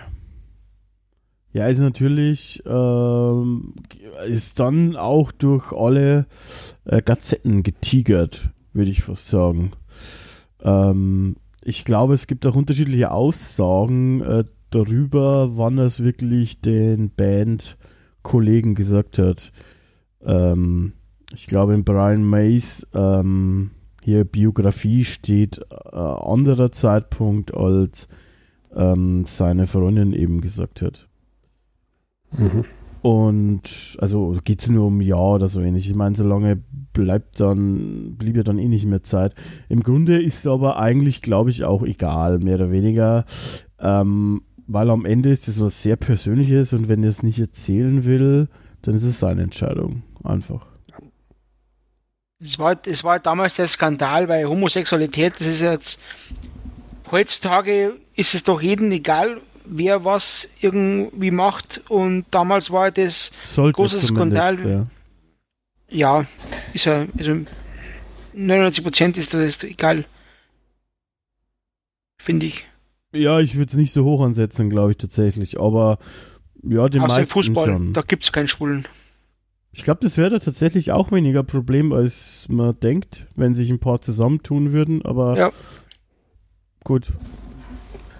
ja, 1.57 1.65
ist 1.65 1.79
natürlich, 1.79 2.61
ähm, 2.67 3.73
ist 4.27 4.59
dann 4.59 4.95
auch 4.95 5.31
durch 5.31 5.71
alle 5.71 6.27
äh, 6.85 7.01
Gazetten 7.01 7.63
getigert, 7.63 8.51
würde 8.73 8.91
ich 8.91 9.01
fast 9.01 9.27
sagen. 9.27 9.71
Ähm, 10.61 11.35
ich 11.63 11.83
glaube, 11.83 12.13
es 12.13 12.27
gibt 12.27 12.45
auch 12.45 12.53
unterschiedliche 12.53 13.09
Aussagen 13.09 14.21
äh, 14.21 14.43
darüber, 14.69 15.57
wann 15.57 15.79
es 15.79 16.03
wirklich 16.03 16.61
den 16.61 17.09
Band-Kollegen 17.09 18.75
gesagt 18.75 19.17
hat. 19.17 19.51
Ähm, 20.23 20.93
ich 21.33 21.47
glaube, 21.47 21.73
in 21.73 21.83
Brian 21.83 22.23
Mays 22.23 22.85
ähm, 22.93 23.71
hier 24.03 24.25
Biografie 24.25 25.05
steht 25.05 25.59
äh, 25.71 25.95
anderer 25.95 26.71
Zeitpunkt, 26.71 27.51
als 27.55 28.07
ähm, 28.75 29.25
seine 29.25 29.65
Freundin 29.65 30.13
eben 30.13 30.39
gesagt 30.39 30.83
hat. 30.83 31.09
Mhm. 32.31 32.65
Und 33.01 33.97
also 33.99 34.37
geht 34.43 34.61
es 34.61 34.69
nur 34.69 34.87
um 34.87 34.97
ein 34.97 35.01
Jahr 35.01 35.35
oder 35.35 35.47
so 35.47 35.61
ähnlich. 35.61 35.89
Ich 35.89 35.95
meine, 35.95 36.15
so 36.15 36.27
lange 36.27 36.61
bleibt 36.93 37.39
dann, 37.39 38.15
blieb 38.17 38.35
ja 38.35 38.43
dann 38.43 38.59
eh 38.59 38.67
nicht 38.67 38.85
mehr 38.85 39.03
Zeit. 39.03 39.35
Im 39.69 39.83
Grunde 39.83 40.21
ist 40.21 40.39
es 40.39 40.47
aber 40.47 40.77
eigentlich, 40.77 41.21
glaube 41.21 41.49
ich, 41.49 41.63
auch 41.63 41.83
egal, 41.83 42.39
mehr 42.39 42.55
oder 42.55 42.71
weniger. 42.71 43.25
Ähm, 43.79 44.41
weil 44.67 44.89
am 44.89 45.05
Ende 45.05 45.31
ist 45.31 45.47
das 45.47 45.61
was 45.61 45.81
sehr 45.81 45.95
Persönliches 45.95 46.73
und 46.73 46.89
wenn 46.89 47.03
er 47.03 47.09
es 47.09 47.23
nicht 47.23 47.39
erzählen 47.39 48.03
will, 48.03 48.49
dann 48.81 48.95
ist 48.95 49.03
es 49.03 49.19
seine 49.19 49.43
Entscheidung. 49.43 50.03
Einfach. 50.23 50.65
Es 52.39 52.59
war, 52.59 52.75
es 52.85 53.03
war 53.03 53.19
damals 53.19 53.55
der 53.55 53.67
Skandal, 53.67 54.27
weil 54.27 54.47
Homosexualität, 54.47 55.39
das 55.39 55.47
ist 55.47 55.61
jetzt, 55.61 55.99
heutzutage 57.11 57.93
ist 58.15 58.35
es 58.35 58.43
doch 58.43 58.61
jedem 58.61 58.91
egal, 58.91 59.41
wer 59.69 60.05
was 60.05 60.49
irgendwie 60.61 61.31
macht 61.31 61.81
und 61.89 62.25
damals 62.31 62.71
war 62.71 62.91
das 62.91 63.31
Sollte 63.43 63.73
großer 63.75 63.99
Skandal. 63.99 64.69
Ja. 64.69 64.87
Ja, 65.89 66.25
ist 66.73 66.85
ja, 66.85 67.05
also 67.17 67.39
99 68.33 68.83
Prozent 68.83 69.17
ist 69.17 69.33
das 69.33 69.63
egal. 69.63 70.05
Finde 72.21 72.45
ich. 72.47 72.65
Ja, 73.13 73.39
ich 73.39 73.55
würde 73.55 73.71
es 73.71 73.77
nicht 73.77 73.93
so 73.93 74.03
hoch 74.03 74.21
ansetzen, 74.21 74.69
glaube 74.69 74.91
ich 74.91 74.97
tatsächlich. 74.97 75.59
Aber 75.59 75.97
ja, 76.63 76.89
den 76.89 77.01
Außer 77.01 77.19
meisten 77.19 77.31
Fußball, 77.31 77.65
schon. 77.67 77.93
da 77.93 78.01
gibt 78.01 78.23
es 78.23 78.31
keinen 78.31 78.47
Schwulen. 78.47 78.85
Ich 79.71 79.83
glaube, 79.83 79.99
das 80.01 80.17
wäre 80.17 80.29
da 80.31 80.39
tatsächlich 80.39 80.91
auch 80.91 81.11
weniger 81.11 81.43
Problem, 81.43 81.93
als 81.93 82.47
man 82.49 82.77
denkt, 82.79 83.27
wenn 83.35 83.53
sich 83.53 83.69
ein 83.69 83.79
paar 83.79 84.01
zusammentun 84.01 84.73
würden. 84.73 85.03
Aber 85.05 85.37
Ja. 85.37 85.51
gut. 86.83 87.13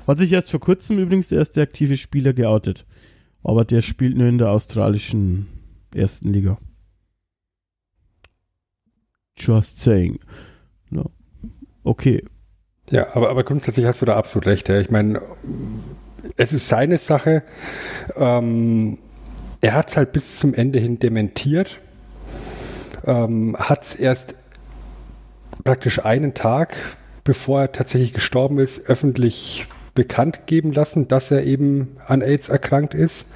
Hat 0.08 0.18
sich 0.18 0.32
erst 0.32 0.50
vor 0.50 0.62
kurzem 0.62 1.00
übrigens 1.00 1.28
der 1.28 1.40
erste 1.40 1.62
aktive 1.62 1.98
Spieler 1.98 2.32
geoutet. 2.32 2.86
Aber 3.44 3.66
der 3.66 3.82
spielt 3.82 4.16
nur 4.16 4.28
in 4.28 4.38
der 4.38 4.52
australischen 4.52 5.48
ersten 5.94 6.32
Liga. 6.32 6.58
Just 9.38 9.80
saying. 9.80 10.20
Ja. 10.92 11.04
Okay. 11.84 12.24
Ja, 12.90 13.16
aber, 13.16 13.30
aber 13.30 13.44
grundsätzlich 13.44 13.86
hast 13.86 14.02
du 14.02 14.06
da 14.06 14.16
absolut 14.16 14.48
recht. 14.48 14.70
Ja. 14.70 14.80
Ich 14.80 14.90
meine, 14.90 15.22
es 16.38 16.54
ist 16.54 16.70
seine 16.70 16.98
Sache. 16.98 17.44
Ähm, 18.16 19.00
er 19.60 19.74
hat 19.74 19.90
es 19.90 19.98
halt 19.98 20.14
bis 20.14 20.40
zum 20.40 20.54
Ende 20.54 20.80
hin 20.80 21.00
dementiert. 21.00 21.80
Ähm, 23.06 23.58
hat 23.60 23.84
es 23.84 23.96
erst 23.96 24.36
praktisch 25.64 26.04
einen 26.06 26.34
Tag, 26.34 26.78
bevor 27.26 27.62
er 27.62 27.72
tatsächlich 27.74 28.14
gestorben 28.14 28.60
ist, 28.60 28.90
öffentlich 28.90 29.68
bekannt 29.98 30.45
geben 30.45 30.74
lassen, 30.74 31.07
dass 31.07 31.32
er 31.32 31.44
eben 31.44 31.98
an 32.06 32.22
AIDS 32.22 32.49
erkrankt 32.49 32.94
ist. 32.94 33.34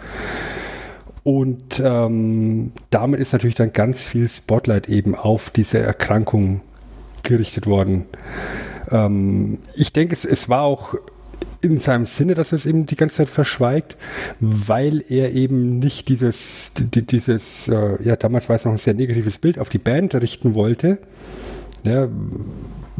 Und 1.23 1.81
ähm, 1.83 2.71
damit 2.91 3.19
ist 3.19 3.33
natürlich 3.33 3.55
dann 3.55 3.73
ganz 3.73 4.05
viel 4.05 4.29
Spotlight 4.29 4.88
eben 4.88 5.15
auf 5.15 5.49
diese 5.49 5.79
Erkrankung 5.79 6.61
gerichtet 7.23 7.65
worden. 7.65 8.05
Ähm, 8.91 9.57
ich 9.75 9.91
denke, 9.91 10.13
es, 10.13 10.23
es 10.23 10.49
war 10.49 10.61
auch 10.61 10.93
in 11.61 11.79
seinem 11.79 12.05
Sinne, 12.05 12.35
dass 12.35 12.51
er 12.51 12.57
es 12.57 12.67
eben 12.67 12.85
die 12.85 12.95
ganze 12.95 13.17
Zeit 13.17 13.29
verschweigt, 13.29 13.97
weil 14.39 15.03
er 15.09 15.31
eben 15.31 15.79
nicht 15.79 16.09
dieses, 16.09 16.73
die, 16.75 17.01
dieses, 17.01 17.69
äh, 17.69 18.03
ja, 18.03 18.15
damals 18.15 18.49
war 18.49 18.55
es 18.55 18.65
noch 18.65 18.71
ein 18.71 18.77
sehr 18.77 18.93
negatives 18.93 19.39
Bild 19.39 19.57
auf 19.57 19.69
die 19.69 19.79
Band 19.79 20.13
richten 20.13 20.53
wollte. 20.53 20.99
Ja, 21.85 22.07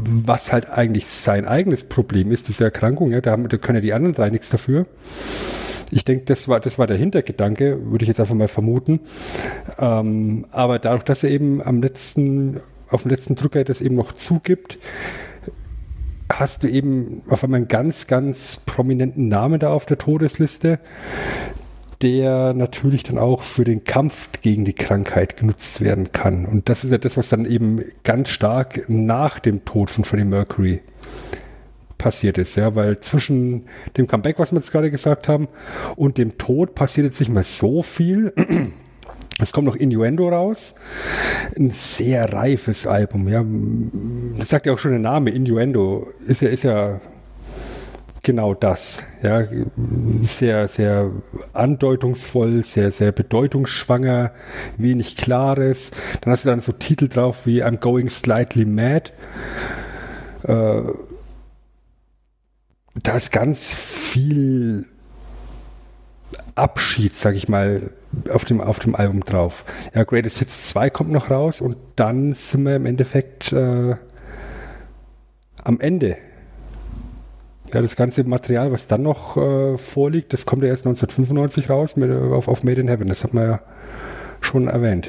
was 0.04 0.52
halt 0.52 0.70
eigentlich 0.70 1.08
sein 1.08 1.46
eigenes 1.46 1.84
Problem 1.84 2.30
ist, 2.32 2.48
diese 2.48 2.64
Erkrankung, 2.64 3.10
ja, 3.12 3.20
da, 3.20 3.32
haben, 3.32 3.48
da 3.48 3.56
können 3.56 3.76
ja 3.76 3.82
die 3.82 3.92
anderen 3.92 4.14
drei 4.14 4.30
nichts 4.30 4.50
dafür. 4.50 4.86
Ich 5.90 6.04
denke, 6.04 6.24
das 6.24 6.48
war, 6.48 6.58
das 6.58 6.78
war 6.78 6.86
der 6.86 6.96
Hintergedanke, 6.96 7.90
würde 7.90 8.04
ich 8.04 8.08
jetzt 8.08 8.20
einfach 8.20 8.34
mal 8.34 8.48
vermuten. 8.48 9.00
Ähm, 9.78 10.46
aber 10.50 10.78
dadurch, 10.78 11.04
dass 11.04 11.22
er 11.22 11.30
eben 11.30 11.62
am 11.62 11.82
letzten, 11.82 12.60
auf 12.90 13.02
dem 13.02 13.10
letzten 13.10 13.34
Drücker 13.34 13.62
das 13.64 13.80
eben 13.80 13.96
noch 13.96 14.12
zugibt, 14.12 14.78
hast 16.32 16.62
du 16.62 16.68
eben 16.68 17.22
auf 17.28 17.44
einmal 17.44 17.58
einen 17.58 17.68
ganz, 17.68 18.06
ganz 18.06 18.62
prominenten 18.64 19.28
Namen 19.28 19.60
da 19.60 19.72
auf 19.72 19.84
der 19.84 19.98
Todesliste, 19.98 20.78
der 22.02 22.52
natürlich 22.52 23.04
dann 23.04 23.18
auch 23.18 23.42
für 23.42 23.64
den 23.64 23.84
Kampf 23.84 24.28
gegen 24.42 24.64
die 24.64 24.72
Krankheit 24.72 25.36
genutzt 25.36 25.80
werden 25.80 26.10
kann. 26.12 26.44
Und 26.44 26.68
das 26.68 26.84
ist 26.84 26.90
ja 26.90 26.98
das, 26.98 27.16
was 27.16 27.28
dann 27.28 27.46
eben 27.46 27.80
ganz 28.02 28.28
stark 28.28 28.84
nach 28.88 29.38
dem 29.38 29.64
Tod 29.64 29.90
von 29.90 30.04
Freddie 30.04 30.24
Mercury 30.24 30.80
passiert 31.98 32.36
ist, 32.36 32.56
ja, 32.56 32.74
weil 32.74 32.98
zwischen 32.98 33.66
dem 33.96 34.08
Comeback, 34.08 34.40
was 34.40 34.50
wir 34.50 34.58
jetzt 34.58 34.72
gerade 34.72 34.90
gesagt 34.90 35.28
haben, 35.28 35.46
und 35.94 36.18
dem 36.18 36.36
Tod 36.36 36.74
passiert 36.74 37.04
jetzt 37.04 37.20
nicht 37.20 37.30
mehr 37.30 37.44
so 37.44 37.82
viel. 37.82 38.32
Es 39.38 39.52
kommt 39.52 39.66
noch 39.66 39.76
Innuendo 39.76 40.28
raus. 40.28 40.74
Ein 41.56 41.70
sehr 41.70 42.32
reifes 42.32 42.86
Album, 42.86 43.28
ja. 43.28 43.44
Das 44.36 44.48
sagt 44.48 44.66
ja 44.66 44.74
auch 44.74 44.78
schon 44.78 44.90
der 44.90 45.00
Name, 45.00 45.30
Innuendo. 45.30 46.08
Ist 46.26 46.42
ja, 46.42 46.48
ist 46.48 46.64
ja 46.64 47.00
genau 48.22 48.54
das. 48.54 49.02
Ja, 49.22 49.46
sehr, 50.20 50.68
sehr 50.68 51.10
andeutungsvoll, 51.52 52.62
sehr, 52.62 52.90
sehr 52.90 53.12
bedeutungsschwanger, 53.12 54.32
wenig 54.78 55.16
Klares. 55.16 55.90
Dann 56.20 56.32
hast 56.32 56.44
du 56.44 56.50
dann 56.50 56.60
so 56.60 56.72
Titel 56.72 57.08
drauf 57.08 57.46
wie 57.46 57.62
I'm 57.62 57.78
Going 57.78 58.10
Slightly 58.10 58.64
Mad. 58.64 59.10
Äh, 60.44 60.82
da 63.02 63.16
ist 63.16 63.32
ganz 63.32 63.72
viel 63.72 64.86
Abschied, 66.54 67.16
sag 67.16 67.34
ich 67.34 67.48
mal, 67.48 67.90
auf 68.30 68.44
dem, 68.44 68.60
auf 68.60 68.78
dem 68.78 68.94
Album 68.94 69.24
drauf. 69.24 69.64
Ja, 69.94 70.04
Greatest 70.04 70.38
Hits 70.38 70.68
2 70.68 70.90
kommt 70.90 71.10
noch 71.10 71.30
raus 71.30 71.60
und 71.60 71.76
dann 71.96 72.34
sind 72.34 72.64
wir 72.64 72.76
im 72.76 72.86
Endeffekt 72.86 73.52
äh, 73.52 73.96
am 75.64 75.80
Ende. 75.80 76.16
Ja, 77.72 77.80
das 77.80 77.96
ganze 77.96 78.24
Material, 78.24 78.70
was 78.70 78.86
dann 78.86 79.02
noch 79.02 79.36
äh, 79.36 79.78
vorliegt, 79.78 80.32
das 80.32 80.44
kommt 80.44 80.62
ja 80.62 80.68
erst 80.68 80.86
1995 80.86 81.70
raus 81.70 81.96
mit, 81.96 82.10
auf, 82.10 82.48
auf 82.48 82.64
Made 82.64 82.80
in 82.80 82.88
Heaven. 82.88 83.08
Das 83.08 83.24
hat 83.24 83.32
man 83.32 83.44
ja 83.44 83.60
schon 84.40 84.68
erwähnt. 84.68 85.08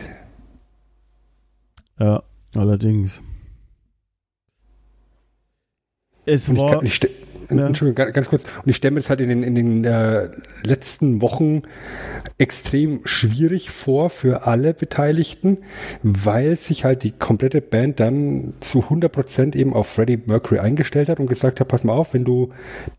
Ja, 2.00 2.24
allerdings. 2.56 3.22
Es 6.26 6.48
Und 6.48 6.56
ich, 6.56 6.62
war. 6.62 6.72
kann, 6.72 6.86
ich, 6.86 7.00
Ja. 7.50 7.68
Entschuldigung, 7.68 7.96
ga- 8.06 8.12
ganz 8.12 8.30
kurz. 8.30 8.44
Und 8.44 8.70
ich 8.70 8.76
stelle 8.76 8.94
mir 8.94 9.00
das 9.00 9.10
halt 9.10 9.22
in 9.22 9.30
den, 9.30 9.44
in 9.44 9.56
den 9.56 9.86
äh, 9.86 10.30
letzten 10.64 11.22
Wochen 11.22 11.64
extrem 12.38 13.02
schwierig 13.06 13.70
vor 13.72 14.10
für 14.10 14.46
alle 14.48 14.74
Beteiligten, 14.74 15.58
weil 16.02 16.58
sich 16.58 16.84
halt 16.86 17.04
die 17.04 17.12
komplette 17.12 17.62
Band 17.62 18.00
dann 18.00 18.54
zu 18.60 18.80
100% 18.90 19.56
eben 19.56 19.74
auf 19.74 19.88
Freddie 19.88 20.20
Mercury 20.26 20.60
eingestellt 20.60 21.10
hat 21.10 21.20
und 21.20 21.28
gesagt 21.28 21.60
hat, 21.60 21.68
pass 21.68 21.84
mal 21.84 21.94
auf, 21.94 22.14
wenn 22.14 22.26
du 22.26 22.50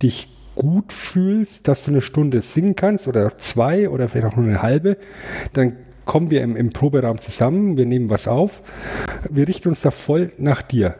dich 0.02 0.28
gut 0.54 0.92
fühlst, 0.92 1.66
dass 1.66 1.84
du 1.84 1.90
eine 1.90 2.00
Stunde 2.00 2.40
singen 2.40 2.76
kannst 2.76 3.08
oder 3.08 3.36
zwei 3.38 3.88
oder 3.88 4.08
vielleicht 4.08 4.32
auch 4.32 4.36
nur 4.36 4.46
eine 4.46 4.62
halbe, 4.62 4.96
dann 5.52 5.76
kommen 6.04 6.30
wir 6.30 6.42
im, 6.42 6.54
im 6.54 6.68
Proberaum 6.70 7.18
zusammen, 7.18 7.76
wir 7.76 7.86
nehmen 7.86 8.08
was 8.10 8.28
auf, 8.28 8.62
wir 9.30 9.48
richten 9.48 9.68
uns 9.70 9.80
da 9.80 9.90
voll 9.90 10.30
nach 10.38 10.62
dir. 10.62 10.94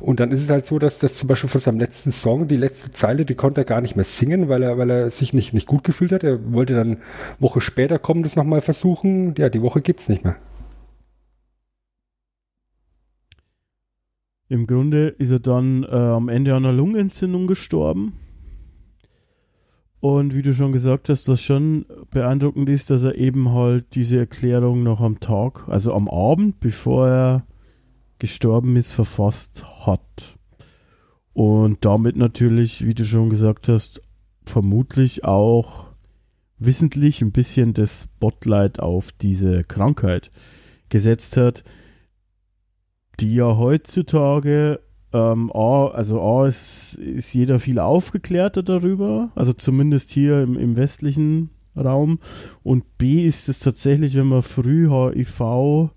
Und 0.00 0.20
dann 0.20 0.30
ist 0.30 0.42
es 0.42 0.50
halt 0.50 0.64
so, 0.64 0.78
dass 0.78 1.00
das 1.00 1.16
zum 1.16 1.28
Beispiel 1.28 1.50
von 1.50 1.60
seinem 1.60 1.80
letzten 1.80 2.12
Song, 2.12 2.46
die 2.46 2.56
letzte 2.56 2.92
Zeile, 2.92 3.24
die 3.24 3.34
konnte 3.34 3.62
er 3.62 3.64
gar 3.64 3.80
nicht 3.80 3.96
mehr 3.96 4.04
singen, 4.04 4.48
weil 4.48 4.62
er, 4.62 4.78
weil 4.78 4.90
er 4.90 5.10
sich 5.10 5.32
nicht, 5.34 5.54
nicht 5.54 5.66
gut 5.66 5.82
gefühlt 5.82 6.12
hat. 6.12 6.22
Er 6.22 6.52
wollte 6.52 6.74
dann 6.74 6.98
Woche 7.40 7.60
später 7.60 7.98
kommen, 7.98 8.22
das 8.22 8.36
nochmal 8.36 8.60
versuchen. 8.60 9.34
Ja, 9.36 9.48
die 9.48 9.62
Woche 9.62 9.80
gibt's 9.80 10.08
nicht 10.08 10.24
mehr. 10.24 10.36
Im 14.48 14.66
Grunde 14.66 15.08
ist 15.08 15.30
er 15.30 15.40
dann 15.40 15.82
äh, 15.82 15.88
am 15.88 16.28
Ende 16.28 16.54
einer 16.54 16.72
Lungenentzündung 16.72 17.46
gestorben. 17.46 18.14
Und 20.00 20.34
wie 20.34 20.42
du 20.42 20.54
schon 20.54 20.70
gesagt 20.70 21.08
hast, 21.08 21.28
was 21.28 21.42
schon 21.42 21.86
beeindruckend 22.10 22.68
ist, 22.68 22.88
dass 22.88 23.02
er 23.02 23.16
eben 23.16 23.52
halt 23.52 23.96
diese 23.96 24.18
Erklärung 24.18 24.84
noch 24.84 25.00
am 25.00 25.18
Tag, 25.18 25.68
also 25.68 25.92
am 25.92 26.08
Abend, 26.08 26.60
bevor 26.60 27.08
er 27.08 27.46
gestorben 28.18 28.76
ist, 28.76 28.92
verfasst 28.92 29.64
hat. 29.86 30.36
Und 31.32 31.84
damit 31.84 32.16
natürlich, 32.16 32.86
wie 32.86 32.94
du 32.94 33.04
schon 33.04 33.30
gesagt 33.30 33.68
hast, 33.68 34.02
vermutlich 34.44 35.24
auch 35.24 35.86
wissentlich 36.58 37.22
ein 37.22 37.32
bisschen 37.32 37.74
das 37.74 38.02
Spotlight 38.02 38.80
auf 38.80 39.12
diese 39.12 39.62
Krankheit 39.64 40.30
gesetzt 40.88 41.36
hat, 41.36 41.62
die 43.20 43.34
ja 43.34 43.56
heutzutage 43.56 44.80
ähm, 45.12 45.52
A, 45.52 45.88
also 45.88 46.20
A 46.20 46.46
ist, 46.46 46.94
ist 46.94 47.32
jeder 47.34 47.60
viel 47.60 47.78
aufgeklärter 47.78 48.62
darüber, 48.62 49.30
also 49.34 49.52
zumindest 49.52 50.10
hier 50.10 50.42
im, 50.42 50.56
im 50.58 50.76
westlichen 50.76 51.50
Raum 51.76 52.18
und 52.62 52.98
B 52.98 53.24
ist 53.24 53.48
es 53.48 53.60
tatsächlich, 53.60 54.16
wenn 54.16 54.26
man 54.26 54.42
früh 54.42 54.88
HIV 54.88 55.90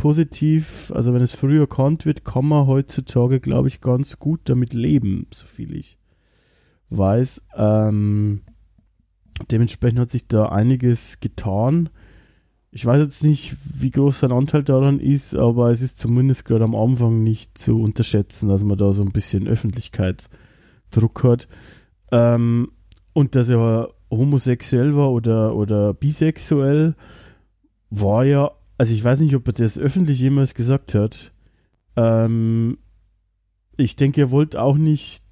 positiv, 0.00 0.90
also 0.94 1.12
wenn 1.12 1.20
es 1.20 1.32
früh 1.32 1.60
erkannt 1.60 2.06
wird, 2.06 2.24
kann 2.24 2.46
man 2.46 2.66
heutzutage, 2.66 3.38
glaube 3.38 3.68
ich, 3.68 3.82
ganz 3.82 4.18
gut 4.18 4.40
damit 4.44 4.72
leben, 4.72 5.26
so 5.30 5.44
viel 5.44 5.76
ich 5.76 5.98
weiß. 6.88 7.42
Ähm, 7.54 8.40
dementsprechend 9.50 9.98
hat 9.98 10.10
sich 10.10 10.26
da 10.26 10.46
einiges 10.46 11.20
getan. 11.20 11.90
Ich 12.70 12.86
weiß 12.86 12.98
jetzt 12.98 13.22
nicht, 13.22 13.56
wie 13.78 13.90
groß 13.90 14.20
sein 14.20 14.32
Anteil 14.32 14.62
daran 14.62 15.00
ist, 15.00 15.34
aber 15.34 15.70
es 15.70 15.82
ist 15.82 15.98
zumindest 15.98 16.46
gerade 16.46 16.64
am 16.64 16.74
Anfang 16.74 17.22
nicht 17.22 17.58
zu 17.58 17.78
unterschätzen, 17.78 18.48
dass 18.48 18.64
man 18.64 18.78
da 18.78 18.94
so 18.94 19.02
ein 19.02 19.12
bisschen 19.12 19.46
Öffentlichkeitsdruck 19.46 21.24
hat. 21.24 21.46
Ähm, 22.10 22.72
und 23.12 23.34
dass 23.34 23.50
er 23.50 23.90
homosexuell 24.10 24.96
war 24.96 25.10
oder, 25.12 25.54
oder 25.54 25.92
bisexuell, 25.92 26.94
war 27.90 28.24
ja, 28.24 28.50
also 28.80 28.94
ich 28.94 29.04
weiß 29.04 29.20
nicht, 29.20 29.36
ob 29.36 29.46
er 29.46 29.52
das 29.52 29.78
öffentlich 29.78 30.20
jemals 30.20 30.54
gesagt 30.54 30.94
hat. 30.94 31.34
Ähm, 31.96 32.78
ich 33.76 33.94
denke, 33.94 34.22
er 34.22 34.30
wollte 34.30 34.62
auch 34.62 34.78
nicht 34.78 35.22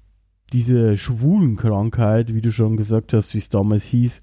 diese 0.53 0.97
Schwulenkrankheit, 0.97 2.35
wie 2.35 2.41
du 2.41 2.51
schon 2.51 2.77
gesagt 2.77 3.11
hast, 3.11 3.33
wie 3.33 3.39
es 3.39 3.49
damals 3.49 3.85
hieß, 3.85 4.21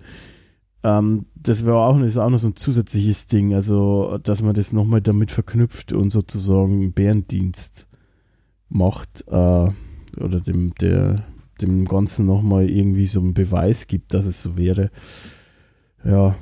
ähm, 0.84 1.26
das 1.34 1.66
wäre 1.66 1.78
auch, 1.78 1.98
ist 1.98 2.18
auch 2.18 2.30
noch 2.30 2.38
so 2.38 2.46
ein 2.46 2.54
zusätzliches 2.54 3.26
Ding, 3.26 3.52
also 3.52 4.16
dass 4.22 4.42
man 4.42 4.54
das 4.54 4.72
nochmal 4.72 5.00
damit 5.00 5.32
verknüpft 5.32 5.92
und 5.92 6.10
sozusagen 6.10 6.92
Bärendienst 6.92 7.88
macht 8.68 9.24
äh, 9.26 9.32
oder 10.20 10.40
dem, 10.40 10.72
der, 10.76 11.24
dem 11.60 11.86
Ganzen 11.86 12.26
nochmal 12.26 12.70
irgendwie 12.70 13.06
so 13.06 13.18
einen 13.18 13.34
Beweis 13.34 13.88
gibt, 13.88 14.14
dass 14.14 14.24
es 14.24 14.40
so 14.40 14.56
wäre. 14.56 14.92
Ja, 16.04 16.36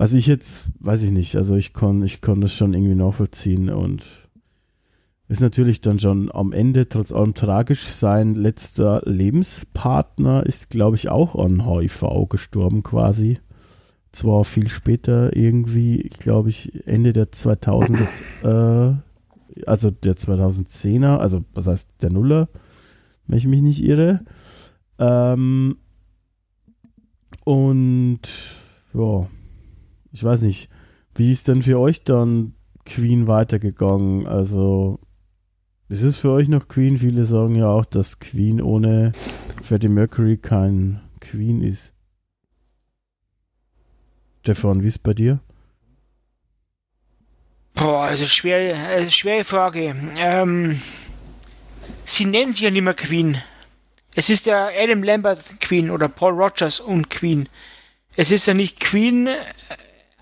also 0.00 0.16
ich 0.16 0.26
jetzt, 0.26 0.70
weiß 0.78 1.02
ich 1.02 1.10
nicht, 1.10 1.36
also 1.36 1.56
ich 1.56 1.74
kann, 1.74 2.02
ich 2.02 2.22
kann 2.22 2.40
das 2.40 2.54
schon 2.54 2.72
irgendwie 2.72 2.94
nachvollziehen 2.94 3.68
und 3.68 4.30
ist 5.28 5.42
natürlich 5.42 5.82
dann 5.82 5.98
schon 5.98 6.32
am 6.32 6.54
Ende 6.54 6.88
trotz 6.88 7.12
allem 7.12 7.34
tragisch. 7.34 7.84
Sein 7.84 8.34
letzter 8.34 9.02
Lebenspartner 9.04 10.46
ist, 10.46 10.70
glaube 10.70 10.96
ich, 10.96 11.10
auch 11.10 11.34
an 11.36 11.66
HIV 11.66 12.30
gestorben 12.30 12.82
quasi. 12.82 13.40
Zwar 14.10 14.46
viel 14.46 14.70
später 14.70 15.36
irgendwie, 15.36 16.08
glaube 16.18 16.48
ich, 16.48 16.86
Ende 16.86 17.12
der 17.12 17.30
2000 17.30 18.00
äh, 18.42 18.92
also 19.66 19.90
der 19.90 20.14
2010er, 20.14 21.18
also 21.18 21.44
was 21.52 21.66
heißt 21.66 21.90
der 22.00 22.08
Nuller, 22.08 22.48
wenn 23.26 23.36
ich 23.36 23.46
mich 23.46 23.60
nicht 23.60 23.84
irre. 23.84 24.24
Ähm, 24.98 25.76
und 27.44 28.22
ja, 28.94 29.26
ich 30.12 30.24
weiß 30.24 30.42
nicht, 30.42 30.68
wie 31.14 31.32
ist 31.32 31.48
denn 31.48 31.62
für 31.62 31.78
euch 31.78 32.04
dann 32.04 32.54
Queen 32.84 33.26
weitergegangen? 33.26 34.26
Also 34.26 34.98
ist 35.88 36.02
es 36.02 36.16
für 36.16 36.30
euch 36.30 36.48
noch 36.48 36.68
Queen? 36.68 36.98
Viele 36.98 37.24
sagen 37.24 37.54
ja 37.54 37.68
auch, 37.68 37.84
dass 37.84 38.20
Queen 38.20 38.62
ohne 38.62 39.12
Freddie 39.62 39.88
Mercury 39.88 40.36
kein 40.36 41.00
Queen 41.20 41.62
ist. 41.62 41.92
Stefan, 44.42 44.82
wie 44.82 44.88
ist 44.88 45.02
bei 45.02 45.12
dir? 45.12 45.40
Boah, 47.74 48.04
also 48.04 48.26
schwer, 48.26 48.76
also 48.88 49.10
schwere 49.10 49.44
Frage. 49.44 49.94
Ähm, 50.16 50.80
sie 52.04 52.24
nennen 52.24 52.52
sie 52.52 52.64
ja 52.64 52.70
nicht 52.70 52.82
mehr 52.82 52.94
Queen. 52.94 53.42
Es 54.14 54.28
ist 54.28 54.46
der 54.46 54.70
Adam 54.76 55.02
Lambert 55.02 55.60
Queen 55.60 55.90
oder 55.90 56.08
Paul 56.08 56.32
Rogers 56.32 56.80
und 56.80 57.10
Queen. 57.10 57.48
Es 58.16 58.30
ist 58.30 58.46
ja 58.46 58.54
nicht 58.54 58.80
Queen 58.80 59.28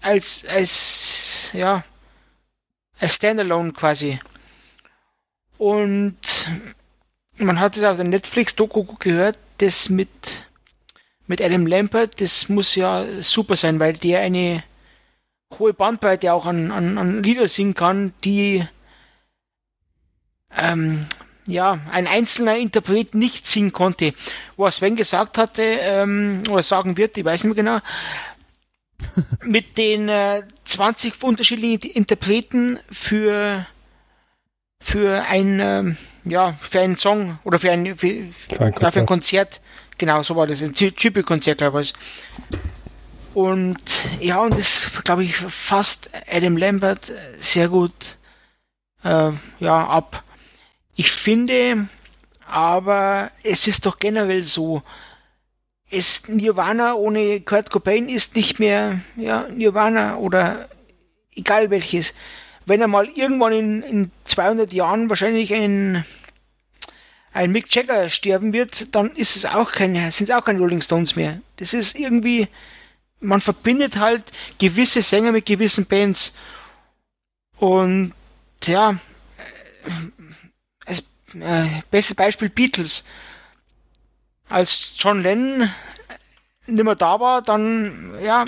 als, 0.00 0.44
als, 0.46 1.50
ja, 1.52 1.84
als 2.98 3.14
Standalone 3.14 3.72
quasi. 3.72 4.18
Und 5.58 6.16
man 7.36 7.60
hat 7.60 7.76
es 7.76 7.82
auf 7.82 7.96
der 7.96 8.06
Netflix-Doku 8.06 8.84
gehört, 8.98 9.38
das 9.58 9.88
mit, 9.88 10.08
mit 11.26 11.40
Adam 11.40 11.66
Lambert, 11.66 12.20
das 12.20 12.48
muss 12.48 12.74
ja 12.74 13.04
super 13.22 13.56
sein, 13.56 13.80
weil 13.80 13.94
der 13.94 14.20
eine 14.20 14.62
hohe 15.58 15.72
Bandbreite 15.72 16.32
auch 16.32 16.46
an, 16.46 16.70
an, 16.70 16.98
an 16.98 17.22
Lieder 17.22 17.48
singen 17.48 17.74
kann, 17.74 18.12
die 18.24 18.66
ähm, 20.56 21.06
ja, 21.46 21.80
ein 21.90 22.06
einzelner 22.06 22.56
Interpret 22.56 23.14
nicht 23.14 23.48
singen 23.48 23.72
konnte. 23.72 24.12
Was 24.56 24.76
Sven 24.76 24.96
gesagt 24.96 25.38
hatte, 25.38 25.62
ähm, 25.62 26.42
oder 26.50 26.62
sagen 26.62 26.96
wird, 26.96 27.16
ich 27.16 27.24
weiß 27.24 27.44
nicht 27.44 27.56
mehr 27.56 27.64
genau, 27.64 27.80
mit 29.44 29.78
den 29.78 30.08
äh, 30.08 30.42
20 30.64 31.22
unterschiedlichen 31.22 31.90
Interpreten 31.90 32.78
für 32.90 33.66
für 34.80 35.24
ein 35.26 35.60
ähm, 35.60 35.96
ja 36.24 36.58
für 36.60 36.80
einen 36.80 36.96
Song 36.96 37.38
oder 37.44 37.58
für 37.58 37.70
ein 37.70 37.96
für, 37.96 38.24
für, 38.48 38.60
ein, 38.60 38.72
Konzert. 38.72 38.92
für 38.92 39.00
ein 39.00 39.06
Konzert 39.06 39.60
genau 39.98 40.22
so 40.22 40.36
war 40.36 40.46
das 40.46 40.62
ein 40.62 40.72
Typelkonzert 40.72 41.58
glaube 41.58 41.80
ich 41.80 41.94
und 43.38 43.78
ja, 44.20 44.40
und 44.40 44.58
das, 44.58 44.90
glaube 45.04 45.22
ich, 45.22 45.36
fasst 45.36 46.10
Adam 46.28 46.56
Lambert 46.56 47.12
sehr 47.38 47.68
gut 47.68 48.16
äh, 49.04 49.30
ja, 49.60 49.86
ab. 49.86 50.24
Ich 50.96 51.12
finde, 51.12 51.88
aber 52.44 53.30
es 53.44 53.68
ist 53.68 53.86
doch 53.86 54.00
generell 54.00 54.42
so, 54.42 54.82
es 55.90 56.28
Nirvana 56.28 56.94
ohne 56.94 57.40
Kurt 57.40 57.70
Cobain 57.70 58.09
ist 58.09 58.36
nicht 58.36 58.59
mehr 58.59 59.01
ja, 59.16 59.48
Nirvana 59.48 60.16
oder 60.16 60.69
egal 61.35 61.70
welches. 61.70 62.15
Wenn 62.66 62.81
er 62.81 62.89
mal 62.89 63.09
irgendwann 63.09 63.52
in, 63.52 63.82
in 63.82 64.10
200 64.24 64.73
Jahren 64.73 65.09
wahrscheinlich 65.09 65.55
ein, 65.55 66.05
ein 67.32 67.51
Mick 67.51 67.74
Jagger 67.74 68.10
sterben 68.10 68.52
wird, 68.52 68.94
dann 68.94 69.15
ist 69.16 69.36
es 69.36 69.47
auch 69.47 69.73
keine, 69.73 70.12
sind 70.12 70.28
es 70.28 70.36
auch 70.36 70.44
keine 70.44 70.59
Rolling 70.59 70.82
Stones 70.82 71.16
mehr. 71.16 71.40
Das 71.56 71.73
ist 71.73 71.98
irgendwie, 71.98 72.48
man 73.20 73.40
verbindet 73.40 73.97
halt 73.97 74.32
gewisse 74.59 75.01
Sänger 75.01 75.32
mit 75.32 75.47
gewissen 75.47 75.86
Bands. 75.86 76.35
Und 77.56 78.12
ja, 78.66 78.98
als 80.85 81.02
äh, 81.35 81.82
bestes 81.90 82.15
Beispiel 82.15 82.51
Beatles. 82.51 83.05
Als 84.48 84.96
John 84.98 85.22
Lennon 85.22 85.70
nicht 86.66 86.84
mehr 86.84 86.94
da 86.94 87.18
war, 87.20 87.42
dann 87.42 88.12
ja, 88.22 88.44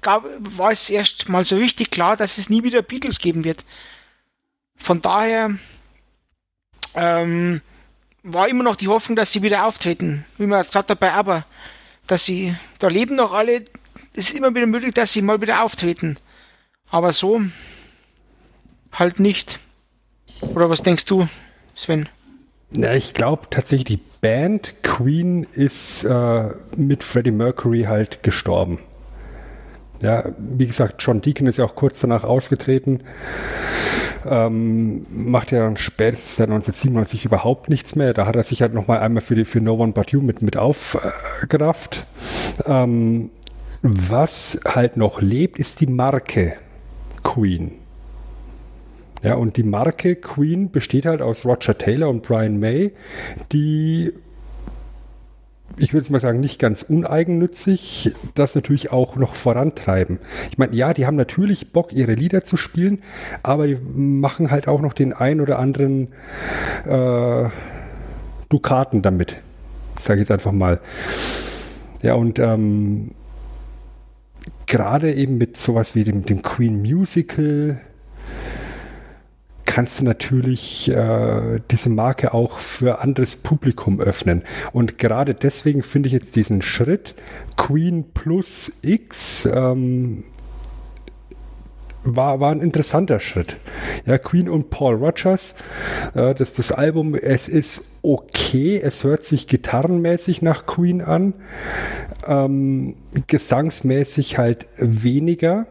gab, 0.00 0.24
war 0.38 0.70
es 0.70 0.90
erst 0.90 1.28
mal 1.28 1.44
so 1.44 1.56
richtig 1.56 1.90
klar, 1.90 2.16
dass 2.16 2.38
es 2.38 2.50
nie 2.50 2.62
wieder 2.62 2.82
Beatles 2.82 3.18
geben 3.18 3.44
wird. 3.44 3.64
Von 4.76 5.00
daher 5.00 5.56
ähm, 6.94 7.60
war 8.22 8.48
immer 8.48 8.64
noch 8.64 8.76
die 8.76 8.88
Hoffnung, 8.88 9.16
dass 9.16 9.32
sie 9.32 9.42
wieder 9.42 9.66
auftreten. 9.66 10.24
Wie 10.38 10.46
man 10.46 10.62
gesagt 10.62 10.90
hat 10.90 11.02
ABBA, 11.02 11.44
dass 12.06 12.24
sie, 12.24 12.54
da 12.78 12.88
leben 12.88 13.16
noch 13.16 13.32
alle, 13.32 13.64
es 14.12 14.28
ist 14.28 14.34
immer 14.34 14.54
wieder 14.54 14.66
möglich, 14.66 14.94
dass 14.94 15.12
sie 15.12 15.22
mal 15.22 15.40
wieder 15.40 15.62
auftreten. 15.62 16.18
Aber 16.90 17.12
so 17.12 17.42
halt 18.92 19.20
nicht. 19.20 19.58
Oder 20.40 20.70
was 20.70 20.82
denkst 20.82 21.04
du, 21.06 21.28
Sven? 21.74 22.08
Ja, 22.76 22.92
ich 22.92 23.14
glaube 23.14 23.44
tatsächlich, 23.50 23.98
die 23.98 24.00
Band 24.20 24.82
Queen 24.82 25.46
ist 25.52 26.04
äh, 26.04 26.50
mit 26.76 27.04
Freddie 27.04 27.30
Mercury 27.30 27.82
halt 27.82 28.22
gestorben. 28.22 28.78
Ja, 30.02 30.24
wie 30.38 30.66
gesagt, 30.66 30.96
John 30.98 31.20
Deacon 31.20 31.46
ist 31.46 31.58
ja 31.58 31.64
auch 31.64 31.76
kurz 31.76 32.00
danach 32.00 32.24
ausgetreten. 32.24 33.00
Ähm, 34.26 35.06
macht 35.10 35.52
ja 35.52 35.60
dann 35.60 35.76
spätestens 35.76 36.40
1997 36.40 37.26
überhaupt 37.26 37.68
nichts 37.68 37.94
mehr. 37.94 38.12
Da 38.12 38.26
hat 38.26 38.36
er 38.36 38.42
sich 38.42 38.60
halt 38.60 38.74
nochmal 38.74 38.98
einmal 39.00 39.22
für, 39.22 39.34
die, 39.34 39.44
für 39.44 39.60
No 39.60 39.74
One 39.74 39.92
But 39.92 40.10
You 40.10 40.20
mit, 40.20 40.42
mit 40.42 40.56
aufgerafft. 40.56 42.06
Ähm, 42.66 43.30
was 43.82 44.60
halt 44.66 44.96
noch 44.96 45.20
lebt, 45.20 45.58
ist 45.58 45.80
die 45.80 45.86
Marke 45.86 46.56
Queen. 47.22 47.72
Ja, 49.24 49.36
und 49.36 49.56
die 49.56 49.62
Marke 49.62 50.16
Queen 50.16 50.70
besteht 50.70 51.06
halt 51.06 51.22
aus 51.22 51.46
Roger 51.46 51.78
Taylor 51.78 52.10
und 52.10 52.22
Brian 52.22 52.58
May, 52.58 52.92
die, 53.52 54.12
ich 55.78 55.94
würde 55.94 56.02
es 56.02 56.10
mal 56.10 56.20
sagen, 56.20 56.40
nicht 56.40 56.58
ganz 56.58 56.82
uneigennützig 56.82 58.12
das 58.34 58.54
natürlich 58.54 58.92
auch 58.92 59.16
noch 59.16 59.34
vorantreiben. 59.34 60.18
Ich 60.50 60.58
meine, 60.58 60.76
ja, 60.76 60.92
die 60.92 61.06
haben 61.06 61.16
natürlich 61.16 61.72
Bock, 61.72 61.94
ihre 61.94 62.12
Lieder 62.12 62.44
zu 62.44 62.58
spielen, 62.58 63.00
aber 63.42 63.66
die 63.66 63.78
machen 63.94 64.50
halt 64.50 64.68
auch 64.68 64.82
noch 64.82 64.92
den 64.92 65.14
ein 65.14 65.40
oder 65.40 65.58
anderen 65.58 66.08
äh, 66.86 67.48
Dukaten 68.50 69.00
damit. 69.00 69.38
Sage 69.98 70.20
ich 70.20 70.28
jetzt 70.28 70.32
einfach 70.32 70.52
mal. 70.52 70.80
Ja, 72.02 72.12
und 72.12 72.38
ähm, 72.38 73.12
gerade 74.66 75.14
eben 75.14 75.38
mit 75.38 75.56
sowas 75.56 75.94
wie 75.94 76.04
dem, 76.04 76.26
dem 76.26 76.42
Queen 76.42 76.82
Musical 76.82 77.80
kannst 79.74 79.98
du 79.98 80.04
natürlich 80.04 80.88
äh, 80.88 81.58
diese 81.68 81.88
Marke 81.88 82.32
auch 82.32 82.60
für 82.60 83.00
anderes 83.00 83.34
Publikum 83.34 84.00
öffnen. 84.00 84.44
Und 84.72 84.98
gerade 84.98 85.34
deswegen 85.34 85.82
finde 85.82 86.06
ich 86.06 86.12
jetzt 86.12 86.36
diesen 86.36 86.62
Schritt 86.62 87.16
Queen 87.56 88.04
plus 88.14 88.78
X 88.82 89.48
ähm, 89.52 90.22
war, 92.04 92.40
war 92.40 92.52
ein 92.52 92.60
interessanter 92.60 93.18
Schritt. 93.18 93.56
Ja, 94.06 94.18
Queen 94.18 94.48
und 94.48 94.70
Paul 94.70 94.94
Rogers, 94.94 95.54
äh, 96.14 96.34
das, 96.34 96.52
das 96.54 96.70
Album, 96.70 97.14
es 97.14 97.48
ist 97.48 97.84
okay, 98.02 98.80
es 98.82 99.02
hört 99.04 99.24
sich 99.24 99.46
gitarrenmäßig 99.46 100.42
nach 100.42 100.66
Queen 100.66 101.00
an, 101.00 101.34
ähm, 102.26 102.94
gesangsmäßig 103.26 104.38
halt 104.38 104.66
weniger. 104.78 105.66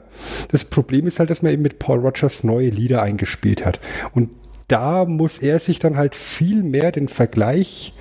Das 0.49 0.65
Problem 0.65 1.07
ist 1.07 1.19
halt, 1.19 1.29
dass 1.29 1.41
man 1.41 1.53
eben 1.53 1.61
mit 1.61 1.79
Paul 1.79 1.99
Rogers 1.99 2.43
neue 2.43 2.69
Lieder 2.69 3.01
eingespielt 3.01 3.65
hat. 3.65 3.79
Und 4.13 4.29
da 4.67 5.05
muss 5.05 5.39
er 5.39 5.59
sich 5.59 5.79
dann 5.79 5.97
halt 5.97 6.15
viel 6.15 6.63
mehr 6.63 6.91
den 6.91 7.07
Vergleich 7.07 7.93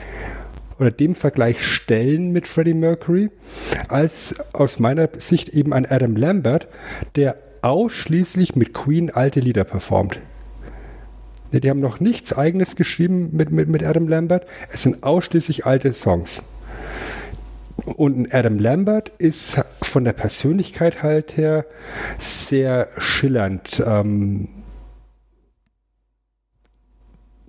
oder 0.79 0.91
dem 0.91 1.15
Vergleich 1.15 1.65
stellen 1.65 2.33
mit 2.33 2.49
Freddie 2.49 2.75
Mercury, 2.75 3.31
als 3.89 4.55
aus 4.55 4.79
meiner 4.79 5.09
Sicht 5.19 5.51
eben 5.51 5.73
ein 5.73 5.87
Adam 5.87 6.17
Lambert, 6.17 6.67
der 7.15 7.37
ausschließlich 7.63 8.57
mit 8.57 8.75
Queen 8.75 9.11
alte 9.11 9.41
Lieder 9.41 9.65
performt. 9.65 10.21
Die 11.53 11.69
haben 11.69 11.81
noch 11.81 12.01
nichts 12.01 12.33
eigenes 12.33 12.77
geschrieben 12.77 13.31
mit, 13.33 13.51
mit, 13.51 13.69
mit 13.69 13.83
Adam 13.83 14.09
Lambert. 14.09 14.47
Es 14.73 14.83
sind 14.83 15.03
ausschließlich 15.03 15.67
alte 15.67 15.93
Songs. 15.93 16.43
Und 17.85 18.33
Adam 18.33 18.59
Lambert 18.59 19.11
ist 19.19 19.61
von 19.83 20.05
der 20.05 20.13
Persönlichkeit 20.13 21.03
halt 21.03 21.37
her 21.37 21.67
sehr 22.19 22.89
schillernd. 22.97 23.83
Ähm, 23.85 24.49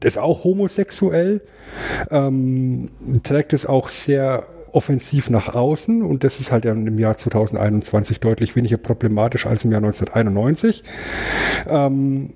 ist 0.02 0.18
auch 0.18 0.44
homosexuell, 0.44 1.42
ähm, 2.12 2.90
trägt 3.24 3.54
es 3.54 3.66
auch 3.66 3.88
sehr 3.88 4.48
offensiv 4.74 5.30
nach 5.30 5.54
außen 5.54 6.02
und 6.02 6.24
das 6.24 6.40
ist 6.40 6.52
halt 6.52 6.66
im 6.66 7.00
Jahr 7.00 7.16
2021 7.16 8.20
deutlich 8.20 8.56
weniger 8.56 8.78
problematisch 8.78 9.46
als 9.46 9.66
im 9.66 9.72
Jahr 9.72 9.84
1991. 9.84 10.84
Ähm, 11.68 12.32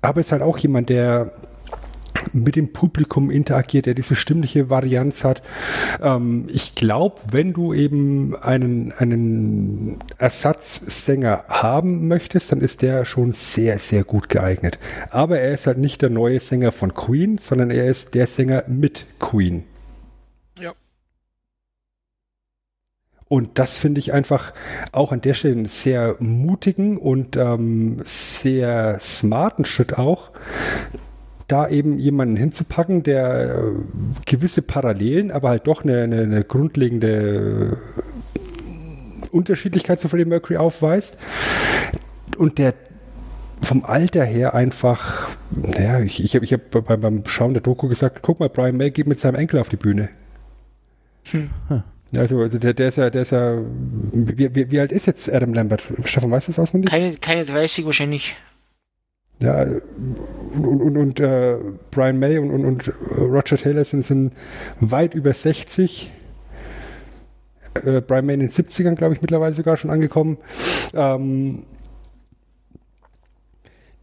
aber 0.00 0.20
ist 0.20 0.32
halt 0.32 0.42
auch 0.42 0.58
jemand, 0.58 0.88
der 0.88 1.32
mit 2.32 2.56
dem 2.56 2.72
Publikum 2.72 3.30
interagiert, 3.30 3.86
der 3.86 3.94
diese 3.94 4.16
stimmliche 4.16 4.70
Varianz 4.70 5.24
hat. 5.24 5.42
Ähm, 6.00 6.46
ich 6.48 6.74
glaube, 6.74 7.16
wenn 7.30 7.52
du 7.52 7.74
eben 7.74 8.36
einen, 8.36 8.92
einen 8.92 9.98
Ersatzsänger 10.18 11.44
haben 11.48 12.08
möchtest, 12.08 12.52
dann 12.52 12.60
ist 12.60 12.82
der 12.82 13.04
schon 13.04 13.32
sehr, 13.32 13.78
sehr 13.78 14.04
gut 14.04 14.28
geeignet. 14.28 14.78
Aber 15.10 15.40
er 15.40 15.52
ist 15.52 15.66
halt 15.66 15.78
nicht 15.78 16.02
der 16.02 16.10
neue 16.10 16.40
Sänger 16.40 16.72
von 16.72 16.94
Queen, 16.94 17.38
sondern 17.38 17.70
er 17.70 17.86
ist 17.86 18.14
der 18.14 18.26
Sänger 18.26 18.64
mit 18.66 19.06
Queen. 19.18 19.64
Und 23.32 23.58
das 23.58 23.78
finde 23.78 23.98
ich 23.98 24.12
einfach 24.12 24.52
auch 24.92 25.10
an 25.10 25.22
der 25.22 25.32
Stelle 25.32 25.54
einen 25.54 25.64
sehr 25.64 26.16
mutigen 26.18 26.98
und 26.98 27.34
ähm, 27.38 28.02
sehr 28.04 28.98
smarten 29.00 29.64
Schritt 29.64 29.96
auch, 29.96 30.32
da 31.48 31.66
eben 31.66 31.98
jemanden 31.98 32.36
hinzupacken, 32.36 33.02
der 33.02 33.54
äh, 33.54 33.60
gewisse 34.26 34.60
Parallelen, 34.60 35.30
aber 35.30 35.48
halt 35.48 35.66
doch 35.66 35.82
eine, 35.82 36.02
eine, 36.02 36.20
eine 36.20 36.44
grundlegende 36.44 37.78
Unterschiedlichkeit 39.30 39.98
zu 39.98 40.10
Freddie 40.10 40.26
Mercury 40.26 40.58
aufweist 40.58 41.16
und 42.36 42.58
der 42.58 42.74
vom 43.62 43.86
Alter 43.86 44.26
her 44.26 44.52
einfach, 44.52 45.30
naja, 45.52 46.00
ich, 46.00 46.22
ich 46.22 46.34
habe 46.34 46.44
ich 46.44 46.52
hab 46.52 46.70
beim, 46.86 47.00
beim 47.00 47.22
Schauen 47.26 47.54
der 47.54 47.62
Doku 47.62 47.88
gesagt, 47.88 48.18
guck 48.20 48.40
mal, 48.40 48.50
Brian 48.50 48.76
May 48.76 48.90
geht 48.90 49.06
mit 49.06 49.20
seinem 49.20 49.36
Enkel 49.36 49.58
auf 49.58 49.70
die 49.70 49.76
Bühne. 49.76 50.10
Hm. 51.30 51.48
Also, 52.16 52.40
also 52.40 52.58
der, 52.58 52.74
der 52.74 52.88
ist 52.88 52.96
ja, 52.96 53.08
der 53.08 53.22
ist 53.22 53.32
ja, 53.32 53.58
wie, 54.12 54.54
wie, 54.54 54.70
wie 54.70 54.80
alt 54.80 54.92
ist 54.92 55.06
jetzt 55.06 55.32
Adam 55.32 55.54
Lambert? 55.54 55.82
Stefan, 56.04 56.30
weißt 56.30 56.48
du 56.48 56.52
das 56.52 56.58
auswendig? 56.58 56.90
Keine, 56.90 57.14
keine 57.16 57.44
30 57.44 57.86
wahrscheinlich. 57.86 58.36
Ja, 59.40 59.62
und, 59.62 60.80
und, 60.80 60.96
und 60.96 61.20
äh, 61.20 61.56
Brian 61.90 62.18
May 62.18 62.38
und, 62.38 62.50
und, 62.50 62.64
und 62.64 62.92
Roger 63.18 63.56
Taylor 63.56 63.84
sind, 63.84 64.04
sind 64.04 64.32
weit 64.78 65.14
über 65.14 65.32
60. 65.32 66.10
Äh, 67.84 68.02
Brian 68.02 68.26
May 68.26 68.34
in 68.34 68.40
den 68.40 68.50
70ern, 68.50 68.94
glaube 68.94 69.14
ich, 69.14 69.22
mittlerweile 69.22 69.52
sogar 69.54 69.76
schon 69.76 69.90
angekommen. 69.90 70.36
Ähm, 70.94 71.64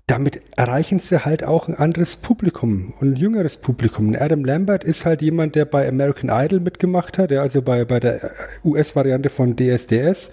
damit 0.10 0.41
erreichen 0.56 0.98
sie 0.98 1.23
halt 1.23 1.44
auch 1.44 1.68
ein 1.68 1.76
anderes 1.76 2.18
Publikum 2.18 2.95
und 2.99 3.11
ein 3.11 3.15
jüngeres 3.15 3.57
Publikum. 3.57 4.15
Adam 4.18 4.44
Lambert 4.44 4.84
ist 4.84 5.06
halt 5.06 5.22
jemand, 5.22 5.53
der 5.53 5.65
bei 5.65 5.88
American 5.88 6.31
Idol 6.34 6.61
mitgemacht 6.61 7.19
hat, 7.19 7.30
der 7.30 7.44
also 7.44 7.61
bei, 7.61 7.86
bei 7.86 7.99
der 7.99 8.31
US-Variante 8.65 9.30
von 9.30 9.56
DSDS. 9.56 10.31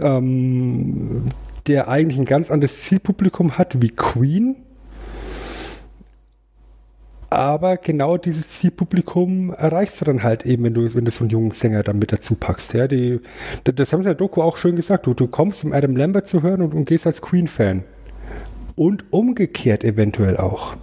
Ähm, 0.00 1.26
der 1.66 1.88
eigentlich 1.88 2.18
ein 2.18 2.24
ganz 2.24 2.50
anderes 2.50 2.80
Zielpublikum 2.80 3.58
hat 3.58 3.82
wie 3.82 3.90
Queen. 3.90 4.56
Aber 7.28 7.76
genau 7.76 8.16
dieses 8.16 8.48
Zielpublikum 8.48 9.50
erreichst 9.50 10.00
du 10.00 10.06
dann 10.06 10.22
halt 10.22 10.46
eben, 10.46 10.64
wenn 10.64 10.74
du, 10.74 10.94
wenn 10.94 11.04
du 11.04 11.10
so 11.10 11.24
einen 11.24 11.30
jungen 11.30 11.50
Sänger 11.50 11.82
dann 11.82 11.98
mit 11.98 12.12
dazu 12.12 12.36
packst. 12.36 12.72
Ja, 12.72 12.88
die, 12.88 13.20
das 13.64 13.92
haben 13.92 14.00
sie 14.00 14.08
in 14.08 14.14
der 14.16 14.26
Doku 14.26 14.40
auch 14.40 14.56
schön 14.56 14.76
gesagt. 14.76 15.06
Du, 15.06 15.12
du 15.12 15.26
kommst, 15.26 15.64
um 15.64 15.74
Adam 15.74 15.96
Lambert 15.96 16.26
zu 16.26 16.42
hören 16.42 16.62
und, 16.62 16.74
und 16.74 16.86
gehst 16.86 17.06
als 17.06 17.20
Queen-Fan. 17.20 17.84
Und 18.76 19.12
umgekehrt 19.12 19.82
eventuell 19.82 20.36
auch. 20.36 20.76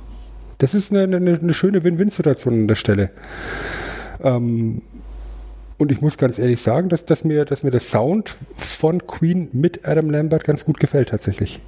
Das 0.58 0.74
ist 0.74 0.92
eine, 0.92 1.16
eine, 1.16 1.40
eine 1.40 1.54
schöne 1.54 1.84
Win-Win-Situation 1.84 2.54
an 2.54 2.68
der 2.68 2.76
Stelle. 2.76 3.12
Ähm, 4.22 4.82
und 5.78 5.92
ich 5.92 6.02
muss 6.02 6.18
ganz 6.18 6.40
ehrlich 6.40 6.62
sagen, 6.62 6.90
dass, 6.90 7.06
dass, 7.06 7.24
mir, 7.24 7.46
dass 7.46 7.64
mir 7.64 7.72
der 7.72 7.80
Sound 7.80 8.36
von 8.58 9.06
Queen 9.06 9.50
mit 9.52 9.86
Adam 9.86 10.10
Lambert 10.10 10.44
ganz 10.44 10.66
gut 10.66 10.80
gefällt 10.80 11.10
tatsächlich. 11.10 11.60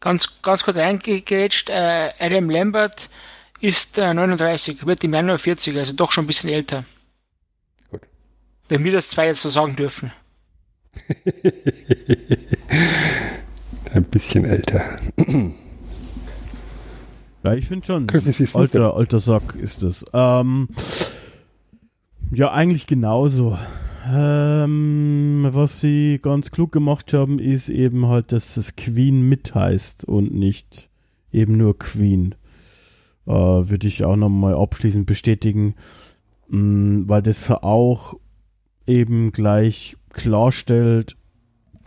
Ganz, 0.00 0.40
ganz 0.42 0.62
kurz 0.62 0.76
eingegrätscht, 0.76 1.68
äh, 1.68 2.10
Adam 2.18 2.48
Lambert 2.48 3.10
ist 3.60 3.98
äh, 3.98 4.14
39, 4.14 4.86
wird 4.86 5.02
im 5.04 5.14
Januar 5.14 5.38
40, 5.38 5.76
also 5.76 5.92
doch 5.94 6.12
schon 6.12 6.24
ein 6.24 6.28
bisschen 6.28 6.50
älter. 6.50 6.84
Gut. 7.90 8.02
Wenn 8.68 8.84
wir 8.84 8.92
das 8.92 9.08
zwei 9.08 9.26
jetzt 9.26 9.42
so 9.42 9.48
sagen 9.48 9.76
dürfen. 9.76 10.12
ein 13.96 14.04
bisschen 14.04 14.44
älter. 14.44 14.82
ja, 17.44 17.54
ich 17.54 17.66
finde 17.66 17.86
schon. 17.86 18.06
Alter, 18.54 18.94
alter 18.94 19.18
Sack 19.18 19.56
ist 19.56 19.82
das. 19.82 20.04
Ähm, 20.12 20.68
ja, 22.30 22.52
eigentlich 22.52 22.86
genauso. 22.86 23.58
Ähm, 24.08 25.48
was 25.50 25.80
sie 25.80 26.20
ganz 26.22 26.50
klug 26.52 26.70
gemacht 26.70 27.12
haben, 27.12 27.38
ist 27.38 27.68
eben 27.68 28.06
halt, 28.06 28.30
dass 28.30 28.56
es 28.56 28.76
Queen 28.76 29.28
mit 29.28 29.54
heißt 29.54 30.04
und 30.04 30.32
nicht 30.32 30.88
eben 31.32 31.56
nur 31.56 31.78
Queen. 31.78 32.34
Äh, 33.26 33.32
Würde 33.32 33.88
ich 33.88 34.04
auch 34.04 34.16
nochmal 34.16 34.54
abschließend 34.54 35.06
bestätigen, 35.06 35.74
mh, 36.48 36.58
mm, 36.58 37.08
weil 37.08 37.22
das 37.22 37.50
auch 37.50 38.14
eben 38.86 39.32
gleich 39.32 39.96
klarstellt, 40.12 41.16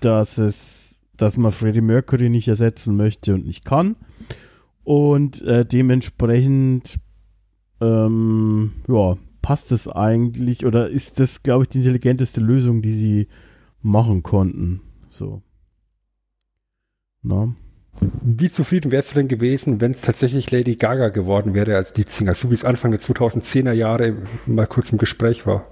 dass 0.02 0.38
es, 0.38 0.89
dass 1.22 1.38
man 1.38 1.52
Freddie 1.52 1.82
Mercury 1.82 2.30
nicht 2.30 2.48
ersetzen 2.48 2.96
möchte 2.96 3.34
und 3.34 3.46
nicht 3.46 3.66
kann. 3.66 3.96
Und 4.84 5.41
äh, 5.41 5.66
dementsprechend, 5.66 7.00
ähm, 7.82 8.72
ja, 8.88 9.18
passt 9.41 9.72
es 9.72 9.88
eigentlich 9.88 10.66
oder 10.66 10.90
ist 10.90 11.20
das, 11.20 11.44
glaube 11.44 11.64
ich, 11.64 11.70
die 11.70 11.80
intelligenteste 11.80 12.41
Lösung, 12.41 12.82
die 12.82 12.91
sie 12.91 13.28
machen 13.82 14.24
konnten. 14.24 14.82
So. 15.10 15.41
Na? 17.22 17.54
Wie 18.22 18.50
zufrieden 18.50 18.91
wärst 18.91 19.12
du 19.12 19.16
denn 19.16 19.28
gewesen, 19.28 19.82
wenn 19.82 19.91
es 19.91 20.02
tatsächlich 20.02 20.52
Lady 20.52 20.76
Gaga 20.76 21.10
geworden 21.10 21.54
wäre 21.54 21.76
als 21.76 21.96
Leadsinger, 21.98 22.34
so 22.34 22.50
wie 22.50 22.54
es 22.54 22.64
Anfang 22.64 22.91
der 22.91 23.02
2010er 23.02 23.74
Jahre 23.74 24.16
mal 24.46 24.68
kurz 24.68 24.91
im 24.91 24.98
Gespräch 24.98 25.46
war? 25.46 25.66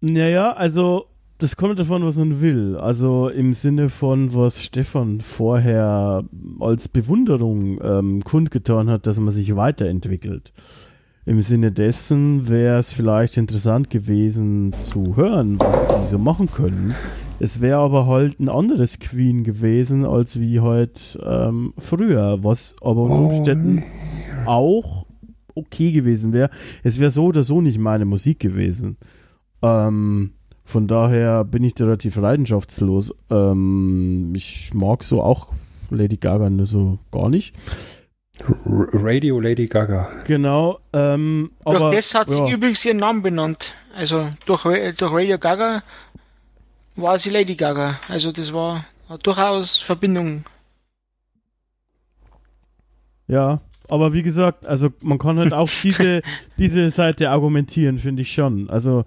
Naja, 0.00 0.52
also 0.52 1.09
das 1.40 1.56
kommt 1.56 1.78
davon, 1.78 2.04
was 2.04 2.16
man 2.16 2.40
will. 2.40 2.76
Also 2.76 3.28
im 3.28 3.54
Sinne 3.54 3.88
von, 3.88 4.34
was 4.34 4.62
Stefan 4.62 5.20
vorher 5.20 6.24
als 6.60 6.88
Bewunderung 6.88 7.80
ähm, 7.82 8.22
kundgetan 8.22 8.90
hat, 8.90 9.06
dass 9.06 9.18
man 9.18 9.32
sich 9.32 9.56
weiterentwickelt. 9.56 10.52
Im 11.26 11.42
Sinne 11.42 11.72
dessen 11.72 12.48
wäre 12.48 12.78
es 12.78 12.92
vielleicht 12.92 13.36
interessant 13.36 13.90
gewesen 13.90 14.74
zu 14.82 15.16
hören, 15.16 15.58
was 15.60 16.02
die 16.02 16.08
so 16.08 16.18
machen 16.18 16.50
können. 16.50 16.94
Es 17.38 17.60
wäre 17.60 17.78
aber 17.78 18.06
halt 18.06 18.38
ein 18.38 18.48
anderes 18.48 18.98
Queen 18.98 19.44
gewesen, 19.44 20.04
als 20.04 20.38
wie 20.38 20.60
halt 20.60 21.18
ähm, 21.24 21.72
früher, 21.78 22.44
was 22.44 22.76
aber 22.82 23.02
unter 23.02 23.36
Umständen 23.36 23.82
auch 24.44 25.06
okay 25.54 25.92
gewesen 25.92 26.32
wäre. 26.32 26.50
Es 26.82 27.00
wäre 27.00 27.10
so 27.10 27.24
oder 27.24 27.42
so 27.42 27.60
nicht 27.60 27.78
meine 27.78 28.04
Musik 28.04 28.40
gewesen. 28.40 28.96
Ähm, 29.62 30.32
von 30.70 30.86
daher 30.86 31.44
bin 31.44 31.64
ich 31.64 31.74
da 31.74 31.84
relativ 31.84 32.16
leidenschaftslos. 32.16 33.14
Ähm, 33.28 34.32
ich 34.34 34.72
mag 34.72 35.02
so 35.04 35.22
auch 35.22 35.48
Lady 35.90 36.16
Gaga 36.16 36.48
nur 36.48 36.66
so 36.66 36.98
gar 37.10 37.28
nicht. 37.28 37.54
Radio 38.48 39.38
Lady 39.40 39.66
Gaga. 39.66 40.08
Genau. 40.24 40.78
Ähm, 40.92 41.50
durch 41.64 41.76
aber, 41.76 41.90
das 41.90 42.14
hat 42.14 42.30
sie 42.30 42.50
übrigens 42.50 42.84
ihren 42.84 42.98
Namen 42.98 43.22
benannt. 43.22 43.74
Also 43.94 44.30
durch, 44.46 44.62
durch 44.62 45.12
Radio 45.12 45.38
Gaga 45.38 45.82
war 46.96 47.18
sie 47.18 47.30
Lady 47.30 47.56
Gaga. 47.56 48.00
Also 48.08 48.32
das 48.32 48.52
war 48.52 48.86
durchaus 49.22 49.76
Verbindung. 49.76 50.44
Ja, 53.26 53.60
aber 53.88 54.12
wie 54.14 54.22
gesagt, 54.22 54.66
also 54.66 54.88
man 55.02 55.18
kann 55.18 55.38
halt 55.38 55.52
auch 55.52 55.68
diese, 55.82 56.22
diese 56.56 56.90
Seite 56.90 57.30
argumentieren, 57.30 57.98
finde 57.98 58.22
ich 58.22 58.32
schon. 58.32 58.70
Also 58.70 59.04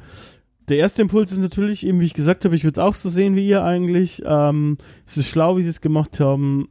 der 0.70 0.78
erste 0.78 1.02
Impuls 1.02 1.32
ist 1.32 1.40
natürlich 1.40 1.86
eben, 1.86 2.00
wie 2.00 2.06
ich 2.06 2.14
gesagt 2.14 2.46
habe, 2.46 2.56
ich 2.56 2.64
würde 2.64 2.80
es 2.80 2.86
auch 2.86 2.96
so 2.96 3.10
sehen 3.10 3.36
wie 3.36 3.48
ihr 3.48 3.64
eigentlich. 3.64 4.22
Ähm, 4.26 4.78
es 5.06 5.18
ist 5.18 5.28
schlau, 5.28 5.58
wie 5.58 5.64
sie 5.64 5.70
es 5.70 5.82
gemacht 5.82 6.20
haben. 6.20 6.70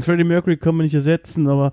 Freddie 0.00 0.24
Mercury 0.24 0.56
kann 0.56 0.76
man 0.76 0.84
nicht 0.84 0.94
ersetzen, 0.94 1.46
aber 1.48 1.72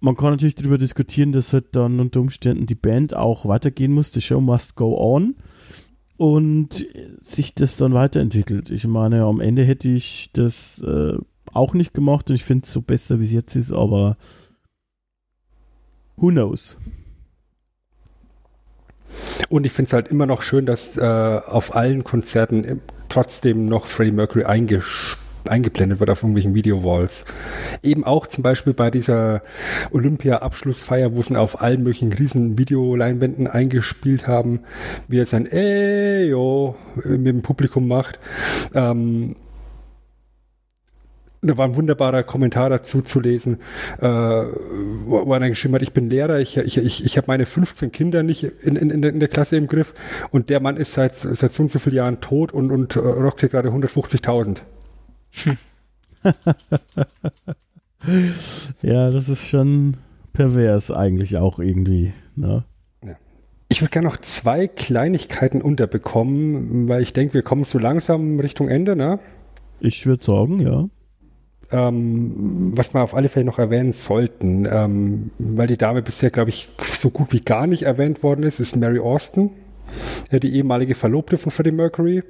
man 0.00 0.16
kann 0.16 0.30
natürlich 0.30 0.54
darüber 0.54 0.78
diskutieren, 0.78 1.32
dass 1.32 1.52
halt 1.52 1.76
dann 1.76 2.00
unter 2.00 2.20
Umständen 2.20 2.66
die 2.66 2.74
Band 2.74 3.14
auch 3.14 3.46
weitergehen 3.46 3.92
muss. 3.92 4.12
The 4.12 4.20
show 4.20 4.40
must 4.40 4.76
go 4.76 4.96
on. 4.96 5.36
Und 6.16 6.86
sich 7.20 7.54
das 7.54 7.76
dann 7.76 7.94
weiterentwickelt. 7.94 8.70
Ich 8.70 8.86
meine, 8.86 9.22
am 9.22 9.40
Ende 9.40 9.62
hätte 9.64 9.88
ich 9.88 10.30
das 10.32 10.82
äh, 10.82 11.16
auch 11.52 11.74
nicht 11.74 11.94
gemacht 11.94 12.28
und 12.28 12.36
ich 12.36 12.44
finde 12.44 12.64
es 12.64 12.72
so 12.72 12.80
besser, 12.80 13.20
wie 13.20 13.24
es 13.24 13.32
jetzt 13.32 13.54
ist, 13.54 13.70
aber 13.70 14.16
who 16.16 16.28
knows? 16.28 16.76
Und 19.48 19.64
ich 19.66 19.72
finde 19.72 19.88
es 19.88 19.92
halt 19.92 20.08
immer 20.08 20.26
noch 20.26 20.42
schön, 20.42 20.66
dass 20.66 20.96
äh, 20.96 21.02
auf 21.02 21.74
allen 21.74 22.04
Konzerten 22.04 22.80
trotzdem 23.08 23.66
noch 23.66 23.86
Freddie 23.86 24.12
Mercury 24.12 24.44
eingespielt 24.44 25.18
eingeblendet 25.48 26.00
wird 26.00 26.10
auf 26.10 26.22
irgendwelchen 26.22 26.54
Videowalls. 26.54 27.24
Eben 27.82 28.04
auch 28.04 28.26
zum 28.26 28.42
Beispiel 28.42 28.74
bei 28.74 28.90
dieser 28.90 29.42
Olympia-Abschlussfeier, 29.92 31.16
wo 31.16 31.22
sie 31.22 31.36
auf 31.36 31.60
allen 31.60 31.82
möglichen 31.82 32.12
riesen 32.12 32.58
Videoleinwänden 32.58 33.46
eingespielt 33.46 34.26
haben, 34.26 34.60
wie 35.08 35.18
er 35.18 35.26
sein 35.26 35.48
Eyo 35.50 36.76
mit 37.04 37.26
dem 37.26 37.42
Publikum 37.42 37.88
macht. 37.88 38.18
Ähm, 38.74 39.36
da 41.40 41.56
war 41.56 41.66
ein 41.66 41.76
wunderbarer 41.76 42.22
Kommentar 42.24 42.68
dazu 42.70 43.02
zu 43.02 43.20
lesen, 43.20 43.58
äh, 44.00 44.06
wo, 44.06 45.32
einer 45.32 45.48
geschrieben 45.48 45.74
hat, 45.74 45.82
ich 45.82 45.92
bin 45.92 46.10
Lehrer, 46.10 46.40
ich, 46.40 46.56
ich, 46.56 46.78
ich, 46.78 47.04
ich 47.04 47.16
habe 47.16 47.28
meine 47.28 47.46
15 47.46 47.92
Kinder 47.92 48.22
nicht 48.22 48.42
in, 48.42 48.76
in, 48.76 48.90
in, 48.90 49.20
der 49.20 49.28
Klasse 49.28 49.56
im 49.56 49.66
Griff 49.68 49.94
und 50.30 50.50
der 50.50 50.60
Mann 50.60 50.76
ist 50.76 50.94
seit, 50.94 51.14
seit 51.14 51.52
so 51.52 51.62
und 51.62 51.68
so 51.68 51.78
vielen 51.78 51.96
Jahren 51.96 52.20
tot 52.20 52.52
und, 52.52 52.70
und 52.70 52.96
äh, 52.96 53.00
rockt 53.00 53.40
hier 53.40 53.48
gerade 53.48 53.68
150.000. 53.70 54.58
ja, 58.82 59.10
das 59.10 59.28
ist 59.28 59.46
schon 59.46 59.96
pervers 60.32 60.90
eigentlich 60.90 61.36
auch 61.36 61.58
irgendwie. 61.58 62.12
Ne? 62.34 62.64
Ich 63.68 63.82
würde 63.82 63.90
gerne 63.90 64.08
noch 64.08 64.16
zwei 64.16 64.66
Kleinigkeiten 64.66 65.60
unterbekommen, 65.60 66.88
weil 66.88 67.02
ich 67.02 67.12
denke, 67.12 67.34
wir 67.34 67.42
kommen 67.42 67.64
so 67.64 67.78
langsam 67.78 68.40
Richtung 68.40 68.68
Ende, 68.68 68.96
ne? 68.96 69.18
Ich 69.80 70.06
würde 70.06 70.24
sagen, 70.24 70.60
ja. 70.60 70.88
Ähm, 71.70 72.72
was 72.74 72.94
wir 72.94 73.02
auf 73.02 73.14
alle 73.14 73.28
Fälle 73.28 73.44
noch 73.44 73.58
erwähnen 73.58 73.92
sollten, 73.92 74.66
ähm, 74.70 75.30
weil 75.38 75.66
die 75.66 75.76
Dame 75.76 76.00
bisher, 76.00 76.30
glaube 76.30 76.48
ich, 76.48 76.70
so 76.82 77.10
gut 77.10 77.32
wie 77.32 77.40
gar 77.40 77.66
nicht 77.66 77.82
erwähnt 77.82 78.22
worden 78.22 78.42
ist, 78.42 78.58
ist 78.58 78.74
Mary 78.76 79.00
Austin, 79.00 79.50
die 80.32 80.54
ehemalige 80.54 80.94
Verlobte 80.94 81.36
von 81.36 81.52
Freddie 81.52 81.72
Mercury, 81.72 82.22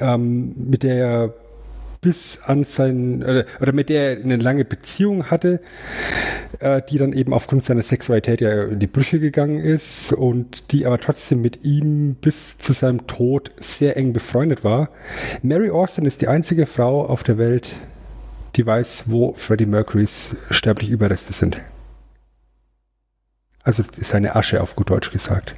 ähm, 0.00 0.54
mit 0.56 0.84
der 0.84 0.94
er 0.94 1.34
bis 2.04 2.42
an 2.44 2.64
sein, 2.64 3.22
äh, 3.22 3.44
oder 3.60 3.72
mit 3.72 3.88
der 3.88 4.18
er 4.18 4.24
eine 4.24 4.36
lange 4.36 4.64
Beziehung 4.64 5.30
hatte, 5.30 5.60
äh, 6.60 6.82
die 6.88 6.98
dann 6.98 7.14
eben 7.14 7.32
aufgrund 7.32 7.64
seiner 7.64 7.82
Sexualität 7.82 8.42
ja 8.42 8.64
in 8.64 8.78
die 8.78 8.86
Brüche 8.86 9.18
gegangen 9.18 9.58
ist 9.58 10.12
und 10.12 10.70
die 10.70 10.84
aber 10.84 11.00
trotzdem 11.00 11.40
mit 11.40 11.64
ihm 11.64 12.14
bis 12.14 12.58
zu 12.58 12.74
seinem 12.74 13.06
Tod 13.06 13.52
sehr 13.56 13.96
eng 13.96 14.12
befreundet 14.12 14.64
war. 14.64 14.90
Mary 15.42 15.70
Austin 15.70 16.04
ist 16.04 16.20
die 16.20 16.28
einzige 16.28 16.66
Frau 16.66 17.06
auf 17.06 17.22
der 17.22 17.38
Welt, 17.38 17.70
die 18.56 18.66
weiß, 18.66 19.04
wo 19.10 19.34
Freddie 19.34 19.66
Mercurys 19.66 20.36
sterbliche 20.50 20.92
Überreste 20.92 21.32
sind. 21.32 21.60
Also 23.62 23.82
seine 23.96 24.36
Asche 24.36 24.62
auf 24.62 24.76
gut 24.76 24.90
Deutsch 24.90 25.10
gesagt. 25.10 25.54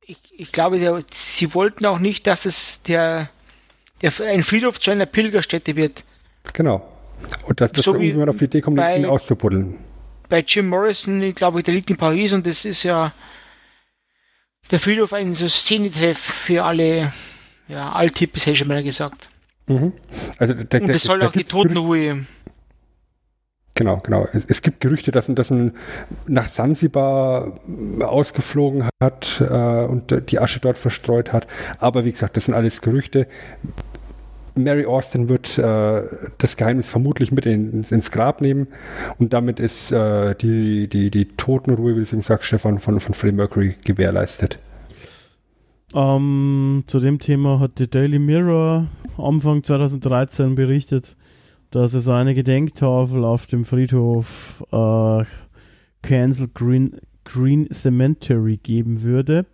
Ich, 0.00 0.20
ich 0.36 0.52
glaube, 0.52 1.04
sie 1.12 1.54
wollten 1.54 1.86
auch 1.86 1.98
nicht, 1.98 2.26
dass 2.26 2.44
es 2.44 2.82
der 2.82 3.30
der 4.02 4.12
ein 4.26 4.42
Friedhof 4.42 4.80
zu 4.80 4.90
einer 4.90 5.06
Pilgerstätte 5.06 5.76
wird. 5.76 6.04
Genau. 6.52 6.86
Und 7.46 7.60
dass 7.60 7.72
das 7.72 7.84
so 7.84 7.92
irgendjemand 7.92 8.30
auf 8.30 8.38
die 8.38 8.46
Idee 8.46 8.60
kommt, 8.60 8.78
bei, 8.78 8.96
ihn 8.96 9.04
auszubuddeln. 9.04 9.78
Bei 10.28 10.40
Jim 10.40 10.68
Morrison, 10.68 11.22
ich 11.22 11.34
glaube, 11.34 11.62
der 11.62 11.74
liegt 11.74 11.90
in 11.90 11.96
Paris 11.96 12.32
und 12.32 12.46
das 12.46 12.64
ist 12.64 12.82
ja 12.82 13.12
der 14.70 14.80
Friedhof 14.80 15.12
ein 15.12 15.34
so 15.34 15.46
Zenitreff 15.46 16.18
für 16.18 16.64
alle 16.64 17.12
ja, 17.68 17.92
Alt-Hippies, 17.92 18.42
hätte 18.42 18.52
ich 18.52 18.58
schon 18.58 18.68
mal 18.68 18.82
gesagt. 18.82 19.28
Mhm. 19.70 19.92
Also 20.38 20.54
der, 20.54 20.80
und 20.82 20.88
das 20.88 21.02
soll 21.02 21.22
auch 21.22 21.32
die 21.32 21.44
Totenruhe. 21.44 22.26
Genau, 23.74 23.98
genau. 23.98 24.26
Es, 24.32 24.44
es, 24.46 24.62
gibt 24.62 24.80
Gerüchte, 24.80 25.10
dass, 25.10 25.26
dass 25.28 25.50
ein 25.50 25.72
nach 26.26 26.48
Sansibar 26.48 27.60
ausgeflogen 28.00 28.88
hat 29.00 29.40
äh, 29.40 29.84
und 29.84 30.30
die 30.30 30.38
Asche 30.38 30.60
dort 30.60 30.76
verstreut 30.76 31.32
hat. 31.32 31.46
Aber 31.78 32.04
wie 32.04 32.10
gesagt, 32.10 32.36
das 32.36 32.46
sind 32.46 32.54
alles 32.54 32.82
Gerüchte. 32.82 33.26
Mary 34.56 34.84
Austin 34.84 35.28
wird 35.28 35.56
äh, 35.56 36.02
das 36.38 36.56
Geheimnis 36.56 36.88
vermutlich 36.88 37.32
mit 37.32 37.46
in, 37.46 37.84
ins 37.88 38.10
Grab 38.10 38.40
nehmen 38.40 38.66
und 39.18 39.32
damit 39.32 39.60
ist 39.60 39.92
äh, 39.92 40.34
die, 40.34 40.88
die, 40.88 41.10
die 41.10 41.26
Totenruhe, 41.36 41.96
wie 41.96 42.04
du 42.04 42.22
sagst, 42.22 42.48
Stefan, 42.48 42.80
von, 42.80 43.00
von 43.00 43.14
Freddie 43.14 43.36
Mercury 43.36 43.76
gewährleistet. 43.84 44.58
Ähm, 45.94 46.84
zu 46.86 47.00
dem 47.00 47.18
Thema 47.18 47.58
hat 47.58 47.78
die 47.78 47.90
Daily 47.90 48.18
Mirror 48.18 48.86
Anfang 49.18 49.62
2013 49.62 50.54
berichtet, 50.54 51.16
dass 51.70 51.94
es 51.94 52.08
eine 52.08 52.34
Gedenktafel 52.34 53.24
auf 53.24 53.46
dem 53.46 53.64
Friedhof 53.64 54.64
äh, 54.70 55.24
Cancel 56.02 56.48
Green, 56.54 56.96
Green 57.24 57.68
Cemetery 57.72 58.56
geben 58.56 59.02
würde. 59.02 59.46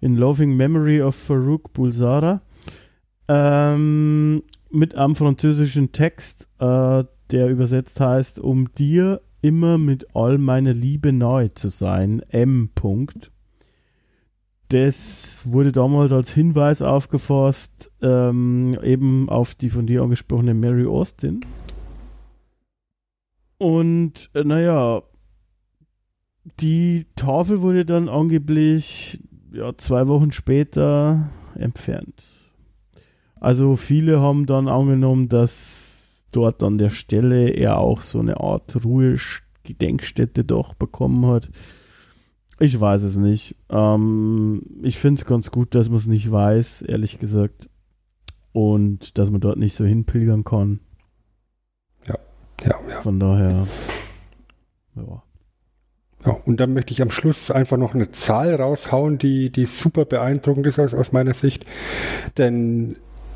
In 0.00 0.16
Loving 0.16 0.56
Memory 0.56 1.02
of 1.02 1.16
Farouk 1.16 1.72
Bulsara 1.72 2.42
ähm, 3.28 4.42
mit 4.70 4.94
einem 4.94 5.16
französischen 5.16 5.92
Text, 5.92 6.48
äh, 6.58 7.04
der 7.30 7.48
übersetzt 7.48 8.00
heißt, 8.00 8.38
um 8.38 8.72
dir 8.74 9.20
immer 9.40 9.78
mit 9.78 10.14
all 10.14 10.38
meiner 10.38 10.72
Liebe 10.72 11.12
nahe 11.12 11.52
zu 11.54 11.68
sein. 11.68 12.22
M. 12.30 12.70
Punkt. 12.74 13.31
Das 14.72 15.42
wurde 15.44 15.70
damals 15.70 16.14
als 16.14 16.32
Hinweis 16.32 16.80
aufgefasst, 16.80 17.90
ähm, 18.00 18.74
eben 18.82 19.28
auf 19.28 19.54
die 19.54 19.68
von 19.68 19.86
dir 19.86 20.02
angesprochene 20.02 20.54
Mary 20.54 20.86
Austin. 20.86 21.40
Und 23.58 24.30
äh, 24.32 24.44
naja, 24.44 25.02
die 26.60 27.04
Tafel 27.16 27.60
wurde 27.60 27.84
dann 27.84 28.08
angeblich 28.08 29.20
ja, 29.52 29.76
zwei 29.76 30.08
Wochen 30.08 30.32
später 30.32 31.28
entfernt. 31.54 32.24
Also 33.38 33.76
viele 33.76 34.20
haben 34.20 34.46
dann 34.46 34.68
angenommen, 34.68 35.28
dass 35.28 36.24
dort 36.32 36.62
an 36.62 36.78
der 36.78 36.88
Stelle 36.88 37.50
er 37.50 37.76
auch 37.76 38.00
so 38.00 38.20
eine 38.20 38.40
Art 38.40 38.82
Ruhegedenkstätte 38.82 40.44
doch 40.44 40.72
bekommen 40.72 41.26
hat. 41.26 41.50
Ich 42.62 42.80
weiß 42.80 43.02
es 43.02 43.16
nicht. 43.16 43.56
Ähm, 43.70 44.62
ich 44.84 44.96
finde 44.96 45.20
es 45.20 45.26
ganz 45.26 45.50
gut, 45.50 45.74
dass 45.74 45.88
man 45.88 45.98
es 45.98 46.06
nicht 46.06 46.30
weiß, 46.30 46.82
ehrlich 46.82 47.18
gesagt. 47.18 47.68
Und 48.52 49.18
dass 49.18 49.32
man 49.32 49.40
dort 49.40 49.58
nicht 49.58 49.74
so 49.74 49.84
hinpilgern 49.84 50.44
kann. 50.44 50.78
Ja, 52.06 52.14
ja, 52.62 52.78
ja. 52.88 53.00
Von 53.00 53.18
daher, 53.18 53.66
ja. 54.94 55.22
Ja, 56.24 56.32
und 56.44 56.60
dann 56.60 56.72
möchte 56.72 56.92
ich 56.92 57.02
am 57.02 57.10
Schluss 57.10 57.50
einfach 57.50 57.78
noch 57.78 57.94
eine 57.94 58.10
Zahl 58.10 58.54
raushauen, 58.54 59.18
die, 59.18 59.50
die 59.50 59.66
super 59.66 60.04
beeindruckend 60.04 60.64
ist 60.68 60.78
aus, 60.78 60.94
aus 60.94 61.10
meiner 61.10 61.34
Sicht. 61.34 61.66
Denn 62.38 62.94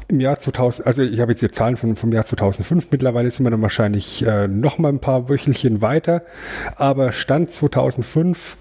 im 0.08 0.20
Jahr 0.20 0.38
2000, 0.38 0.86
also 0.86 1.02
ich 1.02 1.20
habe 1.20 1.32
jetzt 1.32 1.42
die 1.42 1.50
Zahlen 1.50 1.76
von, 1.76 1.96
vom 1.96 2.12
Jahr 2.12 2.24
2005, 2.24 2.90
mittlerweile 2.90 3.30
sind 3.30 3.44
wir 3.44 3.50
dann 3.50 3.62
wahrscheinlich 3.62 4.24
äh, 4.24 4.46
noch 4.46 4.78
mal 4.78 4.90
ein 4.90 5.00
paar 5.00 5.28
Wöchelchen 5.28 5.80
weiter, 5.80 6.22
aber 6.76 7.12
Stand 7.12 7.50
2005 7.50 8.56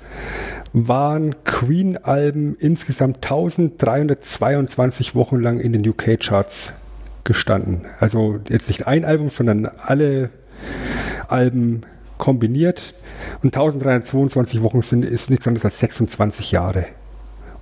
waren 0.78 1.36
Queen-Alben 1.46 2.58
insgesamt 2.60 3.24
1322 3.24 5.16
Wochen 5.16 5.40
lang 5.40 5.62
in 5.62 5.72
den 5.72 5.88
UK-Charts 5.88 6.74
gestanden. 7.24 7.86
Also 8.02 8.42
jetzt 8.50 8.68
nicht 8.68 8.86
ein 8.86 9.06
Album, 9.06 9.30
sondern 9.30 9.68
alle 9.68 10.32
Alben 11.30 11.84
kombiniert. 12.18 12.94
Und 13.42 13.56
1322 13.56 14.62
Wochen 14.64 14.82
sind, 14.82 15.06
ist 15.06 15.30
nichts 15.30 15.48
anderes 15.48 15.64
als 15.64 15.80
26 15.80 16.52
Jahre. 16.52 16.88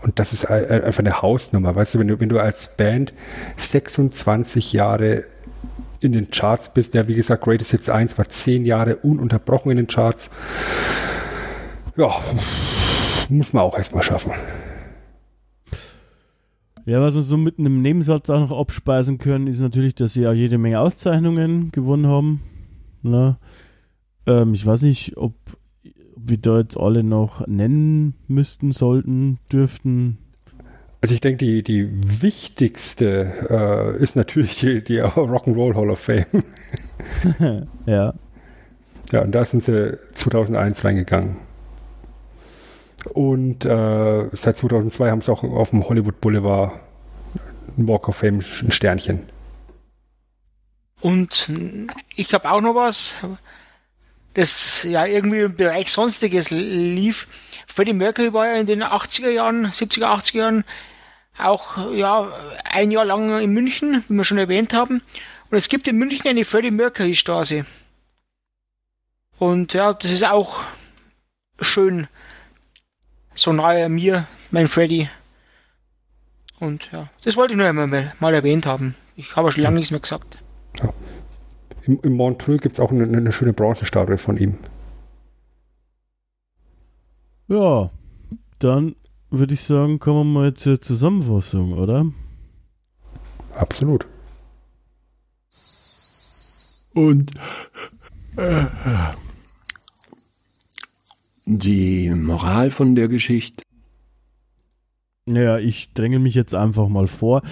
Und 0.02 0.18
das 0.18 0.34
ist 0.34 0.45
einfach 0.45 0.99
eine 0.99 1.22
Hausnummer. 1.22 1.76
Weißt 1.76 1.94
du, 1.94 1.99
wenn 1.99 2.07
du, 2.07 2.19
wenn 2.19 2.30
du 2.30 2.40
als 2.40 2.76
Band 2.77 3.14
26 3.57 4.73
Jahre 4.73 5.26
in 5.99 6.14
den 6.14 6.31
Charts 6.31 6.73
bist, 6.73 6.95
ja, 6.95 7.07
wie 7.07 7.14
gesagt, 7.14 7.44
Greatest 7.44 7.72
Hits 7.72 7.90
1 7.90 8.18
war 8.18 8.27
10 8.27 8.65
Jahre 8.65 8.95
ununterbrochen 8.98 9.69
in 9.69 9.77
den 9.77 9.88
Charts. 9.88 10.31
Ja, 11.95 12.15
muss 13.34 13.54
man 13.54 13.64
auch 13.64 13.78
erstmal 13.78 14.04
schaffen. 14.04 14.32
Ja, 16.86 17.00
was 17.02 17.16
wir 17.16 17.22
so 17.22 17.38
mit 17.38 17.60
einem 17.60 17.82
Nebensatz 17.82 18.30
auch 18.30 18.50
noch 18.50 18.60
abspeisen 18.60 19.18
können, 19.18 19.48
ist 19.48 19.60
natürlich, 19.60 19.96
dass 19.96 20.14
sie 20.14 20.28
auch 20.28 20.34
jede 20.34 20.58
Menge 20.58 20.80
Auszeichnungen 20.80 21.72
gewonnen 21.72 22.08
haben. 22.08 22.42
Ne? 23.02 23.38
Ähm, 24.28 24.54
ich 24.54 24.66
weiß 24.66 24.82
nicht, 24.82 25.16
ob 25.16 25.34
wir 26.16 26.38
da 26.38 26.60
jetzt 26.60 26.78
alle 26.78 27.04
noch 27.04 27.48
nennen 27.48 28.16
müssten, 28.28 28.72
sollten, 28.72 29.40
dürften? 29.52 30.18
Also 31.02 31.16
ich 31.16 31.22
denke, 31.22 31.46
die, 31.46 31.64
die 31.64 31.90
wichtigste 32.22 33.34
äh, 33.50 34.02
ist 34.02 34.16
natürlich 34.16 34.60
die, 34.60 34.84
die 34.84 35.02
Rock'n'Roll 35.02 35.76
Hall 35.76 35.90
of 35.90 36.00
Fame. 36.00 36.26
ja. 37.86 38.14
Ja, 39.12 39.22
und 39.22 39.32
da 39.34 39.46
sind 39.46 39.64
sie 39.64 39.98
2001 40.14 40.84
reingegangen. 40.84 41.38
Und 43.12 43.66
äh, 43.66 44.30
seit 44.32 44.58
2002 44.58 45.10
haben 45.10 45.22
sie 45.22 45.32
auch 45.32 45.44
auf 45.44 45.72
dem 45.72 45.88
Hollywood 45.88 46.22
Boulevard 46.22 46.80
ein 47.78 47.88
Walk 47.88 48.08
of 48.08 48.18
Fame, 48.18 48.40
ein 48.62 48.72
Sternchen. 48.72 49.24
Und 51.02 51.52
ich 52.16 52.34
habe 52.34 52.50
auch 52.50 52.62
noch 52.62 52.76
was, 52.76 53.16
das 54.36 54.84
ja 54.84 55.06
irgendwie 55.06 55.40
im 55.40 55.56
Bereich 55.56 55.92
Sonstiges 55.92 56.50
lief. 56.50 57.28
Freddie 57.68 57.94
Mercury 57.94 58.32
war 58.32 58.48
ja 58.48 58.56
in 58.56 58.68
den 58.68 58.84
80er 58.84 59.30
Jahren, 59.30 59.68
70er, 59.68 60.06
80er 60.06 60.38
Jahren 60.38 60.64
auch 61.38 61.92
ja 61.92 62.32
ein 62.64 62.92
Jahr 62.92 63.06
lang 63.06 63.40
in 63.40 63.52
München, 63.52 64.04
wie 64.08 64.14
wir 64.16 64.24
schon 64.24 64.38
erwähnt 64.38 64.74
haben. 64.74 65.02
Und 65.50 65.58
es 65.58 65.70
gibt 65.70 65.88
in 65.88 65.98
München 65.98 66.28
eine 66.28 66.46
Freddie 66.46 66.72
Mercury 66.72 67.16
Straße. 67.16 67.66
Und 69.40 69.74
ja, 69.74 69.94
das 69.94 70.12
ist 70.12 70.26
auch 70.26 70.62
schön. 71.60 72.08
So 73.36 73.52
nahe 73.54 73.90
mir, 73.90 74.28
mein 74.52 74.68
Freddy. 74.68 75.10
Und 76.60 76.90
ja, 76.92 77.10
das 77.24 77.36
wollte 77.36 77.54
ich 77.54 77.58
nur 77.58 77.68
einmal 77.68 78.14
mal 78.20 78.34
erwähnt 78.34 78.66
haben. 78.66 78.96
Ich 79.16 79.36
habe 79.36 79.52
schon 79.52 79.64
lange 79.64 79.76
nichts 79.76 79.92
mehr 79.92 80.00
gesagt. 80.00 80.38
Ja. 80.80 80.94
Im, 81.86 82.00
Im 82.02 82.14
Montreux 82.14 82.62
gibt 82.62 82.74
es 82.74 82.80
auch 82.80 82.92
eine, 82.92 83.04
eine 83.04 83.32
schöne 83.32 83.54
Bronzestatue 83.54 84.18
von 84.18 84.38
ihm. 84.38 84.58
Ja, 87.48 87.92
dann 88.60 88.96
würde 89.30 89.54
ich 89.54 89.64
sagen, 89.64 90.00
kommen 90.00 90.34
wir 90.34 90.42
mal 90.42 90.54
zur 90.54 90.80
Zusammenfassung, 90.80 91.74
oder? 91.74 92.06
Absolut. 93.54 94.06
Und 96.94 97.32
äh, 98.38 98.66
die 101.45 102.10
Moral 102.10 102.72
von 102.72 102.95
der 102.95 103.07
Geschichte? 103.07 103.64
Ja, 105.26 105.57
ich 105.57 105.94
dränge 105.94 106.20
mich 106.20 106.36
jetzt 106.36 106.53
einfach 106.53 106.90
mal 106.90 107.07
vor. 107.07 107.44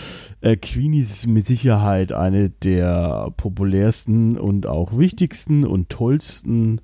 Äh, 0.42 0.58
Queen 0.58 0.94
ist 0.94 1.26
mit 1.28 1.46
Sicherheit 1.46 2.12
eine 2.12 2.50
der 2.50 3.34
populärsten 3.38 4.38
und 4.38 4.68
auch 4.68 4.98
wichtigsten 4.98 5.66
und 5.66 5.90
tollsten 5.90 6.82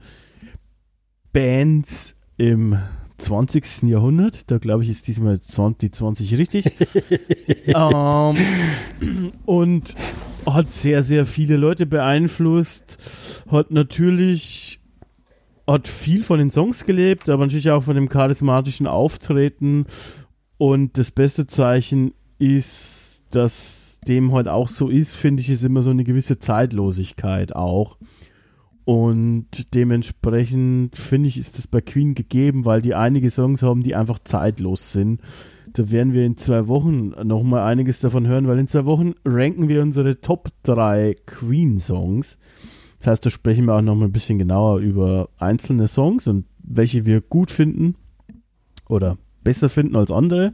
Bands 1.33 2.15
im 2.37 2.77
20. 3.17 3.83
Jahrhundert. 3.83 4.49
Da 4.49 4.59
glaube 4.59 4.83
ich, 4.83 4.89
ist 4.89 5.07
diesmal 5.07 5.41
20, 5.41 5.93
20 5.93 6.37
richtig. 6.37 6.65
ähm, 7.67 8.37
und 9.45 9.93
hat 10.45 10.71
sehr, 10.71 11.03
sehr 11.03 11.25
viele 11.25 11.57
Leute 11.57 11.85
beeinflusst. 11.85 12.97
Hat 13.51 13.71
natürlich 13.71 14.76
hat 15.67 15.87
viel 15.87 16.23
von 16.23 16.39
den 16.39 16.51
Songs 16.51 16.85
gelebt, 16.85 17.29
aber 17.29 17.45
natürlich 17.45 17.69
auch 17.71 17.83
von 17.83 17.95
dem 17.95 18.09
charismatischen 18.09 18.87
Auftreten. 18.87 19.85
Und 20.57 20.97
das 20.97 21.11
beste 21.11 21.45
Zeichen 21.45 22.13
ist, 22.39 23.21
dass 23.31 23.99
dem 24.07 24.31
halt 24.31 24.47
auch 24.47 24.69
so 24.69 24.89
ist, 24.89 25.15
finde 25.15 25.41
ich, 25.41 25.49
ist 25.49 25.63
immer 25.63 25.81
so 25.81 25.89
eine 25.89 26.03
gewisse 26.03 26.39
Zeitlosigkeit 26.39 27.55
auch. 27.55 27.97
Und 28.85 29.73
dementsprechend 29.73 30.97
finde 30.97 31.27
ich, 31.27 31.37
ist 31.37 31.57
das 31.57 31.67
bei 31.67 31.81
Queen 31.81 32.15
gegeben, 32.15 32.63
weil 32.63 32.81
die 32.81 32.95
einige 32.95 33.29
Songs 33.29 33.61
haben, 33.61 33.83
die 33.83 33.95
einfach 33.95 34.19
zeitlos 34.19 34.93
sind. 34.93 35.19
Da 35.73 35.91
werden 35.91 36.13
wir 36.13 36.25
in 36.25 36.37
zwei 36.37 36.69
Wochen 36.69 37.09
nochmal 37.23 37.63
einiges 37.69 37.99
davon 37.99 38.27
hören, 38.27 38.47
weil 38.47 38.59
in 38.59 38.67
zwei 38.67 38.85
Wochen 38.85 39.13
ranken 39.25 39.67
wir 39.67 39.81
unsere 39.81 40.21
Top 40.21 40.51
3 40.63 41.17
Queen-Songs. 41.25 42.37
Das 42.99 43.07
heißt, 43.07 43.25
da 43.25 43.29
sprechen 43.29 43.65
wir 43.65 43.75
auch 43.75 43.81
noch 43.81 43.95
mal 43.95 44.05
ein 44.05 44.11
bisschen 44.11 44.39
genauer 44.39 44.79
über 44.79 45.29
einzelne 45.37 45.87
Songs 45.87 46.27
und 46.27 46.45
welche 46.59 47.05
wir 47.05 47.21
gut 47.21 47.51
finden 47.51 47.95
oder 48.89 49.17
besser 49.43 49.69
finden 49.69 49.95
als 49.95 50.11
andere. 50.11 50.53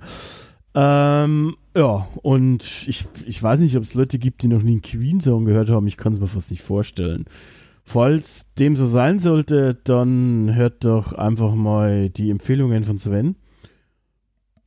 Ähm, 0.76 1.56
ja, 1.76 2.07
und 2.22 2.64
ich, 2.88 3.06
ich 3.26 3.41
weiß 3.41 3.60
nicht, 3.60 3.76
ob 3.78 3.84
es 3.84 3.94
Leute 3.94 4.20
gibt, 4.20 4.44
die 4.44 4.48
noch 4.48 4.61
nie 4.61 4.74
einen 4.74 4.82
Queen-Song 4.82 5.45
gehört 5.45 5.70
haben. 5.70 5.88
Ich 5.88 5.98
kann 5.98 6.14
es 6.14 6.20
mir 6.20 6.28
fast 6.28 6.52
nicht 6.52 6.64
vorstellen. 6.64 7.26
Falls 7.84 8.45
dem 8.57 8.76
so 8.76 8.88
sein 8.88 9.20
sollte, 9.20 9.78
dann 9.84 10.56
hört 10.56 10.86
doch 10.86 11.14
einfach 11.14 11.53
mal 11.53 12.10
die 12.10 12.30
Empfehlungen 12.30 12.84
von 12.84 12.98
Sven. 12.98 13.36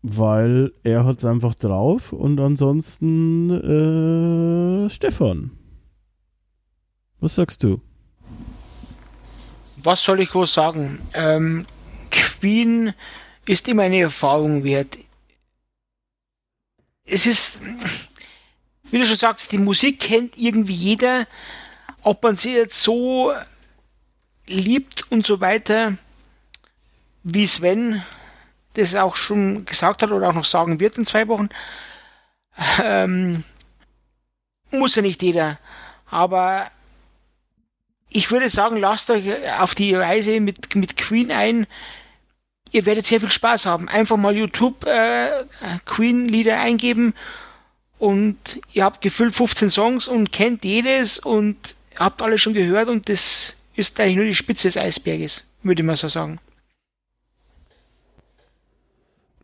Weil 0.03 0.73
er 0.85 1.05
hat 1.05 1.19
es 1.19 1.25
einfach 1.25 1.55
drauf 1.55 2.13
und 2.13 2.39
ansonsten 2.39 3.51
äh, 3.51 4.89
Stefan. 4.89 5.53
Was 7.27 7.35
sagst 7.35 7.65
du? 7.65 7.81
Was 9.79 10.01
soll 10.01 10.21
ich 10.21 10.33
wohl 10.33 10.47
sagen? 10.47 11.01
Ähm, 11.13 11.67
Queen 12.13 12.95
ist 13.47 13.67
immer 13.67 13.83
eine 13.83 13.99
Erfahrung 13.99 14.63
wert. 14.63 14.97
Es 17.05 17.27
ist, 17.27 17.61
wie 18.93 18.99
du 18.99 19.05
schon 19.05 19.17
sagst, 19.17 19.51
die 19.51 19.59
Musik 19.59 19.99
kennt 19.99 20.39
irgendwie 20.39 20.73
jeder. 20.73 21.27
Ob 22.03 22.23
man 22.23 22.37
sie 22.37 22.55
jetzt 22.55 22.81
so 22.81 23.33
liebt 24.47 25.11
und 25.11 25.27
so 25.27 25.41
weiter, 25.41 25.99
wie 27.25 27.49
Sven 27.49 28.05
das 28.75 28.95
auch 28.95 29.17
schon 29.17 29.65
gesagt 29.65 30.05
hat 30.05 30.13
oder 30.13 30.29
auch 30.29 30.35
noch 30.35 30.45
sagen 30.45 30.79
wird 30.79 30.97
in 30.97 31.05
zwei 31.05 31.27
Wochen, 31.27 31.49
ähm, 32.81 33.43
muss 34.71 34.95
ja 34.95 35.03
nicht 35.03 35.25
jeder. 35.25 35.59
Aber 36.09 36.71
ich 38.09 38.31
würde 38.31 38.49
sagen, 38.49 38.77
lasst 38.77 39.11
euch 39.11 39.25
auf 39.59 39.75
die 39.75 39.95
Reise 39.95 40.41
mit, 40.41 40.75
mit 40.75 40.97
Queen 40.97 41.31
ein. 41.31 41.67
Ihr 42.73 42.87
werdet 42.87 43.07
sehr 43.07 43.21
viel 43.21 43.31
Spaß 43.31 43.67
haben. 43.67 43.89
Einfach 43.89 44.17
mal 44.17 44.37
YouTube 44.37 44.85
äh, 44.87 45.45
Queen-Lieder 45.85 46.59
eingeben 46.61 47.15
und 47.99 48.61
ihr 48.73 48.85
habt 48.85 49.01
gefüllt 49.01 49.35
15 49.35 49.71
Songs 49.71 50.09
und 50.09 50.33
kennt 50.33 50.65
jedes 50.65 51.19
und 51.19 51.57
habt 51.97 52.23
alle 52.23 52.39
schon 52.39 52.55
gehört 52.55 52.89
und 52.89 53.09
das 53.09 53.55
ist 53.75 53.99
eigentlich 54.01 54.17
nur 54.17 54.25
die 54.25 54.35
Spitze 54.35 54.69
des 54.69 54.77
Eisberges, 54.77 55.45
würde 55.63 55.83
mal 55.83 55.97
so 55.97 56.09
sagen. 56.09 56.39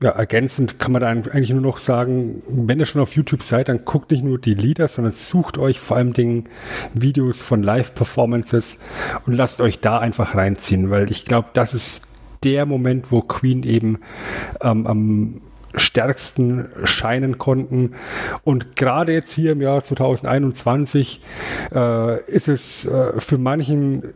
Ja, 0.03 0.11
ergänzend 0.11 0.81
kann 0.81 0.91
man 0.91 1.01
da 1.01 1.09
eigentlich 1.09 1.51
nur 1.51 1.61
noch 1.61 1.79
sagen, 1.79 2.43
wenn 2.49 2.81
ihr 2.81 2.87
schon 2.87 3.01
auf 3.01 3.15
YouTube 3.15 3.45
seid, 3.45 3.69
dann 3.69 3.85
guckt 3.85 4.11
nicht 4.11 4.25
nur 4.25 4.37
die 4.37 4.55
Lieder, 4.55 4.89
sondern 4.89 5.13
sucht 5.13 5.59
euch 5.59 5.79
vor 5.79 5.97
allem 5.97 6.13
Dingen 6.13 6.49
Videos 6.93 7.41
von 7.41 7.63
Live-Performances 7.63 8.81
und 9.27 9.35
lasst 9.35 9.61
euch 9.61 9.79
da 9.79 10.01
einfach 10.01 10.35
reinziehen, 10.35 10.91
weil 10.91 11.09
ich 11.13 11.25
glaube, 11.25 11.51
das 11.53 11.73
ist 11.73 12.09
der 12.43 12.67
Moment, 12.67 13.13
wo 13.13 13.21
Queen 13.21 13.63
eben 13.63 14.01
ähm, 14.61 14.89
am 14.89 15.41
stärksten 15.77 16.69
scheinen 16.83 17.39
konnten. 17.39 17.95
Und 18.43 18.75
gerade 18.75 19.13
jetzt 19.13 19.33
hier 19.33 19.53
im 19.53 19.63
Jahr 19.63 19.85
2021 19.85 21.23
äh, 21.73 22.25
ist 22.25 22.49
es 22.49 22.87
äh, 22.87 23.21
für 23.21 23.39
manchen 23.39 24.13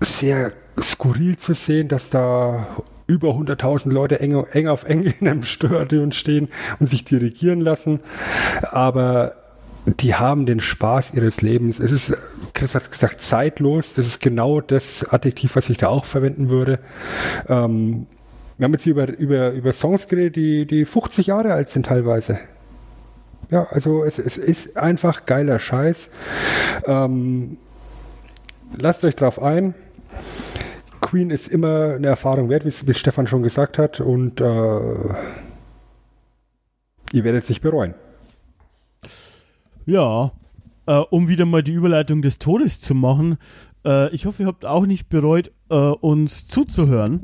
sehr 0.00 0.52
skurril 0.78 1.36
zu 1.36 1.54
sehen, 1.54 1.88
dass 1.88 2.10
da 2.10 2.66
über 3.06 3.30
100.000 3.30 3.90
Leute 3.92 4.20
eng, 4.20 4.44
eng 4.52 4.68
auf 4.68 4.84
eng 4.84 5.02
in 5.20 5.28
einem 5.28 5.42
Stadion 5.42 6.12
stehen 6.12 6.48
und 6.80 6.88
sich 6.88 7.04
dirigieren 7.04 7.60
lassen. 7.60 8.00
Aber 8.70 9.34
die 9.86 10.14
haben 10.14 10.46
den 10.46 10.60
Spaß 10.60 11.14
ihres 11.14 11.42
Lebens. 11.42 11.78
Es 11.78 11.92
ist, 11.92 12.16
Chris 12.54 12.74
hat 12.74 12.82
es 12.82 12.90
gesagt, 12.90 13.20
zeitlos. 13.20 13.94
Das 13.94 14.06
ist 14.06 14.20
genau 14.20 14.60
das 14.60 15.06
Adjektiv, 15.10 15.56
was 15.56 15.68
ich 15.68 15.78
da 15.78 15.88
auch 15.88 16.06
verwenden 16.06 16.48
würde. 16.48 16.78
Ähm, 17.48 18.06
wir 18.56 18.64
haben 18.64 18.72
jetzt 18.72 18.86
über, 18.86 19.08
über, 19.08 19.50
über 19.50 19.72
Songs 19.72 20.08
geredet, 20.08 20.36
die, 20.36 20.66
die 20.66 20.84
50 20.84 21.26
Jahre 21.26 21.52
alt 21.52 21.68
sind 21.68 21.86
teilweise. 21.86 22.38
Ja, 23.50 23.66
also 23.70 24.04
es, 24.04 24.18
es 24.18 24.38
ist 24.38 24.78
einfach 24.78 25.26
geiler 25.26 25.58
Scheiß. 25.58 26.10
Ähm, 26.86 27.58
lasst 28.76 29.04
euch 29.04 29.16
drauf 29.16 29.42
ein. 29.42 29.74
Queen 31.04 31.30
ist 31.30 31.48
immer 31.48 31.94
eine 31.94 32.06
Erfahrung 32.06 32.48
wert, 32.48 32.64
wie 32.64 32.68
es 32.68 32.98
Stefan 32.98 33.26
schon 33.26 33.42
gesagt 33.42 33.76
hat, 33.78 34.00
und 34.00 34.40
äh, 34.40 34.44
ihr 37.12 37.24
werdet 37.24 37.42
es 37.42 37.48
nicht 37.50 37.60
bereuen. 37.60 37.94
Ja, 39.84 40.32
äh, 40.86 40.94
um 40.94 41.28
wieder 41.28 41.44
mal 41.44 41.62
die 41.62 41.72
Überleitung 41.72 42.22
des 42.22 42.38
Todes 42.38 42.80
zu 42.80 42.94
machen. 42.94 43.36
Äh, 43.84 44.08
ich 44.14 44.24
hoffe, 44.24 44.44
ihr 44.44 44.46
habt 44.46 44.64
auch 44.64 44.86
nicht 44.86 45.10
bereut, 45.10 45.52
äh, 45.68 45.74
uns 45.74 46.48
zuzuhören. 46.48 47.22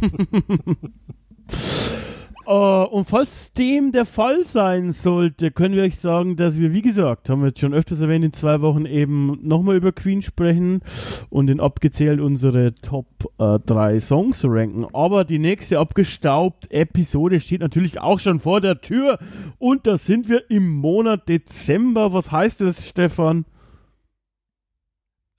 Uh, 2.48 2.84
und 2.84 3.06
falls 3.06 3.52
dem 3.54 3.90
der 3.90 4.06
Fall 4.06 4.46
sein 4.46 4.92
sollte, 4.92 5.50
können 5.50 5.74
wir 5.74 5.82
euch 5.82 5.98
sagen, 5.98 6.36
dass 6.36 6.60
wir, 6.60 6.72
wie 6.72 6.82
gesagt, 6.82 7.28
haben 7.28 7.40
wir 7.40 7.48
jetzt 7.48 7.58
schon 7.58 7.74
öfters 7.74 8.00
erwähnt, 8.00 8.24
in 8.24 8.32
zwei 8.32 8.60
Wochen 8.60 8.86
eben 8.86 9.40
nochmal 9.42 9.74
über 9.74 9.90
Queen 9.90 10.22
sprechen 10.22 10.80
und 11.28 11.50
in 11.50 11.58
abgezählt 11.58 12.20
unsere 12.20 12.72
Top 12.72 13.06
3 13.38 13.94
äh, 13.94 14.00
Songs 14.00 14.44
ranken. 14.44 14.86
Aber 14.94 15.24
die 15.24 15.40
nächste 15.40 15.80
abgestaubt 15.80 16.70
Episode 16.70 17.40
steht 17.40 17.62
natürlich 17.62 18.00
auch 18.00 18.20
schon 18.20 18.38
vor 18.38 18.60
der 18.60 18.80
Tür 18.80 19.18
und 19.58 19.88
da 19.88 19.98
sind 19.98 20.28
wir 20.28 20.48
im 20.48 20.68
Monat 20.68 21.28
Dezember. 21.28 22.12
Was 22.12 22.30
heißt 22.30 22.60
das, 22.60 22.88
Stefan? 22.88 23.44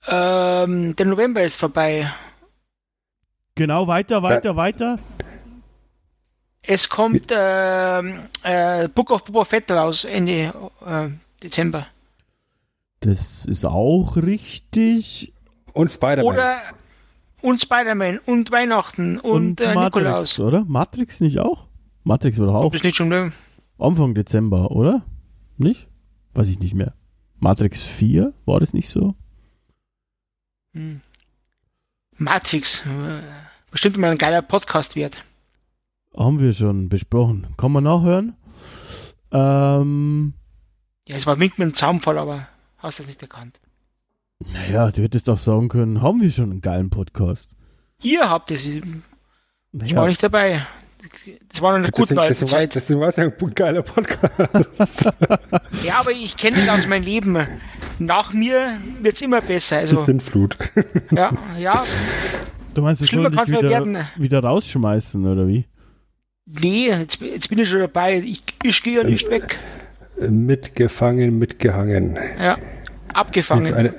Ähm, 0.06 0.94
der 0.94 1.06
November 1.06 1.42
ist 1.42 1.56
vorbei. 1.56 2.12
Genau, 3.54 3.86
weiter, 3.86 4.22
weiter, 4.22 4.56
weiter. 4.56 4.98
Es 6.70 6.86
kommt 6.90 7.32
äh, 7.32 7.98
äh, 8.42 8.88
Book 8.94 9.10
of 9.10 9.24
Boba 9.24 9.46
Fett 9.46 9.70
raus 9.70 10.04
Ende 10.04 10.52
äh, 10.84 11.08
Dezember. 11.42 11.86
Das 13.00 13.46
ist 13.46 13.64
auch 13.64 14.16
richtig. 14.16 15.32
Und 15.72 15.90
Spider-Man. 15.90 16.26
Oder 16.26 16.58
und 17.40 17.58
Spider-Man 17.58 18.18
und 18.18 18.50
Weihnachten 18.50 19.18
und, 19.18 19.60
und 19.60 19.60
äh, 19.62 19.74
Matrix, 19.74 19.96
Nikolaus. 19.96 20.40
Oder? 20.40 20.64
Matrix 20.66 21.20
nicht 21.20 21.38
auch? 21.38 21.66
Matrix 22.04 22.38
war 22.38 22.54
auch. 22.54 22.70
Das 22.70 22.82
nicht 22.82 22.96
schon 22.96 23.08
ne? 23.08 23.32
Anfang 23.78 24.12
Dezember, 24.12 24.70
oder? 24.70 25.06
Nicht? 25.56 25.88
Weiß 26.34 26.48
ich 26.48 26.58
nicht 26.58 26.74
mehr. 26.74 26.92
Matrix 27.38 27.82
4, 27.82 28.34
war 28.44 28.60
das 28.60 28.74
nicht 28.74 28.90
so? 28.90 29.14
Hm. 30.74 31.00
Matrix. 32.18 32.80
Äh, 32.84 33.22
bestimmt 33.70 33.96
mal 33.96 34.10
ein 34.10 34.18
geiler 34.18 34.42
Podcast 34.42 34.96
wird. 34.96 35.24
Haben 36.18 36.40
wir 36.40 36.52
schon 36.52 36.88
besprochen. 36.88 37.46
Kann 37.56 37.70
man 37.70 37.84
nachhören? 37.84 38.34
Ähm, 39.30 40.34
ja, 41.06 41.14
es 41.14 41.26
war 41.26 41.38
Wink 41.38 41.58
mit 41.58 41.68
dem 41.68 41.74
Zaunfall, 41.74 42.18
aber 42.18 42.48
hast 42.78 42.98
du 42.98 43.04
das 43.04 43.08
nicht 43.08 43.22
erkannt. 43.22 43.60
Naja, 44.52 44.90
du 44.90 45.02
hättest 45.02 45.28
doch 45.28 45.38
sagen 45.38 45.68
können, 45.68 46.02
haben 46.02 46.20
wir 46.20 46.32
schon 46.32 46.50
einen 46.50 46.60
geilen 46.60 46.90
Podcast. 46.90 47.48
Ihr 48.02 48.28
habt 48.28 48.50
es. 48.50 48.66
Ich 48.66 48.82
naja. 49.70 49.94
war 49.94 50.08
nicht 50.08 50.20
dabei. 50.20 50.66
Das 51.52 51.62
war 51.62 51.70
noch 51.70 51.84
eine 51.84 51.92
gute 51.92 52.20
alte 52.20 52.46
Zeit. 52.46 52.74
Das 52.74 52.90
war 52.90 53.16
ja 53.16 53.24
ein 53.24 53.54
geiler 53.54 53.82
Podcast. 53.82 55.04
ja, 55.84 56.00
aber 56.00 56.10
ich 56.10 56.36
kenne 56.36 56.56
das 56.56 56.80
aus 56.80 56.86
meinem 56.88 57.04
Leben. 57.04 57.46
Nach 58.00 58.32
mir 58.32 58.74
wird 59.00 59.14
es 59.14 59.22
immer 59.22 59.40
besser. 59.40 59.78
Also, 59.78 59.94
Die 59.94 60.02
Sintflut. 60.02 60.56
ja, 61.12 61.32
ja. 61.56 61.84
Du 62.74 62.82
meinst, 62.82 63.02
das 63.02 63.08
Schlimmer 63.08 63.30
kann 63.30 63.46
wieder, 63.46 63.62
werden. 63.62 63.98
wieder 64.16 64.42
rausschmeißen, 64.42 65.24
oder 65.24 65.46
wie? 65.46 65.64
Nee, 66.50 66.88
jetzt, 66.88 67.20
jetzt 67.20 67.48
bin 67.48 67.58
ich 67.58 67.68
schon 67.68 67.80
dabei. 67.80 68.18
Ich, 68.18 68.42
ich 68.62 68.82
gehe 68.82 69.02
ja 69.02 69.04
nicht 69.04 69.28
weg. 69.30 69.58
Mitgefangen, 70.30 71.38
mitgehangen. 71.38 72.18
Ja, 72.38 72.56
abgefangen. 73.12 73.66
Ist 73.66 73.74
eine, 73.74 73.94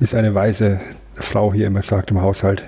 ist 0.00 0.14
eine 0.14 0.34
weise 0.34 0.80
Frau 1.14 1.52
hier 1.52 1.66
immer 1.66 1.82
sagt 1.82 2.10
im 2.10 2.20
Haushalt. 2.20 2.62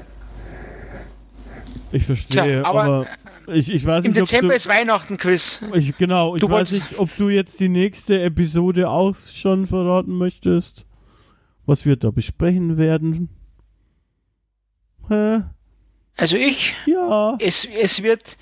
Ich 1.93 2.05
verstehe, 2.05 2.43
Tja, 2.43 2.65
aber, 2.65 2.85
aber 2.85 3.07
ich, 3.47 3.73
ich 3.73 3.85
weiß 3.85 4.05
Im 4.05 4.13
nicht, 4.13 4.23
Dezember 4.23 4.49
du, 4.49 4.57
ist 4.57 4.69
Weihnachten, 4.69 5.17
Chris. 5.17 5.61
Ich, 5.75 5.97
genau, 5.97 6.35
ich 6.35 6.41
du 6.41 6.51
weiß 6.51 6.73
nicht, 6.73 6.99
ob 6.99 7.15
du 7.17 7.29
jetzt 7.29 7.61
die 7.61 7.69
nächste 7.69 8.21
Episode 8.23 8.89
auch 8.91 9.15
schon 9.15 9.67
verraten 9.67 10.17
möchtest. 10.17 10.87
Was 11.67 11.85
wir 11.85 11.97
da 11.97 12.11
besprechen 12.11 12.79
werden. 12.79 13.29
Hä? 15.09 15.43
Also 16.17 16.37
ich? 16.37 16.75
Ja. 16.87 17.37
Es, 17.41 17.67
es 17.67 18.03
wird 18.03 18.37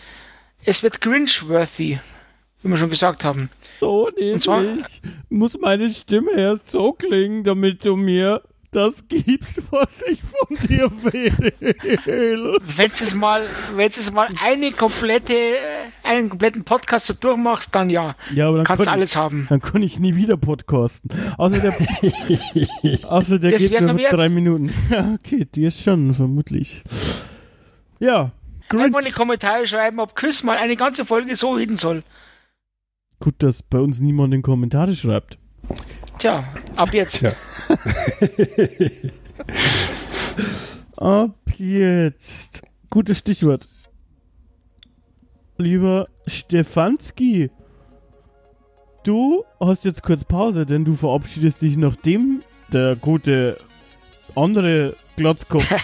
es 0.67 0.83
wird 0.83 1.01
Grinch-worthy, 1.01 2.01
wie 2.63 2.69
wir 2.69 2.77
schon 2.77 2.91
gesagt 2.91 3.25
haben. 3.25 3.51
So 3.81 4.11
nämlich 4.17 4.43
zwar, 4.43 4.63
muss 5.29 5.59
meine 5.59 5.91
Stimme 5.91 6.33
erst 6.33 6.71
so 6.71 6.93
klingen, 6.93 7.45
damit 7.45 7.85
du 7.85 7.97
mir 7.97 8.43
das 8.73 9.09
gibst, 9.09 9.63
was 9.71 10.03
ich 10.03 10.21
von 10.23 10.57
dir 10.69 10.91
will. 11.03 11.53
Wenn 12.61 12.91
du 12.91 13.05
es 13.05 13.15
mal, 13.15 13.43
wenn 13.75 13.89
es 13.89 14.13
mal 14.13 14.29
eine 14.43 14.71
komplette, 14.73 15.35
einen 16.03 16.29
kompletten 16.29 16.65
Podcast 16.65 17.07
so 17.07 17.15
durchmachst, 17.15 17.75
dann 17.75 17.89
ja. 17.89 18.17
Ja, 18.35 18.49
aber 18.49 18.59
dann 18.59 18.67
kannst 18.67 18.85
du 18.85 18.91
alles 18.91 19.11
ich, 19.13 19.17
haben. 19.17 19.47
Dann 19.49 19.63
kann 19.63 19.83
ich 19.83 19.99
nie 19.99 20.17
wieder 20.17 20.37
podcasten. 20.37 21.11
Außer 21.39 21.61
der, 21.61 21.75
außer 23.11 23.39
der 23.39 23.53
geht 23.53 23.81
nur 23.81 23.95
drei 23.95 24.29
Minuten. 24.29 24.73
Ja, 24.91 25.15
okay, 25.15 25.47
die 25.55 25.65
ist 25.65 25.83
schon, 25.83 26.13
vermutlich. 26.13 26.83
Ja. 27.99 28.33
Einfach 28.69 29.01
in 29.01 29.07
die 29.07 29.13
Kommentare 29.13 29.67
schreiben, 29.67 30.01
ob 30.01 30.15
Chris 30.15 30.43
mal 30.43 30.57
eine 30.57 30.77
ganze 30.77 31.05
Folge 31.05 31.37
so 31.37 31.53
reden 31.53 31.77
soll. 31.77 32.03
Gut, 33.21 33.35
dass 33.39 33.63
bei 33.63 33.79
uns 33.79 34.01
niemand 34.01 34.35
in 34.35 34.43
Kommentare 34.43 34.97
schreibt. 34.97 35.39
Tja, 36.19 36.45
ab 36.77 36.93
jetzt. 36.93 37.19
Tja. 37.19 37.33
Ab 40.97 41.37
jetzt. 41.57 42.63
Gutes 42.89 43.19
Stichwort. 43.19 43.67
Lieber 45.59 46.07
Stefanski, 46.27 47.51
du 49.05 49.45
hast 49.61 49.85
jetzt 49.85 50.03
kurz 50.03 50.25
Pause, 50.25 50.65
denn 50.65 50.85
du 50.85 50.95
verabschiedest 50.95 51.63
dich, 51.63 51.77
nachdem 51.77 52.43
der 52.73 52.97
gute 52.97 53.59
andere 54.37 54.97
Glotzkopf 55.17 55.65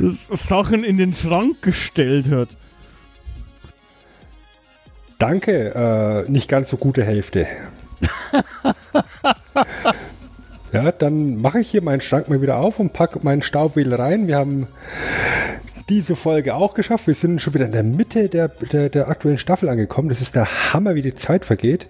Sachen 0.00 0.84
in 0.84 0.98
den 0.98 1.14
Schrank 1.14 1.62
gestellt 1.62 2.30
hat. 2.30 2.48
Danke, 5.18 5.74
äh, 6.26 6.30
nicht 6.30 6.48
ganz 6.48 6.70
so 6.70 6.76
gute 6.76 7.02
Hälfte. 7.02 7.46
ja, 10.72 10.92
dann 10.92 11.40
mache 11.40 11.60
ich 11.60 11.70
hier 11.70 11.82
meinen 11.82 12.00
Schrank 12.00 12.28
mal 12.28 12.40
wieder 12.40 12.58
auf 12.58 12.78
und 12.78 12.92
packe 12.92 13.18
meinen 13.22 13.42
Staubwedel 13.42 13.94
rein. 13.94 14.28
Wir 14.28 14.36
haben 14.36 14.68
diese 15.88 16.16
Folge 16.16 16.54
auch 16.54 16.74
geschafft. 16.74 17.06
Wir 17.06 17.14
sind 17.14 17.40
schon 17.40 17.54
wieder 17.54 17.64
in 17.64 17.72
der 17.72 17.82
Mitte 17.82 18.28
der, 18.28 18.48
der, 18.48 18.90
der, 18.90 19.08
aktuellen 19.08 19.38
Staffel 19.38 19.68
angekommen. 19.68 20.08
Das 20.08 20.20
ist 20.20 20.34
der 20.34 20.72
Hammer, 20.72 20.94
wie 20.94 21.02
die 21.02 21.14
Zeit 21.14 21.44
vergeht. 21.44 21.86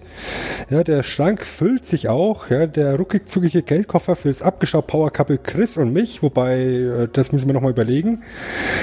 Ja, 0.69 0.83
der 0.83 1.03
Schrank 1.03 1.45
füllt 1.45 1.85
sich 1.85 2.07
auch. 2.07 2.49
Ja, 2.49 2.65
der 2.65 2.95
ruckig-zuckige 2.95 3.61
Geldkoffer 3.61 4.15
für 4.15 4.29
das 4.29 4.41
Abgeschau 4.41 4.81
Power 4.81 5.11
Couple 5.11 5.37
Chris 5.37 5.77
und 5.77 5.91
mich, 5.91 6.23
wobei, 6.23 6.59
äh, 6.59 7.07
das 7.11 7.31
müssen 7.31 7.47
wir 7.47 7.53
nochmal 7.53 7.71
überlegen. 7.71 8.23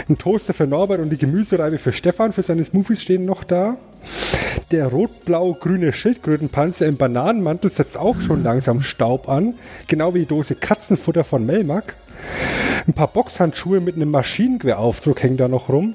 Ein 0.08 0.18
Toaster 0.18 0.52
für 0.52 0.66
Norbert 0.66 1.00
und 1.00 1.10
die 1.10 1.18
Gemüsereibe 1.18 1.78
für 1.78 1.92
Stefan 1.92 2.32
für 2.32 2.42
seine 2.42 2.64
Smoothies 2.64 3.00
stehen 3.00 3.24
noch 3.24 3.44
da. 3.44 3.76
Der 4.70 4.88
rot-blau-grüne 4.88 5.92
Schildkrötenpanzer 5.92 6.86
im 6.86 6.96
Bananenmantel 6.96 7.70
setzt 7.70 7.96
auch 7.96 8.20
schon 8.20 8.42
langsam 8.42 8.82
Staub 8.82 9.28
an. 9.28 9.54
Genau 9.88 10.14
wie 10.14 10.20
die 10.20 10.26
Dose 10.26 10.56
Katzenfutter 10.56 11.24
von 11.24 11.46
Melmac. 11.46 11.94
Ein 12.86 12.94
paar 12.94 13.08
Boxhandschuhe 13.08 13.80
mit 13.80 13.96
einem 13.96 14.10
Maschinengewehraufdruck 14.10 15.22
hängen 15.22 15.36
da 15.36 15.48
noch 15.48 15.68
rum. 15.68 15.94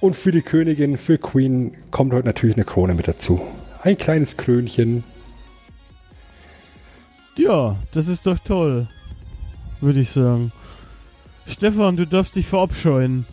Und 0.00 0.16
für 0.16 0.30
die 0.30 0.42
Königin, 0.42 0.96
für 0.96 1.18
Queen, 1.18 1.72
kommt 1.90 2.14
heute 2.14 2.26
natürlich 2.26 2.56
eine 2.56 2.64
Krone 2.64 2.94
mit 2.94 3.08
dazu. 3.08 3.40
Ein 3.82 3.98
kleines 3.98 4.36
Krönchen. 4.36 5.04
Ja, 7.36 7.76
das 7.92 8.08
ist 8.08 8.26
doch 8.26 8.38
toll. 8.38 8.88
Würde 9.80 10.00
ich 10.00 10.10
sagen. 10.10 10.50
Stefan, 11.46 11.96
du 11.96 12.06
darfst 12.06 12.36
dich 12.36 12.46
verabscheuen. 12.46 13.26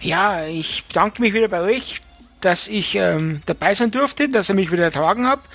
Ja, 0.00 0.46
ich 0.46 0.84
bedanke 0.86 1.20
mich 1.20 1.34
wieder 1.34 1.48
bei 1.48 1.60
euch, 1.62 2.00
dass 2.40 2.68
ich 2.68 2.94
ähm, 2.94 3.42
dabei 3.46 3.74
sein 3.74 3.90
durfte, 3.90 4.28
dass 4.28 4.48
ihr 4.48 4.54
mich 4.54 4.70
wieder 4.70 4.84
ertragen 4.84 5.26
habt 5.26 5.46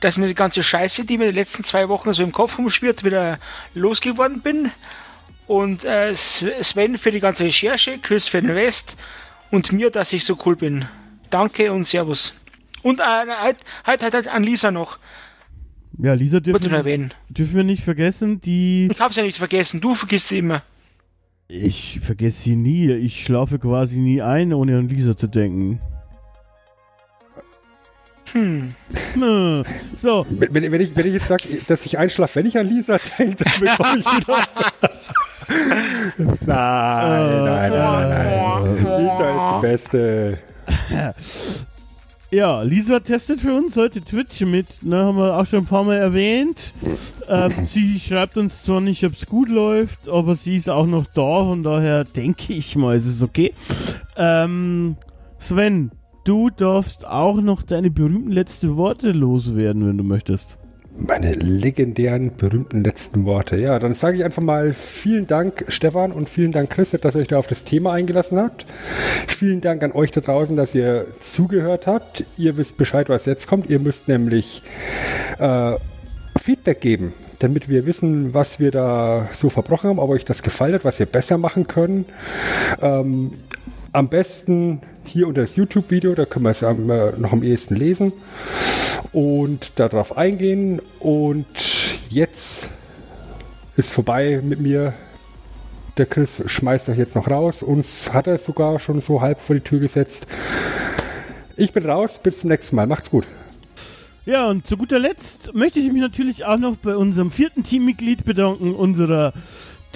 dass 0.00 0.16
mir 0.16 0.28
die 0.28 0.34
ganze 0.34 0.62
Scheiße, 0.62 1.04
die 1.04 1.18
mir 1.18 1.24
in 1.24 1.30
den 1.30 1.36
letzten 1.36 1.64
zwei 1.64 1.88
Wochen 1.88 2.12
so 2.12 2.22
im 2.22 2.32
Kopf 2.32 2.58
rumschwirrt, 2.58 3.04
wieder 3.04 3.38
losgeworden 3.74 4.40
bin. 4.40 4.70
Und 5.46 5.84
äh, 5.84 6.14
Sven 6.14 6.98
für 6.98 7.10
die 7.10 7.20
ganze 7.20 7.44
Recherche, 7.44 7.98
Chris 7.98 8.28
für 8.28 8.40
den 8.40 8.50
Rest 8.50 8.96
und 9.50 9.72
mir, 9.72 9.90
dass 9.90 10.12
ich 10.12 10.24
so 10.24 10.38
cool 10.44 10.56
bin. 10.56 10.86
Danke 11.30 11.72
und 11.72 11.84
Servus. 11.84 12.34
Und 12.82 13.00
äh, 13.00 13.02
halt, 13.02 13.64
halt, 13.84 14.02
halt, 14.02 14.14
halt 14.14 14.28
an 14.28 14.42
Lisa 14.42 14.70
noch. 14.70 14.98
Ja, 16.00 16.12
Lisa 16.12 16.38
dürfen, 16.38 16.70
wir, 16.70 17.08
dürfen 17.28 17.56
wir 17.56 17.64
nicht 17.64 17.82
vergessen, 17.82 18.40
die... 18.40 18.88
Ich 18.90 19.00
hab's 19.00 19.16
ja 19.16 19.22
nicht 19.22 19.38
vergessen, 19.38 19.80
du 19.80 19.94
vergisst 19.94 20.28
sie 20.28 20.38
immer. 20.38 20.62
Ich 21.48 22.00
vergesse 22.00 22.42
sie 22.42 22.56
nie. 22.56 22.92
Ich 22.92 23.24
schlafe 23.24 23.58
quasi 23.58 23.98
nie 23.98 24.20
ein, 24.20 24.52
ohne 24.52 24.78
an 24.78 24.88
Lisa 24.88 25.16
zu 25.16 25.26
denken. 25.26 25.80
Hm. 28.32 28.74
So. 29.94 30.26
Wenn, 30.30 30.70
wenn, 30.72 30.80
ich, 30.80 30.96
wenn 30.96 31.06
ich 31.06 31.14
jetzt 31.14 31.28
sage, 31.28 31.60
dass 31.66 31.84
ich 31.86 31.98
einschlafe, 31.98 32.36
wenn 32.36 32.46
ich 32.46 32.58
an 32.58 32.68
Lisa 32.68 32.98
denke, 33.18 33.44
dann 33.44 33.60
bekomme 33.60 33.98
ich 33.98 34.06
wieder. 34.06 34.38
nein, 36.18 36.46
nein, 36.46 37.44
nein, 37.44 37.72
nein, 37.72 38.08
nein. 38.10 39.02
Lisa 39.02 39.30
ist 39.30 39.56
die 39.56 39.66
Beste. 39.66 40.38
Ja, 42.30 42.60
Lisa 42.60 43.00
testet 43.00 43.40
für 43.40 43.54
uns 43.54 43.74
heute 43.78 44.02
Twitch 44.02 44.42
mit, 44.42 44.82
ne, 44.82 44.98
haben 44.98 45.16
wir 45.16 45.38
auch 45.38 45.46
schon 45.46 45.60
ein 45.60 45.66
paar 45.66 45.84
Mal 45.84 45.96
erwähnt. 45.96 46.74
Ähm, 47.26 47.66
sie 47.66 47.98
schreibt 47.98 48.36
uns 48.36 48.62
zwar 48.64 48.82
nicht, 48.82 49.02
ob 49.04 49.14
es 49.14 49.24
gut 49.24 49.48
läuft, 49.48 50.10
aber 50.10 50.36
sie 50.36 50.56
ist 50.56 50.68
auch 50.68 50.86
noch 50.86 51.06
da, 51.06 51.44
von 51.44 51.62
daher 51.62 52.04
denke 52.04 52.52
ich 52.52 52.76
mal, 52.76 52.96
es 52.96 53.06
ist 53.06 53.22
okay. 53.22 53.54
Ähm, 54.16 54.96
Sven, 55.38 55.90
du 56.28 56.50
darfst 56.50 57.06
auch 57.06 57.40
noch 57.40 57.62
deine 57.62 57.90
berühmten 57.90 58.30
letzten 58.30 58.76
Worte 58.76 59.12
loswerden, 59.12 59.88
wenn 59.88 59.96
du 59.96 60.04
möchtest. 60.04 60.58
Meine 60.98 61.32
legendären, 61.32 62.32
berühmten 62.36 62.84
letzten 62.84 63.24
Worte. 63.24 63.56
Ja, 63.56 63.78
dann 63.78 63.94
sage 63.94 64.18
ich 64.18 64.24
einfach 64.24 64.42
mal 64.42 64.74
vielen 64.74 65.26
Dank, 65.26 65.64
Stefan, 65.68 66.12
und 66.12 66.28
vielen 66.28 66.52
Dank, 66.52 66.68
Chris, 66.70 66.90
dass 66.90 67.14
ihr 67.14 67.22
euch 67.22 67.28
da 67.28 67.38
auf 67.38 67.46
das 67.46 67.64
Thema 67.64 67.92
eingelassen 67.92 68.36
habt. 68.36 68.66
Vielen 69.26 69.60
Dank 69.62 69.82
an 69.82 69.92
euch 69.92 70.10
da 70.10 70.20
draußen, 70.20 70.54
dass 70.56 70.74
ihr 70.74 71.06
zugehört 71.20 71.86
habt. 71.86 72.24
Ihr 72.36 72.56
wisst 72.58 72.76
Bescheid, 72.76 73.08
was 73.08 73.24
jetzt 73.24 73.46
kommt. 73.46 73.70
Ihr 73.70 73.78
müsst 73.78 74.08
nämlich 74.08 74.62
äh, 75.38 75.76
Feedback 76.38 76.80
geben, 76.80 77.14
damit 77.38 77.70
wir 77.70 77.86
wissen, 77.86 78.34
was 78.34 78.60
wir 78.60 78.70
da 78.70 79.28
so 79.32 79.48
verbrochen 79.48 79.88
haben, 79.88 79.98
ob 79.98 80.10
euch 80.10 80.26
das 80.26 80.42
gefallen 80.42 80.74
hat, 80.74 80.84
was 80.84 80.98
wir 80.98 81.06
besser 81.06 81.38
machen 81.38 81.68
können. 81.68 82.04
Ähm, 82.82 83.30
am 83.92 84.08
besten 84.08 84.80
hier 85.08 85.26
unter 85.26 85.40
das 85.40 85.56
YouTube-Video, 85.56 86.14
da 86.14 86.24
können 86.24 86.44
wir 86.44 86.50
es 86.50 86.62
noch 86.62 87.32
am 87.32 87.42
ehesten 87.42 87.76
lesen 87.76 88.12
und 89.12 89.72
darauf 89.76 90.16
eingehen. 90.16 90.80
Und 91.00 91.46
jetzt 92.10 92.68
ist 93.76 93.92
vorbei 93.92 94.40
mit 94.42 94.60
mir. 94.60 94.94
Der 95.96 96.06
Chris 96.06 96.42
schmeißt 96.46 96.88
euch 96.90 96.98
jetzt 96.98 97.16
noch 97.16 97.28
raus. 97.28 97.62
Uns 97.62 98.12
hat 98.12 98.26
er 98.26 98.38
sogar 98.38 98.78
schon 98.78 99.00
so 99.00 99.20
halb 99.20 99.40
vor 99.40 99.56
die 99.56 99.62
Tür 99.62 99.80
gesetzt. 99.80 100.26
Ich 101.56 101.72
bin 101.72 101.84
raus. 101.84 102.20
Bis 102.22 102.40
zum 102.40 102.50
nächsten 102.50 102.76
Mal. 102.76 102.86
Macht's 102.86 103.10
gut. 103.10 103.24
Ja, 104.24 104.46
und 104.46 104.66
zu 104.66 104.76
guter 104.76 104.98
Letzt 104.98 105.54
möchte 105.54 105.80
ich 105.80 105.90
mich 105.90 106.02
natürlich 106.02 106.44
auch 106.44 106.58
noch 106.58 106.76
bei 106.76 106.94
unserem 106.94 107.30
vierten 107.30 107.64
Teammitglied 107.64 108.24
bedanken, 108.24 108.74
unserer 108.74 109.32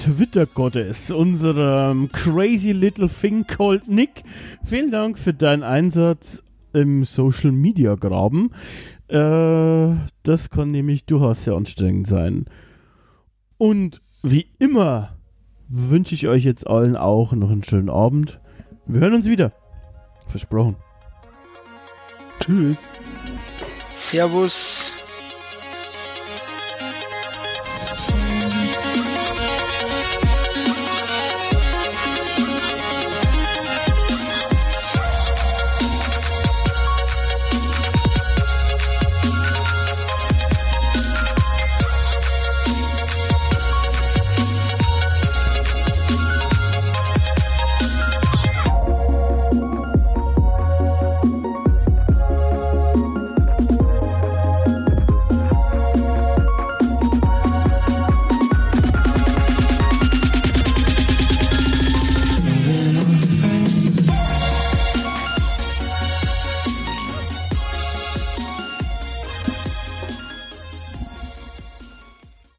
Twitter-Goddess, 0.02 1.12
unserem 1.12 2.10
crazy 2.10 2.72
little 2.72 3.08
thing 3.08 3.46
called 3.46 3.86
Nick. 3.86 4.24
Vielen 4.64 4.90
Dank 4.90 5.16
für 5.16 5.32
deinen 5.32 5.62
Einsatz 5.62 6.42
im 6.72 7.04
Social 7.04 7.52
Media 7.52 7.94
Graben. 7.94 8.50
Äh, 9.06 9.94
das 10.24 10.50
kann 10.50 10.68
nämlich 10.68 11.04
durchaus 11.04 11.44
sehr 11.44 11.54
anstrengend 11.54 12.08
sein. 12.08 12.46
Und 13.58 14.00
wie 14.24 14.48
immer 14.58 15.16
wünsche 15.68 16.16
ich 16.16 16.26
euch 16.26 16.42
jetzt 16.42 16.66
allen 16.66 16.96
auch 16.96 17.32
noch 17.32 17.52
einen 17.52 17.62
schönen 17.62 17.88
Abend. 17.88 18.40
Wir 18.86 19.02
hören 19.02 19.14
uns 19.14 19.26
wieder. 19.26 19.52
Versprochen. 20.26 20.74
Tschüss. 22.40 22.88
Servus. 23.94 24.92